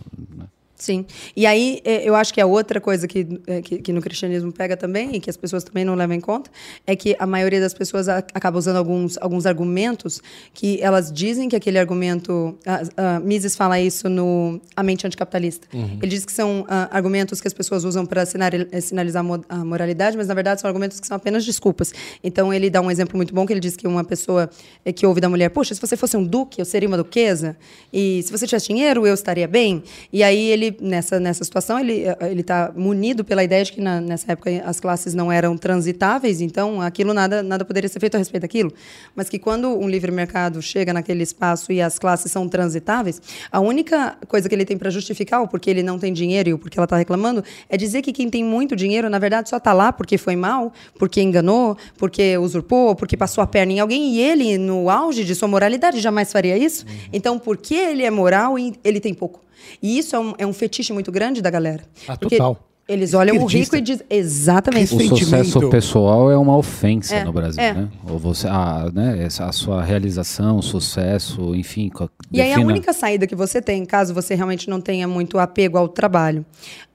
Sim. 0.84 1.06
E 1.34 1.46
aí, 1.46 1.80
eh, 1.82 2.02
eu 2.06 2.14
acho 2.14 2.34
que 2.34 2.40
a 2.42 2.46
outra 2.46 2.78
coisa 2.78 3.08
que, 3.08 3.26
eh, 3.46 3.62
que, 3.62 3.78
que 3.78 3.90
no 3.90 4.02
cristianismo 4.02 4.52
pega 4.52 4.76
também, 4.76 5.16
e 5.16 5.20
que 5.20 5.30
as 5.30 5.36
pessoas 5.36 5.64
também 5.64 5.82
não 5.82 5.94
levam 5.94 6.14
em 6.14 6.20
conta, 6.20 6.50
é 6.86 6.94
que 6.94 7.16
a 7.18 7.26
maioria 7.26 7.58
das 7.58 7.72
pessoas 7.72 8.06
a- 8.06 8.18
acaba 8.34 8.58
usando 8.58 8.76
alguns, 8.76 9.16
alguns 9.18 9.46
argumentos 9.46 10.20
que 10.52 10.78
elas 10.82 11.10
dizem 11.10 11.48
que 11.48 11.56
aquele 11.56 11.78
argumento. 11.78 12.54
A, 12.66 13.16
a 13.16 13.20
Mises 13.20 13.56
fala 13.56 13.80
isso 13.80 14.10
no 14.10 14.60
A 14.76 14.82
Mente 14.82 15.06
Anticapitalista. 15.06 15.66
Ele 15.72 16.06
diz 16.06 16.26
que 16.26 16.32
são 16.32 16.66
ah, 16.68 16.88
argumentos 16.92 17.40
que 17.40 17.48
as 17.48 17.54
pessoas 17.54 17.82
usam 17.84 18.04
para 18.04 18.26
sinalizar 18.26 19.20
a 19.20 19.22
mo- 19.22 19.44
a 19.48 19.64
moralidade, 19.64 20.18
mas 20.18 20.28
na 20.28 20.34
verdade 20.34 20.60
são 20.60 20.68
argumentos 20.68 21.00
que 21.00 21.06
são 21.06 21.16
apenas 21.16 21.46
desculpas. 21.46 21.94
Então 22.22 22.52
ele 22.52 22.68
dá 22.68 22.82
um 22.82 22.90
exemplo 22.90 23.16
muito 23.16 23.32
bom 23.34 23.46
que 23.46 23.52
ele 23.54 23.60
diz 23.60 23.74
que 23.74 23.86
uma 23.86 24.04
pessoa 24.04 24.50
que 24.94 25.06
ouve 25.06 25.18
da 25.20 25.30
mulher, 25.30 25.48
poxa, 25.48 25.74
se 25.74 25.80
você 25.80 25.96
fosse 25.96 26.14
um 26.14 26.24
duque, 26.24 26.60
eu 26.60 26.64
seria 26.66 26.86
uma 26.88 26.98
duquesa, 26.98 27.56
e 27.92 28.22
se 28.22 28.30
você 28.30 28.46
tivesse 28.46 28.68
dinheiro, 28.68 29.06
eu 29.06 29.14
estaria 29.14 29.48
bem. 29.48 29.82
E 30.12 30.22
aí 30.22 30.50
ele, 30.50 30.73
nessa, 30.80 31.18
nessa 31.20 31.44
situação, 31.44 31.78
ele 31.78 32.04
ele 32.20 32.40
está 32.40 32.72
munido 32.74 33.24
pela 33.24 33.42
ideia 33.44 33.64
de 33.64 33.72
que 33.72 33.80
na- 33.80 34.00
nessa 34.00 34.32
época 34.32 34.50
as 34.64 34.78
classes 34.80 35.14
não 35.14 35.30
eram 35.30 35.56
transitáveis, 35.56 36.40
então 36.40 36.80
aquilo 36.80 37.12
nada 37.14 37.42
nada 37.42 37.64
poderia 37.64 37.88
ser 37.88 38.00
feito 38.00 38.14
a 38.14 38.18
respeito 38.18 38.42
daquilo. 38.42 38.72
Mas 39.14 39.28
que 39.28 39.38
quando 39.38 39.68
um 39.68 39.88
livre 39.88 40.10
mercado 40.10 40.60
chega 40.62 40.92
naquele 40.92 41.22
espaço 41.22 41.72
e 41.72 41.80
as 41.80 41.98
classes 41.98 42.30
são 42.32 42.48
transitáveis, 42.48 43.20
a 43.50 43.60
única 43.60 44.16
coisa 44.28 44.48
que 44.48 44.54
ele 44.54 44.64
tem 44.64 44.76
para 44.78 44.90
justificar 44.90 45.42
o 45.42 45.48
porquê 45.48 45.70
ele 45.70 45.82
não 45.82 45.98
tem 45.98 46.12
dinheiro 46.12 46.48
e 46.48 46.52
o 46.54 46.58
porquê 46.58 46.78
ela 46.78 46.84
está 46.84 46.96
reclamando 46.96 47.42
é 47.68 47.76
dizer 47.76 48.02
que 48.02 48.12
quem 48.12 48.28
tem 48.28 48.42
muito 48.44 48.74
dinheiro, 48.74 49.08
na 49.10 49.18
verdade, 49.18 49.48
só 49.48 49.56
está 49.58 49.72
lá 49.72 49.92
porque 49.92 50.16
foi 50.18 50.36
mal, 50.36 50.72
porque 50.98 51.20
enganou, 51.20 51.76
porque 51.98 52.36
usurpou, 52.38 52.94
porque 52.96 53.16
passou 53.16 53.42
a 53.42 53.46
perna 53.46 53.72
em 53.72 53.80
alguém 53.80 54.14
e 54.14 54.20
ele, 54.20 54.58
no 54.58 54.88
auge 54.90 55.24
de 55.24 55.34
sua 55.34 55.48
moralidade, 55.48 56.00
jamais 56.00 56.32
faria 56.32 56.56
isso. 56.56 56.84
Então, 57.12 57.38
porque 57.38 57.74
ele 57.74 58.02
é 58.04 58.10
moral 58.10 58.58
e 58.58 58.72
ele 58.82 59.00
tem 59.00 59.12
pouco? 59.14 59.43
E 59.82 59.98
isso 59.98 60.14
é 60.16 60.18
um, 60.18 60.34
é 60.38 60.46
um 60.46 60.52
fetiche 60.52 60.92
muito 60.92 61.10
grande 61.12 61.42
da 61.42 61.50
galera. 61.50 61.82
Ah, 62.06 62.16
Porque 62.16 62.36
total. 62.36 62.58
Eles 62.86 63.14
olham 63.14 63.36
o 63.36 63.46
Esquerdista. 63.46 63.76
rico 63.76 63.76
e 63.76 63.80
dizem. 63.80 64.06
Exatamente. 64.10 64.94
O 64.94 65.16
sucesso 65.16 65.70
pessoal 65.70 66.30
é 66.30 66.36
uma 66.36 66.54
ofensa 66.54 67.14
É, 67.16 67.24
no 67.24 67.32
Brasil, 67.32 67.62
é. 67.62 67.72
né? 67.72 67.88
Ou 68.06 68.18
você, 68.18 68.46
a, 68.46 68.90
né, 68.92 69.26
a 69.40 69.52
sua 69.52 69.82
realização, 69.82 70.60
sucesso, 70.60 71.54
enfim. 71.54 71.90
E 72.30 72.42
aí 72.42 72.52
a 72.52 72.60
única 72.60 72.92
saída 72.92 73.26
que 73.26 73.34
você 73.34 73.62
tem, 73.62 73.86
caso 73.86 74.12
você 74.12 74.34
realmente 74.34 74.68
não 74.68 74.82
tenha 74.82 75.08
muito 75.08 75.38
apego 75.38 75.78
ao 75.78 75.88
trabalho, 75.88 76.44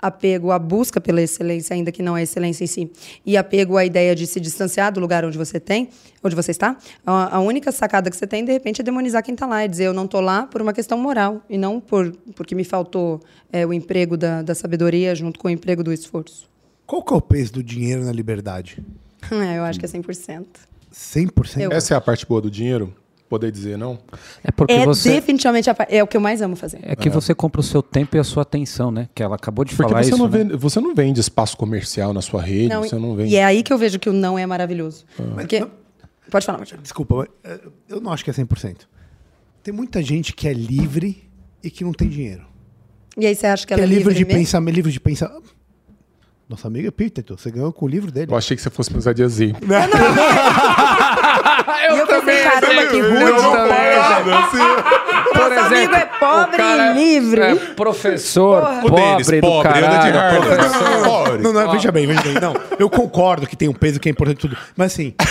apego 0.02 0.52
à 0.52 0.58
busca 0.58 1.02
pela 1.02 1.22
excelência, 1.22 1.74
ainda 1.74 1.92
que 1.92 2.02
não 2.02 2.16
é 2.16 2.24
excelência 2.24 2.64
em 2.64 2.68
si, 2.68 2.92
e 3.26 3.36
apego 3.36 3.78
à 3.78 3.86
ideia 3.86 4.16
de 4.16 4.26
se 4.26 4.40
distanciar 4.40 4.92
do 4.94 5.00
lugar 5.00 5.26
onde 5.26 5.38
você 5.38 5.60
tem, 5.60 5.90
onde 6.24 6.36
você 6.36 6.52
está, 6.52 6.78
a, 7.06 7.40
única 7.40 7.72
sacada 7.72 8.10
que 8.10 8.16
você 8.16 8.26
tem, 8.26 8.46
de 8.46 8.52
repente, 8.52 8.82
é 8.82 8.84
demonizar 8.84 9.24
quem 9.24 9.34
está 9.34 9.46
lá, 9.46 9.62
é 9.64 9.68
dizer 9.68 9.86
eu 9.86 9.94
não 9.94 10.06
estou 10.06 10.22
lá 10.22 10.46
por 10.48 10.62
uma 10.62 10.74
questão 10.74 10.98
moral 10.98 11.42
e 11.50 11.58
não 11.58 11.80
por 11.80 12.12
porque 12.36 12.56
me 12.56 12.64
faltou 12.64 13.20
é, 13.52 13.66
o 13.66 13.74
emprego 13.74 14.16
da, 14.16 14.42
da 14.42 14.56
sabedoria 14.56 15.14
junto 15.14 15.38
com 15.40 15.48
o 15.48 15.52
emprego 15.52 15.84
do 15.84 15.92
esforço. 15.92 16.48
Qual 16.86 17.04
que 17.04 17.14
é 17.14 17.18
o 17.18 17.22
peso 17.22 17.54
do 17.54 17.64
dinheiro 17.64 18.04
na 18.04 18.12
liberdade? 18.12 18.84
É, 19.32 19.58
eu 19.58 19.64
acho 19.64 19.78
que 19.78 19.86
é 19.86 19.90
100%. 19.90 20.46
100%? 20.94 21.60
Eu- 21.60 21.72
Essa 21.74 21.94
é 21.94 21.98
a 21.98 22.02
parte 22.02 22.26
boa 22.26 22.42
do 22.42 22.50
dinheiro? 22.50 22.96
Poder 23.30 23.52
dizer 23.52 23.78
não? 23.78 24.00
É 24.44 24.52
porque 24.52 24.74
é 24.74 24.86
você. 24.86 25.12
definitivamente 25.12 25.70
a 25.70 25.76
é 25.88 26.04
o 26.04 26.08
que 26.08 26.18
eu 26.18 26.22
mais 26.22 26.42
amo 26.42 26.56
fazer. 26.56 26.80
É 26.82 26.96
que 26.96 27.10
você 27.10 27.34
compra 27.36 27.62
o 27.62 27.64
seu 27.64 27.82
tempo 27.82 28.18
e 28.18 28.20
a 28.20 28.24
sua 28.24 28.42
atenção, 28.44 28.90
né? 28.92 29.08
Que 29.14 29.22
ela 29.22 29.36
acabou 29.36 29.64
de 29.64 29.76
Porque 29.76 29.90
falar 29.90 30.04
você, 30.04 30.10
isso. 30.10 30.18
não 30.18 30.28
né? 30.28 30.38
vende, 30.40 30.56
você 30.58 30.80
não 30.80 30.96
vende 30.96 31.20
espaço 31.20 31.56
comercial 31.56 32.12
na 32.12 32.22
sua 32.22 32.42
rede, 32.42 32.70
Não, 32.70 32.84
você 32.84 32.96
não 32.96 33.16
vende. 33.16 33.32
E 33.32 33.36
é 33.38 33.46
aí 33.46 33.62
que 33.62 33.72
eu 33.72 33.78
vejo 33.78 34.00
que 34.00 34.10
o 34.10 34.14
não 34.14 34.38
é 34.38 34.46
maravilhoso. 34.46 35.06
Ah. 35.20 35.24
Porque... 35.36 35.66
Pode 36.32 36.46
falar, 36.46 36.58
Martinho. 36.60 36.82
Desculpa, 36.82 37.28
eh, 37.44 37.60
eu 37.88 38.00
não 38.00 38.12
acho 38.12 38.24
que 38.24 38.30
é 38.30 38.34
100%. 38.34 38.82
Tem 39.64 39.74
muita 39.74 40.02
gente 40.02 40.34
que 40.34 40.48
é 40.48 40.54
livre 40.54 41.28
e 41.64 41.70
que 41.72 41.84
não 41.84 41.92
tem 41.92 42.08
dinheiro. 42.08 42.46
E 43.18 43.26
aí 43.26 43.36
você 43.36 43.48
acha 43.48 43.66
que 43.66 43.74
Que 43.74 43.74
ela 43.74 43.82
é 43.82 43.86
é 43.86 43.88
livre 43.88 44.10
livre 44.10 44.20
de 44.20 44.26
mesmo? 44.26 44.40
pensar, 44.40 44.60
livre 44.62 44.92
de 44.92 45.00
pensar. 45.00 45.32
Nossa 46.48 46.68
amiga 46.68 46.88
Epíteto, 46.88 47.38
você 47.38 47.52
ganhou 47.52 47.72
com 47.72 47.86
o 47.86 47.88
livro 47.88 48.12
dele. 48.12 48.32
Eu 48.32 48.38
achei 48.38 48.56
que 48.56 48.64
você 48.64 48.70
fosse 48.70 48.90
precisar 48.90 49.14
de 49.14 49.22
exemplo. 49.22 49.62
E 51.90 51.98
eu 51.98 52.08
pensei, 52.08 52.44
caramba, 52.44 52.86
que 52.88 53.00
rude. 53.02 53.20
Por 55.34 55.50
Nosso 55.50 55.60
amigo 55.68 55.96
é 55.96 56.06
pobre 56.06 56.62
e 56.64 56.94
livre. 56.94 57.42
É 57.42 57.56
professor, 57.76 58.62
Porra. 58.62 58.86
O 58.86 58.90
Denis, 58.90 59.28
pobre 59.28 59.42
do 59.42 59.48
pobre, 59.48 59.70
anda 59.70 59.80
de 59.98 60.12
caralho. 60.12 60.42
Harvard. 60.42 60.70
professor. 60.70 61.04
Pobre. 61.04 61.42
Não, 61.44 61.54
não, 61.54 61.72
veja 61.72 61.92
bem, 61.92 62.08
veja 62.08 62.22
bem. 62.22 62.34
Não, 62.34 62.54
eu 62.78 62.90
concordo 62.90 63.48
que 63.48 63.56
tem 63.56 63.70
um 63.70 63.74
peso 63.74 64.00
que 64.00 64.10
é 64.10 64.12
importante 64.12 64.38
tudo. 64.40 64.58
Mas 64.76 64.94
assim, 64.94 65.14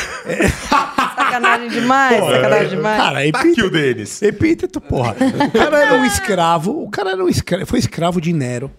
Sacanagem 1.16 1.68
demais, 1.68 2.24
sacanagem 2.24 2.68
demais. 2.70 3.02
cara, 3.02 3.32
Tá 3.32 3.38
aqui 3.40 3.48
o 3.48 3.50
epíteto, 3.50 3.70
Denis. 3.70 4.22
epíteto, 4.22 4.80
porra. 4.80 5.16
O 5.46 5.50
cara 5.58 5.78
era 5.84 5.94
um 5.94 6.04
escravo, 6.04 6.82
o 6.84 6.90
cara 6.90 7.10
era 7.10 7.24
um 7.24 7.28
escravo, 7.28 7.66
foi 7.66 7.78
escravo 7.78 8.20
de 8.20 8.32
Nero. 8.32 8.70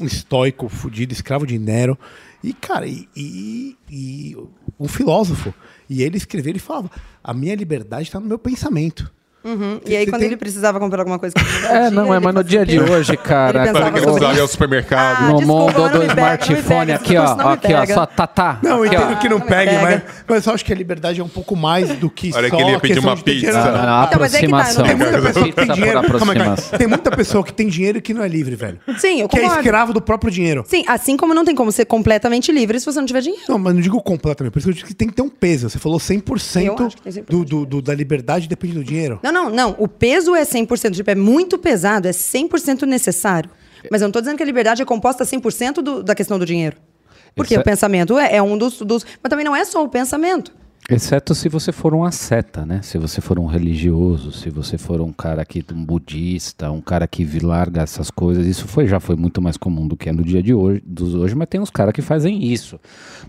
Um 0.00 0.06
estoico 0.06 0.68
fudido, 0.68 1.12
escravo 1.12 1.46
de 1.46 1.58
Nero. 1.58 1.98
E, 2.42 2.52
cara, 2.52 2.86
e, 2.86 3.08
e- 3.16 3.76
e 3.90 4.36
um 4.78 4.88
filósofo. 4.88 5.52
E 5.88 6.02
ele 6.02 6.16
escreveu, 6.16 6.50
ele 6.52 6.58
falava: 6.58 6.90
a 7.22 7.32
minha 7.34 7.54
liberdade 7.54 8.04
está 8.04 8.20
no 8.20 8.26
meu 8.26 8.38
pensamento. 8.38 9.12
Uhum. 9.46 9.80
E 9.86 9.96
aí, 9.96 10.04
Você 10.04 10.10
quando 10.10 10.20
tem- 10.20 10.26
ele 10.28 10.36
precisava 10.36 10.80
comprar 10.80 11.00
alguma 11.00 11.18
coisa... 11.18 11.34
que 11.38 11.40
ele 11.40 11.68
não 11.68 11.76
É, 11.76 11.90
não, 11.90 12.14
é, 12.14 12.18
mas 12.20 12.34
no 12.34 12.42
dia 12.44 12.66
de 12.66 12.80
hoje, 12.80 13.16
cara. 13.16 13.58
Ele 13.60 13.66
pensava 13.68 13.84
quando 13.90 13.96
Ele 13.96 14.04
sobre 14.06 14.10
precisava 14.20 14.34
ir 14.34 14.38
ao 14.40 14.44
isso. 14.44 14.52
supermercado. 14.52 15.16
Ah, 15.16 15.28
no 15.28 15.36
desculpa, 15.38 15.72
mundo 15.82 15.88
do 15.98 16.02
smartphone, 16.04 16.92
aqui, 16.92 17.16
ó, 17.16 17.24
aqui, 17.52 17.72
ó, 17.74 17.86
só 17.86 18.06
tatá. 18.06 18.58
Não, 18.62 18.78
eu 18.84 18.86
entendo 18.86 19.18
que 19.18 19.28
não 19.28 19.40
pegue, 19.40 19.70
pega. 19.70 19.82
mas, 19.82 20.02
mas 20.28 20.46
eu 20.46 20.54
acho 20.54 20.64
que 20.64 20.72
a 20.72 20.76
liberdade 20.76 21.20
é 21.20 21.24
um 21.24 21.28
pouco 21.28 21.54
mais 21.56 21.88
do 21.96 22.10
que 22.10 22.32
Olha 22.34 22.48
só 22.48 22.56
que 22.56 22.62
ele 22.62 22.70
ia 22.72 22.80
pedir 22.80 22.98
uma 22.98 23.16
pizza. 23.16 23.52
Não, 23.52 23.64
não, 23.86 24.04
Então, 24.04 24.20
mas 24.20 24.34
é 24.34 24.40
que 24.40 24.48
tá, 24.48 24.58
aproximação. 24.58 24.84
Tem 24.86 24.96
muita 24.96 25.22
pessoa 25.22 25.44
que 25.46 25.52
tem 25.52 25.66
dinheiro. 25.74 26.02
Tem 26.78 26.86
muita 26.86 27.10
pessoa 27.16 27.44
que 27.44 27.52
tem 27.52 27.68
dinheiro 27.68 27.98
e 27.98 28.00
que 28.00 28.14
não 28.14 28.22
é 28.22 28.28
livre, 28.28 28.54
velho. 28.56 28.78
Sim, 28.98 29.20
eu 29.20 29.28
Que 29.28 29.38
é 29.38 29.46
escravo 29.46 29.92
do 29.92 30.00
próprio 30.00 30.30
dinheiro. 30.30 30.64
Sim, 30.66 30.84
assim 30.88 31.16
como 31.16 31.34
não 31.34 31.44
tem 31.44 31.54
como 31.54 31.70
ser 31.72 31.84
completamente 31.84 32.50
livre 32.52 32.78
se 32.80 32.86
você 32.86 32.98
não 32.98 33.06
tiver 33.06 33.20
dinheiro. 33.20 33.44
Não, 33.48 33.58
mas 33.58 33.74
não 33.74 33.80
digo 33.80 34.00
completamente. 34.02 34.52
Por 34.52 34.58
isso 34.58 34.66
que 34.66 34.70
eu 34.70 34.74
disse 34.74 34.86
que 34.86 34.94
tem 34.94 35.08
que 35.08 35.14
ter 35.14 35.22
um 35.22 35.28
peso. 35.28 35.68
Você 35.70 35.78
falou 35.78 35.98
100%, 35.98 36.64
Eu 36.64 36.86
acho 36.86 36.96
que 36.96 37.02
tem 37.02 37.12
100% 37.12 37.26
do, 37.28 37.44
do, 37.44 37.66
do- 37.66 37.82
da 37.82 37.94
liberdade 37.94 38.48
depende 38.48 38.74
do 38.74 38.84
dinheiro. 38.84 39.18
Não, 39.22 39.32
não, 39.36 39.50
não. 39.50 39.76
O 39.78 39.86
peso 39.86 40.34
é 40.34 40.42
100%. 40.42 40.94
Tipo, 40.94 41.10
é 41.10 41.14
muito 41.14 41.58
pesado, 41.58 42.08
é 42.08 42.10
100% 42.10 42.82
necessário. 42.82 43.50
Mas 43.90 44.00
eu 44.00 44.06
não 44.08 44.12
tô 44.12 44.20
dizendo 44.20 44.36
que 44.36 44.42
a 44.42 44.46
liberdade 44.46 44.82
é 44.82 44.84
composta 44.84 45.24
100% 45.24 45.74
do, 45.74 46.02
da 46.02 46.14
questão 46.14 46.38
do 46.38 46.46
dinheiro. 46.46 46.76
Porque 47.34 47.54
Isso 47.54 47.60
é- 47.60 47.62
o 47.62 47.64
pensamento 47.64 48.18
é, 48.18 48.36
é 48.36 48.42
um 48.42 48.56
dos, 48.56 48.78
dos... 48.80 49.04
Mas 49.22 49.30
também 49.30 49.44
não 49.44 49.54
é 49.54 49.64
só 49.64 49.84
o 49.84 49.88
pensamento. 49.88 50.52
Exceto 50.88 51.34
se 51.34 51.48
você 51.48 51.72
for 51.72 51.92
um 51.94 52.04
asceta, 52.04 52.64
né? 52.64 52.80
Se 52.80 52.96
você 52.96 53.20
for 53.20 53.40
um 53.40 53.46
religioso, 53.46 54.30
se 54.30 54.48
você 54.50 54.78
for 54.78 55.00
um 55.00 55.12
cara 55.12 55.44
que 55.44 55.64
um 55.74 55.84
budista, 55.84 56.70
um 56.70 56.80
cara 56.80 57.08
que 57.08 57.24
larga 57.40 57.82
essas 57.82 58.08
coisas, 58.08 58.46
isso 58.46 58.68
foi 58.68 58.86
já 58.86 59.00
foi 59.00 59.16
muito 59.16 59.42
mais 59.42 59.56
comum 59.56 59.88
do 59.88 59.96
que 59.96 60.08
é 60.08 60.12
no 60.12 60.22
dia 60.22 60.40
de 60.40 60.54
hoje, 60.54 60.80
dos 60.86 61.12
hoje, 61.16 61.34
mas 61.34 61.48
tem 61.48 61.60
uns 61.60 61.70
caras 61.70 61.92
que 61.92 62.02
fazem 62.02 62.44
isso. 62.44 62.78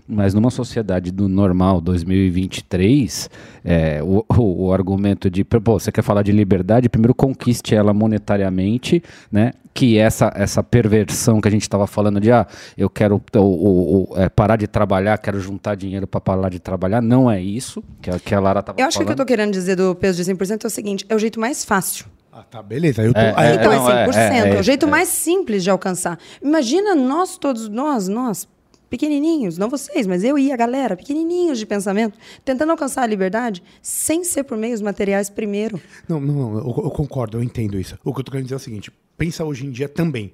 Mas 0.06 0.34
numa 0.34 0.50
sociedade 0.50 1.10
do 1.10 1.28
normal 1.28 1.80
2023, 1.80 3.28
é, 3.64 4.00
o, 4.04 4.24
o, 4.28 4.66
o 4.66 4.72
argumento 4.72 5.28
de, 5.28 5.42
pô, 5.42 5.80
você 5.80 5.90
quer 5.90 6.02
falar 6.02 6.22
de 6.22 6.30
liberdade, 6.30 6.88
primeiro 6.88 7.14
conquiste 7.14 7.74
ela 7.74 7.92
monetariamente, 7.92 9.02
né? 9.32 9.52
Que 9.78 9.96
essa, 9.96 10.32
essa 10.34 10.60
perversão 10.60 11.40
que 11.40 11.46
a 11.46 11.50
gente 11.50 11.62
estava 11.62 11.86
falando 11.86 12.18
de, 12.18 12.32
ah, 12.32 12.46
eu 12.76 12.90
quero 12.90 13.22
o, 13.36 13.38
o- 13.38 14.12
o- 14.12 14.18
é, 14.18 14.28
parar 14.28 14.56
de 14.56 14.66
trabalhar, 14.66 15.16
quero 15.18 15.38
juntar 15.38 15.76
dinheiro 15.76 16.04
para 16.04 16.20
parar 16.20 16.48
de 16.48 16.58
trabalhar, 16.58 17.00
não 17.00 17.30
é 17.30 17.40
isso 17.40 17.80
que 18.02 18.10
a, 18.10 18.18
que 18.18 18.34
a 18.34 18.40
Lara 18.40 18.58
estava 18.58 18.80
Eu 18.80 18.86
acho 18.88 18.96
que 18.98 19.04
o 19.04 19.06
que 19.06 19.12
eu 19.12 19.16
falando. 19.16 19.18
tô 19.18 19.24
querendo 19.24 19.52
dizer 19.52 19.76
do 19.76 19.94
peso 19.94 20.16
de 20.22 20.24
100% 20.34 20.64
é 20.64 20.66
o 20.66 20.70
seguinte, 20.70 21.06
é 21.08 21.14
o 21.14 21.18
jeito 21.18 21.38
mais 21.38 21.64
fácil. 21.64 22.06
Ah, 22.32 22.42
tá, 22.42 22.60
beleza. 22.60 23.02
Eu 23.04 23.14
tô, 23.14 23.20
É, 23.20 23.32
aí 23.36 23.50
eu 23.50 23.54
Então 23.60 23.72
não, 23.72 23.90
é 23.90 24.02
é, 24.02 24.06
100%. 24.06 24.16
é, 24.16 24.48
É, 24.50 24.56
é, 24.56 24.60
o 24.60 24.62
jeito 24.64 24.86
é. 24.86 24.88
mais 24.90 25.08
simples 25.08 25.62
de 25.62 25.70
alcançar. 25.70 26.18
Imagina 26.42 26.96
nós 26.96 27.38
todos, 27.38 27.68
nós, 27.68 28.08
nós, 28.08 28.48
pequenininhos, 28.88 29.58
não 29.58 29.68
vocês, 29.68 30.06
mas 30.06 30.24
eu 30.24 30.38
e 30.38 30.52
a 30.52 30.56
galera, 30.56 30.96
pequenininhos 30.96 31.58
de 31.58 31.66
pensamento, 31.66 32.18
tentando 32.44 32.70
alcançar 32.70 33.02
a 33.02 33.06
liberdade 33.06 33.62
sem 33.82 34.24
ser 34.24 34.44
por 34.44 34.56
meios 34.56 34.80
materiais 34.80 35.28
primeiro. 35.30 35.80
Não, 36.08 36.20
não, 36.20 36.34
não, 36.34 36.58
eu, 36.58 36.84
eu 36.84 36.90
concordo, 36.90 37.38
eu 37.38 37.42
entendo 37.42 37.78
isso. 37.78 37.98
O 38.04 38.12
que 38.12 38.20
eu 38.20 38.24
tô 38.24 38.30
querendo 38.30 38.46
dizer 38.46 38.54
é 38.54 38.56
o 38.56 38.60
seguinte: 38.60 38.92
pensa 39.16 39.44
hoje 39.44 39.66
em 39.66 39.70
dia 39.70 39.88
também. 39.88 40.32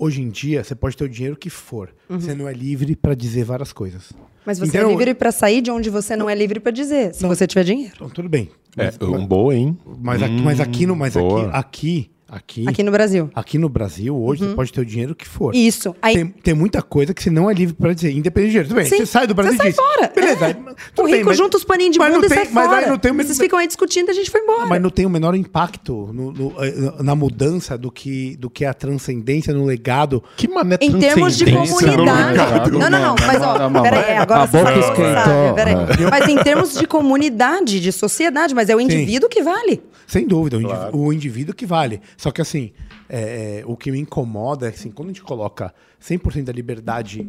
Hoje 0.00 0.22
em 0.22 0.28
dia, 0.28 0.62
você 0.62 0.76
pode 0.76 0.96
ter 0.96 1.04
o 1.04 1.08
dinheiro 1.08 1.36
que 1.36 1.50
for. 1.50 1.92
Você 2.08 2.32
não 2.32 2.46
é 2.46 2.52
livre 2.52 2.94
pra 2.94 3.14
dizer 3.14 3.42
várias 3.42 3.72
coisas. 3.72 4.12
Mas 4.46 4.60
você 4.60 4.78
Então, 4.78 4.88
é 4.88 4.92
livre 4.92 5.12
para 5.12 5.32
sair 5.32 5.60
de 5.60 5.72
onde 5.72 5.90
você 5.90 6.14
não 6.14 6.30
é 6.30 6.34
livre 6.36 6.60
para 6.60 6.70
dizer, 6.70 7.12
se 7.14 7.26
você 7.26 7.48
tiver 7.48 7.64
dinheiro. 7.64 7.94
Então, 7.96 8.08
tudo 8.08 8.28
bem. 8.28 8.48
É, 8.76 9.04
um 9.04 9.26
boa, 9.26 9.54
hein? 9.54 9.76
Mas, 10.00 10.22
aqui, 10.22 10.40
mas 10.40 10.60
aqui 10.60 10.86
no, 10.86 10.94
mas 10.94 11.16
aqui, 11.16 11.26
boa. 11.26 11.48
aqui, 11.48 11.56
aqui, 11.58 12.10
Aqui 12.30 12.82
no 12.82 12.90
Brasil. 12.90 13.30
aqui 13.34 13.56
no 13.56 13.68
Brasil, 13.70 14.14
hoje, 14.14 14.44
você 14.46 14.54
pode 14.54 14.70
ter 14.72 14.80
o 14.82 14.84
dinheiro 14.84 15.14
que 15.14 15.26
for. 15.26 15.54
Isso. 15.54 15.96
Aí, 16.02 16.14
Tem, 16.14 16.26
tem 16.26 16.54
muita 16.54 16.82
coisa 16.82 17.14
que 17.14 17.22
você 17.22 17.30
não 17.30 17.50
é 17.50 17.54
livre 17.54 17.74
pra 17.74 17.94
dizer, 17.94 18.10
independente 18.12 18.48
de 18.48 18.52
dinheiro. 18.52 18.68
Tudo 18.68 18.76
bem, 18.76 18.84
Sim, 18.84 18.98
você 18.98 19.06
sai 19.06 19.26
do 19.26 19.34
Brasil 19.34 19.52
você 19.54 19.56
sai 19.58 19.66
e 19.68 19.70
diz. 19.70 19.76
fora. 19.80 20.12
Beleza. 20.14 20.46
É. 20.50 21.00
o 21.02 21.06
rico 21.06 21.24
mas- 21.26 21.36
junta 21.38 21.56
os 21.56 21.64
paninhos 21.64 21.92
de 21.94 21.98
mas 21.98 22.12
bunda 22.12 22.28
não 22.28 22.34
e 22.34 22.36
sai 22.38 22.48
mas 22.52 22.66
fora. 22.66 22.80
aí 22.84 22.88
não 22.90 22.98
tem 22.98 23.12
Vocês 23.14 23.38
ficam 23.38 23.58
aí 23.58 23.66
discutindo 23.66 24.08
e 24.08 24.10
a 24.10 24.14
gente 24.14 24.30
foi 24.30 24.40
embora. 24.42 24.66
Mas 24.66 24.82
não 24.82 24.90
tem 24.90 25.06
o 25.06 25.10
menor 25.10 25.34
impacto 25.34 26.10
no- 26.12 26.32
no- 26.32 26.54
eh, 26.62 27.02
na 27.02 27.14
mudança 27.14 27.78
do 27.78 27.90
que, 27.90 28.36
do 28.36 28.50
que 28.50 28.64
a 28.66 28.74
transcendência 28.74 29.54
no 29.54 29.64
legado. 29.64 30.22
Que 30.36 30.46
mané 30.48 30.76
Em 30.82 30.98
termos 30.98 31.36
de 31.36 31.46
transcendência 31.46 31.96
no 31.96 32.04
comunidade. 32.06 32.70
Não, 32.70 32.90
não, 32.90 32.90
não. 32.90 33.14
Mas, 33.26 33.40
ó, 33.42 33.58
Não, 33.58 33.70
não, 33.70 33.82
peraí, 33.82 34.16
agora 34.16 34.42
a 34.42 34.46
você 34.46 34.58
boca 34.58 34.70
sabe, 34.70 34.80
esquentou. 34.80 35.54
peraí. 35.54 35.74
Mas 36.10 36.28
em 36.28 36.36
termos 36.42 36.74
de 36.78 36.86
comunidade, 36.86 37.80
de 37.80 37.90
sociedade, 37.90 38.54
mas 38.54 38.68
é 38.68 38.76
o 38.76 38.80
indivíduo 38.80 39.28
que 39.30 39.42
vale. 39.42 39.82
Sem 40.06 40.26
dúvida, 40.26 40.56
o, 40.56 40.60
indiví- 40.62 40.88
o 40.92 41.12
indivíduo 41.12 41.54
que 41.54 41.66
vale. 41.66 42.00
Só 42.18 42.32
que 42.32 42.42
assim, 42.42 42.72
é, 43.08 43.60
é, 43.60 43.64
o 43.64 43.76
que 43.76 43.92
me 43.92 43.98
incomoda 44.00 44.66
é 44.66 44.70
assim, 44.70 44.90
quando 44.90 45.08
a 45.08 45.12
gente 45.12 45.22
coloca 45.22 45.72
100% 46.02 46.42
da 46.42 46.52
liberdade 46.52 47.26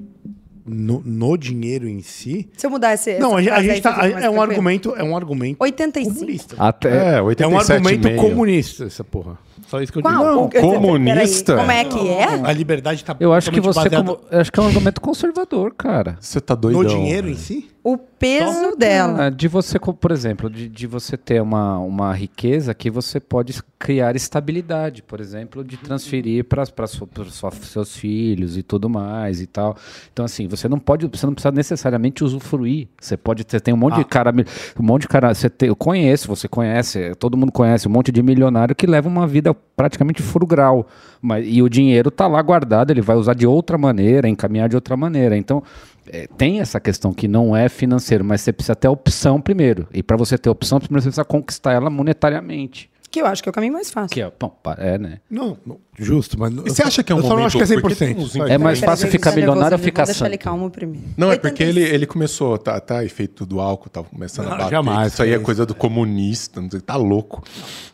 no, 0.66 1.02
no 1.06 1.38
dinheiro 1.38 1.88
em 1.88 2.02
si. 2.02 2.50
Se 2.58 2.66
eu 2.66 2.72
mudar 2.72 2.96
esse. 2.96 3.20
não, 3.20 3.36
a, 3.36 3.38
a 3.38 3.62
gente 3.62 3.82
tá, 3.82 3.92
é 4.02 4.08
um 4.08 4.12
tranquilo. 4.12 4.42
argumento, 4.42 4.96
é 4.96 5.04
um 5.04 5.16
argumento 5.16 5.58
85. 5.62 6.14
comunista. 6.16 6.56
Até, 6.58 6.90
É, 6.90 7.18
É 7.18 7.22
um 7.22 7.26
87 7.26 7.72
argumento 7.72 8.08
e 8.08 8.12
meio. 8.12 8.22
comunista 8.22 8.86
essa 8.86 9.04
porra. 9.04 9.38
Só 9.68 9.80
isso 9.80 9.92
que 9.92 10.00
eu 10.00 10.02
Qual? 10.02 10.50
digo. 10.50 10.62
Não, 10.62 10.80
comunista? 10.80 11.56
peraí, 11.56 11.68
Como 11.68 11.72
é 11.72 11.86
que 11.86 12.10
é? 12.10 12.24
A 12.44 12.52
liberdade 12.52 13.06
tá 13.06 13.16
eu 13.20 13.32
acho 13.32 13.52
que 13.52 13.62
você 13.62 13.80
baseada 13.80 14.04
como, 14.04 14.20
eu 14.32 14.40
acho 14.40 14.52
que 14.52 14.60
é 14.60 14.64
um 14.64 14.68
argumento 14.68 15.00
conservador, 15.00 15.74
cara. 15.76 16.18
Você 16.20 16.42
tá 16.42 16.56
doidão. 16.56 16.82
no 16.82 16.90
dinheiro 16.90 17.30
em 17.30 17.36
si. 17.36 17.70
O 17.84 17.98
peso 17.98 18.76
dela. 18.76 19.28
Ah, 19.28 19.30
De 19.30 19.48
você, 19.48 19.80
por 19.80 20.12
exemplo, 20.12 20.50
de, 20.50 20.68
de 20.68 20.86
você 20.86 21.16
ter 21.16 21.42
uma, 21.42 21.78
uma 21.80 22.14
riqueza 22.14 22.74
que 22.74 22.90
você 22.90 23.20
pode 23.20 23.62
criar 23.80 24.16
estabilidade, 24.16 25.02
por 25.02 25.22
exemplo, 25.22 25.64
de 25.64 25.78
transferir 25.78 26.44
para 26.44 26.66
seus 26.86 27.96
filhos 27.96 28.58
e 28.58 28.64
tudo 28.64 28.90
mais 28.90 29.42
e 29.42 29.48
tal. 29.48 29.78
Então, 30.12 30.26
assim, 30.26 30.48
você 30.48 30.68
não 30.68 30.78
pode, 30.78 31.08
você 31.08 31.26
não 31.26 31.34
precisa 31.34 31.52
necessariamente 31.52 32.24
usufruir. 32.24 32.90
Você 33.00 33.16
pode 33.16 33.46
ter, 33.46 33.62
tem 33.62 33.74
um 33.74 33.78
monte 33.78 33.96
de 33.96 34.06
cara, 34.06 34.34
um 34.78 34.84
monte 34.84 35.04
de 35.04 35.08
cara, 35.08 35.34
você 35.34 35.50
tem, 35.50 35.70
eu 35.70 35.76
conheço, 35.76 36.28
você 36.28 36.48
conhece, 36.48 37.16
todo 37.16 37.38
mundo 37.38 37.52
conhece 37.54 37.88
um 37.88 37.92
monte 37.92 38.12
de 38.12 38.22
milionário 38.22 38.76
que 38.76 38.86
leva 38.86 39.08
uma 39.08 39.26
vida 39.26 39.54
praticamente 39.54 40.22
frugal, 40.22 40.86
mas 41.22 41.46
e 41.48 41.62
o 41.62 41.70
dinheiro 41.70 42.12
tá 42.12 42.28
lá 42.28 42.42
guardado, 42.42 42.92
ele 42.92 43.02
vai 43.02 43.16
usar 43.16 43.34
de 43.34 43.48
outra 43.48 43.78
maneira, 43.78 44.28
encaminhar 44.28 44.68
de 44.68 44.76
outra 44.76 44.98
maneira. 44.98 45.38
Então, 45.38 45.64
é, 46.12 46.28
tem 46.38 46.60
essa 46.60 46.80
questão 46.80 47.14
que 47.14 47.28
não 47.28 47.56
é 47.56 47.70
financeiro, 47.70 48.24
mas 48.24 48.42
você 48.42 48.52
precisa 48.54 48.76
ter 48.76 48.88
a 48.88 48.92
opção 48.92 49.40
primeiro. 49.42 49.88
E 49.94 50.02
para 50.04 50.18
você 50.18 50.38
ter 50.38 50.50
a 50.50 50.52
opção, 50.52 50.80
primeiro 50.80 51.02
você 51.02 51.10
precisa 51.10 51.26
conquistar 51.26 51.74
ela 51.74 51.90
monetariamente. 51.90 52.90
Que 53.12 53.22
eu 53.22 53.26
acho 53.26 53.42
que 53.42 53.50
é 53.50 53.52
o 53.52 53.54
caminho 53.54 53.74
mais 53.74 53.90
fácil. 53.90 54.14
Que 54.14 54.22
é, 54.22 54.32
bom, 54.40 54.56
é, 54.78 54.96
né? 55.00 55.18
Não, 55.28 55.58
não, 55.66 55.80
justo, 55.98 56.40
mas. 56.40 56.54
Você 56.54 56.84
acha 56.84 57.02
que 57.04 57.12
é 57.12 57.16
um 57.16 57.18
eu 57.18 57.24
só 57.24 57.30
não 57.30 57.38
momento- 57.38 57.48
acho 57.58 57.66
que 57.66 57.74
é 57.74 57.82
porque 57.82 57.96
100%. 57.96 57.98
tem 57.98 58.16
uns 58.24 58.32
só 58.34 58.46
É 58.48 58.56
mais 58.60 58.80
fácil 58.80 59.08
ficar 59.10 59.32
milionário 59.32 59.76
ou 59.76 59.84
ficar 59.84 60.04
Vou 60.04 60.14
deixar 60.14 60.26
ele 60.28 60.36
santo? 60.36 60.44
calmo 60.44 60.70
primeiro. 60.70 61.08
Não, 61.18 61.32
é 61.32 61.38
porque 61.40 61.64
ele, 61.64 61.80
85. 61.80 61.96
ele 61.96 62.06
começou, 62.06 62.56
tá, 62.60 62.80
tá, 62.80 63.04
efeito 63.04 63.48
do 63.48 63.60
álcool, 63.60 63.90
tá 63.90 64.04
começando 64.04 64.46
a 64.46 64.50
Não, 64.52 64.58
bater. 64.60 64.70
jamais, 64.70 65.14
Isso 65.14 65.24
aí 65.24 65.32
é 65.34 65.40
coisa 65.40 65.66
do 65.66 65.74
comunista, 65.74 66.62
não 66.62 66.70
sei, 66.70 66.82
tá 66.82 66.96
louco. 66.98 67.44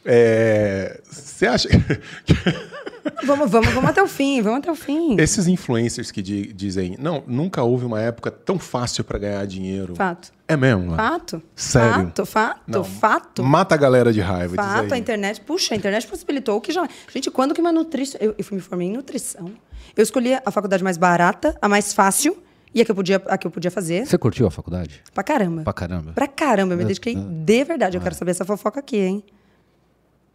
É, 0.04 1.00
Você 1.10 1.48
acha. 1.48 1.70
Vamos, 3.24 3.52
vamos, 3.52 3.72
vamos 3.74 3.90
até 3.90 4.02
o 4.02 4.08
fim, 4.08 4.42
vamos 4.42 4.60
até 4.60 4.72
o 4.72 4.76
fim. 4.76 5.16
Esses 5.20 5.48
influencers 5.48 6.10
que 6.12 6.22
di- 6.22 6.52
dizem, 6.54 6.96
não, 7.00 7.24
nunca 7.28 7.62
houve 7.64 7.86
uma 7.86 8.02
época 8.02 8.32
tão 8.32 8.58
fácil 8.58 9.04
pra 9.04 9.20
ganhar 9.20 9.46
dinheiro. 9.46 9.96
Fato. 9.96 10.34
É 10.48 10.56
mesmo? 10.58 10.86
mano? 10.86 10.96
Fato. 10.98 11.42
Sério? 11.56 12.06
Fato, 12.08 12.26
fato, 12.26 12.62
Não. 12.68 12.84
fato. 12.84 13.44
Mata 13.44 13.76
a 13.76 13.78
galera 13.78 14.12
de 14.12 14.22
raiva. 14.22 14.56
Fato, 14.56 14.94
a 14.94 14.98
internet, 14.98 15.42
puxa, 15.42 15.74
a 15.74 15.78
internet 15.78 16.08
possibilitou 16.08 16.58
o 16.58 16.62
que 16.62 16.72
já. 16.72 16.88
Gente, 17.14 17.30
quando 17.32 17.54
que 17.54 17.62
uma 17.62 17.72
nutrição. 17.72 18.20
Eu, 18.22 18.36
eu 18.38 18.46
me 18.52 18.60
formei 18.60 18.88
em 18.88 18.92
nutrição. 18.94 19.52
Eu 19.96 20.04
escolhi 20.04 20.34
a 20.34 20.52
faculdade 20.52 20.84
mais 20.84 20.98
barata, 20.98 21.56
a 21.62 21.70
mais 21.70 21.94
fácil, 21.94 22.36
E 22.74 22.82
a 22.82 22.86
que 22.86 22.92
eu 22.92 22.96
podia, 22.96 23.22
a 23.28 23.38
que 23.38 23.48
eu 23.48 23.52
podia 23.52 23.72
fazer, 23.72 24.06
Você 24.06 24.18
curtiu 24.18 24.46
a 24.48 24.52
faculdade? 24.52 25.02
pra 25.14 25.24
caramba. 25.24 25.64
Pra 25.64 25.72
caramba. 25.74 26.12
Pra 26.14 26.28
caramba, 26.28 26.74
eu 26.74 26.78
me 26.78 26.84
dediquei 26.84 27.16
de 27.16 27.64
verdade. 27.64 27.96
Eu 27.96 28.02
quero 28.02 28.14
saber 28.16 28.32
essa 28.32 28.44
fofoca 28.44 28.82
aqui, 28.82 28.98
hein? 28.98 29.24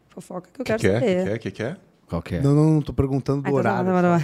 Fofoca 0.09 0.49
que 0.53 0.61
eu 0.61 0.65
Que 0.65 0.73
quero 0.73 0.81
que 0.81 0.87
é? 0.89 0.95
saber. 0.95 1.17
Que 1.17 1.25
que 1.25 1.31
é? 1.31 1.39
Que 1.39 1.51
que 1.51 1.63
é? 1.63 1.77
Qual 2.11 2.21
que 2.21 2.35
é? 2.35 2.41
Não, 2.41 2.53
não, 2.53 2.65
não, 2.73 2.83
tô 2.83 2.93
perguntando 2.93 3.41
do 3.43 3.47
Ai, 3.47 3.53
horário. 3.53 3.85
não, 3.93 4.03
não, 4.03 4.19
não. 4.19 4.21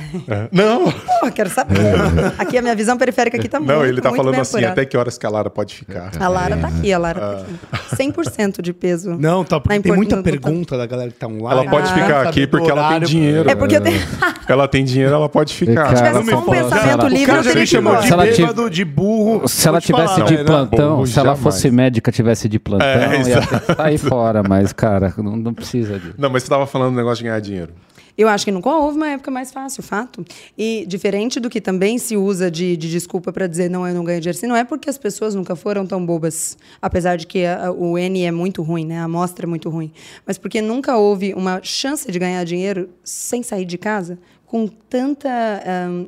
Não, 0.52 0.92
Pô, 1.20 1.30
quero 1.32 1.48
saber. 1.48 1.76
Aqui 2.36 2.58
a 2.58 2.62
minha 2.62 2.74
visão 2.74 2.98
periférica 2.98 3.36
aqui 3.38 3.48
tá 3.48 3.60
muito, 3.60 3.72
não, 3.72 3.86
ele 3.86 4.00
tá 4.00 4.10
falando 4.12 4.40
assim, 4.40 4.56
apurada. 4.56 4.72
até 4.72 4.84
que 4.84 4.96
horas 4.96 5.16
que 5.16 5.24
a 5.24 5.30
Lara 5.30 5.48
pode 5.48 5.74
ficar. 5.76 6.10
A 6.18 6.28
Lara 6.28 6.56
tá 6.56 6.66
aqui, 6.66 6.92
a 6.92 6.98
Lara 6.98 7.20
tá 7.20 7.44
aqui. 7.78 7.96
100% 7.96 8.60
de 8.60 8.72
peso. 8.72 9.16
Não, 9.16 9.44
tá, 9.44 9.60
porque 9.60 9.78
tem 9.80 9.92
muita 9.92 10.16
no- 10.16 10.22
no- 10.22 10.24
pergunta 10.24 10.76
da 10.76 10.84
galera 10.86 11.10
que 11.10 11.16
tá 11.16 11.28
online. 11.28 11.60
Ela 11.62 11.70
pode 11.70 11.88
Ah. 11.88 11.94
ficar 11.94 12.28
aqui 12.28 12.46
porque 12.46 12.70
ela 12.70 12.88
tem 12.90 13.00
dinheiro. 13.02 13.48
É 13.50 13.54
porque 13.54 13.76
eu 13.76 13.80
tenho... 13.80 14.00
Ela 14.48 14.68
tem 14.68 14.84
dinheiro, 14.84 15.12
ela 15.12 15.28
pode 15.28 15.52
ficar. 15.54 15.88
Se 15.96 16.02
não 16.04 16.08
tivesse 16.22 16.30
só 16.30 16.38
um 16.38 16.42
pensamento 16.44 17.08
livre, 17.08 17.34
eu 17.36 17.42
teria 17.42 17.48
me 17.48 17.52
que 17.54 17.62
ir 17.64 17.66
chamou 17.66 17.92
embora. 17.94 18.02
de 18.02 18.06
Se 18.06 18.12
ela 18.12 18.24
bêbado, 18.24 18.70
de 18.70 18.84
burro. 18.84 19.48
Se 19.48 19.66
ela 19.68 19.80
tivesse 19.80 20.22
de 20.22 20.34
velho. 20.36 20.46
plantão, 20.46 21.04
se 21.04 21.18
ela 21.18 21.34
fosse 21.34 21.68
médica, 21.68 22.12
tivesse 22.12 22.48
de 22.48 22.56
plantão, 22.60 22.86
É, 22.86 23.22
ia 23.28 23.40
ter 23.44 23.60
que 23.60 23.74
sair 23.74 23.98
fora. 23.98 24.44
Mas, 24.48 24.72
cara, 24.72 25.12
não, 25.18 25.34
não 25.34 25.52
precisa 25.52 25.98
disso. 25.98 26.14
Não, 26.16 26.30
mas 26.30 26.44
você 26.44 26.48
tava 26.48 26.64
falando 26.64 26.92
do 26.92 26.96
negócio 26.96 27.18
de 27.18 27.24
ganhar 27.24 27.40
dinheiro. 27.40 27.72
Eu 28.18 28.28
acho 28.28 28.44
que 28.46 28.50
nunca 28.50 28.70
houve 28.70 28.96
uma 28.96 29.08
época 29.10 29.30
mais 29.30 29.52
fácil, 29.52 29.82
fato. 29.82 30.24
E 30.56 30.84
diferente 30.88 31.38
do 31.38 31.50
que 31.50 31.60
também 31.60 31.98
se 31.98 32.16
usa 32.16 32.50
de, 32.50 32.76
de 32.76 32.90
desculpa 32.90 33.32
para 33.32 33.46
dizer 33.46 33.68
não, 33.68 33.86
eu 33.86 33.94
não 33.94 34.04
ganho 34.04 34.20
dinheiro, 34.20 34.36
assim, 34.38 34.46
não 34.46 34.56
é 34.56 34.64
porque 34.64 34.88
as 34.88 34.96
pessoas 34.96 35.34
nunca 35.34 35.54
foram 35.54 35.86
tão 35.86 36.04
bobas, 36.04 36.56
apesar 36.80 37.16
de 37.16 37.26
que 37.26 37.44
a- 37.44 37.66
a- 37.66 37.70
o 37.72 37.98
N 37.98 38.22
é 38.24 38.30
muito 38.30 38.62
ruim, 38.62 38.86
né? 38.86 38.98
A 39.00 39.04
amostra 39.04 39.44
é 39.44 39.48
muito 39.48 39.68
ruim, 39.68 39.92
mas 40.26 40.38
porque 40.38 40.62
nunca 40.62 40.96
houve 40.96 41.34
uma 41.34 41.60
chance 41.62 42.10
de 42.10 42.18
ganhar 42.18 42.42
dinheiro 42.44 42.88
sem 43.04 43.42
sair 43.42 43.64
de 43.66 43.76
casa 43.76 44.18
com 44.46 44.66
tanta, 44.66 45.28
ahn, 45.66 46.06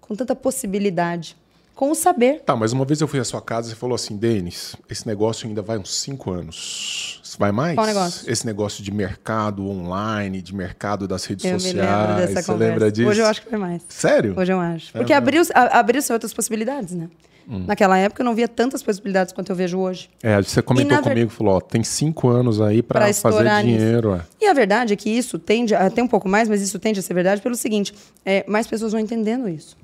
com 0.00 0.14
tanta 0.14 0.36
possibilidade, 0.36 1.36
com 1.74 1.90
o 1.90 1.94
saber. 1.94 2.40
Tá, 2.40 2.54
mas 2.56 2.72
uma 2.72 2.84
vez 2.84 3.00
eu 3.00 3.08
fui 3.08 3.18
à 3.20 3.24
sua 3.24 3.40
casa 3.40 3.72
e 3.72 3.74
falou 3.74 3.94
assim, 3.94 4.16
Denis, 4.16 4.76
esse 4.90 5.06
negócio 5.06 5.46
ainda 5.48 5.62
vai 5.62 5.78
uns 5.78 5.94
cinco 6.00 6.30
anos. 6.30 7.17
Vai 7.38 7.52
mais? 7.52 7.74
Qual 7.74 7.86
negócio? 7.86 8.30
Esse 8.30 8.44
negócio 8.44 8.82
de 8.82 8.90
mercado 8.90 9.64
online, 9.68 10.42
de 10.42 10.54
mercado 10.54 11.06
das 11.06 11.24
redes 11.24 11.44
Eu 11.44 11.52
me 11.54 11.60
sociais. 11.60 11.88
lembro 11.88 12.16
dessa 12.16 12.42
você 12.42 12.52
conversa. 12.52 12.72
lembra 12.72 12.92
disso? 12.92 13.08
Hoje 13.08 13.20
eu 13.20 13.26
acho 13.26 13.42
que 13.42 13.48
foi 13.50 13.58
mais. 13.58 13.82
Sério? 13.88 14.34
Hoje 14.36 14.52
eu 14.52 14.60
acho. 14.60 14.90
É 14.96 14.98
Porque 14.98 15.12
abriu, 15.12 15.42
a- 15.54 15.78
abriu-se 15.78 16.12
outras 16.12 16.34
possibilidades, 16.34 16.94
né? 16.94 17.08
Hum. 17.50 17.64
Naquela 17.66 17.96
época 17.96 18.20
eu 18.20 18.24
não 18.26 18.34
via 18.34 18.46
tantas 18.48 18.82
possibilidades 18.82 19.32
quanto 19.32 19.50
eu 19.50 19.56
vejo 19.56 19.78
hoje. 19.78 20.10
É, 20.22 20.42
você 20.42 20.60
comentou 20.60 20.98
ver- 20.98 21.02
comigo, 21.10 21.30
falou, 21.30 21.54
ó, 21.56 21.60
tem 21.60 21.82
cinco 21.82 22.28
anos 22.28 22.60
aí 22.60 22.82
pra, 22.82 23.00
Pra 23.00 23.14
fazer 23.14 23.48
dinheiro. 23.62 24.14
É. 24.16 24.20
E 24.40 24.46
a 24.46 24.52
verdade 24.52 24.92
é 24.92 24.96
que 24.96 25.08
isso 25.08 25.38
tende, 25.38 25.74
até 25.74 26.02
um 26.02 26.08
pouco 26.08 26.28
mais, 26.28 26.48
mas 26.48 26.60
isso 26.60 26.78
tende 26.78 26.98
a 27.00 27.02
ser 27.02 27.14
verdade 27.14 27.40
pelo 27.40 27.54
seguinte: 27.54 27.94
é, 28.26 28.44
mais 28.46 28.66
pessoas 28.66 28.92
vão 28.92 29.00
entendendo 29.00 29.48
isso. 29.48 29.76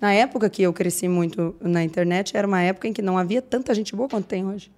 Na 0.00 0.12
época 0.12 0.48
que 0.50 0.62
eu 0.62 0.72
cresci 0.72 1.08
muito 1.08 1.56
na 1.60 1.82
internet, 1.82 2.36
era 2.36 2.46
uma 2.46 2.60
época 2.60 2.86
em 2.86 2.92
que 2.92 3.00
não 3.02 3.16
havia 3.18 3.40
tanta 3.42 3.74
gente 3.74 3.96
boa 3.96 4.08
quanto 4.08 4.26
tem 4.26 4.46
hoje. 4.46 4.70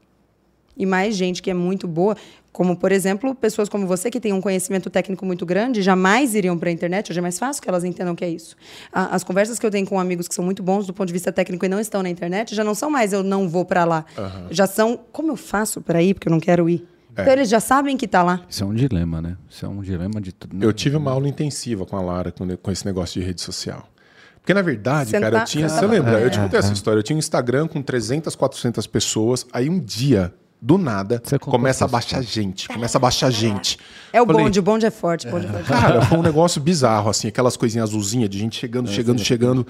E 0.76 0.84
mais 0.84 1.16
gente 1.16 1.42
que 1.42 1.50
é 1.50 1.54
muito 1.54 1.88
boa, 1.88 2.16
como, 2.52 2.76
por 2.76 2.90
exemplo, 2.92 3.34
pessoas 3.34 3.68
como 3.68 3.86
você, 3.86 4.10
que 4.10 4.18
tem 4.20 4.32
um 4.32 4.40
conhecimento 4.40 4.88
técnico 4.90 5.24
muito 5.26 5.44
grande, 5.46 5.82
jamais 5.82 6.34
iriam 6.34 6.56
para 6.58 6.68
a 6.68 6.72
internet. 6.72 7.10
Hoje 7.10 7.18
é 7.18 7.22
mais 7.22 7.38
fácil 7.38 7.62
que 7.62 7.68
elas 7.68 7.84
entendam 7.84 8.14
o 8.14 8.16
que 8.16 8.24
é 8.24 8.28
isso. 8.30 8.56
A- 8.92 9.14
As 9.14 9.22
conversas 9.24 9.58
que 9.58 9.66
eu 9.66 9.70
tenho 9.70 9.86
com 9.86 9.98
amigos 10.00 10.26
que 10.28 10.34
são 10.34 10.44
muito 10.44 10.62
bons 10.62 10.86
do 10.86 10.92
ponto 10.94 11.06
de 11.06 11.12
vista 11.12 11.30
técnico 11.32 11.64
e 11.64 11.68
não 11.68 11.78
estão 11.80 12.02
na 12.02 12.08
internet, 12.10 12.54
já 12.54 12.64
não 12.64 12.74
são 12.74 12.90
mais 12.90 13.12
eu 13.12 13.22
não 13.22 13.48
vou 13.48 13.64
para 13.64 13.84
lá. 13.84 14.04
Já 14.50 14.66
são 14.66 14.98
como 15.12 15.32
eu 15.32 15.36
faço 15.36 15.80
para 15.80 16.02
ir, 16.02 16.14
porque 16.14 16.28
eu 16.28 16.32
não 16.32 16.40
quero 16.40 16.68
ir. 16.68 16.86
Então 17.18 17.32
eles 17.32 17.48
já 17.48 17.60
sabem 17.60 17.96
que 17.96 18.04
está 18.04 18.22
lá. 18.22 18.42
Isso 18.46 18.62
é 18.62 18.66
um 18.66 18.74
dilema, 18.74 19.22
né? 19.22 19.36
Isso 19.48 19.64
é 19.64 19.68
um 19.68 19.80
dilema 19.80 20.20
de 20.20 20.32
tudo. 20.32 20.62
Eu 20.62 20.70
tive 20.72 20.96
uma 20.98 21.10
aula 21.10 21.26
intensiva 21.26 21.86
com 21.86 21.96
a 21.96 22.00
Lara 22.02 22.30
com, 22.30 22.46
com 22.58 22.70
esse 22.70 22.84
negócio 22.84 23.18
de 23.18 23.26
rede 23.26 23.40
social. 23.40 23.88
Porque, 24.40 24.52
na 24.52 24.60
verdade, 24.62 25.10
Você 25.10 25.18
cara, 25.20 25.36
tá- 25.38 25.42
eu 25.42 25.46
tinha. 25.46 25.68
você 25.68 25.74
Você 25.76 25.80
tá- 25.80 25.86
lembra? 25.86 26.20
Eu 26.20 26.30
te 26.30 26.38
contei 26.38 26.58
essa 26.58 26.72
história. 26.72 26.98
Eu 26.98 27.02
tinha 27.02 27.16
um 27.16 27.18
Instagram 27.18 27.66
com 27.68 27.80
300, 27.82 28.36
400 28.36 28.86
pessoas. 28.86 29.46
Aí 29.52 29.68
um 29.70 29.80
dia, 29.80 30.32
do 30.60 30.78
nada, 30.78 31.22
começa 31.40 31.84
a 31.84 31.88
baixar 31.88 32.22
gente. 32.22 32.68
Começa 32.68 32.98
a 32.98 33.00
baixar 33.00 33.30
gente. 33.30 33.78
É 34.12 34.20
o 34.20 34.26
Falei, 34.26 34.44
bonde, 34.44 34.58
o 34.58 34.62
bonde 34.62 34.86
é 34.86 34.90
forte, 34.90 35.26
o 35.28 35.30
bonde 35.30 35.46
é 35.46 35.50
forte. 35.50 35.66
Cara, 35.66 36.02
foi 36.02 36.18
um 36.18 36.22
negócio 36.22 36.60
bizarro, 36.60 37.10
assim, 37.10 37.28
aquelas 37.28 37.56
coisinhas 37.56 37.90
azulzinhas 37.90 38.30
de 38.30 38.38
gente 38.38 38.58
chegando, 38.58 38.88
chegando, 38.88 39.20
chegando. 39.20 39.66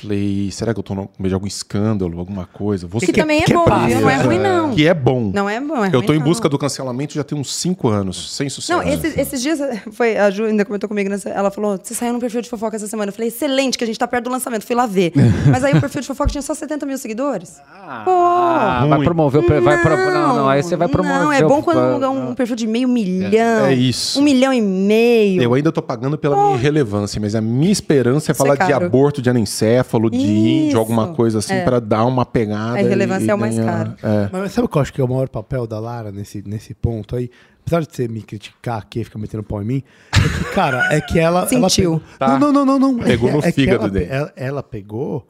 Falei, 0.00 0.50
será 0.50 0.72
que 0.74 0.80
eu 0.80 0.82
tô 0.82 0.94
no 0.94 1.08
meio 1.18 1.28
de 1.30 1.34
algum 1.34 1.46
escândalo, 1.46 2.18
alguma 2.18 2.46
coisa? 2.46 2.86
Vou 2.86 3.00
Que, 3.00 3.06
ser- 3.06 3.12
também 3.12 3.42
é 3.42 3.44
que 3.44 3.52
bom, 3.54 3.64
viu? 3.86 4.00
Não 4.00 4.10
é 4.10 4.14
é. 4.14 4.16
ruim, 4.22 4.38
não. 4.38 4.74
que 4.74 4.86
é 4.86 4.92
bom. 4.94 5.30
Não 5.32 5.48
é 5.48 5.60
bom, 5.60 5.84
é 5.84 5.88
Eu 5.88 5.98
ruim, 5.98 6.06
tô 6.06 6.12
em 6.14 6.18
não. 6.18 6.24
busca 6.24 6.48
do 6.48 6.58
cancelamento 6.58 7.14
já 7.14 7.22
tem 7.24 7.38
uns 7.38 7.54
cinco 7.54 7.88
anos, 7.88 8.34
sem 8.36 8.48
sucesso. 8.48 8.72
Não, 8.78 8.86
esses, 8.86 9.16
esses 9.16 9.40
dias 9.42 9.58
foi, 9.92 10.16
a 10.16 10.30
Ju 10.30 10.44
ainda 10.44 10.64
comentou 10.64 10.88
comigo, 10.88 11.08
nessa, 11.08 11.28
ela 11.30 11.50
falou: 11.50 11.78
você 11.82 11.94
saiu 11.94 12.12
no 12.12 12.18
perfil 12.20 12.42
de 12.42 12.48
fofoca 12.50 12.76
essa 12.76 12.86
semana. 12.86 13.10
Eu 13.10 13.14
falei, 13.14 13.28
excelente, 13.28 13.78
que 13.78 13.84
a 13.84 13.86
gente 13.86 13.98
tá 13.98 14.06
perto 14.06 14.24
do 14.24 14.30
lançamento. 14.30 14.64
Fui 14.66 14.74
lá 14.76 14.86
ver. 14.86 15.12
Mas 15.50 15.62
aí 15.64 15.74
o 15.74 15.80
perfil 15.80 16.00
de 16.00 16.06
fofoca 16.06 16.30
tinha 16.30 16.42
só 16.42 16.54
70 16.54 16.84
mil 16.86 16.98
seguidores. 16.98 17.60
Ah, 17.72 18.84
vai 18.88 18.96
Ruim. 18.98 19.04
promover 19.04 19.42
o. 19.42 19.62
Vai 19.62 19.80
pro... 19.80 19.96
não, 19.96 20.36
não, 20.36 20.48
aí 20.48 20.62
você 20.62 20.76
vai 20.76 20.88
promover. 20.88 21.18
Não, 21.20 21.32
é 21.32 21.42
bom 21.42 21.62
quando 21.62 21.78
um, 22.10 22.30
um 22.30 22.34
perfil 22.34 22.56
de 22.56 22.66
meio 22.66 22.88
milhão. 22.88 23.66
É 23.66 23.74
isso. 23.74 24.18
Um 24.18 24.22
milhão 24.22 24.52
e 24.52 24.60
meio. 24.60 25.42
Eu 25.42 25.54
ainda 25.54 25.70
tô 25.72 25.80
pagando 25.82 26.18
pela 26.18 26.36
minha 26.36 26.56
irrelevância, 26.58 27.20
mas 27.20 27.34
a 27.34 27.40
minha 27.40 27.72
esperança 27.72 28.30
é 28.30 28.32
Isso 28.32 28.38
falar 28.42 28.54
é 28.60 28.66
de 28.66 28.72
aborto 28.72 29.22
de 29.22 29.30
anencéfalo, 29.74 30.10
de 30.10 30.16
índio, 30.18 30.68
Isso. 30.68 30.78
alguma 30.78 31.14
coisa 31.14 31.38
assim, 31.38 31.60
pra 31.64 31.80
dar 31.80 32.04
uma 32.06 32.24
pegada. 32.24 32.74
A 32.78 32.82
irrelevância 32.82 33.24
e- 33.24 33.28
e 33.28 33.30
é 33.30 33.34
o 33.34 33.38
mais 33.38 33.56
caro. 33.58 33.94
É. 34.02 34.28
Mas 34.32 34.52
sabe 34.52 34.66
o 34.66 34.68
que 34.68 34.78
eu 34.78 34.82
acho 34.82 34.92
que 34.92 35.00
é 35.00 35.04
o 35.04 35.08
maior 35.08 35.28
papel 35.28 35.66
da 35.66 35.78
Lara 35.78 36.10
nesse, 36.12 36.42
nesse 36.46 36.74
ponto 36.74 37.16
aí? 37.16 37.30
Apesar 37.62 37.80
de 37.80 37.88
você 37.96 38.06
me 38.08 38.20
criticar 38.22 38.78
aqui, 38.78 39.02
ficar 39.04 39.18
metendo 39.18 39.42
pau 39.42 39.62
em 39.62 39.64
mim, 39.64 39.82
é 40.12 40.18
que, 40.38 40.54
cara, 40.54 40.94
é 40.94 41.00
que 41.00 41.18
ela. 41.18 41.48
ela 41.50 41.68
Sentiu. 41.68 41.98
pegou- 42.00 42.02
Tá. 42.18 42.38
Não, 42.38 42.52
não, 42.52 42.64
não, 42.66 42.78
não, 42.78 42.92
não. 42.92 42.98
Pegou 43.04 43.30
é, 43.30 43.32
no 43.32 43.38
é 43.38 43.52
fígado 43.52 43.84
ela, 43.84 43.90
dele. 43.90 44.06
Ela, 44.10 44.32
ela 44.36 44.62
pegou. 44.62 45.26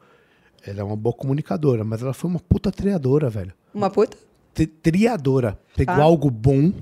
Ela 0.67 0.81
é 0.81 0.83
uma 0.83 0.95
boa 0.97 1.15
comunicadora, 1.15 1.83
mas 1.83 2.01
ela 2.01 2.13
foi 2.13 2.29
uma 2.29 2.39
puta 2.39 2.71
triadora, 2.71 3.29
velho. 3.29 3.53
Uma 3.73 3.89
puta? 3.89 4.17
Tri- 4.53 4.67
Triadora. 4.67 5.57
Pegou 5.75 5.95
Tá. 5.95 6.01
algo 6.01 6.29
bom, 6.29 6.73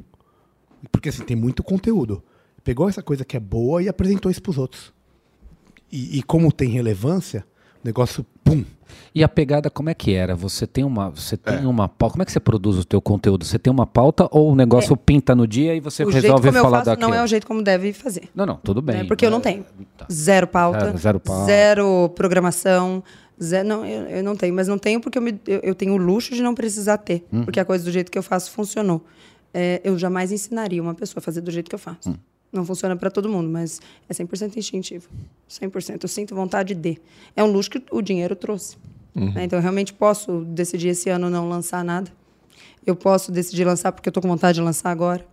porque 0.92 1.10
assim, 1.10 1.24
tem 1.24 1.36
muito 1.36 1.62
conteúdo. 1.64 2.24
Pegou 2.64 2.88
essa 2.88 3.04
coisa 3.04 3.26
que 3.26 3.36
é 3.36 3.40
boa 3.40 3.84
e 3.84 3.90
apresentou 3.90 4.32
isso 4.32 4.42
pros 4.42 4.58
outros. 4.58 4.94
E, 5.92 6.18
e 6.18 6.24
como 6.24 6.52
tem 6.52 6.70
relevância, 6.70 7.46
negócio, 7.84 8.26
pum. 8.44 8.64
E 9.16 9.24
a 9.24 9.30
pegada, 9.30 9.70
como 9.70 9.90
é 9.90 9.94
que 9.94 10.14
era? 10.14 10.36
Você 10.36 10.66
tem 10.66 10.84
uma, 10.84 11.10
você 11.10 11.36
É. 11.36 11.38
tem 11.58 11.66
uma 11.68 11.88
pauta. 11.88 12.14
Como 12.14 12.24
é 12.24 12.26
que 12.26 12.32
você 12.32 12.40
produz 12.40 12.78
o 12.78 12.84
teu 12.86 13.00
conteúdo? 13.02 13.46
Você 13.46 13.60
tem 13.60 13.72
uma 13.72 13.86
pauta 13.86 14.28
ou 14.32 14.52
o 14.52 14.56
negócio 14.56 14.96
pinta 14.98 15.36
no 15.36 15.48
dia 15.48 15.76
e 15.76 15.80
você 15.80 16.04
o 16.04 16.12
jeito 16.12 16.24
resolve 16.24 16.48
como 16.48 16.58
eu 16.58 16.64
falar 16.64 16.78
faço 16.80 16.90
daquilo? 16.92 17.10
não 17.10 17.16
é 17.18 17.24
o 17.24 17.28
jeito 17.28 17.46
como 17.46 17.62
deve 17.62 17.94
fazer. 17.94 18.30
Não, 18.34 18.46
não, 18.46 18.56
tudo 18.56 18.82
bem. 18.82 18.98
né? 18.98 19.04
Porque 19.06 19.26
eu 19.26 19.30
não 19.32 19.40
tenho. 19.42 19.66
Zero 20.12 20.48
pauta. 20.48 20.86
Zero- 20.86 20.98
zero 20.98 21.20
pauta. 21.20 21.46
zero 21.46 22.10
programação. 22.16 23.04
Zero, 23.42 23.68
não, 23.68 23.86
eu, 23.86 24.08
eu 24.08 24.24
não 24.24 24.36
tenho. 24.36 24.54
Mas 24.54 24.68
não 24.68 24.78
tenho 24.78 25.00
porque 25.00 25.18
eu, 25.18 25.22
me- 25.22 25.40
eu- 25.48 25.60
eu 25.64 25.76
tenho 25.76 25.94
o 25.94 25.98
luxo 25.98 26.34
de 26.36 26.42
não 26.42 26.54
precisar 26.56 26.98
ter. 26.98 27.26
Uhum. 27.32 27.44
Porque 27.46 27.60
a 27.60 27.66
coisa 27.66 27.84
do 27.84 27.92
jeito 27.92 28.12
que 28.12 28.18
eu 28.18 28.24
faço 28.24 28.52
funcionou. 28.52 29.04
É, 29.54 29.80
eu 29.84 29.98
jamais 30.00 30.32
ensinaria 30.32 30.82
uma 30.82 30.96
pessoa 30.96 31.20
a 31.20 31.22
fazer 31.22 31.42
do 31.42 31.52
jeito 31.52 31.70
que 31.70 31.76
eu 31.76 31.80
faço. 31.80 32.10
Hum. 32.10 32.16
Não 32.54 32.64
funciona 32.64 32.96
para 32.96 33.10
todo 33.10 33.28
mundo, 33.28 33.50
mas 33.50 33.82
é 34.08 34.14
100% 34.14 34.56
instintivo. 34.58 35.10
100%. 35.50 36.04
Eu 36.04 36.08
sinto 36.08 36.36
vontade 36.36 36.76
de. 36.76 37.00
É 37.36 37.44
um 37.44 37.52
luxo 37.52 37.70
que 37.72 37.84
o 37.92 38.02
dinheiro 38.02 38.36
trouxe. 38.36 38.78
Uhum. 39.16 39.34
né? 39.34 39.44
Então, 39.44 39.58
eu 39.58 39.62
realmente 39.62 39.92
posso 39.94 40.42
decidir 40.46 40.90
esse 40.90 41.10
ano 41.10 41.30
não 41.30 41.50
lançar 41.50 41.84
nada. 41.84 42.12
Eu 42.86 42.96
posso 42.96 43.32
decidir 43.32 43.66
lançar 43.66 43.92
porque 43.92 44.08
eu 44.08 44.12
estou 44.12 44.22
com 44.22 44.30
vontade 44.30 44.56
de 44.56 44.62
lançar 44.62 44.92
agora. 44.92 45.26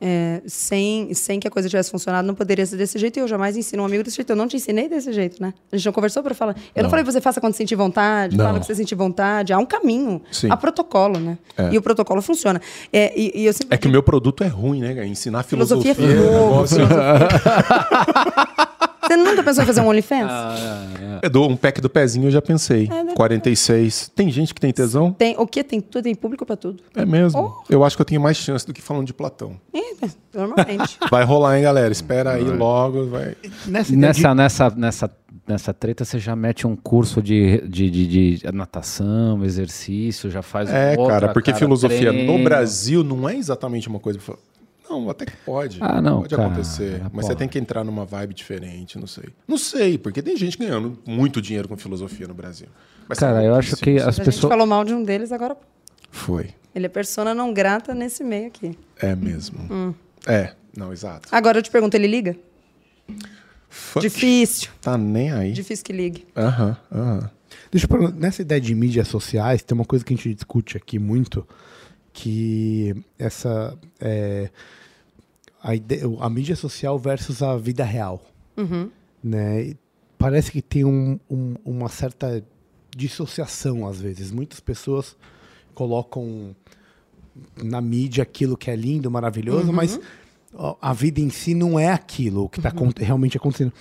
É, 0.00 0.40
sem, 0.46 1.12
sem 1.12 1.40
que 1.40 1.48
a 1.48 1.50
coisa 1.50 1.68
tivesse 1.68 1.90
funcionado, 1.90 2.26
não 2.26 2.34
poderia 2.34 2.64
ser 2.64 2.76
desse 2.76 2.98
jeito. 2.98 3.18
E 3.18 3.20
eu 3.20 3.26
jamais 3.26 3.56
ensino 3.56 3.82
um 3.82 3.86
amigo 3.86 4.04
desse 4.04 4.16
jeito. 4.16 4.30
Eu 4.30 4.36
não 4.36 4.46
te 4.46 4.56
ensinei 4.56 4.88
desse 4.88 5.12
jeito, 5.12 5.42
né? 5.42 5.52
A 5.72 5.76
gente 5.76 5.86
não 5.86 5.92
conversou 5.92 6.22
para 6.22 6.34
falar. 6.34 6.54
Eu 6.74 6.84
não, 6.84 6.90
falei 6.90 7.04
pra 7.04 7.12
você 7.12 7.20
faça 7.20 7.40
quando 7.40 7.54
sentir 7.54 7.74
vontade, 7.74 8.36
Não. 8.36 8.44
fala 8.44 8.60
que 8.60 8.66
você 8.66 8.74
sentir 8.76 8.94
vontade. 8.94 9.52
Há 9.52 9.58
um 9.58 9.66
caminho. 9.66 10.22
Sim. 10.30 10.48
Há 10.50 10.56
protocolo, 10.56 11.18
né? 11.18 11.36
E 11.72 11.76
o 11.76 11.82
protocolo 11.82 12.22
funciona. 12.22 12.60
É, 12.92 13.12
e, 13.18 13.32
e 13.42 13.46
eu 13.46 13.52
sempre 13.52 13.74
É 13.74 13.78
que 13.78 13.88
o 13.88 13.90
meu 13.90 14.02
produto 14.02 14.44
é 14.44 14.48
ruim, 14.48 14.80
né? 14.80 15.04
Ensinar 15.06 15.42
Filosofia 15.42 15.94
filosofia. 15.94 16.16
é 16.16 16.26
é 16.26 16.32
fogo, 16.32 16.50
negócio- 16.50 16.78
Você 19.02 19.16
nunca 19.16 19.42
pensou 19.42 19.62
em 19.62 19.66
fazer 19.66 19.80
um 19.80 19.88
OnlyFans? 19.88 20.30
Eu 21.22 21.30
dou 21.30 21.50
um 21.50 21.56
pack 21.56 21.80
do 21.80 21.88
pezinho, 21.88 22.26
eu 22.26 22.30
já 22.30 22.42
pensei. 22.42 22.88
É, 22.90 23.02
né? 23.04 23.14
46. 23.14 24.10
Tem 24.14 24.30
gente 24.30 24.52
que 24.54 24.60
tem 24.60 24.72
tesão? 24.72 25.12
Tem, 25.12 25.34
o 25.38 25.46
que? 25.46 25.62
Tem 25.64 25.80
tudo, 25.80 26.02
tem 26.04 26.14
público 26.14 26.44
para 26.44 26.56
tudo. 26.56 26.82
É 26.94 27.04
mesmo. 27.04 27.40
Oh. 27.60 27.64
Eu 27.72 27.84
acho 27.84 27.96
que 27.96 28.02
eu 28.02 28.06
tenho 28.06 28.20
mais 28.20 28.36
chance 28.36 28.66
do 28.66 28.72
que 28.72 28.82
falando 28.82 29.06
de 29.06 29.14
Platão. 29.14 29.56
É, 29.74 30.06
normalmente. 30.34 30.98
Vai 31.10 31.24
rolar, 31.24 31.56
hein, 31.56 31.62
galera? 31.62 31.90
Espera 31.92 32.32
aí 32.32 32.44
logo. 32.44 33.06
Vai. 33.06 33.36
Nessa, 33.66 33.94
Nessa, 33.96 34.34
nessa, 34.34 34.70
nessa, 34.76 35.10
nessa 35.46 35.74
treta, 35.74 36.04
você 36.04 36.18
já 36.18 36.34
mete 36.36 36.66
um 36.66 36.76
curso 36.76 37.22
de, 37.22 37.62
de, 37.68 37.90
de, 37.90 38.36
de 38.38 38.52
natação, 38.52 39.44
exercício, 39.44 40.30
já 40.30 40.42
faz 40.42 40.70
É, 40.70 40.94
outra, 40.96 41.14
cara, 41.20 41.32
porque 41.32 41.50
cara, 41.52 41.58
filosofia 41.64 42.12
treino. 42.12 42.36
no 42.38 42.44
Brasil 42.44 43.02
não 43.04 43.28
é 43.28 43.36
exatamente 43.36 43.88
uma 43.88 43.98
coisa. 43.98 44.18
pra 44.18 44.34
Não, 44.88 45.10
até 45.10 45.26
que 45.26 45.36
pode. 45.44 45.78
Ah, 45.80 46.00
não, 46.00 46.22
Pode 46.22 46.34
cara, 46.34 46.48
acontecer. 46.48 47.00
Mas 47.12 47.26
pô. 47.26 47.32
você 47.32 47.36
tem 47.36 47.46
que 47.48 47.58
entrar 47.58 47.84
numa 47.84 48.04
vibe 48.04 48.32
diferente, 48.34 48.98
não 48.98 49.06
sei. 49.06 49.24
Não 49.46 49.58
sei, 49.58 49.98
porque 49.98 50.22
tem 50.22 50.36
gente 50.36 50.56
ganhando 50.56 50.98
muito 51.06 51.42
dinheiro 51.42 51.68
com 51.68 51.76
filosofia 51.76 52.26
no 52.26 52.34
Brasil. 52.34 52.68
Mas 53.08 53.18
Cara, 53.18 53.42
eu 53.44 53.54
acho 53.54 53.76
que 53.76 53.96
as 53.98 54.06
A 54.08 54.10
gente 54.12 54.24
pessoas. 54.26 54.50
falou 54.50 54.66
mal 54.66 54.84
de 54.84 54.94
um 54.94 55.02
deles, 55.02 55.30
agora 55.32 55.56
Foi. 56.10 56.50
ele 56.74 56.86
é 56.86 56.88
persona 56.88 57.34
não 57.34 57.52
grata 57.52 57.94
nesse 57.94 58.24
meio 58.24 58.46
aqui. 58.48 58.78
É 59.00 59.14
mesmo. 59.14 59.60
Hum. 59.70 59.94
É, 60.26 60.54
não, 60.76 60.92
exato. 60.92 61.28
Agora 61.30 61.58
eu 61.58 61.62
te 61.62 61.70
pergunto, 61.70 61.96
ele 61.96 62.06
liga? 62.06 62.36
Fuck. 63.68 64.00
Difícil. 64.00 64.70
Tá 64.80 64.96
nem 64.96 65.32
aí. 65.32 65.52
Difícil 65.52 65.84
que 65.84 65.92
ligue. 65.92 66.26
Aham, 66.36 66.76
aham. 66.90 67.30
Deixa 67.70 67.84
eu 67.84 67.88
perguntar, 67.90 68.16
nessa 68.18 68.40
ideia 68.42 68.60
de 68.60 68.74
mídias 68.74 69.08
sociais, 69.08 69.62
tem 69.62 69.74
uma 69.76 69.84
coisa 69.84 70.04
que 70.04 70.12
a 70.14 70.16
gente 70.16 70.32
discute 70.34 70.76
aqui 70.76 70.98
muito, 70.98 71.46
que 72.12 72.94
essa 73.18 73.76
é, 74.00 74.50
a, 75.62 75.72
a 76.26 76.30
mídia 76.30 76.56
social 76.56 76.98
versus 76.98 77.42
a 77.42 77.56
vida 77.56 77.84
real, 77.84 78.22
né? 79.22 79.62
E 79.62 79.76
parece 80.16 80.50
que 80.52 80.60
tem 80.62 80.84
um- 80.84 81.18
um- 81.30 81.54
uma 81.64 81.88
certa 81.88 82.44
dissociação 82.96 83.86
às 83.86 84.00
vezes. 84.00 84.30
Muitas 84.30 84.60
pessoas 84.60 85.16
colocam 85.74 86.54
na 87.62 87.80
mídia 87.80 88.22
aquilo 88.22 88.56
que 88.56 88.70
é 88.70 88.76
lindo, 88.76 89.10
maravilhoso, 89.10 89.72
mas 89.72 90.00
ó, 90.54 90.76
a 90.80 90.92
vida 90.92 91.20
em 91.20 91.30
si 91.30 91.54
não 91.54 91.78
é 91.78 91.88
aquilo 91.92 92.48
que 92.48 92.58
está 92.58 92.72
realmente 92.98 93.36
acontecendo. 93.36 93.72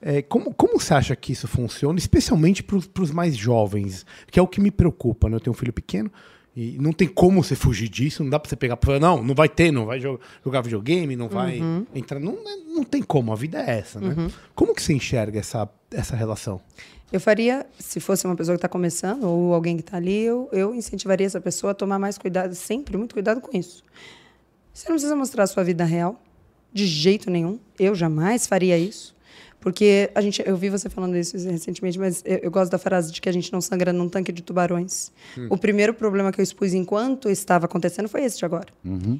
É, 0.00 0.20
como, 0.22 0.52
como 0.52 0.80
você 0.80 0.94
acha 0.94 1.14
que 1.14 1.32
isso 1.32 1.46
funciona, 1.46 1.98
especialmente 1.98 2.62
para 2.62 2.76
os 3.02 3.10
mais 3.12 3.36
jovens, 3.36 4.04
que 4.30 4.38
é 4.38 4.42
o 4.42 4.48
que 4.48 4.60
me 4.60 4.70
preocupa, 4.70 5.28
né? 5.28 5.36
Eu 5.36 5.40
tenho 5.40 5.54
um 5.54 5.56
filho 5.56 5.72
pequeno 5.72 6.10
e 6.54 6.76
não 6.78 6.92
tem 6.92 7.08
como 7.08 7.42
você 7.42 7.54
fugir 7.56 7.88
disso, 7.88 8.22
não 8.22 8.30
dá 8.30 8.38
para 8.38 8.48
você 8.48 8.56
pegar 8.56 8.78
falar, 8.80 9.00
não, 9.00 9.22
não 9.22 9.34
vai 9.34 9.48
ter, 9.48 9.70
não 9.72 9.86
vai 9.86 9.98
jo- 9.98 10.20
jogar 10.44 10.60
videogame, 10.60 11.16
não 11.16 11.28
vai 11.28 11.60
entrar, 11.94 12.20
não, 12.20 12.36
não 12.66 12.84
tem 12.84 13.02
como, 13.02 13.32
a 13.32 13.36
vida 13.36 13.58
é 13.58 13.78
essa, 13.78 13.98
né? 14.00 14.30
Como 14.54 14.74
que 14.74 14.82
você 14.82 14.92
enxerga 14.92 15.38
essa, 15.40 15.68
essa 15.90 16.14
relação? 16.14 16.60
Eu 17.10 17.20
faria, 17.20 17.66
se 17.78 18.00
fosse 18.00 18.24
uma 18.26 18.34
pessoa 18.36 18.54
que 18.54 18.58
está 18.58 18.68
começando 18.68 19.24
ou 19.24 19.52
alguém 19.54 19.76
que 19.76 19.82
está 19.82 19.96
ali, 19.98 20.22
eu, 20.22 20.48
eu 20.52 20.74
incentivaria 20.74 21.26
essa 21.26 21.40
pessoa 21.40 21.72
a 21.72 21.74
tomar 21.74 21.98
mais 21.98 22.16
cuidado, 22.18 22.54
sempre 22.54 22.96
muito 22.96 23.14
cuidado 23.14 23.40
com 23.40 23.56
isso. 23.56 23.82
Você 24.72 24.88
não 24.88 24.94
precisa 24.94 25.14
mostrar 25.14 25.44
a 25.44 25.46
sua 25.46 25.62
vida 25.62 25.84
real, 25.84 26.20
de 26.72 26.86
jeito 26.86 27.30
nenhum. 27.30 27.58
Eu 27.78 27.94
jamais 27.94 28.46
faria 28.46 28.78
isso. 28.78 29.14
Porque 29.62 30.10
a 30.12 30.20
gente, 30.20 30.42
eu 30.44 30.56
vi 30.56 30.68
você 30.68 30.90
falando 30.90 31.16
isso 31.16 31.36
recentemente, 31.36 31.96
mas 31.96 32.20
eu, 32.26 32.38
eu 32.38 32.50
gosto 32.50 32.72
da 32.72 32.78
frase 32.78 33.12
de 33.12 33.20
que 33.20 33.28
a 33.28 33.32
gente 33.32 33.50
não 33.52 33.60
sangra 33.60 33.92
num 33.92 34.08
tanque 34.08 34.32
de 34.32 34.42
tubarões. 34.42 35.12
O 35.48 35.56
primeiro 35.56 35.94
problema 35.94 36.32
que 36.32 36.40
eu 36.40 36.42
expus 36.42 36.74
enquanto 36.74 37.30
estava 37.30 37.66
acontecendo 37.66 38.08
foi 38.08 38.24
esse 38.24 38.36
de 38.36 38.44
agora. 38.44 38.66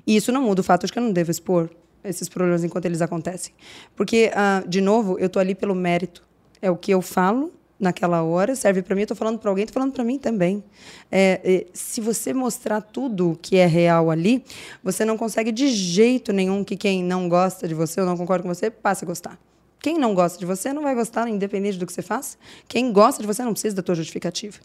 E 0.05 0.17
isso 0.17 0.33
não 0.33 0.43
muda 0.43 0.61
o 0.61 0.65
fato 0.65 0.85
de 0.85 0.93
que 0.93 0.99
eu 0.99 1.03
não 1.03 1.13
devo 1.13 1.31
expor 1.31 1.71
esses 2.03 2.29
problemas 2.29 2.65
enquanto 2.65 2.87
eles 2.87 3.01
acontecem. 3.01 3.55
Porque, 3.95 4.33
ah, 4.35 4.65
de 4.67 4.81
novo, 4.81 5.17
eu 5.21 5.29
tô 5.29 5.39
ali 5.39 5.55
pelo 5.55 5.77
mérito. 5.77 6.25
É 6.61 6.69
o 6.69 6.77
que 6.77 6.91
eu 6.91 7.01
falo 7.01 7.53
naquela 7.79 8.23
hora, 8.23 8.57
serve 8.57 8.83
para 8.83 8.95
mim, 8.97 9.03
eu 9.03 9.09
tô 9.09 9.15
falando 9.15 9.39
para 9.39 9.51
alguém, 9.51 9.67
tô 9.67 9.73
falando 9.73 9.93
para 9.93 10.05
mim 10.05 10.19
também. 10.19 10.63
É, 11.11 11.41
é, 11.45 11.67
se 11.73 12.01
você 12.01 12.33
mostrar 12.33 12.81
tudo 12.81 13.39
que 13.41 13.57
é 13.57 13.67
real 13.67 14.11
ali, 14.11 14.45
você 14.83 15.05
não 15.05 15.17
consegue 15.17 15.53
de 15.53 15.69
jeito 15.69 16.33
nenhum 16.33 16.65
que 16.65 16.77
quem 16.77 17.03
não 17.03 17.29
gosta 17.29 17.67
de 17.67 17.75
você 17.75 18.01
ou 18.01 18.07
não 18.07 18.17
concorda 18.17 18.43
com 18.43 18.49
você 18.49 18.71
passe 18.71 19.05
a 19.05 19.07
gostar. 19.07 19.39
Quem 19.83 19.99
não 19.99 20.15
gosta 20.15 20.39
de 20.39 20.47
você 20.47 20.73
não 20.73 20.83
vai 20.83 20.95
gostar, 20.95 21.29
independente 21.29 21.77
do 21.77 21.85
que 21.85 21.93
você 21.93 22.03
faça. 22.03 22.39
Quem 22.69 22.93
gosta 22.93 23.21
de 23.21 23.27
você 23.27 23.43
não 23.43 23.53
precisa 23.53 23.75
da 23.75 23.83
tua 23.83 23.97
justificativa. 23.97 24.61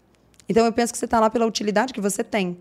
Então 0.48 0.64
eu 0.64 0.72
penso 0.72 0.92
que 0.92 0.98
você 0.98 1.06
está 1.06 1.18
lá 1.18 1.28
pela 1.28 1.44
utilidade 1.44 1.92
que 1.92 2.00
você 2.00 2.22
tem. 2.22 2.56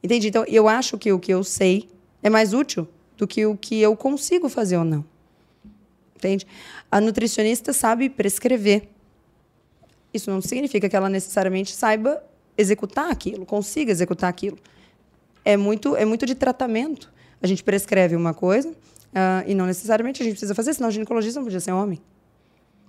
Entende? 0.00 0.28
Então 0.28 0.44
eu 0.46 0.68
acho 0.68 0.96
que 0.96 1.12
o 1.12 1.18
que 1.18 1.34
eu 1.34 1.42
sei 1.42 1.88
é 2.22 2.30
mais 2.30 2.54
útil 2.54 2.86
do 3.16 3.26
que 3.26 3.44
o 3.44 3.56
que 3.56 3.80
eu 3.80 3.96
consigo 3.96 4.48
fazer 4.48 4.76
ou 4.76 4.84
não. 4.84 5.04
Entende? 6.14 6.46
A 6.90 7.00
nutricionista 7.00 7.72
sabe 7.72 8.08
prescrever. 8.08 8.88
Isso 10.14 10.30
não 10.30 10.40
significa 10.40 10.88
que 10.88 10.94
ela 10.94 11.08
necessariamente 11.08 11.74
saiba 11.74 12.22
executar 12.56 13.10
aquilo, 13.10 13.44
consiga 13.44 13.90
executar 13.90 14.30
aquilo. 14.30 14.56
É 15.44 15.56
muito, 15.56 15.96
é 15.96 16.04
muito 16.04 16.24
de 16.24 16.36
tratamento. 16.36 17.12
A 17.42 17.46
gente 17.46 17.64
prescreve 17.64 18.14
uma 18.14 18.32
coisa 18.32 18.72
ah, 19.18 19.42
e 19.46 19.54
não 19.54 19.64
necessariamente 19.64 20.22
a 20.22 20.24
gente 20.24 20.34
precisa 20.34 20.54
fazer, 20.54 20.74
senão 20.74 20.90
o 20.90 20.92
ginecologista 20.92 21.40
não 21.40 21.44
podia 21.44 21.58
ser 21.58 21.72
homem. 21.72 21.98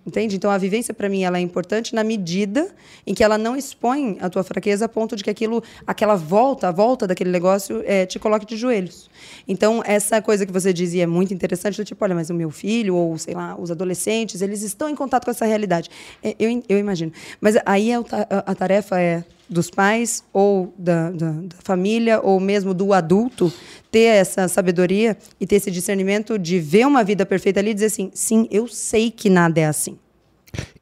Entende? 0.05 0.35
Então 0.35 0.51
a 0.51 0.57
vivência 0.57 0.93
para 0.93 1.07
mim 1.07 1.23
ela 1.23 1.37
é 1.37 1.41
importante 1.41 1.95
na 1.95 2.01
medida 2.01 2.69
em 3.05 3.13
que 3.13 3.23
ela 3.23 3.37
não 3.37 3.55
expõe 3.57 4.17
a 4.21 4.29
tua 4.29 4.43
fraqueza 4.43 4.85
a 4.85 4.89
ponto 4.89 5.15
de 5.15 5.23
que 5.23 5.29
aquilo, 5.29 5.63
aquela 5.85 6.15
volta, 6.15 6.67
a 6.67 6.71
volta 6.71 7.07
daquele 7.07 7.29
negócio 7.29 7.81
eh, 7.85 8.05
te 8.05 8.19
coloque 8.19 8.45
de 8.45 8.57
joelhos. 8.57 9.09
Então 9.47 9.81
essa 9.85 10.21
coisa 10.21 10.45
que 10.45 10.51
você 10.51 10.71
dizia 10.73 11.03
é 11.03 11.07
muito 11.07 11.33
interessante, 11.33 11.77
do 11.77 11.85
tipo, 11.85 12.03
olha, 12.03 12.15
mas 12.15 12.29
o 12.29 12.33
meu 12.33 12.49
filho 12.51 12.95
ou 12.95 13.17
sei 13.17 13.33
lá, 13.33 13.57
os 13.57 13.71
adolescentes, 13.71 14.41
eles 14.41 14.61
estão 14.63 14.89
em 14.89 14.95
contato 14.95 15.25
com 15.25 15.31
essa 15.31 15.45
realidade. 15.45 15.89
É, 16.21 16.35
eu, 16.39 16.63
eu 16.67 16.77
imagino. 16.77 17.11
Mas 17.39 17.55
aí 17.65 17.91
é 17.91 17.95
a 17.95 18.55
tarefa 18.55 18.99
é 18.99 19.25
dos 19.49 19.69
pais 19.69 20.23
ou 20.33 20.73
da, 20.77 21.09
da, 21.11 21.31
da 21.31 21.55
família 21.63 22.19
ou 22.21 22.39
mesmo 22.39 22.73
do 22.73 22.91
adulto 22.93 23.51
ter 23.91 24.01
essa 24.01 24.47
sabedoria 24.47 25.17
e 25.39 25.47
ter 25.47 25.55
esse 25.55 25.71
discernimento 25.71 26.37
de 26.37 26.59
ver 26.59 26.85
uma 26.85 27.03
vida 27.03 27.25
perfeita 27.25 27.59
ali 27.59 27.71
e 27.71 27.73
dizer 27.73 27.85
assim, 27.87 28.11
sim, 28.13 28.47
eu 28.51 28.67
sei 28.67 29.09
que 29.09 29.29
nada 29.29 29.59
é 29.59 29.65
assim. 29.65 29.97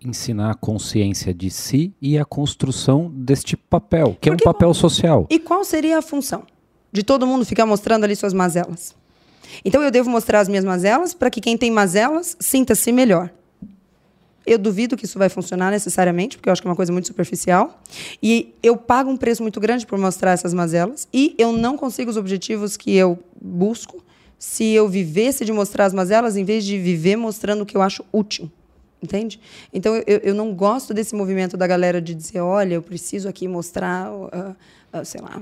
Ensinar 0.04 0.52
a 0.52 0.56
consciência 0.56 1.34
de 1.34 1.50
si 1.50 1.94
e 2.02 2.18
a 2.18 2.26
construção 2.26 3.12
deste 3.14 3.58
papel, 3.58 4.16
que 4.20 4.30
é 4.30 4.32
um 4.32 4.36
Porque- 4.36 4.46
papel 4.46 4.74
social. 4.74 5.28
E 5.30 5.40
qual 5.40 5.64
seria 5.64 5.98
a 5.98 6.02
função 6.02 6.44
de 6.92 7.04
todo 7.04 7.26
mundo 7.28 7.46
ficar 7.46 7.66
mostrando 7.66 8.04
ali 8.04 8.16
suas 8.16 8.34
mazelas? 8.34 8.96
Então 9.64 9.82
eu 9.82 9.92
devo 9.92 10.10
mostrar 10.10 10.40
as 10.42 10.48
minhas 10.50 10.66
mazelas 10.66 11.14
para 11.14 11.30
que 11.30 11.40
quem 11.42 11.58
tem 11.58 11.72
mazelas 11.72 12.36
sinta-se 12.40 12.92
melhor. 12.92 13.30
Eu 14.46 14.58
duvido 14.58 14.96
que 14.96 15.06
isso 15.06 15.18
vai 15.18 15.30
funcionar 15.30 15.72
necessariamente, 15.72 16.38
porque 16.38 16.50
eu 16.50 16.54
acho 16.54 16.62
que 16.62 16.68
é 16.68 16.70
uma 16.72 16.76
coisa 16.76 16.92
muito 16.92 17.08
superficial. 17.08 17.82
E 18.22 18.54
eu 18.62 18.78
pago 18.78 19.10
um 19.10 19.18
preço 19.18 19.42
muito 19.42 19.60
grande 19.60 19.86
por 19.86 19.98
mostrar 19.98 20.32
essas 20.32 20.54
mazelas. 20.54 21.08
E 21.14 21.34
eu 21.38 21.52
não 21.52 21.76
consigo 21.78 22.12
os 22.12 22.18
objetivos 22.18 22.78
que 22.78 22.96
eu 22.96 23.20
busco 23.42 24.04
se 24.38 24.72
eu 24.72 24.88
vivesse 24.88 25.44
de 25.44 25.52
mostrar 25.52 25.86
as 25.86 25.94
mazelas 25.94 26.38
em 26.38 26.44
vez 26.44 26.64
de 26.66 26.78
viver 26.78 27.16
mostrando 27.16 27.62
o 27.62 27.66
que 27.66 27.76
eu 27.76 27.82
acho 27.82 28.06
útil. 28.14 28.52
Entende? 29.02 29.40
Então, 29.74 29.96
eu, 30.08 30.18
eu 30.24 30.34
não 30.34 30.54
gosto 30.54 30.94
desse 30.94 31.14
movimento 31.16 31.56
da 31.58 31.68
galera 31.68 32.02
de 32.02 32.16
dizer: 32.16 32.40
olha, 32.40 32.76
eu 32.76 32.82
preciso 32.82 33.28
aqui 33.28 33.48
mostrar, 33.48 34.10
ah, 34.32 34.56
ah, 34.92 35.04
sei 35.04 35.22
lá, 35.22 35.42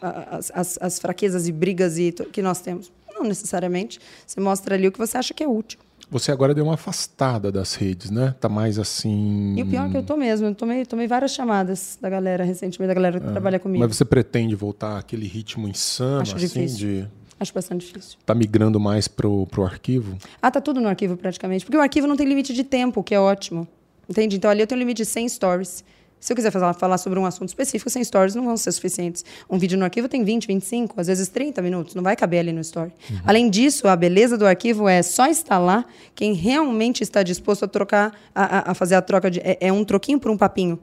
ah, 0.00 0.36
as, 0.36 0.50
as, 0.54 0.78
as 0.80 0.98
fraquezas 0.98 1.46
e 1.46 1.52
brigas 1.52 1.98
e 1.98 2.12
que 2.12 2.40
nós 2.40 2.60
temos. 2.60 2.90
Não 3.14 3.24
necessariamente. 3.24 4.00
Você 4.26 4.40
mostra 4.40 4.74
ali 4.74 4.88
o 4.88 4.92
que 4.92 4.98
você 4.98 5.18
acha 5.18 5.34
que 5.34 5.42
é 5.42 5.48
útil. 5.48 5.78
Você 6.12 6.30
agora 6.30 6.52
deu 6.52 6.64
uma 6.64 6.74
afastada 6.74 7.50
das 7.50 7.74
redes, 7.74 8.10
né? 8.10 8.34
Tá 8.38 8.46
mais 8.46 8.78
assim. 8.78 9.54
E 9.56 9.62
o 9.62 9.66
pior 9.66 9.86
é 9.86 9.90
que 9.90 9.96
eu 9.96 10.02
tô 10.02 10.14
mesmo. 10.14 10.46
Eu 10.48 10.54
tomei, 10.54 10.84
tomei 10.84 11.06
várias 11.06 11.32
chamadas 11.32 11.96
da 12.02 12.10
galera 12.10 12.44
recentemente, 12.44 12.86
da 12.86 12.92
galera 12.92 13.18
que 13.18 13.26
trabalha 13.30 13.58
comigo. 13.58 13.82
Mas 13.82 13.96
você 13.96 14.04
pretende 14.04 14.54
voltar 14.54 14.98
àquele 14.98 15.26
ritmo 15.26 15.66
insano, 15.66 16.20
Acho 16.20 16.36
assim, 16.36 16.46
difícil. 16.46 16.78
de 16.78 17.08
Acho 17.40 17.54
bastante 17.54 17.86
difícil. 17.86 18.18
tá 18.26 18.34
migrando 18.34 18.78
mais 18.78 19.08
pro, 19.08 19.46
pro 19.46 19.64
arquivo? 19.64 20.18
Ah, 20.42 20.50
tá 20.50 20.60
tudo 20.60 20.82
no 20.82 20.88
arquivo 20.88 21.16
praticamente. 21.16 21.64
Porque 21.64 21.78
o 21.78 21.80
arquivo 21.80 22.06
não 22.06 22.14
tem 22.14 22.28
limite 22.28 22.52
de 22.52 22.62
tempo, 22.62 23.00
o 23.00 23.02
que 23.02 23.14
é 23.14 23.18
ótimo. 23.18 23.66
Entende? 24.06 24.36
Então 24.36 24.50
ali 24.50 24.60
eu 24.60 24.66
tenho 24.66 24.78
um 24.78 24.82
limite 24.82 24.98
de 24.98 25.06
100 25.06 25.30
stories. 25.30 25.82
Se 26.22 26.32
eu 26.32 26.36
quiser 26.36 26.52
falar, 26.52 26.72
falar 26.74 26.98
sobre 26.98 27.18
um 27.18 27.26
assunto 27.26 27.48
específico, 27.48 27.90
100 27.90 28.04
stories 28.04 28.34
não 28.36 28.44
vão 28.44 28.56
ser 28.56 28.70
suficientes. 28.70 29.24
Um 29.50 29.58
vídeo 29.58 29.76
no 29.76 29.82
arquivo 29.82 30.08
tem 30.08 30.22
20, 30.22 30.46
25, 30.46 31.00
às 31.00 31.08
vezes 31.08 31.26
30 31.26 31.60
minutos. 31.60 31.96
Não 31.96 32.02
vai 32.02 32.14
caber 32.14 32.38
ali 32.38 32.52
no 32.52 32.60
story. 32.60 32.92
Além 33.24 33.50
disso, 33.50 33.88
a 33.88 33.96
beleza 33.96 34.38
do 34.38 34.46
arquivo 34.46 34.88
é 34.88 35.02
só 35.02 35.26
estar 35.26 35.58
lá 35.58 35.84
quem 36.14 36.32
realmente 36.32 37.02
está 37.02 37.24
disposto 37.24 37.64
a 37.64 37.68
trocar, 37.68 38.12
a, 38.32 38.58
a- 38.58 38.70
a 38.70 38.74
fazer 38.74 38.94
a 38.94 39.02
troca 39.02 39.28
de. 39.28 39.40
É, 39.40 39.58
é 39.60 39.72
um 39.72 39.82
troquinho 39.84 40.20
por 40.20 40.30
um 40.30 40.36
papinho. 40.36 40.78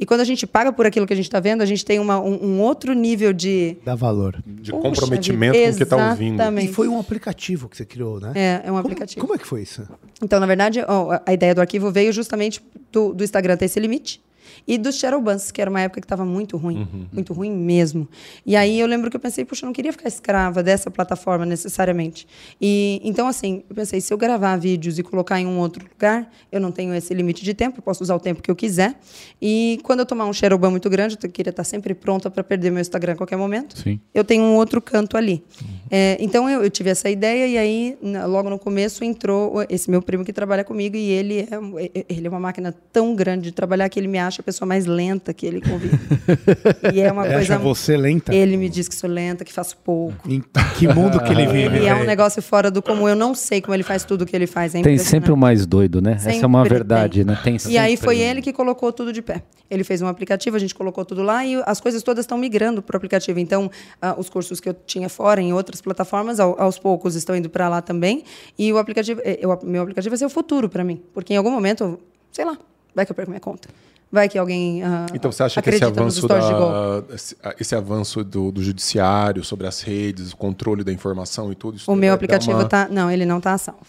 E 0.00 0.06
quando 0.06 0.22
a 0.22 0.24
gente 0.24 0.46
paga 0.46 0.72
por 0.72 0.86
aquilo 0.86 1.06
que 1.06 1.12
a 1.12 1.16
gente 1.16 1.26
está 1.26 1.38
vendo, 1.38 1.60
a 1.60 1.66
gente 1.66 1.84
tem 1.84 1.98
uma- 1.98 2.18
um, 2.18 2.42
um 2.42 2.60
outro 2.62 2.94
nível 2.94 3.34
de. 3.34 3.76
Dá 3.84 3.94
valor. 3.94 4.42
De 4.46 4.70
Poxa 4.70 4.82
comprometimento 4.88 5.52
vida, 5.52 5.68
com 5.68 5.74
o 5.74 5.78
que 5.78 5.84
tá 5.84 6.10
ouvindo. 6.10 6.34
Exatamente. 6.36 6.70
E 6.70 6.72
foi 6.72 6.88
um 6.88 6.98
aplicativo 6.98 7.68
que 7.68 7.76
você 7.76 7.84
criou, 7.84 8.18
né? 8.18 8.32
É, 8.34 8.54
é 8.54 8.58
um 8.62 8.64
Como- 8.68 8.78
aplicativo. 8.78 9.20
Como, 9.20 9.34
é 9.34 9.38
que 9.38 9.46
foi 9.46 9.60
isso? 9.62 9.86
Então, 10.22 10.40
na 10.40 10.46
verdade, 10.46 10.80
a 11.26 11.32
ideia 11.34 11.54
do 11.54 11.60
arquivo 11.60 11.90
veio 11.90 12.10
justamente 12.10 12.62
do, 12.90 13.12
do 13.12 13.22
Instagram 13.22 13.56
ter 13.58 13.66
esse 13.66 13.78
limite 13.78 14.22
e 14.66 14.78
dos 14.78 14.96
Shadowbans, 14.96 15.50
que 15.50 15.60
era 15.60 15.70
uma 15.70 15.80
época 15.80 16.00
que 16.00 16.04
estava 16.04 16.24
muito 16.24 16.56
ruim, 16.56 16.86
muito 17.12 17.32
ruim 17.32 17.50
mesmo. 17.50 18.08
E 18.44 18.56
aí 18.56 18.78
eu 18.78 18.86
lembro 18.86 19.10
que 19.10 19.16
eu 19.16 19.20
pensei, 19.20 19.44
puxa, 19.44 19.64
eu 19.64 19.66
não 19.66 19.72
queria 19.72 19.92
ficar 19.92 20.08
escrava 20.08 20.62
dessa 20.62 20.90
plataforma 20.90 21.44
necessariamente. 21.44 22.26
E 22.60 23.00
então 23.04 23.26
assim, 23.26 23.62
eu 23.68 23.74
pensei, 23.74 24.00
se 24.00 24.12
eu 24.12 24.18
gravar 24.18 24.56
vídeos 24.56 24.98
e 24.98 25.02
colocar 25.02 25.40
em 25.40 25.46
um 25.46 25.58
outro 25.58 25.86
lugar, 25.88 26.30
eu 26.50 26.60
não 26.60 26.72
tenho 26.72 26.94
esse 26.94 27.12
limite 27.14 27.44
de 27.44 27.54
tempo, 27.54 27.78
eu 27.78 27.82
posso 27.82 28.02
usar 28.02 28.14
o 28.14 28.20
tempo 28.20 28.42
que 28.42 28.50
eu 28.50 28.56
quiser. 28.56 28.98
E 29.40 29.78
quando 29.82 30.00
eu 30.00 30.06
tomar 30.06 30.26
um 30.26 30.32
Shadowban 30.32 30.70
muito 30.70 30.88
grande, 30.90 31.18
eu 31.22 31.30
queria 31.30 31.50
estar 31.50 31.64
sempre 31.64 31.94
pronta 31.94 32.30
para 32.30 32.42
perder 32.42 32.70
meu 32.70 32.80
Instagram 32.80 33.12
a 33.12 33.16
qualquer 33.16 33.36
momento 33.36 33.78
Sim. 33.78 34.00
eu 34.14 34.24
tenho 34.24 34.42
um 34.42 34.56
outro 34.56 34.80
canto 34.80 35.16
ali. 35.16 35.44
É, 35.90 36.16
então 36.20 36.48
eu, 36.48 36.62
eu 36.62 36.70
tive 36.70 36.90
essa 36.90 37.08
ideia 37.08 37.46
e 37.46 37.56
aí 37.58 37.96
na- 38.02 38.26
logo 38.26 38.50
no 38.50 38.58
começo 38.58 39.04
entrou 39.04 39.64
esse 39.68 39.90
meu 39.90 40.02
primo 40.02 40.24
que 40.24 40.32
trabalha 40.32 40.64
comigo 40.64 40.96
e 40.96 41.10
ele 41.10 41.48
é, 41.50 41.58
um- 41.58 41.78
e- 41.78 42.04
ele 42.08 42.26
é 42.26 42.30
uma 42.30 42.40
máquina 42.40 42.74
tão 42.92 43.14
grande 43.14 43.44
de 43.44 43.52
trabalhar 43.52 43.88
que 43.88 43.98
ele 43.98 44.08
me 44.08 44.18
acha 44.18 44.42
a 44.42 44.44
pessoa 44.44 44.66
mais 44.66 44.86
lenta 44.86 45.32
que 45.32 45.46
ele 45.46 45.60
convive. 45.60 45.98
e 46.94 47.00
é 47.00 47.10
uma 47.12 47.24
Ele 47.24 47.34
coisa. 47.34 47.54
acha 47.54 47.62
você 47.62 47.96
lenta? 47.96 48.34
Ele 48.34 48.56
me 48.56 48.68
diz 48.68 48.88
que 48.88 48.94
sou 48.94 49.08
lenta, 49.08 49.44
que 49.44 49.52
faço 49.52 49.76
pouco. 49.78 50.28
Em 50.28 50.42
que 50.78 50.86
mundo 50.88 51.20
que 51.22 51.32
ele 51.32 51.46
vive? 51.52 51.78
E 51.80 51.86
é 51.86 51.94
um 51.94 52.04
negócio 52.04 52.42
fora 52.42 52.70
do 52.70 52.82
comum. 52.82 53.08
Eu 53.08 53.16
não 53.16 53.34
sei 53.34 53.60
como 53.60 53.74
ele 53.74 53.82
faz 53.82 54.04
tudo 54.04 54.22
o 54.22 54.26
que 54.26 54.34
ele 54.36 54.46
faz. 54.46 54.74
É 54.74 54.82
Tem 54.82 54.98
sempre 54.98 55.32
o 55.32 55.36
mais 55.36 55.66
doido, 55.66 56.00
né? 56.00 56.12
Essa 56.12 56.30
é 56.32 56.46
uma 56.46 56.62
Sempre 56.62 56.74
verdade, 56.78 57.24
tem. 57.24 57.24
né? 57.24 57.38
Tem 57.42 57.56
E 57.68 57.78
aí 57.78 57.90
sempre 57.92 58.04
foi 58.04 58.18
ele 58.20 58.42
que 58.42 58.52
colocou 58.52 58.92
tudo 58.92 59.12
de 59.12 59.22
pé. 59.22 59.42
Ele 59.70 59.84
fez 59.84 60.00
um 60.00 60.06
aplicativo, 60.06 60.56
a 60.56 60.58
gente 60.58 60.74
colocou 60.74 61.04
tudo 61.04 61.22
lá 61.22 61.44
e 61.44 61.60
as 61.66 61.80
coisas 61.80 62.02
todas 62.02 62.24
estão 62.24 62.38
migrando 62.38 62.80
para 62.82 62.94
o 62.94 62.96
aplicativo. 62.96 63.38
Então, 63.38 63.70
ah, 64.00 64.14
os 64.18 64.28
cursos 64.30 64.60
que 64.60 64.68
eu 64.68 64.74
tinha 64.86 65.08
fora 65.08 65.40
em 65.42 65.52
outras 65.52 65.77
plataformas, 65.80 66.38
ao- 66.40 66.60
aos 66.60 66.78
poucos 66.78 67.14
estão 67.14 67.34
indo 67.36 67.48
para 67.50 67.68
lá 67.68 67.80
também. 67.82 68.24
E 68.58 68.72
o 68.72 68.78
aplicativo, 68.78 69.20
eh, 69.24 69.40
o 69.44 69.66
meu 69.66 69.82
aplicativo 69.82 70.10
vai 70.10 70.18
ser 70.18 70.26
o 70.26 70.30
futuro 70.30 70.68
para 70.68 70.82
mim, 70.84 71.00
porque 71.14 71.34
em 71.34 71.36
algum 71.36 71.50
momento, 71.50 71.98
sei 72.32 72.44
lá, 72.44 72.56
vai 72.94 73.04
que 73.06 73.12
eu 73.12 73.16
perco 73.16 73.30
minha 73.30 73.40
conta. 73.40 73.68
Vai 74.10 74.26
que 74.26 74.38
alguém 74.38 74.82
ah, 74.82 75.04
Então 75.14 75.30
você 75.30 75.42
acha 75.42 75.60
que 75.60 75.68
esse 75.68 75.84
avanço, 75.84 76.22
stories 76.22 76.46
de 76.46 76.52
golpe. 76.54 77.08
da, 77.08 77.14
esse, 77.14 77.36
esse 77.60 77.74
avanço 77.74 78.24
do, 78.24 78.50
do 78.50 78.62
judiciário 78.62 79.44
sobre 79.44 79.66
as 79.66 79.82
redes, 79.82 80.32
o 80.32 80.36
controle 80.36 80.82
da 80.82 80.90
informação 80.90 81.52
e 81.52 81.54
tudo 81.54 81.76
isso 81.76 81.92
O 81.92 81.94
meu 81.94 82.14
aplicativo 82.14 82.52
uma- 82.56 82.64
tá. 82.66 82.88
Não, 82.90 83.10
ele 83.10 83.26
não 83.26 83.38
tá 83.38 83.58
salvo. 83.58 83.84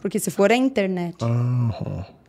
Porque 0.00 0.20
se 0.20 0.30
for 0.30 0.52
é 0.52 0.54
internet. 0.54 1.16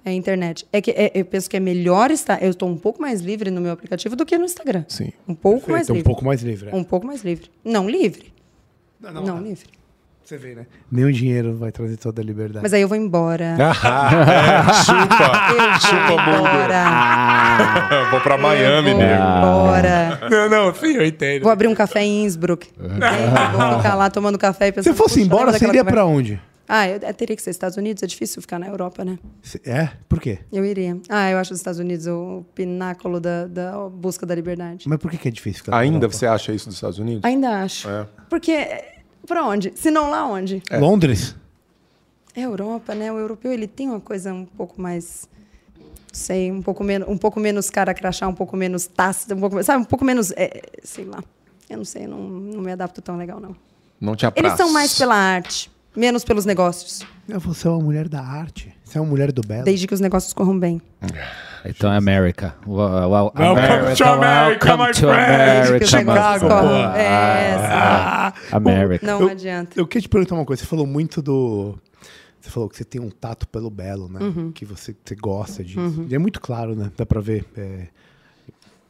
É 0.03 0.09
a 0.09 0.13
internet. 0.13 0.65
É 0.73 0.81
que 0.81 0.89
é- 0.91 1.11
eu 1.13 1.23
penso 1.23 1.47
que 1.47 1.55
é 1.55 1.59
melhor 1.59 2.09
estar. 2.09 2.41
Eu 2.41 2.49
estou 2.49 2.67
um 2.67 2.75
pouco 2.75 2.99
mais 2.99 3.21
livre 3.21 3.51
no 3.51 3.61
meu 3.61 3.71
aplicativo 3.71 4.15
do 4.15 4.25
que 4.25 4.35
no 4.37 4.45
Instagram. 4.45 4.83
Sim. 4.87 5.11
Um 5.27 5.35
pouco 5.35 5.69
mais 5.69 5.81
Feito, 5.85 5.91
um 5.91 5.95
livre. 5.97 6.09
pouco 6.09 6.25
mais 6.25 6.41
livre. 6.41 6.69
é. 6.71 6.75
Um 6.75 6.83
pouco 6.83 7.05
mais 7.05 7.23
livre. 7.23 7.51
Não 7.63 7.87
livre. 7.87 8.33
Não, 9.01 9.11
Não, 9.13 9.23
não, 9.25 9.37
é. 9.37 9.41
livre. 9.41 9.67
Você 10.23 10.37
vê, 10.37 10.53
né? 10.53 10.67
Nem 10.89 11.03
o 11.05 11.11
dinheiro 11.11 11.55
vai 11.57 11.71
trazer 11.71 11.97
toda 11.97 12.21
a 12.21 12.23
liberdade. 12.23 12.61
Mas 12.61 12.73
aí 12.73 12.81
eu 12.81 12.87
vou 12.87 12.95
embora. 12.95 13.43
é, 13.43 13.73
chupa! 14.85 15.31
eu 15.91 16.07
vou 16.07 16.19
embora. 16.45 16.85
Vou 18.11 18.21
pra 18.21 18.37
Miami, 18.37 18.89
eu 18.91 18.95
vou 18.95 19.03
nego. 19.03 19.13
embora. 19.23 20.19
Não, 20.29 20.49
não, 20.49 20.73
sim, 20.75 20.93
eu 20.95 21.05
entendo. 21.05 21.43
Vou 21.43 21.51
abrir 21.51 21.67
um 21.67 21.73
café 21.75 22.03
em 22.03 22.23
Innsbruck. 22.23 22.69
É, 22.79 23.57
vou 23.57 23.77
ficar 23.77 23.95
lá 23.95 24.09
tomando 24.09 24.37
café 24.37 24.65
e 24.65 24.67
Se 24.69 24.73
pensando. 24.73 24.93
você 24.93 24.97
fosse 24.97 25.15
"Puxa, 25.15 25.25
embora, 25.25 25.51
você 25.51 25.57
iria 25.65 25.67
conversa?" 25.83 25.91
pra 25.91 26.05
onde? 26.05 26.39
Ah, 26.69 26.87
eu, 26.87 26.99
eu 26.99 27.13
teria 27.13 27.35
que 27.35 27.41
ser 27.41 27.49
Estados 27.49 27.75
Unidos. 27.75 28.01
É 28.01 28.07
difícil 28.07 28.41
ficar 28.41 28.57
na 28.57 28.67
Europa, 28.67 29.03
né? 29.03 29.19
É? 29.65 29.89
Por 30.07 30.21
quê? 30.21 30.39
Eu 30.53 30.63
iria. 30.63 30.97
Ah, 31.09 31.29
eu 31.29 31.37
acho 31.37 31.51
os 31.51 31.59
Estados 31.59 31.79
Unidos 31.79 32.07
o 32.07 32.45
pináculo 32.55 33.19
da, 33.19 33.45
da 33.45 33.77
busca 33.89 34.25
da 34.25 34.33
liberdade. 34.33 34.87
Mas 34.87 34.97
por 34.99 35.11
que, 35.11 35.17
que 35.17 35.27
é 35.27 35.31
difícil 35.31 35.63
ficar 35.65 35.71
na 35.71 35.79
Ainda 35.79 36.07
você 36.07 36.25
acha 36.25 36.53
isso 36.53 36.67
dos 36.67 36.75
Estados 36.75 36.97
Unidos? 36.97 37.25
Ainda 37.25 37.49
acho. 37.61 37.89
É. 37.89 38.07
Porque, 38.29 38.65
pra 39.25 39.45
onde? 39.45 39.73
Se 39.75 39.91
não 39.91 40.09
lá 40.09 40.25
onde? 40.25 40.61
Londres? 40.71 41.35
É 42.35 42.41
Europa, 42.41 42.95
né? 42.95 43.11
O 43.11 43.17
europeu, 43.17 43.51
ele 43.51 43.67
tem 43.67 43.89
uma 43.89 43.99
coisa 43.99 44.33
um 44.33 44.45
pouco 44.45 44.81
mais... 44.81 45.29
Sei, 46.13 46.51
um 46.51 46.61
pouco 46.61 46.83
menos, 46.83 47.07
um 47.07 47.17
pouco 47.17 47.39
menos 47.39 47.69
cara 47.69 47.93
crachá, 47.93 48.27
um 48.27 48.33
pouco 48.33 48.57
menos 48.57 48.85
tácita, 48.85 49.33
um 49.33 49.39
pouco, 49.39 49.63
sabe, 49.63 49.81
um 49.81 49.85
pouco 49.85 50.03
menos, 50.03 50.31
é, 50.35 50.61
sei 50.83 51.05
lá. 51.05 51.23
Eu 51.69 51.77
não 51.77 51.85
sei, 51.85 52.05
não, 52.05 52.19
não 52.19 52.61
me 52.61 52.69
adapto 52.69 53.01
tão 53.01 53.15
legal, 53.15 53.39
não. 53.39 53.55
Não 53.99 54.13
te 54.13 54.25
apraz. 54.25 54.45
Eles 54.45 54.57
são 54.57 54.73
mais 54.73 54.97
pela 54.97 55.15
arte, 55.15 55.70
menos 55.95 56.23
pelos 56.23 56.45
negócios. 56.45 57.01
Você 57.27 57.67
é 57.67 57.71
uma 57.71 57.79
mulher 57.83 58.07
da 58.09 58.21
arte. 58.21 58.73
Você 58.83 58.97
é 58.97 59.01
uma 59.01 59.09
mulher 59.09 59.31
do 59.31 59.41
belo. 59.41 59.63
Desde 59.63 59.87
que 59.87 59.93
os 59.93 59.99
negócios 59.99 60.33
corram 60.33 60.57
bem. 60.59 60.81
Então 61.63 61.91
é 61.93 61.97
America. 61.97 62.55
Well, 62.67 63.09
well, 63.09 63.31
Welcome 63.35 63.95
to 63.95 64.03
America, 64.05 64.77
my 64.77 64.93
friend. 64.93 65.79
Que 65.79 65.85
os 65.85 65.93
America, 65.93 65.97
negócios 65.97 66.41
Chicago, 66.41 66.47
pô. 66.47 66.97
É, 66.97 67.55
Ah, 67.55 68.33
America. 68.51 69.05
não 69.05 69.21
eu, 69.21 69.29
adianta. 69.29 69.79
Eu 69.79 69.87
queria 69.87 70.01
te 70.01 70.09
perguntar 70.09 70.35
uma 70.35 70.45
coisa. 70.45 70.61
Você 70.61 70.67
falou 70.67 70.85
muito 70.87 71.21
do. 71.21 71.77
Você 72.39 72.49
falou 72.49 72.67
que 72.67 72.75
você 72.75 72.83
tem 72.83 72.99
um 72.99 73.09
tato 73.11 73.47
pelo 73.47 73.69
belo, 73.69 74.09
né? 74.09 74.19
Uhum. 74.19 74.51
Que 74.51 74.65
você, 74.65 74.95
você 75.05 75.15
gosta 75.15 75.63
disso. 75.63 76.05
E 76.09 76.15
é 76.15 76.17
muito 76.17 76.41
claro, 76.41 76.75
né? 76.75 76.91
Dá 76.97 77.05
pra 77.05 77.21
ver. 77.21 77.45
é, 77.55 77.87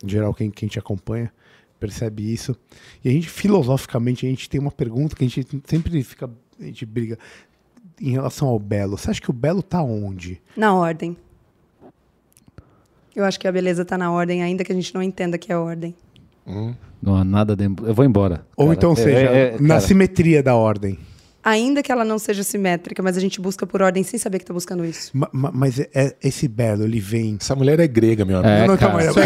em 0.03 0.09
geral, 0.09 0.33
quem, 0.33 0.49
quem 0.49 0.67
te 0.69 0.79
acompanha 0.79 1.31
percebe 1.79 2.31
isso. 2.31 2.55
E 3.03 3.09
a 3.09 3.11
gente, 3.11 3.27
filosoficamente, 3.29 4.25
a 4.25 4.29
gente 4.29 4.49
tem 4.49 4.59
uma 4.61 4.71
pergunta 4.71 5.15
que 5.15 5.25
a 5.25 5.27
gente 5.27 5.45
sempre 5.65 6.01
fica. 6.03 6.29
A 6.61 6.65
gente 6.65 6.85
briga 6.85 7.17
em 7.99 8.11
relação 8.11 8.47
ao 8.47 8.59
belo. 8.59 8.97
Você 8.97 9.09
acha 9.11 9.21
que 9.21 9.29
o 9.29 9.33
belo 9.33 9.61
tá 9.63 9.81
onde? 9.81 10.41
Na 10.55 10.73
ordem. 10.73 11.17
Eu 13.15 13.25
acho 13.25 13.39
que 13.39 13.47
a 13.47 13.51
beleza 13.51 13.83
tá 13.83 13.97
na 13.97 14.11
ordem, 14.11 14.41
ainda 14.41 14.63
que 14.63 14.71
a 14.71 14.75
gente 14.75 14.93
não 14.93 15.01
entenda 15.03 15.37
que 15.37 15.51
é 15.51 15.57
ordem. 15.57 15.93
Não 17.01 17.15
há 17.15 17.23
nada 17.23 17.55
de... 17.55 17.65
Eu 17.65 17.93
vou 17.93 18.05
embora. 18.05 18.45
Ou 18.55 18.67
cara. 18.67 18.77
então 18.77 18.93
É, 18.93 18.95
seja, 18.95 19.17
é, 19.19 19.47
é, 19.55 19.57
na 19.59 19.67
cara, 19.69 19.81
simetria 19.81 20.41
da 20.43 20.55
ordem. 20.55 20.97
Ainda 21.43 21.81
que 21.81 21.91
ela 21.91 22.05
não 22.05 22.19
seja 22.19 22.43
simétrica, 22.43 23.01
mas 23.01 23.17
a 23.17 23.19
gente 23.19 23.41
busca 23.41 23.65
por 23.65 23.81
ordem 23.81 24.03
sem 24.03 24.19
saber 24.19 24.37
que 24.39 24.45
tá 24.45 24.53
buscando 24.53 24.85
isso. 24.85 25.09
Ma- 25.11 25.29
ma- 25.33 25.51
mas 25.51 25.79
é- 25.79 25.89
é- 25.93 26.15
esse 26.23 26.47
belo, 26.47 26.83
ele 26.83 26.99
vem. 26.99 27.37
Essa 27.41 27.55
mulher 27.55 27.79
é 27.79 27.87
grega, 27.87 28.23
meu 28.23 28.37
amigo. 28.37 28.53
É, 28.53 28.67
Não, 28.67 28.77
cara, 28.77 29.03
ela 29.03 29.13
tá 29.13 29.21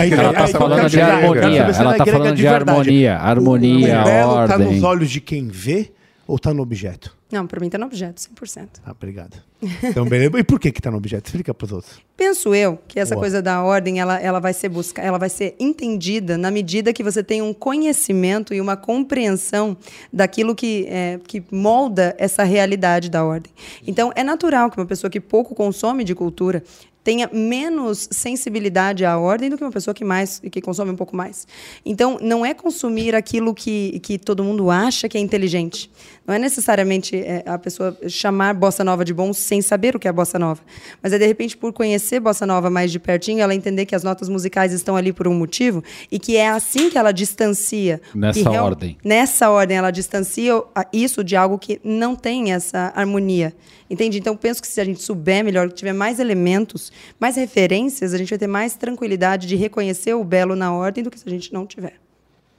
aí- 0.46 0.52
falando 0.54 0.90
de 0.90 1.02
harmonia. 1.02 1.62
Ela 1.62 1.98
tá 1.98 2.06
falando 2.06 2.36
de 2.36 2.48
harmonia. 2.48 3.18
Harmonia, 3.18 4.02
o 4.02 4.04
belo 4.06 4.34
tá 4.34 4.54
ordem. 4.56 4.68
nos 4.74 4.84
olhos 4.84 5.10
de 5.12 5.20
quem 5.20 5.48
vê 5.50 5.92
ou 6.26 6.40
tá 6.40 6.54
no 6.54 6.62
objeto? 6.64 7.16
Não, 7.36 7.46
pra 7.46 7.60
mim 7.60 7.70
tá 7.70 7.78
no 7.78 7.86
objeto, 7.86 8.22
100%. 8.22 8.80
Ah, 8.86 8.92
obrigado. 8.92 9.36
Então, 9.84 10.06
beleza. 10.06 10.40
E 10.40 10.44
por 10.44 10.58
que 10.58 10.72
que 10.72 10.82
tá 10.82 10.90
no 10.90 10.96
objeto? 10.96 11.26
Explica 11.26 11.54
pros 11.54 11.74
outros. 11.74 12.00
Penso 12.16 12.56
eu 12.56 12.80
que 12.88 12.98
essa 12.98 13.14
Boa. 13.14 13.24
coisa 13.24 13.42
da 13.42 13.62
ordem, 13.62 14.00
ela, 14.00 14.18
ela 14.22 14.40
vai 14.40 14.54
ser 14.54 14.70
busca, 14.70 15.02
ela 15.02 15.18
vai 15.18 15.28
ser 15.28 15.54
entendida 15.60 16.38
na 16.38 16.50
medida 16.50 16.94
que 16.94 17.04
você 17.04 17.22
tem 17.22 17.42
um 17.42 17.54
conhecimento 17.54 18.54
e 18.54 18.62
uma 18.62 18.78
compreensão 18.78 19.76
daquilo 20.14 20.56
que, 20.56 20.86
é, 20.88 21.20
que 21.28 21.44
molda 21.52 22.16
essa 22.18 22.46
realidade 22.46 23.10
da 23.10 23.26
ordem. 23.26 23.52
Então, 23.86 24.14
é 24.16 24.24
natural 24.24 24.72
que 24.72 24.78
uma 24.80 24.86
pessoa 24.86 25.12
que 25.12 25.20
pouco 25.20 25.54
consome 25.54 26.06
de 26.06 26.16
cultura 26.16 26.64
tenha 27.06 27.30
menos 27.32 28.10
sensibilidade 28.12 29.06
à 29.06 29.16
ordem 29.16 29.48
do 29.48 29.56
que 29.56 29.64
uma 29.64 29.72
pessoa 29.72 29.94
que 29.94 30.04
mais 30.04 30.40
que 30.40 30.60
consome 30.60 30.90
um 30.90 30.96
pouco 30.96 31.16
mais. 31.16 31.48
Então, 31.86 32.18
não 32.20 32.44
é 32.44 32.52
consumir 32.52 33.14
aquilo 33.14 33.54
que, 33.54 34.00
que 34.00 34.18
todo 34.18 34.44
mundo 34.44 34.72
acha 34.72 35.08
que 35.08 35.16
é 35.16 35.22
inteligente. 35.22 35.92
Não 36.28 36.34
é 36.34 36.40
necessariamente 36.40 37.16
é, 37.16 37.44
a 37.46 37.58
pessoa 37.58 37.96
chamar 38.08 38.54
bossa 38.56 38.84
nova 38.84 39.06
de 39.06 39.14
bom 39.14 39.32
sem 39.32 39.62
saber 39.62 39.96
o 39.96 40.00
que 40.00 40.08
é 40.08 40.12
bossa 40.12 40.40
nova. 40.40 40.62
Mas 41.02 41.14
é, 41.14 41.20
de 41.20 41.26
repente, 41.26 41.56
por 41.56 41.72
conhecer 41.72 42.20
bossa 42.20 42.46
nova 42.46 42.70
mais 42.70 42.92
de 42.92 43.00
pertinho, 43.00 43.42
ela 43.42 43.54
entender 43.54 43.86
que 43.86 43.94
as 43.96 44.04
notas 44.04 44.28
musicais 44.28 44.74
estão 44.74 44.96
ali 44.96 45.14
por 45.14 45.28
um 45.28 45.36
motivo 45.36 45.84
e 46.12 46.18
que 46.18 46.36
é 46.36 46.50
assim 46.50 46.90
que 46.90 46.98
ela 46.98 47.12
distancia. 47.12 48.02
Nessa 48.14 48.50
real- 48.50 48.66
ordem. 48.66 48.98
Nessa 49.04 49.50
ordem, 49.50 49.78
ela 49.78 49.92
distancia 49.92 50.64
isso 50.92 51.24
de 51.24 51.36
algo 51.36 51.60
que 51.60 51.80
não 51.84 52.16
tem 52.16 52.54
essa 52.54 52.92
harmonia. 52.96 53.54
Entende? 53.88 54.18
Então, 54.18 54.36
penso 54.36 54.62
que 54.62 54.68
se 54.68 54.82
a 54.82 54.84
gente 54.86 55.04
souber 55.04 55.44
melhor, 55.46 55.72
tiver 55.72 55.94
mais 55.94 56.20
elementos, 56.20 56.92
mais 57.20 57.36
referências, 57.36 58.16
a 58.16 58.18
gente 58.18 58.30
vai 58.30 58.40
ter 58.40 58.48
mais 58.48 58.76
tranquilidade 58.76 59.46
de 59.46 59.56
reconhecer 59.56 60.16
o 60.16 60.24
belo 60.24 60.56
na 60.56 60.74
ordem 60.74 61.04
do 61.04 61.12
que 61.12 61.20
se 61.20 61.28
a 61.28 61.30
gente 61.30 61.54
não 61.54 61.68
tiver. 61.68 61.94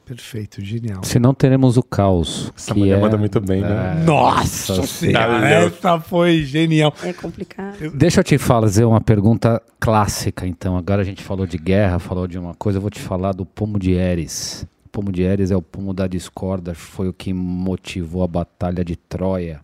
Perfeito, 0.07 0.65
genial. 0.65 1.03
Se 1.03 1.19
não 1.19 1.35
teremos 1.35 1.77
o 1.77 1.83
caos. 1.83 2.53
Essa 2.57 2.73
que 2.73 2.79
mulher 2.79 2.97
é... 2.97 3.01
manda 3.01 3.17
muito 3.17 3.41
bem, 3.41 3.61
né? 3.61 4.05
Nossa 4.07 4.77
Nossa 4.77 4.87
senhora, 4.87 5.41
Senhora. 5.41 5.49
essa 5.49 6.01
foi 6.01 6.45
genial. 6.45 6.95
É 7.03 7.13
complicado. 7.13 7.91
Deixa 7.93 8.21
eu 8.21 8.25
te 8.25 8.39
fazer 8.39 8.85
uma 8.85 9.01
pergunta 9.01 9.61
clássica, 9.81 10.47
então. 10.47 10.77
Agora 10.77 11.03
a 11.03 11.05
gente 11.05 11.25
falou 11.25 11.45
de 11.45 11.59
guerra, 11.59 11.99
falou 11.99 12.29
de 12.29 12.39
uma 12.39 12.55
coisa, 12.55 12.79
eu 12.79 12.81
vou 12.81 12.89
te 12.91 13.01
falar 13.01 13.33
do 13.33 13.45
pomo 13.45 13.81
de 13.81 13.95
Eres. 13.95 14.65
O 14.85 14.89
pomo 14.91 15.11
de 15.11 15.25
Eres 15.25 15.51
é 15.51 15.57
o 15.57 15.63
pomo 15.63 15.93
da 15.93 16.07
discorda, 16.07 16.73
foi 16.73 17.09
o 17.09 17.13
que 17.13 17.33
motivou 17.33 18.23
a 18.23 18.29
batalha 18.29 18.85
de 18.85 18.95
Troia. 18.95 19.61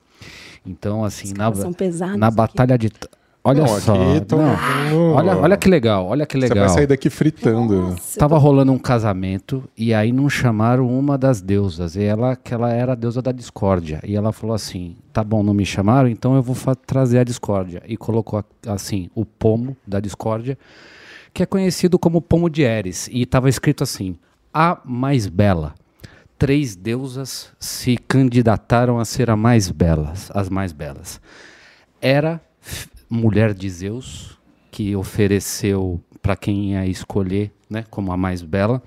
Então, 0.66 1.04
assim, 1.04 1.32
na, 1.34 1.52
pesados 1.72 2.16
na 2.16 2.26
aqui. 2.26 2.36
batalha 2.36 2.76
de. 2.76 2.90
Olha 3.44 3.62
Não, 3.62 3.80
só. 3.80 3.94
aqui 3.94 4.24
tô- 4.24 4.36
não. 4.36 5.12
Olha, 5.14 5.36
olha 5.36 5.56
que 5.56 5.68
legal, 5.68 6.06
olha 6.06 6.24
que 6.24 6.36
Você 6.38 6.42
legal. 6.48 6.66
vai 6.66 6.68
sair 6.68 6.86
daqui 6.86 7.10
fritando. 7.10 7.96
Tava 8.16 8.38
rolando 8.38 8.70
um 8.70 8.78
casamento 8.78 9.64
e 9.76 9.92
aí 9.92 10.12
não 10.12 10.30
chamaram 10.30 10.88
uma 10.88 11.18
das 11.18 11.40
deusas. 11.40 11.96
E 11.96 12.04
ela, 12.04 12.36
que 12.36 12.54
ela 12.54 12.72
era 12.72 12.92
a 12.92 12.94
deusa 12.94 13.20
da 13.20 13.32
discórdia. 13.32 14.00
E 14.04 14.14
ela 14.14 14.30
falou 14.32 14.54
assim: 14.54 14.94
tá 15.12 15.24
bom, 15.24 15.42
não 15.42 15.52
me 15.52 15.66
chamaram, 15.66 16.08
então 16.08 16.36
eu 16.36 16.42
vou 16.42 16.54
trazer 16.76 17.18
a 17.18 17.24
discórdia. 17.24 17.82
E 17.88 17.96
colocou 17.96 18.38
a- 18.38 18.72
assim 18.72 19.10
o 19.12 19.24
pomo 19.24 19.76
da 19.84 19.98
discórdia, 19.98 20.56
que 21.34 21.42
é 21.42 21.46
conhecido 21.46 21.98
como 21.98 22.22
pomo 22.22 22.48
de 22.48 22.62
Eres. 22.62 23.08
E 23.08 23.22
estava 23.22 23.48
escrito 23.48 23.82
assim: 23.82 24.14
a 24.54 24.78
mais 24.84 25.26
bela. 25.26 25.74
Três 26.38 26.76
deusas 26.76 27.50
se 27.58 27.96
candidataram 27.96 29.00
a 29.00 29.04
ser 29.04 29.30
a 29.30 29.36
mais 29.36 29.68
belas, 29.68 30.30
as 30.32 30.48
mais 30.48 30.72
belas. 30.72 31.20
Era 32.00 32.40
mulher 33.12 33.52
de 33.52 33.68
Zeus, 33.68 34.38
que 34.70 34.96
ofereceu 34.96 36.00
para 36.22 36.34
quem 36.34 36.72
ia 36.72 36.86
escolher, 36.86 37.52
né, 37.68 37.84
como 37.90 38.10
a 38.12 38.16
mais 38.16 38.42
bela, 38.42 38.82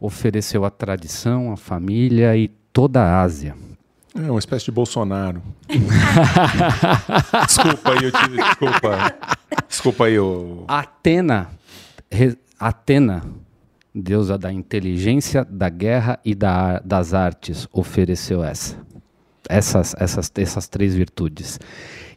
ofereceu 0.00 0.64
a 0.64 0.70
tradição, 0.70 1.52
a 1.52 1.56
família 1.56 2.36
e 2.36 2.48
toda 2.72 3.00
a 3.02 3.22
Ásia. 3.22 3.54
É 4.16 4.30
uma 4.30 4.38
espécie 4.38 4.64
de 4.66 4.70
Bolsonaro. 4.72 5.42
desculpa 7.46 7.92
aí, 7.92 8.04
eu 8.04 8.12
tive. 8.12 8.36
Desculpa. 8.36 9.14
Desculpa 9.68 10.04
aí, 10.06 10.18
o. 10.18 10.64
Atena, 10.68 11.50
re- 12.10 12.38
Atena, 12.58 13.22
deusa 13.94 14.38
da 14.38 14.52
inteligência, 14.52 15.44
da 15.44 15.68
guerra 15.68 16.18
e 16.24 16.34
da, 16.34 16.78
das 16.80 17.12
artes, 17.14 17.68
ofereceu 17.72 18.42
essa. 18.42 18.76
Essas, 19.48 19.94
essas, 19.98 20.30
essas 20.36 20.68
três 20.68 20.94
virtudes. 20.94 21.58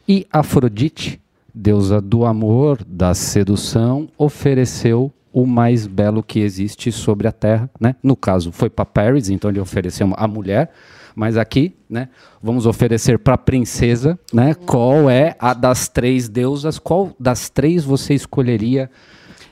E 0.06 0.26
Afrodite, 0.32 1.20
deusa 1.58 2.00
do 2.00 2.24
amor, 2.24 2.78
da 2.86 3.12
sedução, 3.14 4.08
ofereceu 4.16 5.12
o 5.32 5.44
mais 5.44 5.86
belo 5.86 6.22
que 6.22 6.40
existe 6.40 6.92
sobre 6.92 7.26
a 7.26 7.32
terra, 7.32 7.68
né? 7.80 7.96
No 8.02 8.16
caso, 8.16 8.52
foi 8.52 8.70
para 8.70 8.84
Paris, 8.84 9.28
então 9.28 9.50
ele 9.50 9.60
ofereceu 9.60 10.12
a 10.16 10.28
mulher, 10.28 10.70
mas 11.14 11.36
aqui, 11.36 11.74
né, 11.90 12.08
vamos 12.40 12.64
oferecer 12.64 13.18
para 13.18 13.34
a 13.34 13.38
princesa, 13.38 14.18
né? 14.32 14.54
Qual 14.54 15.10
é 15.10 15.34
a 15.38 15.52
das 15.52 15.88
três 15.88 16.28
deusas? 16.28 16.78
Qual 16.78 17.14
das 17.18 17.50
três 17.50 17.84
você 17.84 18.14
escolheria? 18.14 18.88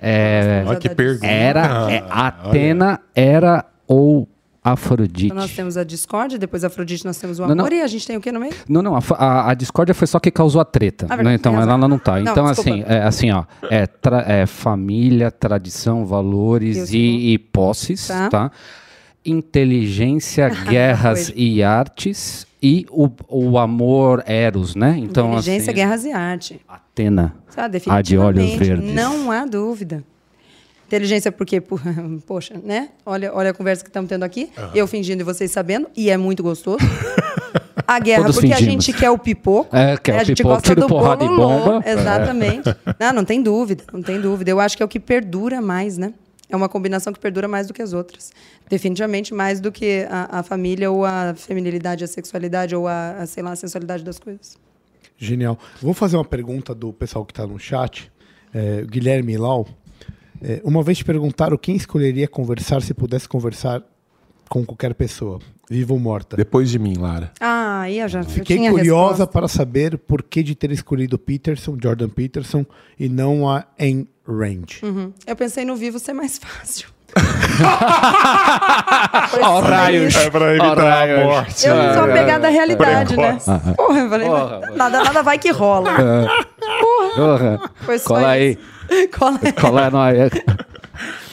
É, 0.00 0.62
Olha 0.66 0.78
que 0.78 0.88
pergunta. 0.88 1.26
era 1.26 1.90
é, 1.90 2.04
Atena 2.08 3.00
era 3.14 3.64
ou 3.86 4.28
Afrodite. 4.72 5.26
Então 5.26 5.36
nós 5.36 5.54
temos 5.54 5.76
a 5.76 5.84
discórdia, 5.84 6.38
depois 6.38 6.64
a 6.64 6.66
Afrodite 6.66 7.04
nós 7.04 7.16
temos 7.18 7.38
o 7.38 7.42
Não, 7.46 7.52
amor 7.52 7.70
não. 7.70 7.76
e 7.76 7.82
a 7.82 7.86
gente 7.86 8.06
tem 8.06 8.16
o 8.16 8.20
que 8.20 8.32
no 8.32 8.40
meio? 8.40 8.52
Não, 8.68 8.82
não, 8.82 8.96
a, 8.96 9.00
a, 9.16 9.50
a 9.50 9.54
discórdia 9.54 9.94
foi 9.94 10.06
só 10.06 10.18
que 10.18 10.30
causou 10.30 10.60
a 10.60 10.64
treta. 10.64 11.06
Ah, 11.08 11.16
né? 11.16 11.34
Então 11.34 11.54
ela, 11.60 11.72
ela 11.74 11.88
não 11.88 11.98
tá. 11.98 12.18
Não, 12.20 12.32
então, 12.32 12.46
assim, 12.46 12.82
é, 12.86 13.02
assim, 13.02 13.30
ó, 13.30 13.44
é, 13.70 13.86
tra- 13.86 14.24
é 14.26 14.44
família, 14.46 15.30
tradição, 15.30 16.04
valores 16.04 16.92
e, 16.92 17.32
e 17.32 17.38
posses, 17.38 18.08
Tá. 18.08 18.28
tá? 18.28 18.50
Inteligência, 19.24 20.48
guerras 20.68 21.32
e 21.34 21.62
artes 21.62 22.46
e 22.62 22.86
o, 22.90 23.08
o 23.28 23.58
amor 23.58 24.22
eros, 24.26 24.74
né? 24.74 24.96
Então, 24.98 25.28
Inteligência, 25.28 25.70
assim, 25.70 25.80
guerras 25.80 26.04
e 26.04 26.12
arte. 26.12 26.60
Atena. 26.68 27.34
Sabe, 27.48 27.82
A 27.86 28.00
de 28.02 28.16
olhos 28.16 28.54
verdes. 28.54 28.94
Não 28.94 29.30
há 29.30 29.44
dúvida. 29.44 30.02
Inteligência 30.86 31.32
porque, 31.32 31.60
por- 31.60 31.80
poxa, 32.26 32.54
né? 32.62 32.90
Olha, 33.04 33.32
olha 33.34 33.50
a 33.50 33.54
conversa 33.54 33.82
que 33.82 33.90
estamos 33.90 34.08
tendo 34.08 34.22
aqui. 34.22 34.50
Eu 34.74 34.86
fingindo 34.86 35.20
e 35.20 35.24
vocês 35.24 35.50
sabendo. 35.50 35.88
E 35.96 36.10
é 36.10 36.16
muito 36.16 36.42
gostoso. 36.42 36.78
A 37.86 38.00
guerra, 38.00 38.22
Todos 38.22 38.36
porque 38.36 38.48
fingimos. 38.48 38.68
a 38.68 38.70
gente 38.88 38.92
quer 38.92 39.10
o 39.10 39.18
pipoco. 39.18 39.76
É, 39.76 39.96
quer 39.96 40.12
né? 40.12 40.18
o 40.18 40.20
a 40.22 40.24
gente 40.24 40.38
pipoco, 40.38 40.54
gosta 40.56 40.74
do 40.74 40.88
porrada 40.88 41.24
e 41.24 41.28
bomba. 41.28 41.82
Exatamente. 41.86 42.74
Não, 42.98 43.12
não 43.12 43.24
tem 43.24 43.40
dúvida, 43.40 43.84
não 43.92 44.02
tem 44.02 44.20
dúvida. 44.20 44.50
Eu 44.50 44.58
acho 44.58 44.76
que 44.76 44.82
é 44.82 44.86
o 44.86 44.88
que 44.88 44.98
perdura 44.98 45.60
mais, 45.60 45.96
né? 45.96 46.12
É 46.48 46.56
uma 46.56 46.68
combinação 46.68 47.12
que 47.12 47.20
perdura 47.20 47.46
mais 47.46 47.68
do 47.68 47.74
que 47.74 47.80
as 47.82 47.92
outras. 47.92 48.32
Definitivamente 48.68 49.32
mais 49.32 49.60
do 49.60 49.70
que 49.70 50.04
a, 50.10 50.38
a 50.38 50.42
família 50.42 50.90
ou 50.90 51.04
a 51.04 51.34
feminilidade, 51.36 52.02
a 52.02 52.08
sexualidade 52.08 52.74
ou 52.74 52.88
a, 52.88 53.18
a, 53.20 53.26
sei 53.26 53.42
lá, 53.42 53.52
a 53.52 53.56
sensualidade 53.56 54.02
das 54.02 54.18
coisas. 54.18 54.56
Genial. 55.16 55.56
Vou 55.80 55.94
fazer 55.94 56.16
uma 56.16 56.24
pergunta 56.24 56.74
do 56.74 56.92
pessoal 56.92 57.24
que 57.24 57.32
está 57.32 57.46
no 57.46 57.58
chat. 57.58 58.10
É, 58.52 58.82
Guilherme 58.82 59.36
Lau. 59.36 59.66
É, 60.42 60.60
uma 60.64 60.82
vez 60.82 60.98
te 60.98 61.04
perguntaram 61.04 61.56
quem 61.56 61.76
escolheria 61.76 62.28
conversar 62.28 62.82
se 62.82 62.92
pudesse 62.94 63.28
conversar 63.28 63.82
com 64.48 64.64
qualquer 64.64 64.94
pessoa, 64.94 65.40
viva 65.68 65.92
ou 65.92 65.98
morta. 65.98 66.36
Depois 66.36 66.70
de 66.70 66.78
mim, 66.78 66.94
Lara. 66.96 67.32
Ah, 67.40 67.80
aí 67.80 67.98
eu 67.98 68.08
já 68.08 68.22
Fiquei 68.22 68.58
curiosa 68.70 69.08
resposta. 69.08 69.26
para 69.26 69.48
saber 69.48 69.98
por 69.98 70.22
que 70.22 70.42
de 70.42 70.54
ter 70.54 70.70
escolhido 70.70 71.18
Peterson, 71.18 71.76
Jordan 71.82 72.08
Peterson, 72.08 72.64
e 72.98 73.08
não 73.08 73.48
a 73.48 73.66
Ayn 73.78 74.06
Rand. 74.26 74.82
Uhum. 74.82 75.12
Eu 75.26 75.34
pensei 75.36 75.64
no 75.64 75.74
vivo 75.76 75.98
ser 75.98 76.12
mais 76.12 76.38
fácil. 76.38 76.88
Ó, 79.42 79.60
raios. 79.60 80.14
É 80.16 80.30
pra 80.30 80.50
evitar 80.50 80.80
a 80.80 81.24
morte. 81.24 81.66
Eu 81.66 81.94
sou 81.94 82.04
apegada 82.04 82.46
à 82.46 82.50
realidade, 82.50 83.16
né? 83.16 83.38
Precoce. 83.38 83.74
Porra, 83.76 83.98
eu 84.00 84.10
falei, 84.10 84.28
nada, 84.74 85.04
nada 85.04 85.22
vai 85.22 85.38
que 85.38 85.50
rola. 85.50 85.90
Porra. 87.16 87.60
Foi 87.80 87.98
só 87.98 88.14
Cola 88.14 88.28
aí. 88.28 88.52
isso. 88.52 88.60
Cola 89.18 89.38
aí. 89.42 89.52
Cola 89.52 89.90
nós. 89.90 90.30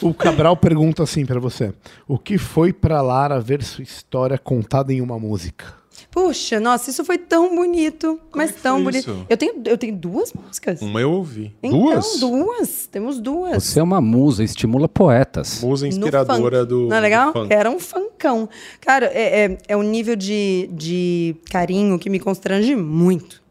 O 0.02 0.12
Cabral 0.12 0.56
pergunta 0.56 1.02
assim 1.02 1.24
para 1.24 1.40
você: 1.40 1.72
O 2.06 2.18
que 2.18 2.36
foi 2.38 2.72
para 2.72 3.00
Lara 3.00 3.40
ver 3.40 3.62
sua 3.62 3.82
história 3.82 4.38
contada 4.38 4.92
em 4.92 5.00
uma 5.00 5.18
música? 5.18 5.64
Puxa, 6.10 6.60
nossa, 6.60 6.90
isso 6.90 7.04
foi 7.04 7.18
tão 7.18 7.54
bonito. 7.56 8.20
mas 8.34 8.50
é 8.50 8.52
que 8.52 8.60
tão 8.60 8.74
foi 8.76 8.84
bonito. 8.84 9.10
isso? 9.10 9.26
Eu 9.28 9.36
tenho, 9.36 9.54
eu 9.66 9.76
tenho 9.78 9.96
duas 9.96 10.32
músicas. 10.32 10.80
Uma 10.80 11.00
eu 11.00 11.10
ouvi. 11.10 11.52
Então, 11.62 11.78
Duas? 11.80 12.20
duas. 12.20 12.86
Temos 12.86 13.20
duas. 13.20 13.62
Você 13.64 13.80
é 13.80 13.82
uma 13.82 14.00
musa, 14.00 14.44
estimula 14.44 14.88
poetas. 14.88 15.60
Musa 15.60 15.88
inspiradora 15.88 16.64
do. 16.64 16.86
Não 16.88 16.96
é 16.96 17.00
legal? 17.00 17.32
Era 17.48 17.68
um 17.70 17.80
funkão. 17.80 18.48
Cara, 18.80 19.06
é, 19.06 19.44
é, 19.44 19.58
é 19.68 19.76
um 19.76 19.82
nível 19.82 20.14
de, 20.14 20.68
de 20.72 21.34
carinho 21.50 21.98
que 21.98 22.08
me 22.08 22.20
constrange 22.20 22.76
muito. 22.76 23.42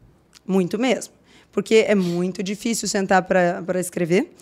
Muito 0.46 0.78
mesmo. 0.78 1.12
Porque 1.52 1.84
é 1.86 1.94
muito 1.94 2.42
difícil 2.42 2.88
sentar 2.88 3.22
para 3.22 3.78
escrever. 3.78 4.32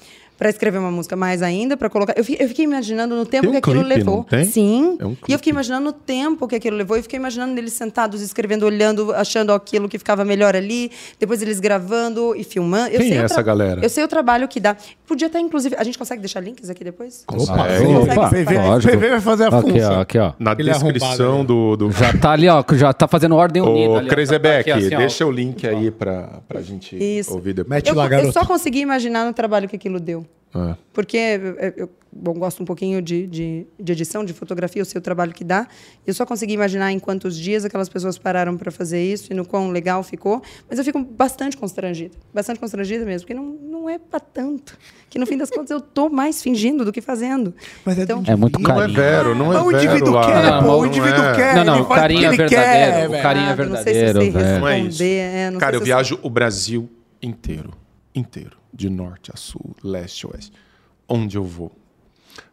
Para 0.43 0.51
escrever 0.51 0.79
uma 0.79 0.91
música 0.91 1.15
mais 1.15 1.41
ainda, 1.41 1.77
para 1.77 1.89
colocar. 1.89 2.15
Eu 2.17 2.25
fiquei, 2.25 2.45
eu 2.45 2.49
fiquei 2.49 2.65
imaginando 2.65 3.15
no 3.15 3.25
tempo 3.25 3.43
Tem 3.43 3.51
um 3.51 3.53
que 3.53 3.59
aquilo 3.59 3.85
clipe, 3.85 3.99
levou. 3.99 4.17
não 4.17 4.23
tem? 4.25 4.45
Sim. 4.45 4.97
É 4.99 5.07
um 5.07 5.17
e 5.29 5.33
eu 5.33 5.39
fiquei 5.39 5.53
imaginando 5.53 5.89
o 5.91 5.93
tempo 5.93 6.49
que 6.49 6.57
aquilo 6.57 6.77
levou. 6.77 6.97
E 6.97 7.03
fiquei 7.03 7.17
imaginando 7.17 7.57
eles 7.61 7.73
sentados, 7.75 8.21
escrevendo, 8.21 8.67
olhando, 8.67 9.15
achando 9.15 9.53
aquilo 9.53 9.89
que 9.89 9.99
ficava 9.99 10.25
melhor 10.25 10.57
ali. 10.57 10.91
Depois 11.21 11.41
eles 11.43 11.61
gravando 11.61 12.35
e 12.35 12.43
filmando. 12.43 12.89
Eu 12.93 12.99
Quem 12.99 13.11
sei 13.11 13.19
é 13.19 13.23
o 13.23 13.25
essa 13.27 13.41
galera? 13.41 13.81
Eu 13.85 13.89
sei 13.89 14.03
o 14.03 14.09
trabalho 14.09 14.49
que 14.49 14.59
dá. 14.59 14.77
Podia 15.07 15.29
até, 15.29 15.39
inclusive. 15.39 15.77
A 15.79 15.85
gente 15.85 15.97
consegue 15.97 16.21
deixar 16.21 16.41
links 16.41 16.69
aqui 16.69 16.83
depois? 16.83 17.23
Opa, 17.29 17.39
Consegue. 17.39 17.95
opa, 17.95 18.29
PV, 18.31 18.59
lógico. 18.59 18.93
PV 18.95 19.09
vai 19.11 19.21
fazer 19.21 19.45
a 19.45 19.47
Aqui, 19.47 19.71
função. 19.71 19.93
ó, 19.97 20.01
aqui, 20.01 20.19
ó. 20.19 20.33
Na 20.41 20.57
Ele 20.59 20.71
é 20.71 20.73
descrição 20.73 21.27
arrombado, 21.35 21.77
do. 21.77 21.77
do... 21.89 21.93
Já 21.93 22.19
tá 22.19 22.33
ali, 22.33 22.49
ó, 22.49 22.65
já 22.73 22.93
tá 22.93 23.07
fazendo 23.07 23.37
ordem 23.37 23.63
unida. 23.63 23.91
Ô, 23.93 23.97
ó. 23.99 24.07
Krezebeck, 24.09 24.69
Tá 24.69 24.77
assim, 24.77 24.93
ó. 24.93 24.99
deixa 24.99 25.25
o 25.25 25.31
link 25.31 25.65
aí 25.69 25.93
pra, 25.93 26.41
pra 26.49 26.61
gente 26.63 26.97
Isso. 26.97 27.33
ouvir 27.33 27.53
depois. 27.53 27.71
Mete 27.77 27.91
Eu, 27.91 27.95
lá, 27.95 28.09
eu 28.09 28.33
só 28.33 28.45
consegui 28.45 28.81
imaginar 28.81 29.25
no 29.25 29.33
trabalho 29.33 29.69
que 29.69 29.77
aquilo 29.77 30.01
deu. 30.01 30.27
É. 30.55 30.77
Porque 30.93 31.17
eu, 31.17 31.73
eu- 31.79 31.91
bom, 32.13 32.35
gosto 32.35 32.63
um 32.63 32.67
pouquinho 32.67 33.01
de, 33.01 33.27
de, 33.27 33.67
de 33.81 33.93
edição, 33.93 34.23
de 34.23 34.35
fotografia, 34.35 34.83
eu 34.83 34.85
sei 34.85 34.99
o 34.99 35.03
trabalho 35.03 35.33
que 35.33 35.43
dá. 35.43 35.67
Eu 36.07 36.13
só 36.13 36.27
consegui 36.27 36.53
imaginar 36.53 36.93
em 36.93 36.99
quantos 36.99 37.39
dias 37.39 37.65
aquelas 37.65 37.89
pessoas 37.89 38.19
pararam 38.19 38.55
para 38.59 38.71
fazer 38.71 39.03
isso 39.03 39.33
e 39.33 39.35
no 39.35 39.47
quão 39.47 39.71
legal 39.71 40.03
ficou. 40.03 40.43
Mas 40.69 40.79
eu 40.79 40.85
fico 40.85 41.03
bastante 41.03 41.57
constrangida. 41.57 42.15
Bastante 42.35 42.61
constrangida 42.61 43.03
mesmo, 43.07 43.27
porque 43.27 43.33
não, 43.33 43.45
não 43.47 43.89
é 43.89 43.99
para 43.99 44.21
tanto. 44.21 44.77
Que 45.09 45.19
no 45.19 45.25
fim 45.25 45.39
das 45.39 45.49
contas 45.49 45.71
eu 45.71 45.81
tô 45.81 46.11
mais 46.11 46.43
fingindo 46.43 46.85
do 46.85 46.93
que 46.93 47.01
fazendo. 47.01 47.55
Mas 47.83 47.99
é, 47.99 48.03
Então- 48.03 48.23
É 48.27 48.37
muito 48.37 48.61
indivíduo. 48.61 48.75
Não 48.75 48.83
é 48.83 48.85
carinho. 48.85 48.99
vero, 49.01 49.35
não 49.35 49.53
é 49.55 49.59
o 49.59 49.65
vero. 49.71 49.77
indivíduo 49.83 50.13
Lara. 50.13 50.27
quer, 50.33 50.51
Não, 50.51 50.61
pô, 50.61 50.67
não 50.69 50.81
o 50.81 50.87
indivíduo 50.87 51.25
é. 51.25 51.35
quer. 51.35 51.55
Não, 51.57 51.65
não, 51.65 51.75
ele 51.77 51.83
o 51.83 51.87
carinho 51.89 52.21
o 52.21 52.25
é 52.25 52.29
ele 52.29 52.37
quer, 52.37 52.47
verdadeiro, 52.93 53.09
o 53.19 53.23
carinho 53.23 53.47
é 53.47 53.53
Ah, 53.53 53.57
não 53.57 53.77
sei 53.83 53.95
se 53.95 54.01
eu 54.01 54.13
sei 54.13 54.31
verdadeiro, 54.31 54.33
velho. 54.35 54.47
É 54.47 54.53
responder. 54.75 54.89
isso. 54.91 55.03
é, 55.03 55.51
não 55.51 55.59
Cara, 55.59 55.73
sei 55.73 55.81
eu 55.81 55.85
viajo 55.87 56.19
o 56.23 56.29
Brasil 56.29 56.91
inteiro. 57.23 57.71
Inteiro. 58.15 58.61
De 58.73 58.89
norte 58.89 59.31
a 59.33 59.37
sul, 59.37 59.75
leste 59.83 60.27
a 60.27 60.31
oeste. 60.31 60.53
Onde 61.09 61.37
eu 61.37 61.45
vou. 61.45 61.73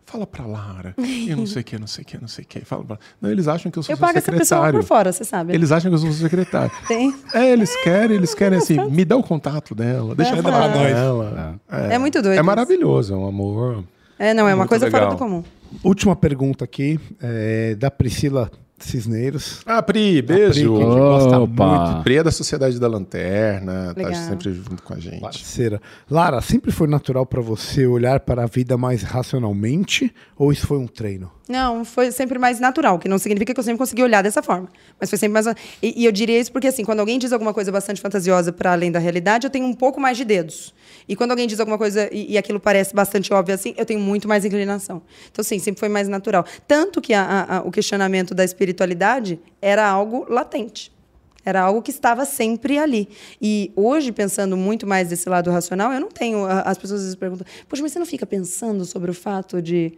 Fala 0.06 0.26
pra 0.26 0.44
Lara. 0.46 0.96
Eu 1.28 1.38
não 1.38 1.46
sei 1.46 1.62
o 1.62 1.64
que, 1.66 1.78
não 1.78 1.86
sei 1.86 2.04
o 2.04 2.08
que, 2.08 2.18
não 2.20 2.28
sei 2.28 2.44
o 2.44 2.48
que. 2.48 2.62
Fala 2.62 2.84
pra... 2.84 3.00
Não, 3.22 3.30
eles 3.30 3.48
acham 3.48 3.72
que 3.72 3.78
eu 3.78 3.84
sou 3.84 3.94
Eu 3.94 3.98
seu 3.98 4.06
pago 4.06 4.18
essa 4.18 4.32
pessoa 4.32 4.46
secretário. 4.62 4.80
por 4.80 4.84
fora, 4.88 5.14
você 5.14 5.24
sabe. 5.24 5.54
Eles 5.54 5.72
acham 5.72 5.92
que 5.92 5.96
eu 5.96 6.00
sou 6.00 6.12
seu 6.12 6.24
secretário. 6.24 6.72
Tem. 6.88 7.14
É, 7.32 7.52
eles 7.52 7.76
querem, 7.84 8.18
eles 8.18 8.34
querem 8.34 8.58
assim, 8.58 8.84
me 8.90 9.06
dá 9.06 9.16
o 9.16 9.22
contato 9.22 9.76
dela, 9.76 10.16
deixa 10.16 10.36
eu 10.36 10.42
falar 10.42 10.72
com 10.74 10.80
nós. 10.80 10.92
ela. 10.92 11.62
É 11.70 11.98
muito 12.00 12.22
doido 12.24 12.40
É 12.40 12.42
maravilhoso, 12.42 13.14
é 13.14 13.18
um 13.18 13.28
amor. 13.28 13.84
É, 14.18 14.34
não, 14.34 14.50
é 14.50 14.56
uma 14.56 14.68
coisa 14.68 14.90
fora 14.90 15.04
legal. 15.04 15.16
do 15.16 15.20
comum. 15.20 15.44
Última 15.84 16.16
pergunta 16.16 16.66
aqui, 16.66 17.00
é, 17.22 17.76
da 17.76 17.92
Priscila 17.92 18.50
Cisneiros. 18.86 19.62
Ah, 19.66 19.82
Pri, 19.82 20.22
Pri, 20.24 20.36
que 20.36 20.42
a 20.44 20.52
gente 20.52 20.68
beijo. 20.68 20.74
gosta 20.74 21.40
muito, 21.40 22.04
Pri 22.04 22.18
é 22.18 22.24
da 22.24 22.32
Sociedade 22.32 22.80
da 22.80 22.88
Lanterna, 22.88 23.94
Legal. 23.96 24.12
tá 24.12 24.18
sempre 24.18 24.54
junto 24.54 24.82
com 24.84 24.94
a 24.94 25.00
gente. 25.00 25.20
parceira. 25.20 25.82
Lara, 26.10 26.42
sempre 26.42 26.72
foi 26.72 26.88
natural 26.88 27.26
para 27.26 27.42
você 27.42 27.86
olhar 27.86 28.20
para 28.22 28.44
a 28.44 28.46
vida 28.46 28.78
mais 28.78 29.04
racionalmente 29.04 30.14
ou 30.38 30.52
isso 30.52 30.68
foi 30.68 30.78
um 30.78 30.88
treino? 30.88 31.32
Não, 31.48 31.84
foi 31.84 32.12
sempre 32.12 32.38
mais 32.38 32.60
natural, 32.60 33.00
que 33.00 33.08
não 33.10 33.18
significa 33.18 33.54
que 33.54 33.60
eu 33.60 33.64
sempre 33.64 33.80
consegui 33.80 34.04
olhar 34.04 34.22
dessa 34.22 34.44
forma. 34.44 34.68
Mas 35.00 35.10
foi 35.10 35.18
sempre 35.18 35.34
mais. 35.34 35.48
E, 35.82 36.04
e 36.04 36.06
eu 36.06 36.12
diria 36.12 36.40
isso 36.40 36.52
porque, 36.52 36.68
assim, 36.68 36.86
quando 36.86 37.00
alguém 37.00 37.18
diz 37.18 37.34
alguma 37.34 37.54
coisa 37.54 37.72
bastante 37.72 38.00
fantasiosa 38.00 38.54
para 38.54 38.72
além 38.72 38.92
da 38.92 39.00
realidade, 39.00 39.48
eu 39.48 39.50
tenho 39.50 39.66
um 39.66 39.74
pouco 39.74 40.00
mais 40.00 40.16
de 40.16 40.24
dedos. 40.26 40.74
E 41.10 41.16
quando 41.16 41.32
alguém 41.32 41.48
diz 41.48 41.60
alguma 41.60 41.78
coisa 41.78 42.08
e, 42.14 42.34
e 42.34 42.38
aquilo 42.38 42.60
parece 42.60 42.94
bastante 42.94 43.34
óbvio 43.34 43.56
assim, 43.56 43.74
eu 43.76 43.86
tenho 43.86 44.00
muito 44.00 44.28
mais 44.28 44.46
inclinação. 44.46 45.02
Então, 45.32 45.44
sim, 45.44 45.58
sempre 45.58 45.80
foi 45.80 45.90
mais 45.90 46.08
natural. 46.08 46.46
Tanto 46.68 47.02
que 47.02 47.14
a- 47.16 47.24
a- 47.24 47.58
a- 47.58 47.62
o 47.64 47.72
questionamento 47.72 48.36
da 48.36 48.44
espiritualidade 48.46 49.40
era 49.62 49.86
algo 49.90 50.26
latente. 50.30 50.92
Era 51.44 51.62
algo 51.62 51.82
que 51.82 51.90
estava 51.90 52.26
sempre 52.26 52.78
ali. 52.78 53.10
E 53.42 53.72
hoje, 53.76 54.12
pensando 54.12 54.56
muito 54.56 54.86
mais 54.86 55.10
desse 55.10 55.28
lado 55.28 55.50
racional, 55.50 55.92
eu 55.92 56.00
não 56.00 56.10
tenho. 56.10 56.46
a- 56.46 56.62
As 56.62 56.78
pessoas 56.78 57.00
às 57.00 57.06
vezes 57.08 57.16
perguntam, 57.16 57.48
poxa, 57.68 57.82
mas 57.82 57.92
você 57.92 57.98
não 58.00 58.06
fica 58.06 58.26
pensando 58.26 58.86
sobre 58.86 59.10
o 59.10 59.14
fato 59.14 59.60
de. 59.62 59.98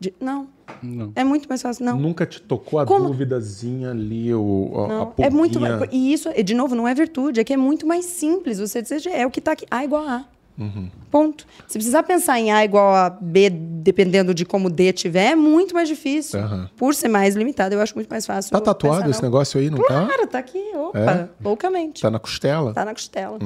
de... 0.00 0.14
Não. 0.18 0.48
Não. 0.82 1.12
É 1.14 1.24
muito 1.24 1.46
mais 1.48 1.60
fácil. 1.60 1.84
Não. 1.84 1.98
Nunca 1.98 2.24
te 2.24 2.40
tocou 2.40 2.78
a 2.78 2.86
Como? 2.86 3.06
dúvidazinha 3.08 3.90
ali, 3.90 4.32
o, 4.32 4.70
a, 4.76 4.84
a 4.84 4.88
Não, 4.88 5.14
é 5.18 5.28
muito 5.30 5.58
e 5.90 6.12
isso, 6.12 6.30
de 6.42 6.54
novo, 6.54 6.74
não 6.74 6.86
é 6.86 6.94
virtude, 6.94 7.40
é 7.40 7.44
que 7.44 7.52
é 7.52 7.56
muito 7.56 7.86
mais 7.86 8.04
simples. 8.06 8.58
Você 8.58 8.80
dizer 8.80 9.02
é 9.08 9.26
o 9.26 9.30
que 9.30 9.40
está 9.40 9.52
aqui, 9.52 9.66
A 9.70 9.84
igual 9.84 10.06
a 10.06 10.12
A. 10.16 10.37
Uhum. 10.58 10.90
Ponto. 11.10 11.46
Se 11.68 11.74
precisar 11.78 12.02
pensar 12.02 12.40
em 12.40 12.50
A 12.50 12.64
igual 12.64 12.92
a 12.92 13.10
B, 13.10 13.48
dependendo 13.48 14.34
de 14.34 14.44
como 14.44 14.68
D 14.68 14.92
tiver, 14.92 15.30
é 15.30 15.36
muito 15.36 15.72
mais 15.74 15.88
difícil. 15.88 16.40
Aham. 16.40 16.68
Por 16.76 16.94
ser 16.94 17.06
mais 17.08 17.36
limitado, 17.36 17.74
eu 17.74 17.80
acho 17.80 17.94
muito 17.94 18.08
mais 18.10 18.26
fácil. 18.26 18.50
Tá 18.50 18.60
tatuado 18.60 18.96
pensar, 18.96 19.10
esse 19.10 19.22
não. 19.22 19.28
negócio 19.28 19.60
aí, 19.60 19.70
não 19.70 19.78
tá? 19.78 20.04
Claro, 20.06 20.26
tá 20.26 20.38
aqui, 20.40 20.62
opa, 20.74 20.98
É? 20.98 21.28
loucamente. 21.42 22.02
Tá 22.02 22.10
na 22.10 22.18
costela? 22.18 22.74
Tá 22.74 22.84
na 22.84 22.92
costela. 22.92 23.38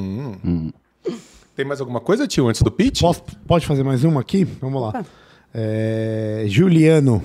Tem 1.55 1.67
mais 1.67 1.81
alguma 1.81 2.01
coisa, 2.01 2.27
tio, 2.27 2.49
antes 2.49 2.63
do 2.63 2.71
pitch? 2.71 3.03
Posso, 3.03 3.23
pode 3.47 3.67
fazer 3.67 3.83
mais 3.83 4.05
uma 4.05 4.23
aqui? 4.23 4.45
Vamos 4.45 4.81
lá. 4.81 5.05
É, 5.53 6.45
Juliano 6.47 7.23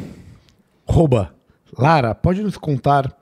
Rouba. 0.85 1.34
Lara, 1.77 2.14
pode 2.14 2.41
nos 2.43 2.57
contar 2.57 3.16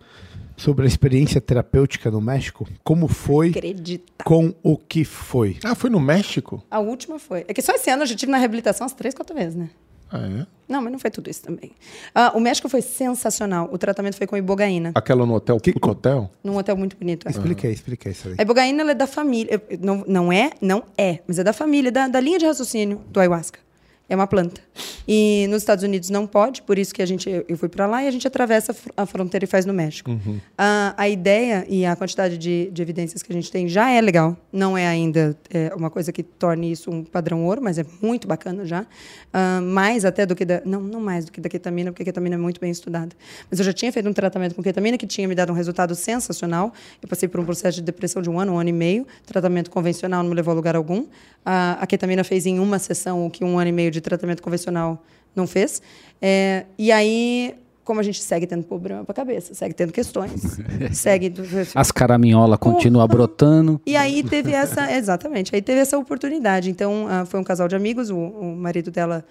sobre 0.58 0.86
a 0.86 0.88
experiência 0.88 1.40
terapêutica 1.42 2.10
no 2.12 2.22
México? 2.22 2.68
Como 2.84 3.08
foi? 3.08 3.50
Acredita. 3.50 4.24
Com 4.24 4.54
o 4.64 4.78
que 4.78 5.04
foi? 5.04 5.58
Ah, 5.64 5.76
foi 5.76 5.90
no 5.90 6.00
México? 6.00 6.64
A 6.72 6.80
última 6.80 7.20
foi. 7.20 7.46
É 7.48 7.54
que 7.54 7.62
só 7.62 7.74
esse 7.74 7.90
ano 7.90 8.04
eu 8.04 8.08
já 8.08 8.16
tive 8.16 8.32
na 8.32 8.38
reabilitação 8.38 8.86
umas 8.86 8.94
três, 8.94 9.14
quatro 9.14 9.36
vezes, 9.36 9.56
né? 9.56 9.70
Ah, 10.12 10.20
é? 10.20 10.46
Não, 10.70 10.82
mas 10.82 10.92
não 10.92 11.00
foi 11.00 11.10
tudo 11.12 11.30
isso 11.30 11.42
também. 11.44 11.72
Ah, 12.14 12.32
o 12.36 12.40
México 12.40 12.70
foi 12.70 12.82
sensacional. 12.82 13.70
O 13.72 13.78
tratamento 13.78 14.16
foi 14.16 14.26
com 14.28 14.38
ibogaína, 14.38 14.92
Aquela 14.96 15.26
no 15.26 15.34
hotel, 15.34 15.58
puto 15.60 15.90
hotel? 15.90 16.32
num 16.44 16.58
hotel 16.58 16.78
muito 16.78 16.96
bonito. 16.96 17.28
é. 17.28 17.32
Explica 17.32 17.68
aí 17.68 17.74
isso 18.14 18.28
aí. 18.30 18.36
A 18.38 18.42
ibogaína 18.44 18.82
ela 18.82 18.92
é 18.92 18.96
da 18.96 19.08
família. 19.08 19.62
eu- 19.70 19.78
Não, 19.80 20.04
não 20.08 20.32
é, 20.32 20.52
não 20.62 20.84
é, 20.98 21.20
mas 21.28 21.38
é 21.40 21.44
da 21.44 21.54
família, 21.54 21.92
da, 21.92 22.08
da 22.08 22.20
linha 22.20 22.38
de 22.40 22.46
raciocínio 22.46 23.02
do 23.10 23.20
ayahuasca. 23.20 23.60
É 24.08 24.16
uma 24.16 24.28
planta. 24.28 24.62
E 25.08 25.48
nos 25.50 25.62
Estados 25.62 25.84
Unidos 25.84 26.10
não 26.10 26.26
pode, 26.28 26.62
por 26.62 26.78
isso 26.78 26.94
que 26.94 27.02
a 27.02 27.06
gente, 27.06 27.30
eu 27.48 27.58
fui 27.58 27.70
para 27.70 27.86
lá 27.86 28.04
e 28.04 28.08
a 28.08 28.12
gente 28.12 28.28
atravessa 28.28 28.72
a 28.72 28.76
fr- 28.76 28.90
a 28.98 29.06
fronteira 29.06 29.46
e 29.46 29.48
faz 29.48 29.66
no 29.66 29.74
México. 29.74 30.12
A, 30.58 30.94
a 30.98 31.10
ideia 31.10 31.66
e 31.70 31.86
a 31.86 31.96
quantidade 31.96 32.38
de, 32.38 32.70
de 32.72 32.82
evidências 32.82 33.22
que 33.24 33.32
a 33.32 33.36
gente 33.36 33.52
tem 33.52 33.68
já 33.68 33.90
é 33.90 34.02
legal. 34.02 34.36
Não 34.52 34.78
é 34.78 34.88
ainda 34.88 35.38
é, 35.50 35.72
uma 35.76 35.90
coisa 35.90 36.12
que 36.12 36.24
torne 36.24 36.72
isso 36.72 36.90
um 36.92 37.04
padrão 37.04 37.46
ouro, 37.46 37.62
mas 37.62 37.78
é 37.78 37.86
muito 38.02 38.28
bacana 38.28 38.66
já. 38.66 38.86
Ah, 39.34 39.60
mais 39.62 40.06
até 40.06 40.26
do 40.26 40.36
que 40.36 40.46
da. 40.46 40.62
Não, 40.66 40.82
não 40.82 41.00
mais 41.00 41.26
do 41.26 41.32
que 41.32 41.42
da 41.42 41.50
ketamina, 41.50 41.92
porque 41.92 42.04
a 42.04 42.06
ketamina 42.06 42.36
é 42.36 42.38
muito 42.38 42.60
bem 42.60 42.72
estudada. 42.72 43.16
Mas 43.50 43.60
eu 43.60 43.66
já 43.66 43.74
tinha 43.74 43.92
feito 43.92 44.08
um 44.10 44.14
tratamento 44.14 44.56
com 44.56 44.64
ketamina 44.64 44.98
que 44.98 45.06
tinha 45.06 45.28
me 45.28 45.36
dado 45.36 45.52
um 45.52 45.56
resultado 45.56 45.94
sensacional. 45.94 46.74
Eu 47.02 47.08
passei 47.10 47.28
por 47.28 47.40
um 47.40 47.46
processo 47.46 47.78
de 47.78 47.84
depressão 47.84 48.22
de 48.22 48.30
um 48.30 48.40
ano, 48.40 48.54
um 48.54 48.58
ano 48.60 48.70
e 48.70 48.74
meio. 48.74 49.06
Tratamento 49.26 49.70
convencional 49.70 50.24
não 50.24 50.30
me 50.30 50.36
levou 50.36 50.52
a 50.52 50.56
lugar 50.56 50.76
algum. 50.76 51.06
A, 51.46 51.78
a 51.82 51.86
ketamina 51.86 52.24
fez 52.24 52.46
em 52.46 52.60
uma 52.60 52.80
sessão 52.80 53.26
o 53.26 53.30
que 53.30 53.44
um 53.44 53.60
ano 53.60 53.70
e 53.70 53.72
meio 53.72 53.92
de 53.92 54.02
tratamento 54.02 54.42
convencional 54.42 54.65
não 54.72 55.46
fez. 55.46 55.82
É, 56.22 56.66
e 56.78 56.92
aí, 56.92 57.56
como 57.84 58.00
a 58.00 58.04
gente 58.04 58.22
segue 58.22 58.48
tendo 58.48 58.64
problema 58.64 59.04
para 59.04 59.12
a 59.12 59.16
cabeça, 59.16 59.54
segue 59.54 59.74
tendo 59.74 59.92
questões, 59.92 60.58
segue. 60.92 61.34
As 61.76 61.92
caraminholas 61.92 62.58
continuam 62.58 63.08
brotando. 63.08 63.82
E 63.86 63.96
aí 63.96 64.24
teve 64.24 64.52
essa, 64.52 64.92
exatamente, 64.92 65.54
aí 65.54 65.62
teve 65.62 65.80
essa 65.80 65.98
oportunidade. 65.98 66.70
Então, 66.70 67.06
ah, 67.10 67.26
foi 67.26 67.40
um 67.40 67.44
casal 67.44 67.68
de 67.68 67.76
amigos, 67.76 68.10
o, 68.10 68.18
o 68.18 68.56
marido 68.56 68.90
dela 68.90 69.26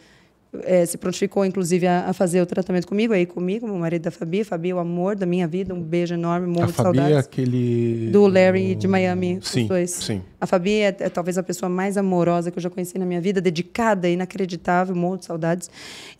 eh, 0.62 0.86
se 0.86 0.96
prontificou, 0.96 1.44
inclusive, 1.44 1.86
a, 1.86 2.08
a 2.08 2.12
fazer 2.12 2.40
o 2.40 2.46
tratamento 2.46 2.86
comigo, 2.86 3.12
aí 3.12 3.26
comigo, 3.26 3.66
o 3.66 3.78
marido 3.78 4.02
da 4.02 4.10
Fabi, 4.10 4.44
Fabi, 4.44 4.72
o 4.72 4.78
amor 4.78 5.16
da 5.16 5.26
minha 5.26 5.46
vida, 5.48 5.74
um 5.74 5.80
beijo 5.80 6.14
enorme, 6.14 6.46
morro 6.46 6.64
A 6.64 6.66
de 6.66 6.72
Fabi 6.72 6.98
é 6.98 7.00
saudades. 7.02 7.26
aquele. 7.26 8.10
Do 8.12 8.26
Larry 8.26 8.74
de 8.74 8.86
Miami, 8.86 9.38
Sim, 9.42 9.62
os 9.62 9.68
dois. 9.68 9.90
sim. 9.90 10.22
A 10.40 10.46
Fabi 10.46 10.80
é, 10.80 10.96
é 11.00 11.08
talvez 11.08 11.36
a 11.38 11.42
pessoa 11.42 11.68
mais 11.68 11.96
amorosa 11.96 12.50
que 12.50 12.58
eu 12.58 12.62
já 12.62 12.70
conheci 12.70 12.98
na 12.98 13.06
minha 13.06 13.20
vida, 13.20 13.40
dedicada, 13.40 14.08
inacreditável, 14.08 14.94
morro 14.94 15.16
de 15.16 15.24
saudades. 15.24 15.70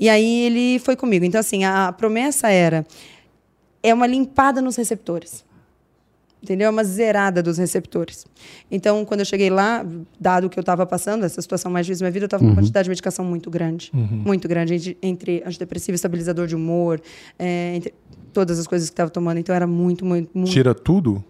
E 0.01 0.09
aí 0.09 0.47
ele 0.47 0.79
foi 0.79 0.97
comigo. 0.97 1.25
Então, 1.25 1.39
assim, 1.41 1.65
a, 1.65 1.89
a 1.89 1.93
promessa 1.93 2.49
era: 2.49 2.87
é 3.83 3.93
uma 3.93 4.07
limpada 4.07 4.63
nos 4.63 4.77
receptores. 4.77 5.44
Entendeu? 6.45 6.67
É 6.67 6.71
uma 6.71 6.85
zerada 6.85 7.43
dos 7.43 7.57
receptores. 7.57 8.27
Então, 8.71 9.03
quando 9.07 9.21
eu 9.21 9.27
cheguei 9.27 9.49
lá, 9.49 9.85
dado 10.21 10.47
o 10.47 10.51
que 10.51 10.59
eu 10.59 10.61
estava 10.61 10.85
passando, 10.85 11.25
essa 11.25 11.41
situação 11.41 11.73
mais 11.73 11.87
difícil 11.87 12.03
da 12.03 12.05
minha 12.05 12.13
vida, 12.13 12.25
eu 12.25 12.27
estava 12.27 12.43
com 12.43 12.51
uma 12.51 12.57
quantidade 12.57 12.85
de 12.85 12.91
medicação 12.91 13.25
muito 13.25 13.51
grande. 13.51 13.91
Muito 13.95 14.47
grande. 14.47 14.75
Entre, 14.75 14.99
entre 15.03 15.43
antidepressivo, 15.47 15.97
estabilizador 15.97 16.47
de 16.47 16.55
humor, 16.55 17.01
é, 17.39 17.77
entre 17.77 17.95
todas 18.31 18.59
as 18.59 18.67
coisas 18.67 18.91
que 18.91 18.93
estava 18.93 19.09
tomando. 19.09 19.39
Então, 19.39 19.55
era 19.55 19.67
muito, 19.67 20.05
muito, 20.05 20.31
muito. 20.35 20.51
Tira 20.51 20.75
tudo? 20.75 21.25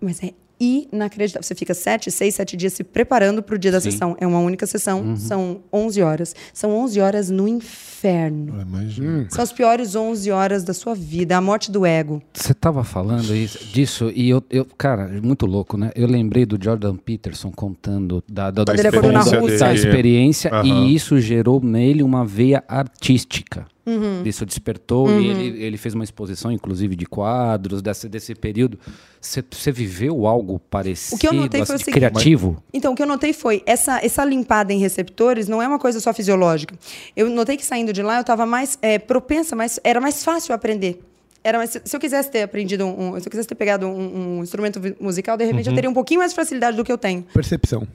Mas 0.00 0.20
é 0.24 0.32
inacreditável. 0.60 1.42
Você 1.42 1.54
fica 1.54 1.74
sete, 1.74 2.10
seis, 2.10 2.34
sete 2.34 2.56
dias 2.56 2.72
se 2.72 2.82
preparando 2.84 3.42
para 3.42 3.54
o 3.54 3.58
dia 3.58 3.70
da 3.72 3.80
sessão. 3.80 4.16
É 4.20 4.26
uma 4.26 4.38
única 4.40 4.66
sessão, 4.66 5.16
são 5.16 5.60
11 5.72 6.02
horas. 6.02 6.34
São 6.52 6.70
11 6.76 7.00
horas 7.00 7.30
no 7.30 7.46
inferno. 7.46 8.60
Imagina. 8.60 9.26
São 9.30 9.42
as 9.42 9.52
piores 9.52 9.94
11 9.94 10.30
horas 10.30 10.64
da 10.64 10.72
sua 10.74 10.94
vida. 10.94 11.36
A 11.36 11.40
morte 11.40 11.70
do 11.70 11.84
ego. 11.86 12.22
Você 12.32 12.54
tava 12.54 12.84
falando 12.84 13.34
isso- 13.34 13.64
disso 13.72 14.12
e 14.14 14.28
eu, 14.30 14.42
eu, 14.50 14.64
cara, 14.76 15.08
muito 15.22 15.46
louco, 15.46 15.76
né? 15.76 15.90
Eu 15.94 16.06
lembrei 16.06 16.44
do 16.46 16.58
Jordan 16.62 16.96
Peterson 16.96 17.50
contando 17.50 18.22
da, 18.28 18.50
da, 18.50 18.64
Da 18.64 18.72
na 18.74 18.80
experiência 18.80 19.58
da 19.58 19.74
experiência 19.74 20.50
Aham. 20.52 20.64
e 20.86 20.94
isso 20.94 21.20
gerou 21.20 21.60
nele 21.62 22.02
uma 22.02 22.24
veia 22.24 22.62
artística. 22.68 23.66
Uhum. 23.88 24.22
Isso 24.24 24.44
despertou 24.44 25.10
e 25.20 25.26
ele, 25.28 25.62
ele 25.64 25.76
fez 25.78 25.94
uma 25.94 26.04
exposição, 26.04 26.52
inclusive, 26.52 26.94
de 26.94 27.06
quadros 27.06 27.80
desse, 27.80 28.08
desse 28.08 28.34
período. 28.34 28.78
Você 29.20 29.72
viveu 29.72 30.26
algo 30.26 30.58
parecido, 30.58 31.16
O 31.16 31.18
que 31.18 31.26
eu 31.26 31.32
notei 31.32 31.64
foi 31.64 31.74
o 31.74 31.76
assim, 31.76 31.84
seguinte- 31.86 31.94
criativo? 31.98 32.62
Então, 32.72 32.92
o 32.92 32.96
que 32.96 33.02
eu 33.02 33.06
notei 33.06 33.32
foi, 33.32 33.62
essa, 33.66 33.98
essa 34.04 34.24
limpada 34.24 34.72
em 34.72 34.78
receptores 34.78 35.48
não 35.48 35.62
é 35.62 35.66
uma 35.66 35.78
coisa 35.78 36.00
só 36.00 36.12
fisiológica. 36.12 36.74
Eu 37.16 37.30
notei 37.30 37.56
que 37.56 37.64
saindo 37.64 37.92
de 37.92 38.02
lá 38.02 38.16
eu 38.16 38.20
estava 38.20 38.44
mais 38.44 38.78
é, 38.82 38.98
propensa, 38.98 39.56
mais, 39.56 39.80
era 39.82 40.00
mais 40.00 40.22
fácil 40.24 40.54
aprender. 40.54 41.02
Era 41.42 41.56
mais, 41.58 41.70
se 41.82 41.96
eu 41.96 42.00
quisesse 42.00 42.30
ter 42.30 42.42
aprendido, 42.42 42.84
um, 42.84 43.18
se 43.18 43.26
eu 43.26 43.30
quisesse 43.30 43.48
ter 43.48 43.54
pegado 43.54 43.86
um, 43.86 44.38
um 44.38 44.42
instrumento 44.42 44.80
musical, 45.00 45.36
de 45.36 45.44
repente 45.44 45.68
eu 45.68 45.74
teria 45.74 45.88
um 45.88 45.94
pouquinho 45.94 46.20
mais 46.20 46.32
de 46.32 46.36
facilidade 46.36 46.76
do 46.76 46.84
que 46.84 46.92
eu 46.92 46.98
tenho. 46.98 47.24
Percepção. 47.32 47.86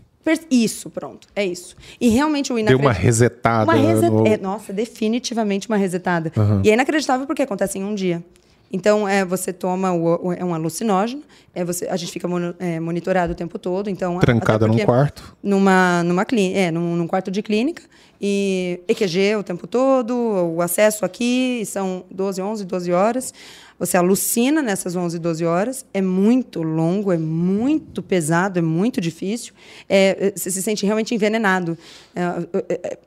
Isso, 0.50 0.90
pronto, 0.90 1.28
é 1.36 1.46
isso. 1.46 1.76
E 2.00 2.10
realmente 2.10 2.52
o 2.54 2.56
Deu 2.56 2.62
inacreditável... 2.62 2.88
uma 2.90 2.94
resetada. 2.94 3.64
Uma 3.64 3.74
reset... 3.74 4.10
no- 4.10 4.28
é, 4.28 4.38
nossa, 4.38 4.72
definitivamente 4.74 5.68
uma 5.68 5.78
resetada. 5.78 6.32
E 6.64 6.70
é 6.70 6.74
inacreditável 6.74 7.26
porque 7.28 7.42
acontece 7.42 7.78
em 7.78 7.84
um 7.84 7.94
dia. 7.94 8.24
Então, 8.72 9.08
é, 9.08 9.24
você 9.24 9.54
toma 9.54 9.92
o, 9.92 10.30
o- 10.30 10.34
é 10.34 10.44
um 10.44 10.54
alucinógeno, 10.54 11.22
é, 11.54 11.64
você, 11.64 11.86
a 11.88 11.96
gente 11.96 12.12
fica 12.12 12.28
mono- 12.28 12.56
é, 12.58 12.80
monitorado 12.80 13.34
o 13.34 13.36
tempo 13.36 13.60
todo. 13.60 13.88
Então, 13.90 14.18
Trancada 14.20 14.66
num 14.66 14.78
quarto. 14.80 15.36
Numa, 15.44 16.02
numa 16.04 16.26
clínica, 16.26 16.58
é, 16.60 16.72
num, 16.72 16.96
num 16.96 17.06
quarto 17.06 17.30
de 17.30 17.42
clínica. 17.44 17.84
E 18.20 18.80
EQG 18.88 19.36
o 19.38 19.44
tempo 19.44 19.68
todo, 19.68 20.16
o 20.16 20.62
acesso 20.62 21.04
aqui, 21.04 21.64
são 21.66 22.06
12, 22.10 22.42
11, 22.42 22.66
12 22.66 22.92
horas. 22.94 23.34
Você 23.80 23.98
alucina 23.98 24.62
nessas 24.62 24.96
11, 24.96 25.20
12 25.20 25.46
horas. 25.46 25.86
É 25.94 26.02
muito 26.02 26.62
longo, 26.62 27.12
é 27.12 27.18
muito 27.18 28.02
pesado, 28.02 28.60
é 28.60 28.62
muito 28.62 29.02
difícil. 29.02 29.54
É, 29.90 30.28
é, 30.28 30.34
você 30.36 30.52
se 30.52 30.62
sente 30.62 30.86
realmente 30.86 31.14
envenenado. 31.14 31.78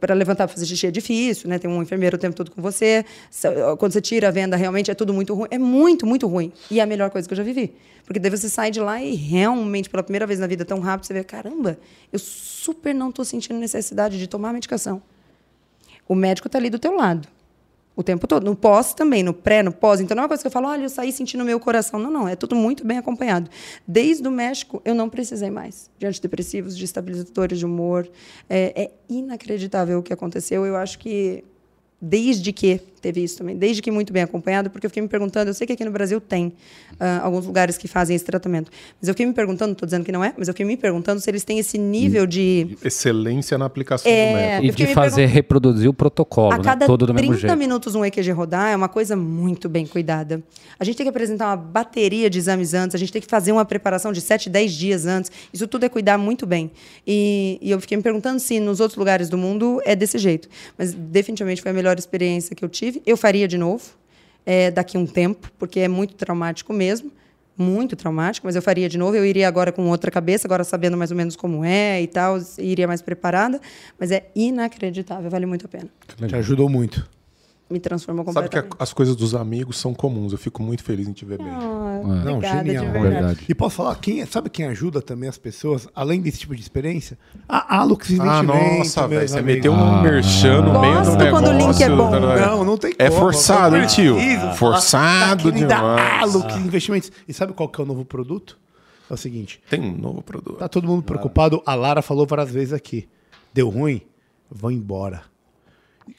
Para 0.00 0.14
levantar 0.14 0.46
para 0.46 0.54
fazer 0.54 0.66
xixi 0.66 0.86
é 0.86 0.90
difícil, 0.90 1.48
né? 1.48 1.58
tem 1.58 1.70
um 1.70 1.82
enfermeiro 1.82 2.16
o 2.16 2.18
tempo 2.18 2.34
todo 2.34 2.50
com 2.50 2.60
você. 2.60 3.04
Quando 3.78 3.92
você 3.92 4.00
tira 4.00 4.28
a 4.28 4.30
venda, 4.30 4.56
realmente 4.56 4.90
é 4.90 4.94
tudo 4.94 5.14
muito 5.14 5.34
ruim. 5.34 5.48
É 5.50 5.58
muito, 5.58 6.06
muito 6.06 6.26
ruim. 6.26 6.52
E 6.70 6.80
é 6.80 6.82
a 6.82 6.86
melhor 6.86 7.10
coisa 7.10 7.26
que 7.26 7.32
eu 7.32 7.36
já 7.38 7.44
vivi. 7.44 7.72
Porque 8.04 8.20
daí 8.20 8.30
você 8.30 8.48
sai 8.48 8.70
de 8.70 8.80
lá 8.80 9.02
e 9.02 9.14
realmente, 9.14 9.90
pela 9.90 10.02
primeira 10.02 10.26
vez 10.26 10.38
na 10.38 10.46
vida 10.46 10.64
tão 10.64 10.78
rápido, 10.78 11.06
você 11.06 11.14
vê, 11.14 11.24
caramba, 11.24 11.78
eu 12.12 12.18
super 12.18 12.94
não 12.94 13.10
estou 13.10 13.24
sentindo 13.24 13.58
necessidade 13.58 14.18
de 14.18 14.26
tomar 14.28 14.52
medicação. 14.52 15.02
O 16.08 16.14
médico 16.14 16.46
está 16.46 16.58
ali 16.58 16.70
do 16.70 16.78
teu 16.78 16.94
lado. 16.94 17.26
O 17.96 18.02
tempo 18.02 18.26
todo. 18.26 18.44
No 18.44 18.54
pós 18.54 18.92
também, 18.92 19.22
no 19.22 19.32
pré, 19.32 19.62
no 19.62 19.72
pós. 19.72 20.00
Então 20.00 20.14
não 20.14 20.22
é 20.22 20.24
uma 20.24 20.28
coisa 20.28 20.42
que 20.42 20.46
eu 20.46 20.52
falo, 20.52 20.68
olha, 20.68 20.82
eu 20.82 20.88
saí 20.90 21.10
sentindo 21.10 21.42
meu 21.44 21.58
coração. 21.58 21.98
Não, 21.98 22.10
não. 22.10 22.28
É 22.28 22.36
tudo 22.36 22.54
muito 22.54 22.86
bem 22.86 22.98
acompanhado. 22.98 23.50
Desde 23.88 24.28
o 24.28 24.30
México, 24.30 24.82
eu 24.84 24.94
não 24.94 25.08
precisei 25.08 25.50
mais 25.50 25.90
de 25.98 26.06
antidepressivos, 26.06 26.76
de 26.76 26.84
estabilizadores 26.84 27.58
de 27.58 27.64
humor. 27.64 28.06
É, 28.50 28.82
é 28.84 28.90
inacreditável 29.08 29.98
o 29.98 30.02
que 30.02 30.12
aconteceu. 30.12 30.66
Eu 30.66 30.76
acho 30.76 30.98
que 30.98 31.42
desde 32.00 32.52
que 32.52 32.80
teve 33.06 33.22
isso 33.22 33.38
também, 33.38 33.56
desde 33.56 33.80
que 33.80 33.90
muito 33.90 34.12
bem 34.12 34.24
acompanhado, 34.24 34.68
porque 34.68 34.84
eu 34.84 34.90
fiquei 34.90 35.00
me 35.00 35.08
perguntando, 35.08 35.48
eu 35.50 35.54
sei 35.54 35.64
que 35.64 35.72
aqui 35.72 35.84
no 35.84 35.92
Brasil 35.92 36.20
tem 36.20 36.52
ah, 36.98 37.20
alguns 37.22 37.46
lugares 37.46 37.78
que 37.78 37.86
fazem 37.86 38.16
esse 38.16 38.24
tratamento, 38.24 38.68
mas 39.00 39.06
eu 39.06 39.14
fiquei 39.14 39.24
me 39.24 39.32
perguntando, 39.32 39.68
não 39.68 39.72
estou 39.74 39.86
dizendo 39.86 40.04
que 40.04 40.10
não 40.10 40.24
é, 40.24 40.34
mas 40.36 40.48
eu 40.48 40.54
fiquei 40.54 40.66
me 40.66 40.76
perguntando 40.76 41.20
se 41.20 41.30
eles 41.30 41.44
têm 41.44 41.60
esse 41.60 41.78
nível 41.78 42.26
de 42.26 42.76
Excelência 42.82 43.56
na 43.56 43.64
aplicação 43.64 44.10
É, 44.10 44.30
do 44.30 44.34
método. 44.34 44.66
E 44.82 44.86
de 44.86 44.92
fazer 44.92 45.26
reproduzir 45.26 45.88
o 45.88 45.94
protocolo, 45.94 46.52
a 46.52 46.58
né? 46.58 46.64
cada 46.64 46.86
Todo 46.86 47.06
do 47.06 47.14
mesmo 47.14 47.28
30 47.28 47.40
jeito. 47.46 47.58
minutos 47.58 47.94
um 47.94 48.04
EQG 48.04 48.32
rodar 48.32 48.72
é 48.72 48.76
uma 48.76 48.88
coisa 48.88 49.14
muito 49.14 49.68
bem 49.68 49.86
cuidada. 49.86 50.42
A 50.78 50.84
gente 50.84 50.96
tem 50.96 51.04
que 51.04 51.10
apresentar 51.10 51.46
uma 51.46 51.56
bateria 51.56 52.28
de 52.28 52.38
exames 52.38 52.74
antes, 52.74 52.94
a 52.94 52.98
gente 52.98 53.12
tem 53.12 53.22
que 53.22 53.28
fazer 53.28 53.52
uma 53.52 53.64
preparação 53.64 54.12
de 54.12 54.20
7, 54.20 54.50
10 54.50 54.72
dias 54.72 55.06
antes. 55.06 55.30
Isso 55.52 55.66
tudo 55.68 55.84
é 55.84 55.88
cuidar 55.88 56.18
muito 56.18 56.44
bem. 56.44 56.70
E, 57.06 57.58
e 57.62 57.70
eu 57.70 57.80
fiquei 57.80 57.96
me 57.96 58.02
perguntando 58.02 58.40
se 58.40 58.58
nos 58.58 58.80
outros 58.80 58.98
lugares 58.98 59.28
do 59.28 59.38
mundo 59.38 59.80
é 59.84 59.94
desse 59.94 60.18
jeito. 60.18 60.48
Mas 60.76 60.92
definitivamente 60.92 61.62
foi 61.62 61.70
a 61.70 61.74
melhor 61.74 61.98
experiência 61.98 62.54
que 62.54 62.64
eu 62.64 62.68
tive. 62.68 62.95
Eu 63.04 63.16
faria 63.16 63.48
de 63.48 63.58
novo, 63.58 63.84
é, 64.44 64.70
daqui 64.70 64.96
a 64.96 65.00
um 65.00 65.06
tempo, 65.06 65.50
porque 65.58 65.80
é 65.80 65.88
muito 65.88 66.14
traumático 66.14 66.72
mesmo. 66.72 67.10
Muito 67.58 67.96
traumático, 67.96 68.46
mas 68.46 68.54
eu 68.54 68.60
faria 68.60 68.86
de 68.86 68.98
novo. 68.98 69.16
Eu 69.16 69.24
iria 69.24 69.48
agora 69.48 69.72
com 69.72 69.88
outra 69.88 70.10
cabeça, 70.10 70.46
agora 70.46 70.62
sabendo 70.62 70.94
mais 70.94 71.10
ou 71.10 71.16
menos 71.16 71.34
como 71.36 71.64
é 71.64 72.02
e 72.02 72.06
tal, 72.06 72.38
iria 72.58 72.86
mais 72.86 73.00
preparada. 73.00 73.58
Mas 73.98 74.10
é 74.10 74.30
inacreditável, 74.36 75.30
vale 75.30 75.46
muito 75.46 75.64
a 75.64 75.68
pena. 75.68 75.88
Te 76.28 76.36
ajudou 76.36 76.68
muito. 76.68 77.08
Me 77.68 77.80
transformou 77.80 78.24
Sabe 78.26 78.48
que 78.48 78.56
a- 78.58 78.62
completamente. 78.62 78.76
as 78.82 78.92
coisas 78.92 79.16
dos 79.16 79.34
amigos 79.34 79.76
são 79.78 79.92
comuns. 79.92 80.30
Eu 80.30 80.38
fico 80.38 80.62
muito 80.62 80.84
feliz 80.84 81.08
em 81.08 81.12
te 81.12 81.24
ver 81.24 81.38
bem. 81.38 81.48
Ah, 81.48 82.00
Não, 82.24 82.34
obrigada, 82.36 82.64
genial. 82.64 82.84
de 82.84 82.88
É 82.88 82.92
verdade. 82.92 83.14
verdade. 83.14 83.44
E 83.48 83.54
posso 83.56 83.74
falar, 83.76 83.96
quem, 83.96 84.24
sabe 84.24 84.48
quem 84.50 84.66
ajuda 84.66 85.02
também 85.02 85.28
as 85.28 85.36
pessoas, 85.36 85.88
além 85.92 86.20
desse 86.20 86.38
tipo 86.38 86.54
de 86.54 86.60
experiência? 86.62 87.18
A 87.48 87.78
Alux 87.80 88.08
Ah, 88.08 88.12
Investimento. 88.42 88.78
nossa, 88.78 89.08
velho. 89.08 89.28
Você 89.28 89.42
meteu 89.42 89.72
um 89.72 89.96
Ah. 89.96 90.00
merchan 90.02 90.60
no 90.62 90.80
meio 90.80 91.02
do 91.02 91.16
negócio. 91.16 91.30
quando 91.30 91.48
o 91.48 91.58
link 91.58 91.82
é 91.82 91.88
bom. 91.90 92.10
Não, 92.20 92.64
não 92.64 92.76
tem 92.78 92.94
É 93.00 93.08
como. 93.08 93.20
forçado, 93.20 93.74
Eu 93.76 93.82
hein, 93.82 93.88
tio? 93.88 94.16
Forçado 94.54 95.44
da 95.44 95.52
querida 95.52 95.74
demais. 95.74 96.22
Alux 96.36 96.56
Investimentos. 96.56 97.10
E 97.26 97.32
sabe 97.32 97.52
qual 97.52 97.68
que 97.68 97.80
é 97.80 97.84
o 97.84 97.86
novo 97.86 98.04
produto? 98.04 98.56
É 99.10 99.14
o 99.14 99.16
seguinte, 99.16 99.60
Tem 99.68 99.80
um 99.80 99.96
novo 99.96 100.22
produto. 100.22 100.56
tá 100.58 100.68
todo 100.68 100.86
mundo 100.86 101.02
preocupado, 101.02 101.62
a 101.66 101.74
Lara 101.74 102.02
falou 102.02 102.26
várias 102.26 102.50
vezes 102.50 102.72
aqui. 102.72 103.08
Deu 103.54 103.68
ruim? 103.68 104.02
Vão 104.50 104.70
embora. 104.70 105.22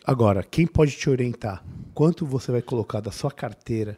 Agora, 0.05 0.43
quem 0.43 0.65
pode 0.67 0.91
te 0.93 1.09
orientar? 1.09 1.63
Quanto 1.93 2.25
você 2.25 2.51
vai 2.51 2.61
colocar 2.61 2.99
da 2.99 3.11
sua 3.11 3.31
carteira 3.31 3.97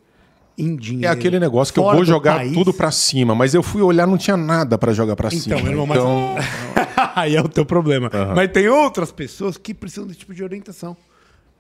em 0.58 0.76
dinheiro? 0.76 1.08
É 1.08 1.10
aquele 1.10 1.40
negócio 1.40 1.74
que 1.74 1.80
eu 1.80 1.84
vou 1.84 2.04
jogar 2.06 2.38
país? 2.38 2.54
tudo 2.54 2.74
pra 2.74 2.92
cima, 2.92 3.34
mas 3.36 3.54
eu 3.54 3.62
fui 3.64 3.82
olhar, 3.82 4.06
não 4.08 4.18
tinha 4.18 4.38
nada 4.38 4.78
pra 4.78 4.94
jogar 4.94 5.16
pra 5.16 5.30
Então, 5.30 5.40
cima. 5.58 5.62
meu 5.62 5.72
irmão, 5.72 5.86
mas- 5.86 5.98
Então, 6.00 6.36
Aí 7.16 7.36
é 7.36 7.42
o 7.42 7.48
teu 7.50 7.66
problema. 7.66 8.10
Mas 8.36 8.52
tem 8.52 8.68
outras 8.68 9.12
pessoas 9.12 9.58
que 9.58 9.74
precisam 9.74 10.06
desse 10.06 10.20
tipo 10.20 10.34
de 10.34 10.44
orientação. 10.44 10.96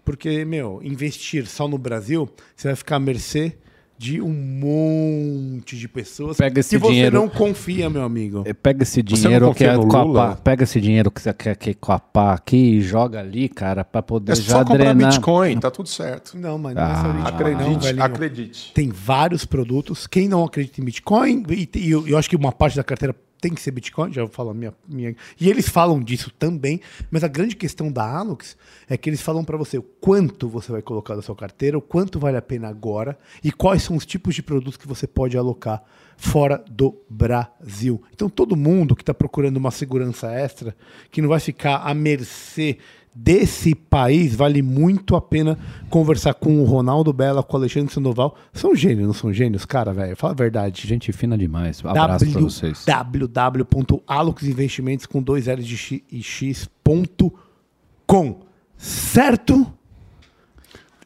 Porque, 0.05 0.43
meu, 0.45 0.79
investir 0.83 1.45
só 1.47 1.67
no 1.67 1.77
Brasil, 1.77 2.29
você 2.55 2.67
vai 2.69 2.75
ficar 2.75 2.95
à 2.97 2.99
mercê 2.99 3.55
de 3.99 4.21
um 4.21 4.31
monte 4.33 5.77
de 5.77 5.85
pessoas 5.89 6.37
Pega 6.37 6.61
esse 6.61 6.69
que 6.69 6.77
você 6.81 6.87
dinheiro- 6.93 7.17
não 7.17 7.27
confia, 7.27 7.89
meu 7.89 8.01
amigo. 8.03 8.43
É, 8.45 8.53
Pega 8.53 8.83
esse 8.83 8.99
não 8.99 9.03
dinheiro 9.03 9.53
que 9.53 9.65
é 9.65 9.75
com 9.75 9.97
a 9.97 10.03
Lula? 10.03 10.27
pá, 10.29 10.35
pega 10.37 10.63
esse 10.63 10.79
dinheiro 10.79 11.11
que 11.11 11.21
você 11.21 11.33
quer 11.33 11.53
que 11.57 11.73
com 11.73 11.91
a 11.91 11.99
pá 11.99 12.33
aqui 12.33 12.55
e 12.77 12.81
joga 12.81 13.19
ali, 13.19 13.49
cara, 13.49 13.83
pra 13.83 14.01
poder 14.01 14.31
É 14.31 14.35
já 14.35 14.53
só 14.53 14.59
comprar 14.63 14.77
drenar. 14.93 15.11
Bitcoin, 15.11 15.59
tá 15.59 15.69
tudo 15.69 15.89
certo. 15.89 16.37
Não, 16.37 16.57
mas 16.57 16.75
não 16.75 16.81
Ah, 16.81 16.91
é 16.91 16.95
só 16.95 17.01
Bitcoin, 17.11 17.19
não, 17.19 17.27
Acredite, 17.59 17.83
velhinho. 17.87 18.03
acredite. 18.05 18.73
Tem 18.73 18.89
vários 18.89 19.43
produtos. 19.43 20.07
Quem 20.07 20.29
não 20.29 20.45
acredita 20.45 20.79
em 20.79 20.85
Bitcoin, 20.85 21.43
e, 21.49 21.69
e 21.75 21.91
eu, 21.91 22.07
eu 22.07 22.17
acho 22.17 22.29
que 22.29 22.37
uma 22.37 22.53
parte 22.53 22.77
da 22.77 22.83
carteira 22.85 23.13
tem 23.39 23.53
que 23.53 23.61
ser 23.61 23.71
Bitcoin, 23.71 24.11
já 24.11 24.27
falo 24.27 24.49
a 24.49 24.53
minha, 24.53 24.73
minha. 24.87 25.15
E 25.39 25.49
eles 25.49 25.67
falam 25.67 26.01
disso 26.01 26.31
também, 26.37 26.81
mas 27.09 27.23
a 27.23 27.27
grande 27.27 27.55
questão 27.55 27.91
da 27.91 28.05
Alux 28.05 28.57
é 28.89 28.97
que 28.97 29.09
eles 29.09 29.21
falam 29.21 29.43
para 29.43 29.57
você 29.57 29.77
o 29.77 29.83
quanto 29.83 30.47
você 30.49 30.71
vai 30.71 30.81
colocar 30.81 31.15
da 31.15 31.21
sua 31.21 31.35
carteira, 31.35 31.77
o 31.77 31.81
quanto 31.81 32.19
vale 32.19 32.37
a 32.37 32.41
pena 32.41 32.67
agora 32.67 33.17
e 33.43 33.51
quais 33.51 33.83
são 33.83 33.95
os 33.95 34.05
tipos 34.05 34.35
de 34.35 34.43
produtos 34.43 34.77
que 34.77 34.87
você 34.87 35.07
pode 35.07 35.37
alocar 35.37 35.83
fora 36.17 36.63
do 36.69 37.01
Brasil. 37.09 38.03
Então 38.13 38.29
todo 38.29 38.55
mundo 38.55 38.95
que 38.95 39.01
está 39.01 39.13
procurando 39.13 39.57
uma 39.57 39.71
segurança 39.71 40.29
extra, 40.31 40.75
que 41.09 41.21
não 41.21 41.29
vai 41.29 41.39
ficar 41.39 41.77
à 41.77 41.93
mercê 41.93 42.77
desse 43.21 43.75
país, 43.75 44.33
vale 44.35 44.61
muito 44.61 45.13
a 45.15 45.21
pena 45.21 45.57
conversar 45.89 46.33
com 46.33 46.61
o 46.61 46.63
Ronaldo 46.63 47.11
Bela, 47.11 47.43
com 47.43 47.57
o 47.57 47.59
Alexandre 47.59 47.93
Sandoval. 47.93 48.35
São 48.53 48.73
gênios, 48.75 49.05
não 49.07 49.13
são 49.13 49.33
gênios, 49.33 49.65
cara, 49.65 49.91
velho? 49.93 50.15
Fala 50.15 50.31
a 50.33 50.35
verdade. 50.35 50.87
Gente 50.87 51.11
fina 51.11 51.37
demais. 51.37 51.83
Abraço 51.85 52.31
pra 52.31 52.41
vocês. 52.41 52.85
www.aluxinvestimentos 52.85 55.05
com 55.05 55.21
dois 55.21 55.47
L's 55.47 55.65
de 55.67 55.75
X, 55.77 56.01
e 56.11 56.21
X.com. 56.23 58.39
Certo? 58.77 59.67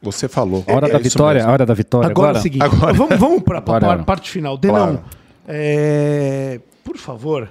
Você 0.02 0.28
falou. 0.28 0.62
Hora 0.68 0.86
É 0.86 0.90
da 0.92 1.00
isso 1.00 1.10
vitória, 1.10 1.38
mesmo. 1.40 1.52
hora 1.52 1.66
da 1.66 1.74
vitória. 1.74 2.08
Agora, 2.10 2.28
Agora, 2.30 2.38
é 2.38 2.40
o 2.40 2.42
seguinte, 2.42 2.62
Agora. 2.64 2.92
vamos, 2.92 3.18
vamos 3.18 3.42
para 3.42 3.58
a 3.58 4.04
parte 4.04 4.30
final. 4.30 4.56
Denão, 4.58 4.76
Claro. 4.76 5.02
é, 5.48 6.60
por 6.84 6.96
favor, 6.98 7.48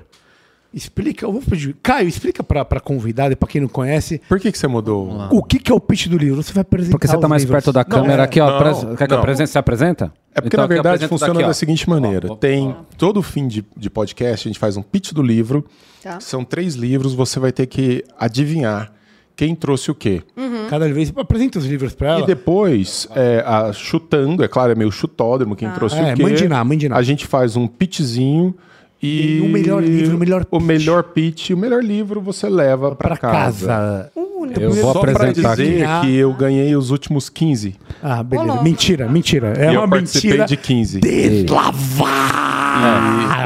explica. 0.74 1.26
Eu 1.26 1.32
vou 1.32 1.42
pedir. 1.42 1.76
Caio, 1.84 2.08
explica 2.08 2.44
para 2.44 2.62
a 2.62 2.80
convidada 2.80 3.34
e 3.34 3.36
para 3.36 3.48
quem 3.48 3.62
não 3.62 3.68
conhece 3.68 4.22
Por 4.28 4.40
que, 4.40 4.52
que 4.52 4.58
você 4.58 4.68
mudou? 4.68 5.28
o 5.32 5.44
que, 5.44 5.60
que 5.60 5.72
é 5.72 5.76
o 5.76 5.80
pitch 5.80 6.08
do 6.08 6.18
livro. 6.18 6.42
Você 6.42 6.52
vai 6.54 6.62
apresentar 6.62 6.92
porque 6.92 7.08
você 7.08 7.14
tá 7.14 7.20
os 7.20 7.30
mais 7.30 7.44
livros. 7.44 7.64
perto 7.64 7.74
da 7.74 7.82
Não, 7.82 7.90
câmera 7.90 8.24
é. 8.24 8.26
aqui, 8.26 8.40
ó. 8.42 8.50
não, 8.52 8.58
Pres- 8.58 8.98
Quer 8.98 9.08
que 9.08 9.14
eu 9.14 9.18
não. 9.18 9.24
apresente? 9.24 9.50
Você 9.50 9.58
apresenta? 9.58 10.14
É 10.36 10.42
porque, 10.42 10.56
Então, 10.56 10.62
na 10.64 10.68
verdade, 10.68 11.08
funciona 11.08 11.34
daqui, 11.34 11.44
ó. 11.46 11.48
da 11.48 11.54
seguinte 11.54 11.88
maneira. 11.90 12.32
Ó, 12.32 12.36
Tem 12.36 12.76
todo 12.98 13.22
fim 13.22 13.48
de, 13.48 13.64
de 13.78 13.90
podcast, 13.90 14.48
a 14.48 14.50
gente 14.50 14.60
faz 14.60 14.76
um 14.76 14.82
pitch 14.82 15.12
do 15.14 15.22
livro. 15.22 15.64
Tá. 16.02 16.20
São 16.20 16.44
três 16.44 16.74
livros, 16.76 17.14
você 17.14 17.40
vai 17.40 17.52
ter 17.52 17.68
que 17.68 18.04
adivinhar 18.20 18.92
quem 19.36 19.56
trouxe 19.56 19.90
o 19.92 19.96
quê. 19.96 20.22
Cada 20.70 20.88
vez 20.92 21.12
apresenta 21.16 21.58
os 21.60 21.66
livros 21.66 21.94
para 21.96 22.08
E 22.08 22.12
ela. 22.18 22.26
depois, 22.26 23.08
é, 23.16 23.44
a- 23.46 23.72
chutando, 23.74 24.44
é 24.44 24.48
claro, 24.48 24.72
é 24.72 24.76
meio 24.76 24.92
chutódromo 24.92 25.56
quem 25.56 25.70
trouxe 25.72 25.98
É, 25.98 26.14
o 26.14 26.16
quê. 26.16 26.24
mandinar, 26.24 26.64
mandinar. 26.66 26.98
A 26.98 27.04
gente 27.04 27.26
faz 27.28 27.56
um 27.56 27.68
pitchzinho 27.68 28.56
e... 29.04 29.38
E 29.38 29.42
o 29.42 29.50
melhor 29.50 29.84
livro, 29.84 30.16
o 30.16 30.20
melhor 30.20 30.46
O 30.50 30.58
pitch. 30.58 30.68
melhor 30.68 31.04
pitch, 31.04 31.50
o 31.52 31.58
melhor 31.58 31.84
livro 31.84 32.22
você 32.22 32.50
leva 32.50 32.96
para 32.96 33.18
casa. 33.18 33.68
casa. 33.68 34.12
Eu 34.60 34.72
vou 34.72 34.94
Só 34.94 35.00
para 35.00 35.12
apresentar 35.14 35.56
dizer 35.56 35.84
aqui. 35.86 36.08
que 36.08 36.16
eu 36.16 36.34
ganhei 36.34 36.76
os 36.76 36.92
últimos 36.92 37.30
15. 37.30 37.76
Ah, 38.02 38.22
beleza. 38.22 38.52
Olá. 38.54 38.64
Mentira, 38.64 39.08
mentira. 39.10 39.54
É 39.58 39.74
e 39.74 39.78
uma 39.78 39.86
eu 39.86 39.90
participei 39.90 40.30
mentira 40.32 40.46
de 40.46 40.58
15. 40.58 41.00
deslavada. 41.00 42.53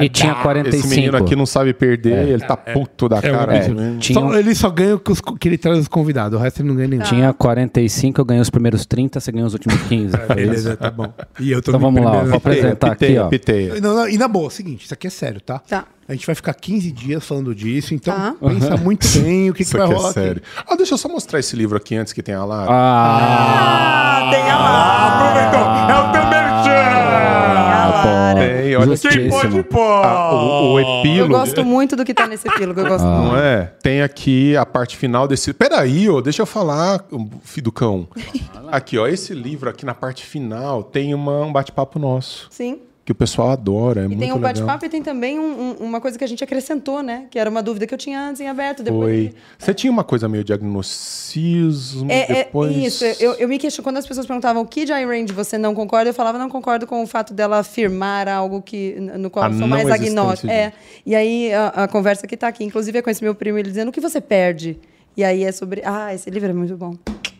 E 0.02 0.10
tinha 0.10 0.36
45. 0.36 0.86
Esse 0.88 0.96
menino 0.96 1.18
aqui 1.18 1.36
não 1.36 1.46
sabe 1.46 1.74
perder, 1.74 2.28
ele 2.30 2.44
tá 2.44 2.56
puto 2.56 3.10
da 3.10 3.22
cara. 3.22 3.56
é. 3.58 3.68
né? 3.70 3.98
Tinha, 4.00 4.20
Só- 4.20 4.34
ele 4.36 4.56
só 4.56 4.70
ganha 4.70 4.98
que, 4.98 5.12
os- 5.12 5.22
que 5.40 5.48
ele 5.50 5.58
traz 5.58 5.78
os 5.80 5.88
convidados, 5.88 6.40
o 6.40 6.42
resto 6.42 6.62
ele 6.62 6.70
não 6.70 6.76
ganha 6.76 6.88
nenhum. 6.88 7.04
tinha 7.04 7.34
45, 7.34 8.22
eu 8.22 8.26
ganhei 8.26 8.42
os 8.42 8.50
primeiros 8.50 8.86
30, 8.86 9.20
você 9.20 9.32
ganhou 9.32 9.48
os 9.48 9.54
últimos 9.54 9.80
15. 9.84 10.16
Foi 10.28 10.36
isso? 10.36 10.36
Beleza, 10.36 10.78
tá 10.78 10.92
bom. 10.92 11.12
E 11.40 11.52
eu 11.52 11.62
tô 11.62 11.72
Então 11.72 11.80
vamos 11.82 12.04
lá, 12.04 12.12
vou 12.12 12.22
aqui. 12.22 12.36
apresentar 12.38 12.88
aqui, 12.92 12.96
piteia, 13.06 13.26
ó. 13.26 13.28
piteia. 13.30 13.82
Não, 13.82 13.96
não, 13.96 14.10
e 14.10 14.18
na 14.18 14.28
boa, 14.28 14.46
é 14.46 14.48
o 14.48 14.52
seguinte, 14.52 14.86
isso 14.86 14.94
aqui 14.94 15.08
é 15.08 15.10
sério, 15.10 15.42
tá? 15.42 15.60
Tá. 15.68 15.86
A 16.10 16.14
gente 16.14 16.26
vai 16.26 16.36
ficar 16.36 16.54
15 16.54 16.90
dias 16.92 17.26
falando 17.26 17.54
disso, 17.54 17.94
então 17.94 18.14
Tá. 18.14 18.34
pensa 18.40 18.78
muito 18.78 19.06
bem 19.20 19.50
o 19.50 19.54
que, 19.54 19.58
que 19.58 19.64
Isso 19.64 19.78
vai 19.78 19.86
aqui 19.88 19.94
é 19.94 19.98
rolar 19.98 20.14
sério. 20.14 20.42
Ah, 20.66 20.76
deixa 20.78 20.94
eu 20.94 20.98
só 20.98 21.10
mostrar 21.10 21.38
esse 21.40 21.54
livro 21.56 21.76
aqui 21.76 21.96
antes 21.98 22.14
que 22.14 22.24
tenha 22.24 22.38
a 22.38 22.46
Lara. 22.46 22.72
Ah, 22.72 24.20
Ah, 24.28 24.30
tem 24.32 24.50
a 24.50 24.58
Lara. 24.58 25.38
É 25.92 25.96
o 25.96 25.98
A 25.98 26.27
Olha 28.78 28.96
Justíssimo. 28.96 29.64
pô. 29.64 29.80
Ah, 29.82 30.34
o, 30.34 30.74
o 30.74 30.80
Eu 30.80 31.00
epílogo. 31.00 31.34
gosto 31.34 31.64
muito 31.66 31.96
do 31.96 32.04
que 32.06 32.14
tá 32.14 32.28
nesse 32.28 32.48
epílogo. 32.48 32.80
Eu 32.80 32.88
gosto 32.88 33.06
Ah. 33.06 33.10
muito. 33.20 33.32
Não 33.34 33.38
é? 33.40 33.72
Tem 33.82 34.02
aqui 34.02 34.56
a 34.56 34.66
parte 34.66 34.96
final 34.98 35.28
desse. 35.28 35.54
Peraí, 35.54 36.10
ó, 36.10 36.22
deixa 36.22 36.42
eu 36.42 36.46
falar, 36.46 37.04
filho 37.44 37.64
do 37.66 37.72
cão. 37.72 38.08
Aqui, 38.72 38.98
ó, 38.98 39.08
esse 39.08 39.34
livro 39.34 39.70
aqui 39.70 39.86
na 39.86 39.94
parte 39.94 40.26
final 40.26 40.84
tem 40.84 41.14
uma, 41.14 41.46
um 41.46 41.54
bate-papo 41.54 41.98
nosso. 41.98 42.48
Sim. 42.52 42.80
Que 43.08 43.14
o 43.14 43.16
pessoal 43.16 43.52
adora, 43.52 44.02
é 44.02 44.04
E 44.04 44.08
muito 44.10 44.20
tem 44.20 44.34
um 44.34 44.38
bate-papo 44.38 44.86
e 44.86 44.90
tem 44.90 45.02
também 45.02 45.40
um- 45.40 45.62
um- 45.80 45.86
uma 45.86 46.02
coisa 46.02 46.18
que 46.18 46.26
a 46.26 46.28
gente 46.28 46.44
acrescentou, 46.44 47.02
né? 47.02 47.24
Que 47.32 47.40
era 47.40 47.50
uma 47.50 47.64
dúvida 47.64 47.88
que 47.88 47.94
eu 47.94 47.98
tinha 47.98 48.20
antes 48.20 48.42
em 48.42 48.50
aberto. 48.50 48.84
Depois 48.84 49.30
Foi. 49.32 49.34
Você 49.58 49.74
tinha 49.74 49.90
uma 49.90 50.04
coisa 50.04 50.28
meio 50.28 50.44
diagnosticismo, 50.44 52.12
É, 52.12 52.26
depois... 52.44 52.76
é 52.76 52.80
isso. 52.80 53.06
Eu, 53.18 53.36
eu 53.36 53.48
me 53.48 53.58
questiono. 53.58 53.86
Quando 53.86 53.96
as 53.96 54.06
pessoas 54.06 54.26
perguntavam 54.28 54.62
o 54.62 54.66
que 54.68 54.84
de 54.84 54.92
Range 54.92 55.32
você 55.32 55.58
não 55.58 55.74
concorda, 55.74 56.10
eu 56.10 56.14
falava 56.14 56.38
não 56.38 56.50
concordo 56.50 56.86
com 56.86 57.02
o 57.02 57.08
fato 57.08 57.34
dela 57.34 57.60
afirmar 57.60 58.28
algo 58.28 58.62
que, 58.62 58.98
no 59.00 59.30
qual 59.30 59.46
A 59.46 59.48
eu 59.48 59.58
sou 59.58 59.68
mais 59.70 59.86
de- 59.86 60.50
É. 60.50 60.74
E 61.06 61.16
aí 61.16 61.54
a, 61.54 61.68
a 61.84 61.88
conversa 61.88 62.28
que 62.28 62.36
tá 62.36 62.50
aqui, 62.50 62.66
inclusive 62.66 62.98
é 62.98 63.02
com 63.02 63.10
esse 63.10 63.24
meu 63.24 63.34
primo, 63.34 63.58
ele 63.58 63.70
dizendo 63.70 63.88
o 63.88 63.92
que 63.94 64.02
você 64.02 64.20
perde. 64.20 64.78
E 65.16 65.24
aí 65.24 65.46
é 65.46 65.52
sobre. 65.54 65.82
Ah, 65.86 66.14
esse 66.14 66.30
livro 66.30 66.50
é 66.50 66.54
muito 66.54 66.76
bom. 66.76 66.94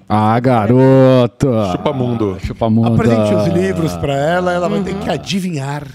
Ah, 0.10 0.40
garoto. 0.40 1.48
Chupa 1.72 1.94
mundo. 1.94 2.38
Chupa 2.42 2.70
mundo. 2.70 2.94
Apresente 2.94 3.34
os 3.34 3.48
livros 3.48 3.96
pra 3.98 4.16
ela, 4.16 4.54
ela 4.54 4.70
vai 4.70 4.82
ter 4.82 4.96
que 4.96 5.10
adivinhar 5.10 5.86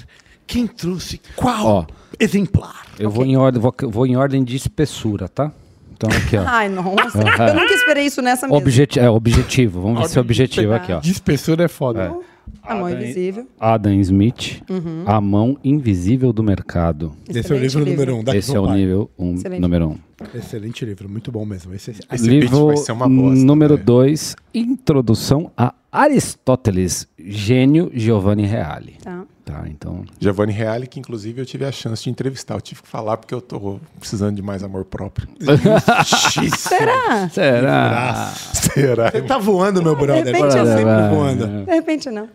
quem 0.47 0.67
trouxe 0.67 1.21
qual 1.35 1.67
Ó. 1.67 1.85
exemplar. 2.21 2.83
Eu 2.99 3.11
vou, 3.11 3.25
em 3.25 3.37
ordem, 3.37 3.61
vou, 3.61 3.75
vou 3.89 4.07
em 4.07 4.17
ordem 4.17 4.45
de 4.45 4.55
espessura, 4.55 5.29
tá? 5.29 5.51
Então 5.93 6.11
aqui, 6.11 6.37
ó. 6.37 6.43
Ai, 6.47 6.69
nossa. 6.69 7.19
eu 7.49 7.55
nunca 7.55 7.73
esperei 7.75 8.07
isso 8.07 8.21
nessa 8.21 8.47
mesa. 8.47 8.59
Objeti 8.59 9.01
é, 9.01 9.09
objetivo. 9.09 9.81
Vamos 9.81 10.01
ver 10.01 10.09
se 10.09 10.19
é 10.19 10.21
objetivo 10.21 10.75
aqui, 10.75 10.93
ó. 10.93 11.01
De 11.01 11.11
espessura 11.11 11.65
é 11.65 11.69
foda. 11.69 12.15
A 12.63 12.75
mão 12.77 12.89
invisível. 12.91 13.47
Adam 13.59 13.93
Smith, 14.01 14.63
A 15.07 15.21
Mão 15.21 15.59
Invisível 15.65 16.33
do 16.33 16.43
Mercado. 16.43 17.13
Esse 17.29 17.39
é 17.39 17.41
o 17.41 17.65
Excelente 17.65 17.79
livro 17.79 17.91
número 17.91 18.17
um. 18.17 18.25
daqui 18.25 18.39
Esse 18.39 18.55
é 18.57 18.61
o 18.61 18.73
nível 18.73 19.11
um, 19.19 19.35
Excelente. 19.35 19.61
número 19.61 19.89
um. 19.89 19.99
Excelente 20.35 20.85
livro, 20.85 21.09
muito 21.09 21.33
bom 21.33 21.45
mesmo. 21.45 21.75
Esse, 21.75 21.91
esse- 21.91 22.27
livro 22.29 22.67
vai 22.67 22.77
ser 22.77 22.93
uma 22.93 23.09
bosta, 23.09 23.45
número 23.45 23.75
velho. 23.75 23.87
2, 23.87 24.37
Introdução 24.55 25.51
a 25.57 25.75
Aristóteles, 25.93 27.07
Gênio 27.19 27.91
Giovanni 27.95 28.47
Reale. 28.47 28.97
Tá. 29.05 29.25
Tá, 29.45 29.65
então... 29.67 30.05
Giovanni 30.21 30.53
Reale, 30.53 30.87
que 30.87 30.99
inclusive 31.01 31.43
eu 31.43 31.45
tive 31.45 31.65
a 31.67 31.73
chance 31.73 32.05
de 32.05 32.09
entrevistar. 32.09 32.55
Eu 32.55 32.61
tive 32.61 32.81
que 32.81 32.89
falar 32.89 33.17
porque 33.19 33.35
eu 33.35 33.41
tô 33.41 33.79
precisando 33.99 34.37
de 34.37 34.41
mais 34.43 34.63
amor 34.63 34.85
próprio. 34.85 35.29
Será? 36.57 37.29
Será? 37.29 38.33
Será? 38.55 39.11
Você 39.11 39.23
tá 39.23 39.39
voando, 39.39 39.83
meu 39.83 39.95
brother. 39.97 40.25
repente 40.25 40.53
Você 40.53 40.53
tá 40.53 40.59
eu 40.59 40.67
sempre 40.67 41.01
sei. 41.01 41.09
voando. 41.11 41.65
De 41.67 41.71
repente, 41.73 42.11
não. 42.11 42.29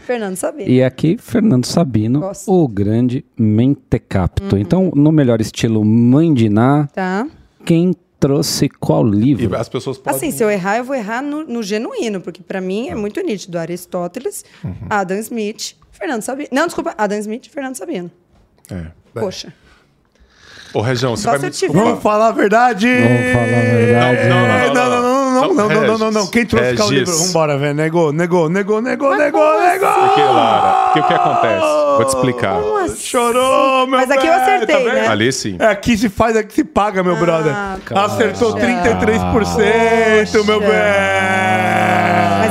Fernando 0.00 0.36
sabia. 0.36 0.68
E 0.68 0.82
aqui, 0.82 1.16
Fernando 1.16 1.64
Sabino, 1.64 2.20
Gosto. 2.20 2.52
o 2.52 2.68
grande 2.68 3.24
mentecapto. 3.38 4.58
Então, 4.58 4.90
no 4.94 5.10
melhor 5.10 5.40
estilo 5.40 5.82
Mandiná, 5.84 6.88
Tá? 6.92 7.26
quem 7.64 7.94
trouxe 8.24 8.70
qual 8.70 9.06
livro? 9.06 9.52
E 9.52 9.54
as 9.54 9.68
pessoas 9.68 9.98
podem... 9.98 10.16
Assim, 10.16 10.30
se 10.30 10.42
eu 10.42 10.50
errar, 10.50 10.78
eu 10.78 10.84
vou 10.84 10.96
errar 10.96 11.20
no, 11.20 11.44
no 11.44 11.62
genuíno, 11.62 12.22
porque 12.22 12.42
pra 12.42 12.58
mim 12.58 12.88
é 12.88 12.94
muito 12.94 13.20
nítido. 13.20 13.58
Aristóteles, 13.58 14.46
Adam 14.88 15.18
Smith, 15.18 15.76
Fernando 15.92 16.22
Sabino. 16.22 16.48
Não, 16.50 16.66
desculpa, 16.66 16.94
Adam 16.96 17.18
Smith, 17.18 17.50
Fernando 17.50 17.76
Sabino. 17.76 18.10
É. 18.70 18.86
Poxa. 19.12 19.52
Ô, 20.72 20.80
Região, 20.80 21.14
você 21.14 21.24
Só 21.24 21.36
vai 21.36 21.52
se 21.52 21.68
me. 21.68 21.74
Vamos 21.74 22.02
falar 22.02 22.28
a 22.28 22.32
verdade. 22.32 22.88
Vamos 22.88 23.32
falar 23.32 23.44
a 23.44 23.76
verdade. 23.76 24.28
Não, 24.28 24.40
não, 24.40 24.74
Não, 24.74 24.74
não, 24.74 24.90
não, 24.90 25.02
não, 25.02 25.23
não, 25.52 25.68
não, 25.68 25.68
não, 25.68 25.86
não, 25.86 25.98
não, 25.98 26.10
não. 26.10 26.26
Quem 26.28 26.46
trouxe 26.46 26.70
Regis. 26.70 26.90
livro? 26.90 27.16
Vambora, 27.26 27.58
velho. 27.58 27.74
Negou, 27.74 28.12
negou, 28.12 28.48
negou, 28.48 28.80
negou, 28.80 29.10
Mas 29.10 29.18
negou, 29.18 29.60
negou. 29.60 29.92
Por 29.92 30.14
que, 30.14 30.20
Lara? 30.22 30.72
Porque 30.84 31.00
o 31.00 31.06
que 31.06 31.14
acontece? 31.14 31.66
Vou 31.96 32.04
te 32.04 32.08
explicar. 32.08 32.56
Assim? 32.84 32.96
Chorou, 32.96 33.86
meu 33.86 33.98
Mas 33.98 34.10
aqui 34.10 34.26
eu 34.26 34.32
acertei, 34.32 34.76
vendo? 34.76 34.94
né? 34.94 35.06
Ali 35.08 35.32
sim. 35.32 35.56
É 35.58 35.66
aqui 35.66 35.96
se 35.96 36.08
faz, 36.08 36.36
aqui 36.36 36.54
se 36.54 36.64
paga, 36.64 37.02
meu 37.02 37.16
brother. 37.16 37.52
Acertou 37.94 38.52
poxa. 38.52 38.66
33%, 38.66 40.44
meu 40.44 40.60
Poxa. 40.60 40.72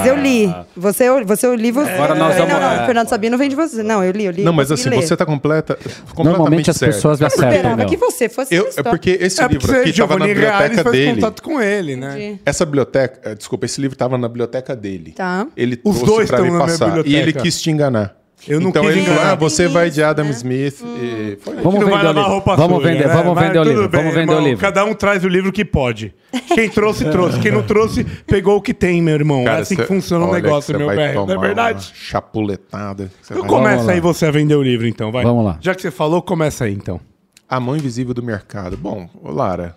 Mas 0.03 0.17
eu 0.17 0.21
li. 0.21 0.55
Você, 0.75 1.23
você 1.23 1.47
eu 1.47 1.55
li 1.55 1.71
você. 1.71 1.91
Agora 1.91 2.15
nós 2.15 2.37
não, 2.37 2.47
vamos- 2.47 2.61
não, 2.61 2.71
é. 2.71 2.83
o 2.83 2.85
Fernando 2.85 3.07
Sabino 3.09 3.37
vem 3.37 3.49
de 3.49 3.55
você. 3.55 3.81
Não, 3.83 4.03
eu 4.03 4.11
li, 4.11 4.25
eu 4.25 4.31
li. 4.31 4.43
Não, 4.43 4.51
mas 4.53 4.67
consegui 4.69 4.89
assim, 4.89 4.99
ler. 4.99 5.07
você 5.07 5.15
tá 5.17 5.25
completa, 5.25 5.75
completamente 5.75 6.15
Normalmente 6.37 6.69
as 6.71 6.77
certo. 6.77 6.93
pessoas 6.95 7.21
Eu 7.21 7.27
acertam, 7.27 7.49
esperava 7.49 7.75
meu. 7.77 7.85
que 7.87 7.97
você 7.97 8.29
fosse 8.29 8.53
Eu, 8.53 8.69
é 8.75 8.83
porque 8.83 9.17
esse 9.21 9.41
É 9.41 9.47
livro 9.47 9.65
porque 9.67 9.79
aqui 9.81 9.89
estava 9.89 10.17
na 10.19 10.25
Giovanni 10.25 10.39
Reales 10.39 10.61
biblioteca 10.69 10.83
faz 10.83 10.95
dele. 10.95 11.21
contato 11.21 11.43
com 11.43 11.61
ele, 11.61 11.95
né? 11.95 12.09
Entendi. 12.17 12.39
Essa 12.45 12.65
biblioteca, 12.65 13.19
eh, 13.31 13.35
desculpa, 13.35 13.65
esse 13.65 13.79
livro 13.81 13.95
estava 13.95 14.17
na 14.17 14.27
biblioteca 14.27 14.75
dele. 14.75 15.11
Tá. 15.13 15.47
Ele 15.55 15.79
Os 15.83 15.95
trouxe 15.99 16.05
dois 16.05 16.27
pra 16.29 16.37
estão 16.39 16.45
me 16.45 16.51
na 16.51 16.65
minha 16.65 16.67
passar. 16.77 16.85
E 16.85 16.91
biblioteca. 17.03 17.17
ele 17.21 17.33
quis 17.33 17.61
te 17.61 17.71
enganar. 17.71 18.15
Eu 18.47 18.59
não 18.59 18.69
então 18.69 18.83
quis 18.83 18.91
ele 18.97 19.05
falou, 19.05 19.21
ah, 19.23 19.35
você 19.35 19.67
vai 19.67 19.89
de 19.89 20.01
Isso, 20.01 20.05
Adam 20.09 20.25
né? 20.25 20.31
Smith. 20.31 20.81
E 20.81 21.37
foi. 21.41 21.55
Vamos 21.57 21.79
vai 21.79 21.85
vender 21.85 21.91
o 21.91 21.95
lavar 21.95 22.13
livro. 22.15 22.29
roupa 22.29 22.55
Vamos 22.55 22.77
suja, 22.77 22.89
vender, 22.89 23.07
né? 23.07 23.13
vamos 23.13 23.35
Mas 23.35 23.47
vender 23.47 23.59
o 23.59 23.63
livro. 23.63 23.89
bem, 23.89 23.99
Vamos 24.01 24.15
vender 24.15 24.31
o 24.31 24.35
irmão. 24.35 24.47
livro. 24.49 24.61
Cada 24.61 24.85
um 24.85 24.93
traz 24.93 25.23
o 25.23 25.27
livro 25.27 25.51
que 25.51 25.63
pode. 25.63 26.13
Quem 26.53 26.69
trouxe, 26.69 27.05
trouxe. 27.05 27.39
Quem 27.39 27.51
não 27.51 27.63
trouxe, 27.63 28.03
pegou 28.27 28.57
o 28.57 28.61
que 28.61 28.73
tem, 28.73 29.01
meu 29.01 29.13
irmão. 29.15 29.41
é 29.47 29.59
assim 29.61 29.75
cê- 29.75 29.81
que 29.81 29.87
funciona 29.87 30.25
o 30.25 30.31
negócio, 30.33 30.77
meu 30.77 30.87
vai 30.87 30.95
velho. 30.95 31.25
Não 31.25 31.33
é 31.35 31.37
verdade? 31.37 31.91
Chapuletada. 31.93 33.09
Então 33.23 33.39
vai- 33.41 33.47
começa 33.49 33.91
aí 33.91 33.99
você 34.01 34.25
a 34.25 34.31
vender 34.31 34.55
o 34.55 34.61
livro, 34.63 34.87
então, 34.87 35.11
vai. 35.11 35.23
Vamos 35.23 35.45
lá. 35.45 35.57
Já 35.61 35.73
que 35.73 35.81
você 35.81 35.91
falou, 35.91 36.21
começa 36.21 36.65
aí, 36.65 36.73
então. 36.73 36.99
A 37.47 37.59
mão 37.59 37.75
invisível 37.77 38.13
do 38.13 38.23
mercado. 38.23 38.75
Bom, 38.75 39.07
Lara, 39.23 39.75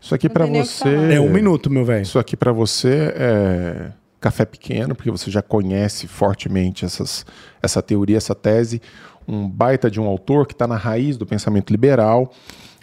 isso 0.00 0.14
aqui 0.14 0.26
o 0.26 0.30
que 0.30 0.64
você. 0.64 0.88
É 1.14 1.20
um 1.20 1.28
minuto, 1.30 1.68
meu 1.68 1.84
velho. 1.84 2.02
Isso 2.02 2.18
aqui 2.18 2.36
pra 2.36 2.52
você 2.52 3.12
é 3.16 3.90
café 4.22 4.44
pequeno, 4.44 4.94
porque 4.94 5.10
você 5.10 5.30
já 5.30 5.42
conhece 5.42 6.06
fortemente 6.06 6.84
essas, 6.84 7.26
essa 7.62 7.82
teoria, 7.82 8.16
essa 8.16 8.34
tese. 8.34 8.80
Um 9.28 9.48
baita 9.48 9.90
de 9.90 10.00
um 10.00 10.06
autor 10.06 10.46
que 10.46 10.54
está 10.54 10.66
na 10.66 10.76
raiz 10.76 11.16
do 11.16 11.26
pensamento 11.26 11.70
liberal, 11.70 12.32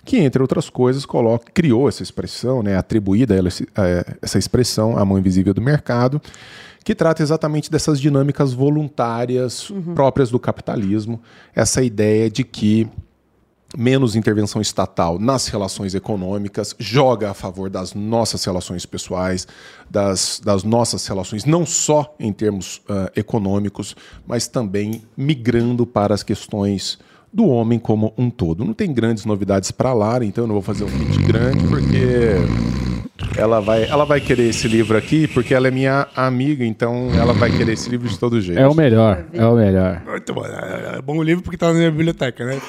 que, 0.05 0.17
entre 0.17 0.41
outras 0.41 0.69
coisas, 0.69 1.05
coloca, 1.05 1.51
criou 1.53 1.89
essa 1.89 2.03
expressão, 2.03 2.61
né, 2.61 2.77
atribuída 2.77 3.33
a 3.33 3.37
ela, 3.37 3.49
essa 4.21 4.37
expressão, 4.37 4.97
a 4.97 5.03
mão 5.03 5.17
invisível 5.19 5.53
do 5.53 5.61
mercado, 5.61 6.21
que 6.83 6.95
trata 6.95 7.21
exatamente 7.21 7.69
dessas 7.69 7.99
dinâmicas 7.99 8.53
voluntárias 8.53 9.71
próprias 9.93 10.31
do 10.31 10.39
capitalismo, 10.39 11.21
essa 11.53 11.83
ideia 11.83 12.29
de 12.29 12.43
que 12.43 12.87
menos 13.77 14.15
intervenção 14.15 14.61
estatal 14.61 15.19
nas 15.19 15.47
relações 15.47 15.93
econômicas, 15.93 16.75
joga 16.79 17.31
a 17.31 17.33
favor 17.33 17.69
das 17.69 17.93
nossas 17.93 18.43
relações 18.43 18.85
pessoais, 18.85 19.47
das, 19.89 20.41
das 20.43 20.63
nossas 20.63 21.05
relações, 21.05 21.45
não 21.45 21.65
só 21.65 22.15
em 22.19 22.33
termos 22.33 22.81
ah, 22.89 23.11
econômicos, 23.15 23.95
mas 24.25 24.47
também 24.47 25.03
migrando 25.15 25.85
para 25.85 26.13
as 26.13 26.23
questões 26.23 26.97
do 27.31 27.47
homem 27.47 27.79
como 27.79 28.13
um 28.17 28.29
todo. 28.29 28.65
Não 28.65 28.73
tem 28.73 28.93
grandes 28.93 29.25
novidades 29.25 29.71
para 29.71 29.93
Lara, 29.93 30.25
então 30.25 30.43
eu 30.43 30.47
não 30.47 30.55
vou 30.55 30.63
fazer 30.63 30.83
um 30.83 30.87
pitch 30.87 31.17
grande, 31.25 31.63
porque 31.67 32.35
ela 33.37 33.59
vai, 33.59 33.83
ela 33.85 34.05
vai 34.05 34.19
querer 34.19 34.49
esse 34.49 34.67
livro 34.67 34.97
aqui, 34.97 35.27
porque 35.27 35.53
ela 35.53 35.67
é 35.67 35.71
minha 35.71 36.07
amiga, 36.15 36.65
então 36.65 37.09
ela 37.13 37.33
vai 37.33 37.51
querer 37.51 37.73
esse 37.73 37.89
livro 37.89 38.07
de 38.07 38.17
todo 38.17 38.41
jeito. 38.41 38.59
É 38.59 38.67
o 38.67 38.73
melhor, 38.73 39.25
é 39.33 39.45
o 39.45 39.55
melhor. 39.55 40.01
Muito 40.05 40.33
bom. 40.33 40.45
É 40.45 40.97
é 40.97 41.01
bom 41.01 41.17
o 41.17 41.23
livro 41.23 41.43
porque 41.43 41.57
tá 41.57 41.67
na 41.67 41.73
minha 41.73 41.91
biblioteca, 41.91 42.45
né? 42.45 42.59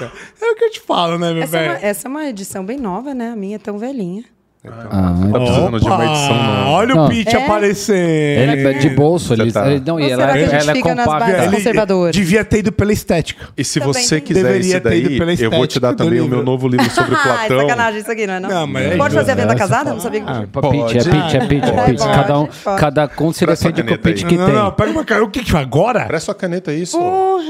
É 0.40 0.50
o 0.50 0.54
que 0.54 0.64
eu 0.64 0.70
te 0.70 0.80
falo, 0.80 1.18
né, 1.18 1.32
meu 1.32 1.42
Essa 1.42 1.58
é, 1.58 1.66
uma, 1.66 1.74
velho? 1.74 1.86
essa 1.86 2.08
é 2.08 2.10
uma 2.10 2.24
edição 2.28 2.64
bem 2.64 2.78
nova, 2.78 3.14
né? 3.14 3.30
A 3.30 3.36
minha 3.36 3.56
é 3.56 3.58
tão 3.58 3.78
velhinha. 3.78 4.24
Ah, 4.62 5.14
Tá 5.32 5.38
precisando 5.38 5.80
de 5.80 5.86
uma 5.86 6.04
edição 6.04 6.34
nova. 6.36 6.68
Olha 6.68 6.94
Não. 6.94 7.06
o 7.06 7.08
pitch 7.08 7.32
É? 7.32 7.36
aparecendo. 7.44 7.96
ele 7.96 8.68
é 8.68 8.72
de 8.74 8.90
bolso, 8.90 9.32
ele, 9.32 9.50
tá- 9.50 9.66
ele- 9.70 9.82
não, 9.86 9.98
e 9.98 10.10
ela, 10.10 10.20
será 10.20 10.32
que 10.34 10.38
a 10.38 10.42
gente 10.42 10.54
ela 10.62 10.70
é 10.70 10.74
fica 10.74 10.94
nas 10.94 11.04
compacta. 11.06 11.26
bases 11.32 11.46
Ele 11.46 11.56
conservadoras? 11.56 12.14
devia 12.16 12.44
ter 12.44 12.58
ido 12.58 12.70
pela 12.72 12.92
estética. 12.92 13.48
E 13.56 13.64
se 13.64 13.80
Também 13.80 13.94
você 13.94 14.20
quiser 14.20 14.42
Deveria 14.42 14.60
esse 14.60 14.80
ter 14.80 14.96
ido 14.96 15.08
daí, 15.08 15.18
pela 15.18 15.32
eu 15.32 15.50
vou 15.50 15.66
te 15.66 15.80
dar 15.80 15.94
também 15.94 16.20
o 16.20 16.22
livro. 16.24 16.36
meu 16.36 16.44
novo 16.44 16.68
livro 16.68 16.90
sobre 16.90 17.14
Ah, 17.24 17.44
é 17.44 17.48
Platão. 17.48 17.60
sacanagem 17.60 18.00
isso 18.02 18.12
aqui, 18.12 18.26
não 18.26 18.34
é? 18.34 18.40
Não, 18.40 18.48
Não, 18.50 18.66
mas 18.66 18.84
é 18.86 18.96
Pode 18.98 19.14
fazer 19.14 19.30
a 19.30 19.34
venda 19.34 19.54
casada? 19.54 19.90
Não 19.94 20.00
sabia 20.00 20.20
que 20.20 20.26
Ah, 20.30 20.42
pitch, 20.42 20.94
é 20.94 21.10
pitch, 21.10 21.34
é 21.34 21.46
pitch, 21.46 21.64
é 21.64 21.84
pitch. 21.86 22.00
Cada 22.04 22.38
um, 22.38 22.46
pode. 22.46 22.80
cada 22.80 23.10
um 23.18 23.32
se 23.32 23.46
defende 23.46 23.72
com 23.72 23.80
o 23.80 23.84
caneta 23.98 24.08
pitch 24.10 24.22
aí. 24.24 24.28
que 24.28 24.36
não, 24.36 24.44
tem. 24.46 24.54
não, 24.54 24.70
pega 24.72 24.90
uma 24.90 25.04
cara. 25.06 25.24
O 25.24 25.30
que 25.30 25.42
que 25.42 25.56
agora? 25.56 26.00
Presta 26.04 26.26
sua 26.26 26.34
caneta 26.34 26.70
aí, 26.70 26.82
isso. 26.82 26.98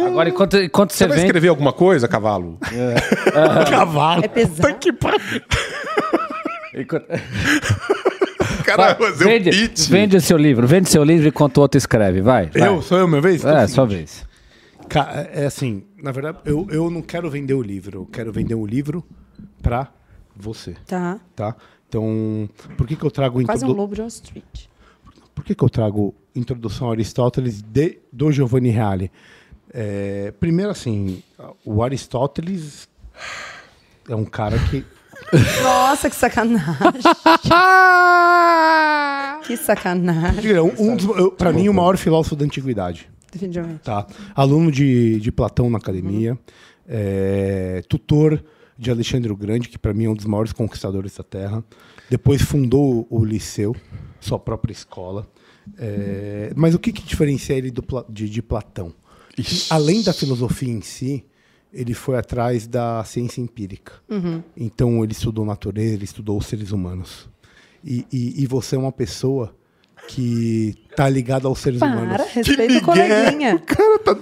Agora, 0.07 0.28
enquanto, 0.28 0.57
enquanto 0.59 0.93
Você 0.93 0.99
você 0.99 1.07
vai 1.09 1.16
vem... 1.16 1.27
escrever 1.27 1.49
alguma 1.49 1.73
coisa, 1.73 2.07
cavalo? 2.07 2.57
Cavalo. 3.69 4.24
É 4.24 4.28
pesado. 4.28 4.55
Puta 4.61 4.73
que 4.74 4.93
pariu. 4.93 5.43
Enquanto- 6.74 7.06
Cara, 8.64 8.94
Vai, 8.94 9.10
fazer 9.10 9.24
um 9.24 9.28
vende, 9.28 9.51
pitch. 9.51 9.88
vende 9.88 10.16
o 10.16 10.20
seu 10.20 10.36
livro, 10.36 10.66
vende 10.66 10.88
seu 10.88 11.02
livro 11.02 11.26
enquanto 11.28 11.56
o 11.59 11.60
outro 11.62 11.78
escreve, 11.78 12.20
vai. 12.20 12.47
vai. 12.51 12.68
Eu? 12.68 12.82
Sou 12.82 12.98
eu, 12.98 13.09
minha 13.09 13.20
vez? 13.20 13.40
Então 13.40 13.56
É, 13.56 13.64
o 13.64 13.68
sua 13.68 13.88
seguinte, 13.88 13.98
vez. 13.98 14.26
É 15.34 15.47
assim, 15.47 15.84
na 16.02 16.12
verdade, 16.12 16.38
eu, 16.44 16.66
eu 16.70 16.90
não 16.90 17.01
quero 17.02 17.30
vender 17.30 17.55
o 17.55 17.62
livro. 17.62 18.01
Eu 18.02 18.06
quero 18.06 18.32
vender 18.32 18.55
o 18.55 18.66
livro 18.66 19.05
pra 19.62 19.88
você, 20.36 20.74
Tá. 20.86 21.18
tá? 21.34 21.56
Então, 21.88 22.48
por 22.76 22.86
que 22.86 22.94
que 22.97 23.05
eu 23.05 23.10
trago... 23.10 23.42
Quase 23.44 23.64
um 23.64 23.68
introdu- 23.68 23.80
lobo 23.80 23.94
de 23.94 24.01
Wall 24.01 24.09
Street. 24.09 24.66
Por 25.34 25.44
que, 25.44 25.55
que 25.55 25.64
eu 25.64 25.68
trago 25.70 26.14
Introdução 26.34 26.88
a 26.88 26.92
Aristóteles 26.92 27.62
de, 27.62 27.98
do 28.12 28.30
Giovanni 28.30 28.68
Reale? 28.70 29.10
É, 29.72 30.32
primeiro, 30.38 30.70
assim, 30.70 31.22
o 31.64 31.82
Aristóteles 31.82 32.88
é 34.09 34.14
um 34.14 34.24
cara 34.24 34.56
que. 34.70 34.84
Nossa, 35.62 36.11
que 36.11 36.16
sacanagem. 36.16 37.02
que 39.47 39.57
sacanagem. 39.57 40.61
Um, 40.61 40.74
um 40.78 40.97
dos, 40.97 41.16
eu, 41.16 41.32
pra 41.32 41.52
mim, 41.52 41.69
o 41.69 41.74
maior 41.74 41.97
filósofo 41.97 42.36
da 42.36 42.44
antiguidade. 42.44 43.09
Definitivamente. 43.31 43.81
Tá? 43.81 44.07
Aluno 44.35 44.73
de, 44.73 45.20
de 45.20 45.31
Platão 45.31 45.70
na 45.70 45.78
academia, 45.78 46.39
é, 46.89 47.82
tutor 47.89 48.43
de 48.77 48.90
Alexandre 48.90 49.31
o 49.31 49.36
Grande, 49.36 49.69
que 49.69 49.78
para 49.78 49.93
mim 49.93 50.07
é 50.07 50.09
um 50.09 50.15
dos 50.15 50.27
maiores 50.27 50.52
conquistadores 50.52 51.16
da 51.16 51.23
Terra. 51.23 51.62
Depois 52.09 52.43
fundou 52.43 53.07
o 53.09 53.24
Liceu, 53.24 53.77
sua 54.20 54.39
própria 54.39 54.73
escola. 54.73 55.28
É, 55.78 56.52
mas 56.57 56.74
o 56.74 56.78
que, 56.78 56.93
que 56.93 57.02
diferencia 57.02 57.55
ele 57.55 57.70
do, 57.70 57.85
de, 58.09 58.28
de 58.28 58.43
Platão? 58.43 58.93
Além 59.70 60.02
da 60.02 60.12
filosofia 60.12 60.73
em 60.73 60.81
si, 60.81 61.24
ele 61.72 61.94
foi 61.94 62.16
atrás 62.16 62.66
da 62.66 63.02
ciência 63.05 63.40
empírica. 63.40 63.92
Então 64.56 65.02
ele 65.02 65.12
estudou 65.12 65.44
natureza, 65.44 65.94
ele 65.94 66.05
estudou 66.05 66.38
os 66.38 66.47
seres 66.47 66.72
humanos. 66.72 67.28
E, 67.84 68.05
e, 68.12 68.42
e 68.42 68.47
você 68.47 68.76
é 68.76 68.78
uma 68.78 68.92
pessoa 68.92 69.55
que 70.09 70.74
tá 70.97 71.09
ligada 71.09 71.47
aos 71.47 71.60
seres 71.60 71.78
Para, 71.78 71.89
humanos. 71.93 72.22
respeita 72.35 72.78
o 72.78 72.82
coleguinha. 72.82 73.62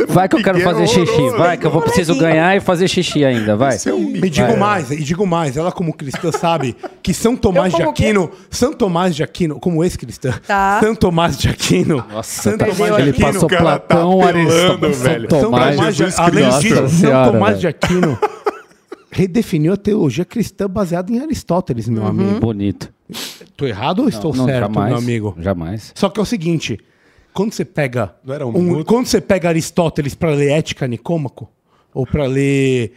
Vai 0.09 0.29
que 0.29 0.37
eu 0.37 0.43
quero 0.43 0.61
fazer 0.61 0.87
xixi, 0.87 1.31
vai 1.37 1.57
que 1.57 1.67
eu 1.67 1.71
vou 1.71 1.81
preciso 1.83 2.15
ganhar 2.17 2.57
e 2.57 2.61
fazer 2.61 2.87
xixi 2.89 3.25
ainda, 3.25 3.57
vai. 3.57 3.77
E 4.23 4.29
digo 4.31 4.57
mais, 4.57 4.91
e 4.91 4.97
digo 5.03 5.27
mais, 5.27 5.57
ela 5.57 5.73
como 5.73 5.93
cristã 5.95 6.31
sabe 6.31 6.77
que 7.03 7.15
São 7.15 7.35
Tomás 7.37 7.73
de 7.73 7.79
como 7.83 7.93
quê? 7.95 8.05
Aquino, 8.05 8.31
São 8.51 8.73
Tomás 8.73 9.17
de 9.17 9.23
Aquino, 9.23 9.59
como 9.59 9.83
ex-cristã, 9.83 10.35
Tá. 10.47 10.79
São 10.83 10.95
Tomás 10.95 11.39
de 11.39 11.49
Aquino, 11.49 12.05
Nossa, 12.13 12.43
São 12.43 12.59
tá- 12.59 12.67
Tomás 12.67 12.95
ele 12.95 13.03
de 13.05 13.11
Aquino, 13.11 13.33
passou 13.33 13.49
cara 13.49 13.63
tá 13.65 13.79
Platão, 13.81 14.21
apelando, 14.23 14.39
Aristóteles, 14.39 15.01
velho. 15.03 15.29
São 15.31 15.41
São 15.41 15.51
Tomás. 15.51 15.77
Tomás 15.77 15.97
de, 15.97 16.03
Jesus 16.05 16.19
além 16.21 16.45
Cristo. 16.45 16.61
disso, 16.61 16.75
Nossa 16.83 16.89
São 16.89 16.99
Senhora, 17.09 17.33
Tomás 17.33 17.61
de 17.61 17.67
Aquino 17.67 18.19
redefiniu 19.11 19.73
a 19.73 19.77
teologia 19.77 20.25
cristã 20.25 20.69
baseada 20.69 21.13
em 21.13 21.19
Aristóteles, 21.21 21.89
meu 21.89 22.07
amigo. 22.07 22.41
Bonito. 22.41 22.93
Tô 23.57 23.67
errado 23.67 24.01
ou 24.03 24.09
estou 24.09 24.35
Não, 24.35 24.45
certo, 24.45 24.61
jamais, 24.73 24.89
meu 24.91 24.99
amigo? 24.99 25.37
Jamais. 25.41 25.93
Só 25.95 26.09
que 26.09 26.21
é 26.21 26.23
o 26.23 26.27
seguinte, 26.27 26.79
quando 27.33 27.53
você 27.53 27.65
pega 27.65 28.15
Não 28.25 28.35
era 28.35 28.47
um 28.47 28.53
minuto? 28.53 28.85
quando 28.87 29.07
você 29.07 29.21
pega 29.21 29.49
Aristóteles 29.49 30.15
para 30.15 30.31
ler 30.31 30.51
Ética 30.51 30.87
Nicômaco 30.87 31.51
ou 31.95 32.07
para 32.07 32.27
ler 32.27 32.93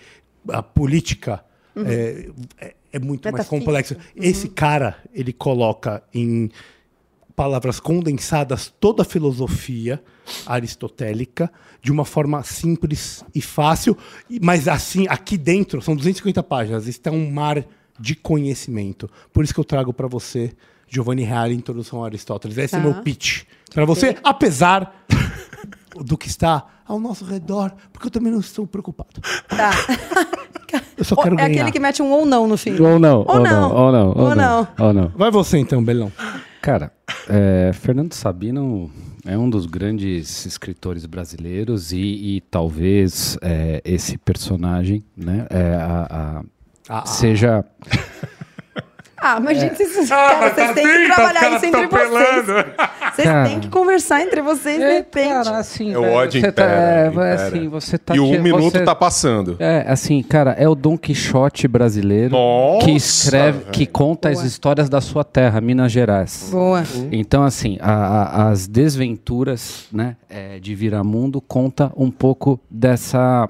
a 0.50 0.62
política 0.62 1.44
é, 1.76 2.30
é- 2.60 2.74
é 2.94 3.00
muito 3.00 3.24
mais 3.24 3.34
Metafísica. 3.36 3.58
complexo. 3.58 3.96
Esse 4.16 4.50
cara 4.50 4.98
ele 5.14 5.32
coloca 5.32 6.04
em 6.14 6.50
palavras 7.42 7.80
condensadas 7.80 8.72
toda 8.80 9.02
a 9.02 9.06
filosofia 9.06 10.00
aristotélica 10.46 11.52
de 11.82 11.92
uma 11.92 12.06
forma 12.06 12.44
simples 12.44 13.26
e 13.34 13.42
fácil, 13.42 13.98
mas 14.40 14.68
assim, 14.68 15.08
aqui 15.10 15.40
dentro, 15.40 15.82
são 15.82 15.96
250 15.96 16.44
páginas, 16.44 16.86
está 16.88 17.10
um 17.10 17.32
mar 17.32 17.66
de 18.00 18.14
conhecimento. 18.14 19.10
Por 19.34 19.44
isso 19.44 19.56
que 19.56 19.60
eu 19.60 19.64
trago 19.64 19.92
para 19.92 20.08
você 20.08 20.52
Giovanni 20.88 21.24
Reale, 21.24 21.56
Introdução 21.56 22.04
a 22.04 22.06
Aristóteles. 22.06 22.60
Esse 22.60 22.76
é 22.76 22.78
Tá. 22.78 22.84
meu 22.84 23.02
pitch 23.02 23.46
para 23.74 23.86
você, 23.86 24.16
apesar 24.24 24.94
do 25.98 26.16
que 26.20 26.28
está 26.28 26.64
ao 26.88 27.00
nosso 27.00 27.26
redor, 27.26 27.72
porque 27.92 28.06
eu 28.06 28.12
também 28.12 28.32
não 28.32 28.40
estou 28.40 28.68
preocupado. 28.68 29.20
Tá. 29.48 29.72
Eu 30.96 31.04
só 31.04 31.16
Ou- 31.16 31.24
quero 31.24 31.36
é 31.36 31.38
ganhar. 31.40 31.52
aquele 31.54 31.72
que 31.72 31.80
mete 31.80 32.02
um 32.02 32.12
ou 32.12 32.26
não 32.26 32.48
no 32.48 32.56
fim. 32.56 32.80
Ou 32.80 32.98
não, 33.00 33.26
Ou 33.28 33.40
não. 33.42 33.76
ou 33.76 33.92
não, 33.92 34.08
Ou 34.16 34.36
não. 34.36 34.68
ou 34.80 34.94
não. 34.94 35.08
Vai 35.16 35.30
você 35.32 35.58
então, 35.58 35.84
Belão. 35.84 36.12
Cara, 36.62 36.92
é, 37.28 37.72
Fernando 37.74 38.14
Sabino 38.14 38.92
é 39.26 39.36
um 39.38 39.50
dos 39.50 39.66
grandes 39.66 40.46
escritores 40.46 41.06
brasileiros 41.06 41.92
e, 41.92 41.98
e 42.38 42.42
talvez 42.42 43.38
é, 43.42 43.82
esse 43.84 44.18
personagem, 44.18 45.04
né, 45.18 45.48
é, 45.50 45.76
a- 45.76 46.08
a- 46.10 46.44
Ah, 46.90 47.04
ah. 47.04 47.06
seja 47.06 47.64
Ah, 49.22 49.40
mas 49.40 49.60
gente, 49.60 49.76
vocês, 49.78 50.12
Ah, 50.12 50.16
cara, 50.16 50.40
mas 50.42 50.54
vocês 50.54 50.68
tá 50.70 50.74
têm 50.74 50.84
que 50.84 50.90
assim, 50.92 51.08
tá, 51.08 51.16
trabalhar 51.16 51.56
isso 51.56 51.66
entre 51.68 51.88
vocês. 51.88 52.10
pelando. 52.10 52.66
Vocês 53.12 53.28
Cara. 53.28 53.50
têm 53.50 53.60
que 53.60 53.68
conversar 53.68 54.22
entre 54.22 54.42
vocês 54.42 54.80
de 54.80 54.88
repente. 54.90 55.50
assim, 55.50 55.94
É 55.94 55.98
o 56.00 56.14
ódio 56.14 56.40
você 56.40 56.50
tá, 56.50 56.64
impera, 56.64 56.82
é, 56.82 57.08
impera. 57.10 57.34
assim, 57.48 57.68
você 57.68 57.98
tá 57.98 58.16
E 58.16 58.20
o 58.22 58.26
um 58.26 58.42
minuto 58.42 58.72
você- 58.72 58.84
tá 58.86 58.96
passando. 58.96 59.58
É, 59.60 59.84
assim, 59.86 60.24
cara, 60.24 60.52
é 60.52 60.66
o 60.70 60.74
Dom 60.74 60.98
Quixote 60.98 61.68
brasileiro 61.68 62.32
Nossa, 62.32 62.86
que 62.86 62.92
escreve, 62.96 63.60
velho. 63.60 63.72
que 63.72 63.86
conta 63.86 64.30
as 64.30 64.36
Boa. 64.36 64.48
histórias 64.48 64.88
da 64.88 65.02
sua 65.02 65.26
terra, 65.26 65.60
Minas 65.60 65.92
Gerais. 65.92 66.48
Boa. 66.50 66.84
Então, 67.12 67.44
assim, 67.44 67.78
a- 67.82 67.92
a- 67.92 68.50
as 68.50 68.66
desventuras 68.66 69.88
né, 69.92 70.16
é, 70.30 70.58
de 70.60 70.74
Viramundo 70.74 71.42
conta 71.42 71.92
um 71.98 72.10
pouco 72.10 72.62
dessa, 72.70 73.46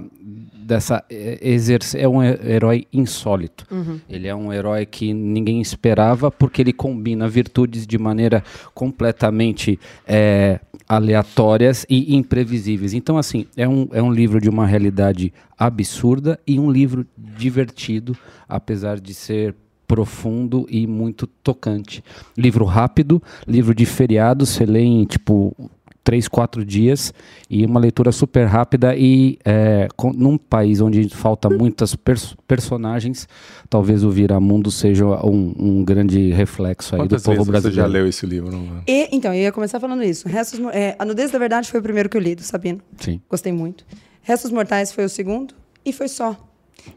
dessa 0.71 1.03
é, 1.09 1.37
exerce 1.41 1.99
é 1.99 2.07
um 2.07 2.23
he- 2.23 2.39
herói 2.45 2.87
insólito. 2.93 3.65
Ele 4.09 4.27
é 4.27 4.33
um 4.33 4.53
herói 4.53 4.85
que 4.85 5.13
ninguém 5.13 5.59
esperava 5.59 6.31
porque 6.31 6.61
ele 6.61 6.71
combina 6.71 7.27
virtudes 7.27 7.85
de 7.85 7.97
maneira 7.97 8.41
completamente 8.73 9.77
é, 10.07 10.59
aleatórias 10.87 11.85
e 11.89 12.15
imprevisíveis. 12.15 12.93
Então, 12.93 13.17
assim, 13.17 13.45
é 13.57 13.67
um, 13.67 13.87
é 13.91 14.01
um 14.01 14.11
livro 14.13 14.39
de 14.39 14.49
uma 14.49 14.65
realidade 14.65 15.33
absurda 15.59 16.39
e 16.47 16.57
um 16.57 16.71
livro 16.71 17.05
divertido, 17.17 18.15
apesar 18.47 18.97
de 18.99 19.13
ser 19.13 19.53
profundo 19.85 20.65
e 20.69 20.87
muito 20.87 21.27
tocante. 21.27 22.01
Livro 22.37 22.63
rápido, 22.63 23.21
livro 23.45 23.75
de 23.75 23.85
feriado, 23.85 24.45
você 24.45 24.65
lê 24.65 24.79
em 24.83 25.03
tipo 25.03 25.53
três, 26.03 26.27
quatro 26.27 26.65
dias 26.65 27.13
e 27.49 27.65
uma 27.65 27.79
leitura 27.79 28.11
super 28.11 28.45
rápida 28.45 28.95
e 28.95 29.37
é, 29.45 29.87
com- 29.95 30.11
num 30.11 30.37
país 30.37 30.81
onde 30.81 31.07
falta 31.09 31.49
muitas 31.49 31.95
pers- 31.95 32.35
personagens, 32.47 33.27
talvez 33.69 34.03
o 34.03 34.09
Viramundo 34.09 34.71
seja 34.71 35.05
um, 35.25 35.53
um 35.59 35.83
grande 35.85 36.31
reflexo 36.31 36.95
aí 36.95 37.01
Quantas 37.01 37.21
do 37.21 37.25
povo 37.25 37.37
vezes 37.37 37.45
você 37.45 37.51
brasileiro. 37.51 37.75
já 37.75 37.87
leu 37.87 38.07
esse 38.07 38.25
livro? 38.25 38.51
Não? 38.51 38.81
E, 38.87 39.09
então, 39.15 39.33
eu 39.33 39.41
ia 39.41 39.51
começar 39.51 39.79
falando 39.79 40.03
isso. 40.03 40.27
Restos, 40.27 40.59
é, 40.73 40.95
a 40.97 41.05
Nudez 41.05 41.29
da 41.31 41.37
Verdade 41.39 41.69
foi 41.69 41.79
o 41.79 41.83
primeiro 41.83 42.09
que 42.09 42.17
eu 42.17 42.21
li, 42.21 42.33
do 42.35 42.41
Sabino. 42.41 42.79
Sim. 42.97 43.21
Gostei 43.29 43.51
muito. 43.51 43.85
Restos 44.21 44.51
Mortais 44.51 44.91
foi 44.91 45.05
o 45.05 45.09
segundo 45.09 45.53
e 45.85 45.93
foi 45.93 46.07
só. 46.07 46.35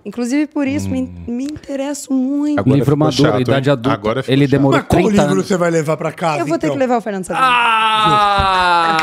Inclusive, 0.04 0.46
por 0.48 0.66
isso, 0.68 0.88
me, 0.90 1.10
me 1.26 1.44
interesso 1.44 2.12
muito. 2.12 2.58
Agora 2.60 2.76
livro 2.76 2.96
maduro, 2.96 3.22
chato, 3.30 3.40
idade 3.40 3.68
hein? 3.68 3.72
adulta. 3.72 3.92
Agora 3.94 4.24
ele 4.28 4.44
chato. 4.44 4.50
demorou 4.50 4.78
Mas 4.78 4.86
qual 4.88 5.02
30 5.02 5.10
livro 5.22 5.32
anos. 5.32 5.46
você 5.46 5.56
vai 5.56 5.70
levar 5.70 5.96
pra 5.96 6.12
casa, 6.12 6.38
eu 6.40 6.46
vou 6.46 6.58
ter 6.58 6.66
então? 6.66 6.76
que 6.76 6.80
levar 6.80 6.98
o 6.98 7.00
Fernando 7.00 7.24
Sabino. 7.24 7.46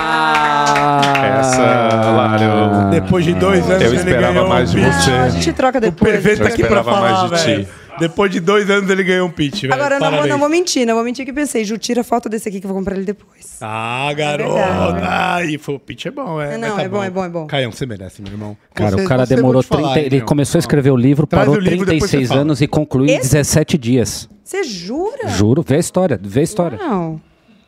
Ah! 0.02 1.40
Essa, 1.40 2.12
Lara, 2.12 2.90
Depois 2.92 3.26
de 3.26 3.34
dois 3.34 3.66
anos 3.70 3.82
eu 3.82 3.88
ele 3.90 3.98
esperava 3.98 4.34
ganhou 4.34 4.48
mais 4.50 4.74
um 4.74 4.76
de 4.80 4.86
você. 4.86 5.12
a 5.12 5.30
gente 5.30 5.54
troca 5.54 5.78
O 5.78 5.82
depois. 5.82 6.12
perfeito 6.12 6.42
Eu 6.42 6.48
tá 6.48 6.54
aqui 6.54 6.64
pra 6.64 6.80
esperava 6.82 7.02
mais 7.02 7.18
falar, 7.18 7.30
de 7.36 7.42
ti. 7.42 7.46
velho. 7.56 7.68
Depois 8.02 8.30
de 8.32 8.40
dois 8.40 8.70
anos 8.70 8.90
ele 8.90 9.04
ganhou 9.04 9.28
um 9.28 9.32
pitch, 9.32 9.62
velho. 9.62 9.74
Agora, 9.74 10.00
não 10.00 10.12
vou, 10.12 10.28
não 10.28 10.40
vou 10.40 10.50
mentir, 10.50 10.86
não 10.86 10.96
vou 10.96 11.04
mentir 11.04 11.26
que 11.26 11.32
pensei. 11.32 11.64
Ju, 11.64 11.78
tira 11.78 12.04
foto 12.04 12.28
desse 12.28 12.50
aqui 12.50 12.60
que 12.60 12.66
eu 12.66 12.70
vou 12.70 12.78
comprar 12.78 12.96
ele 12.96 13.06
depois. 13.06 13.58
Ah, 13.62 14.12
garoto. 14.14 14.54
verdade. 14.54 15.00
Ai, 15.08 15.58
foi, 15.58 15.76
o 15.76 15.80
pitch 15.80 16.08
é 16.08 16.12
bom, 16.12 16.42
é. 16.42 16.56
É, 16.56 16.58
não, 16.58 16.76
tá 16.76 16.82
é 16.84 16.90
bom, 16.90 17.04
é 17.04 17.10
bom, 17.10 17.24
é 17.26 17.30
bom. 17.30 17.48
Caião, 17.48 17.72
você 17.72 17.86
merece, 17.86 18.22
meu 18.22 18.32
irmão. 18.32 18.58
Cara, 18.74 18.98
Você- 18.98 19.06
o 19.06 19.08
cara 19.08 19.26
demorou 19.26 19.54
vou 19.54 19.64
te 19.64 19.68
falar, 19.68 19.94
30. 19.94 20.00
hein, 20.00 20.06
ele 20.08 20.22
começou 20.22 20.58
a 20.58 20.62
escrever 20.62 20.92
o 20.92 20.98
livro, 20.98 21.26
Traz 21.28 21.46
parou 21.46 21.56
o 21.56 21.60
livro, 21.64 21.86
depois 21.86 22.12
36 22.12 22.24
você 22.24 22.28
fala. 22.30 22.42
anos 22.42 22.62
e 22.62 22.68
concluiu 22.68 23.08
em 23.10 23.18
Esse? 23.18 23.30
17 23.32 23.78
dias. 23.78 24.28
Você 24.44 24.64
jura? 24.64 25.28
Juro, 25.30 25.62
vê 25.66 25.76
a 25.76 25.80
história, 25.80 26.20
vê 26.22 26.40
a 26.42 26.44
história. 26.44 26.78
Uau. 26.82 27.22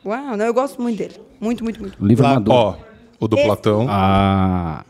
Uau, 0.04 0.36
não, 0.36 0.44
eu 0.44 0.52
gosto 0.52 0.82
muito 0.82 0.98
dele. 0.98 1.14
Muito, 1.40 1.62
muito, 1.64 1.80
muito. 1.80 1.96
O 2.02 2.06
livro 2.06 2.24
Lá, 2.24 2.34
maduro. 2.34 2.56
Ó, 2.56 2.74
o 3.20 3.28
do 3.28 3.36
Esse- 3.36 3.46
Platão. 3.46 3.86
Ah, 3.88 4.84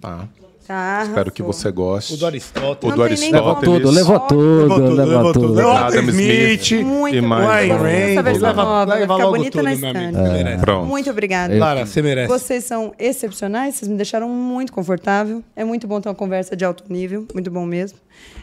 Tá. 0.00 0.26
Tá, 0.70 1.02
Espero 1.04 1.32
que 1.32 1.42
você 1.42 1.68
goste. 1.72 2.14
O 2.14 2.16
do 2.16 2.26
Aristóteles. 2.26 2.94
O 2.94 2.96
do 2.96 3.04
nem 3.08 3.32
levou 3.32 3.50
Aristóteles. 3.56 3.82
tudo, 3.82 3.90
levou 3.90 4.20
tudo, 4.20 4.60
Levou 4.62 4.78
tudo, 4.78 4.94
levou 5.04 5.32
tudo. 5.32 5.52
Levou 5.54 5.72
Adam 5.72 6.02
Smith. 6.10 6.60
Smith. 6.62 6.84
Muito 6.86 7.16
E 7.16 7.20
mais. 7.20 7.68
Reynolds. 7.82 8.22
versão 8.24 8.48
Leva, 8.48 8.62
nova, 8.62 8.86
vai 8.86 9.00
leva 9.00 9.14
ficar 9.14 9.24
logo 9.26 9.36
bonita 9.36 9.50
tudo, 9.58 9.62
na 9.64 9.70
amigo. 9.72 9.86
estante. 10.16 10.60
Pronto. 10.60 10.86
Muito 10.86 11.10
obrigada. 11.10 11.58
Lara, 11.58 11.84
você 11.84 12.00
merece. 12.00 12.28
Vocês 12.28 12.62
são 12.62 12.94
excepcionais, 13.00 13.74
vocês 13.74 13.88
me 13.90 13.96
deixaram 13.96 14.28
muito 14.28 14.72
confortável. 14.72 15.42
É 15.56 15.64
muito 15.64 15.88
bom 15.88 16.00
ter 16.00 16.08
uma 16.08 16.14
conversa 16.14 16.54
de 16.54 16.64
alto 16.64 16.84
nível, 16.88 17.26
muito 17.34 17.50
bom 17.50 17.66
mesmo. 17.66 17.98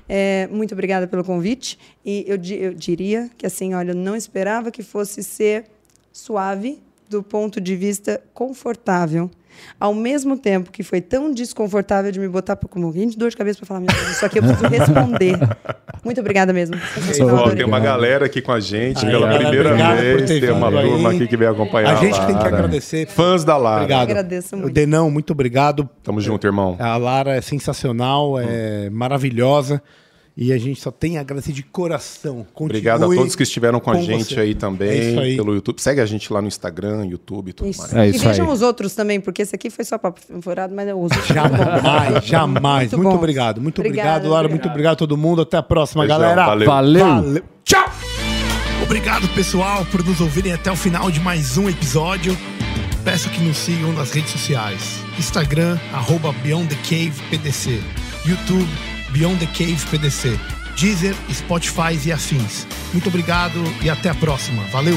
É, 0.09 0.49
muito 0.51 0.73
obrigada 0.73 1.07
pelo 1.07 1.23
convite. 1.23 1.79
E 2.05 2.25
eu, 2.27 2.37
di- 2.37 2.61
eu 2.61 2.73
diria 2.73 3.29
que, 3.37 3.45
assim, 3.45 3.73
olha, 3.73 3.91
eu 3.91 3.95
não 3.95 4.17
esperava 4.17 4.69
que 4.69 4.83
fosse 4.83 5.23
ser 5.23 5.63
suave 6.11 6.77
do 7.09 7.23
ponto 7.23 7.61
de 7.61 7.73
vista 7.73 8.19
confortável. 8.33 9.31
Ao 9.79 9.93
mesmo 9.93 10.37
tempo 10.37 10.71
que 10.71 10.83
foi 10.83 11.01
tão 11.01 11.31
desconfortável 11.31 12.11
de 12.11 12.19
me 12.19 12.27
botar 12.27 12.55
com 12.55 12.79
um 12.79 12.83
pouquinho 12.83 13.09
de 13.09 13.17
dor 13.17 13.29
de 13.29 13.37
cabeça 13.37 13.59
para 13.59 13.67
falar, 13.67 13.79
meu 13.79 13.89
Deus, 13.89 14.11
isso 14.11 14.25
aqui 14.25 14.39
eu 14.39 14.43
preciso 14.43 14.67
responder. 14.67 15.37
Muito 16.03 16.21
obrigada 16.21 16.53
mesmo. 16.53 16.75
Tem 17.55 17.65
uma 17.65 17.79
galera 17.79 18.25
aqui 18.25 18.41
com 18.41 18.51
a 18.51 18.59
gente 18.59 19.05
Aí, 19.05 19.11
pela 19.11 19.27
galera, 19.27 19.49
primeira 19.49 19.95
vez. 19.95 20.39
Tem 20.39 20.51
uma 20.51 20.69
vindo 20.69 20.81
turma 20.81 21.09
aí. 21.09 21.15
aqui 21.15 21.27
que 21.27 21.37
veio 21.37 21.51
acompanhar 21.51 21.91
A 21.91 21.95
gente 21.95 22.25
tem 22.25 22.37
que 22.37 22.47
agradecer. 22.47 23.07
Fãs 23.07 23.43
da 23.43 23.57
Lara. 23.57 23.81
Obrigado. 23.81 24.09
Agradeço 24.09 24.55
muito. 24.55 24.69
O 24.69 24.73
Denão, 24.73 25.11
muito 25.11 25.31
obrigado. 25.31 25.89
Tamo 26.03 26.21
junto, 26.21 26.45
irmão. 26.47 26.75
A 26.79 26.97
Lara 26.97 27.35
é 27.35 27.41
sensacional, 27.41 28.39
é 28.39 28.89
maravilhosa. 28.89 29.81
E 30.39 30.53
a 30.53 30.57
gente 30.59 30.79
só 30.79 30.91
tem 30.91 31.17
a 31.17 31.21
agradecer 31.21 31.51
de 31.51 31.63
coração. 31.63 32.45
Continue 32.53 32.65
Obrigado 32.77 33.11
a 33.11 33.15
todos 33.15 33.35
que 33.35 33.41
estiveram 33.41 33.79
com 33.79 33.89
a 33.89 33.95
com 33.95 34.03
gente 34.03 34.35
você. 34.35 34.39
aí 34.39 34.51
É 34.51 34.53
também, 34.53 35.09
isso 35.09 35.19
aí. 35.19 35.35
pelo 35.35 35.55
YouTube. 35.55 35.81
Segue 35.81 35.99
a 35.99 36.05
gente 36.05 36.31
lá 36.31 36.39
no 36.43 36.47
Instagram, 36.47 37.07
YouTube 37.07 37.49
e 37.49 37.53
tudo 37.53 37.71
Isso. 37.71 37.81
mais. 37.81 37.93
É 37.95 38.07
e 38.09 38.11
vejam 38.19 38.45
aí. 38.45 38.53
os 38.53 38.61
outros 38.61 38.93
também, 38.93 39.19
porque 39.19 39.41
esse 39.41 39.55
aqui 39.55 39.71
foi 39.71 39.83
só 39.83 39.97
papo 39.97 40.21
furado, 40.43 40.75
mas 40.75 40.87
eu 40.87 40.99
uso. 40.99 41.15
Jamais, 41.25 42.21
jamais. 42.23 42.91
Muito 42.91 43.03
Muito, 43.03 43.15
obrigado. 43.17 43.59
Muito 43.59 43.79
Obrigada, 43.81 44.09
obrigado, 44.09 44.29
Lara. 44.31 44.45
obrigada. 44.45 44.49
Muito 44.53 44.69
obrigado 44.69 44.93
a 44.93 44.95
todo 44.97 45.17
mundo. 45.17 45.41
Até 45.41 45.57
a 45.57 45.63
próxima, 45.63 46.03
Beijão, 46.03 46.19
galera. 46.19 46.45
valeu. 46.45 46.67
Valeu. 46.67 47.43
Tchau! 47.63 47.91
Obrigado, 48.83 49.27
pessoal, 49.29 49.85
por 49.91 50.03
nos 50.05 50.21
ouvirem 50.21 50.53
até 50.53 50.71
o 50.71 50.75
final 50.75 51.09
de 51.09 51.19
mais 51.19 51.57
um 51.57 51.67
episódio. 51.67 52.37
Peço 53.03 53.27
que 53.31 53.41
nos 53.41 53.57
sigam 53.57 53.91
nas 53.93 54.11
redes 54.11 54.29
sociais. 54.31 54.99
Instagram, 55.17 55.79
arroba 55.93 56.31
Beyond 56.43 56.67
the 56.67 56.75
Cave 56.83 57.13
PDC. 57.31 57.81
YouTube, 58.25 58.67
Beyond 59.17 59.39
the 59.39 59.47
Cave 59.47 59.83
PDC. 59.89 60.39
Deezer, 60.75 61.15
Spotify 61.33 61.99
e 62.05 62.11
afins. 62.11 62.67
Muito 62.93 63.09
obrigado 63.09 63.63
e 63.81 63.89
até 63.89 64.09
a 64.09 64.13
próxima. 64.13 64.61
Valeu! 64.65 64.95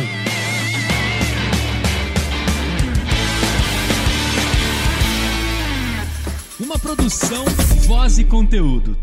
Uma 6.60 6.78
produção, 6.78 7.46
voz 7.86 8.18
e 8.18 8.24
conteúdo. 8.24 8.94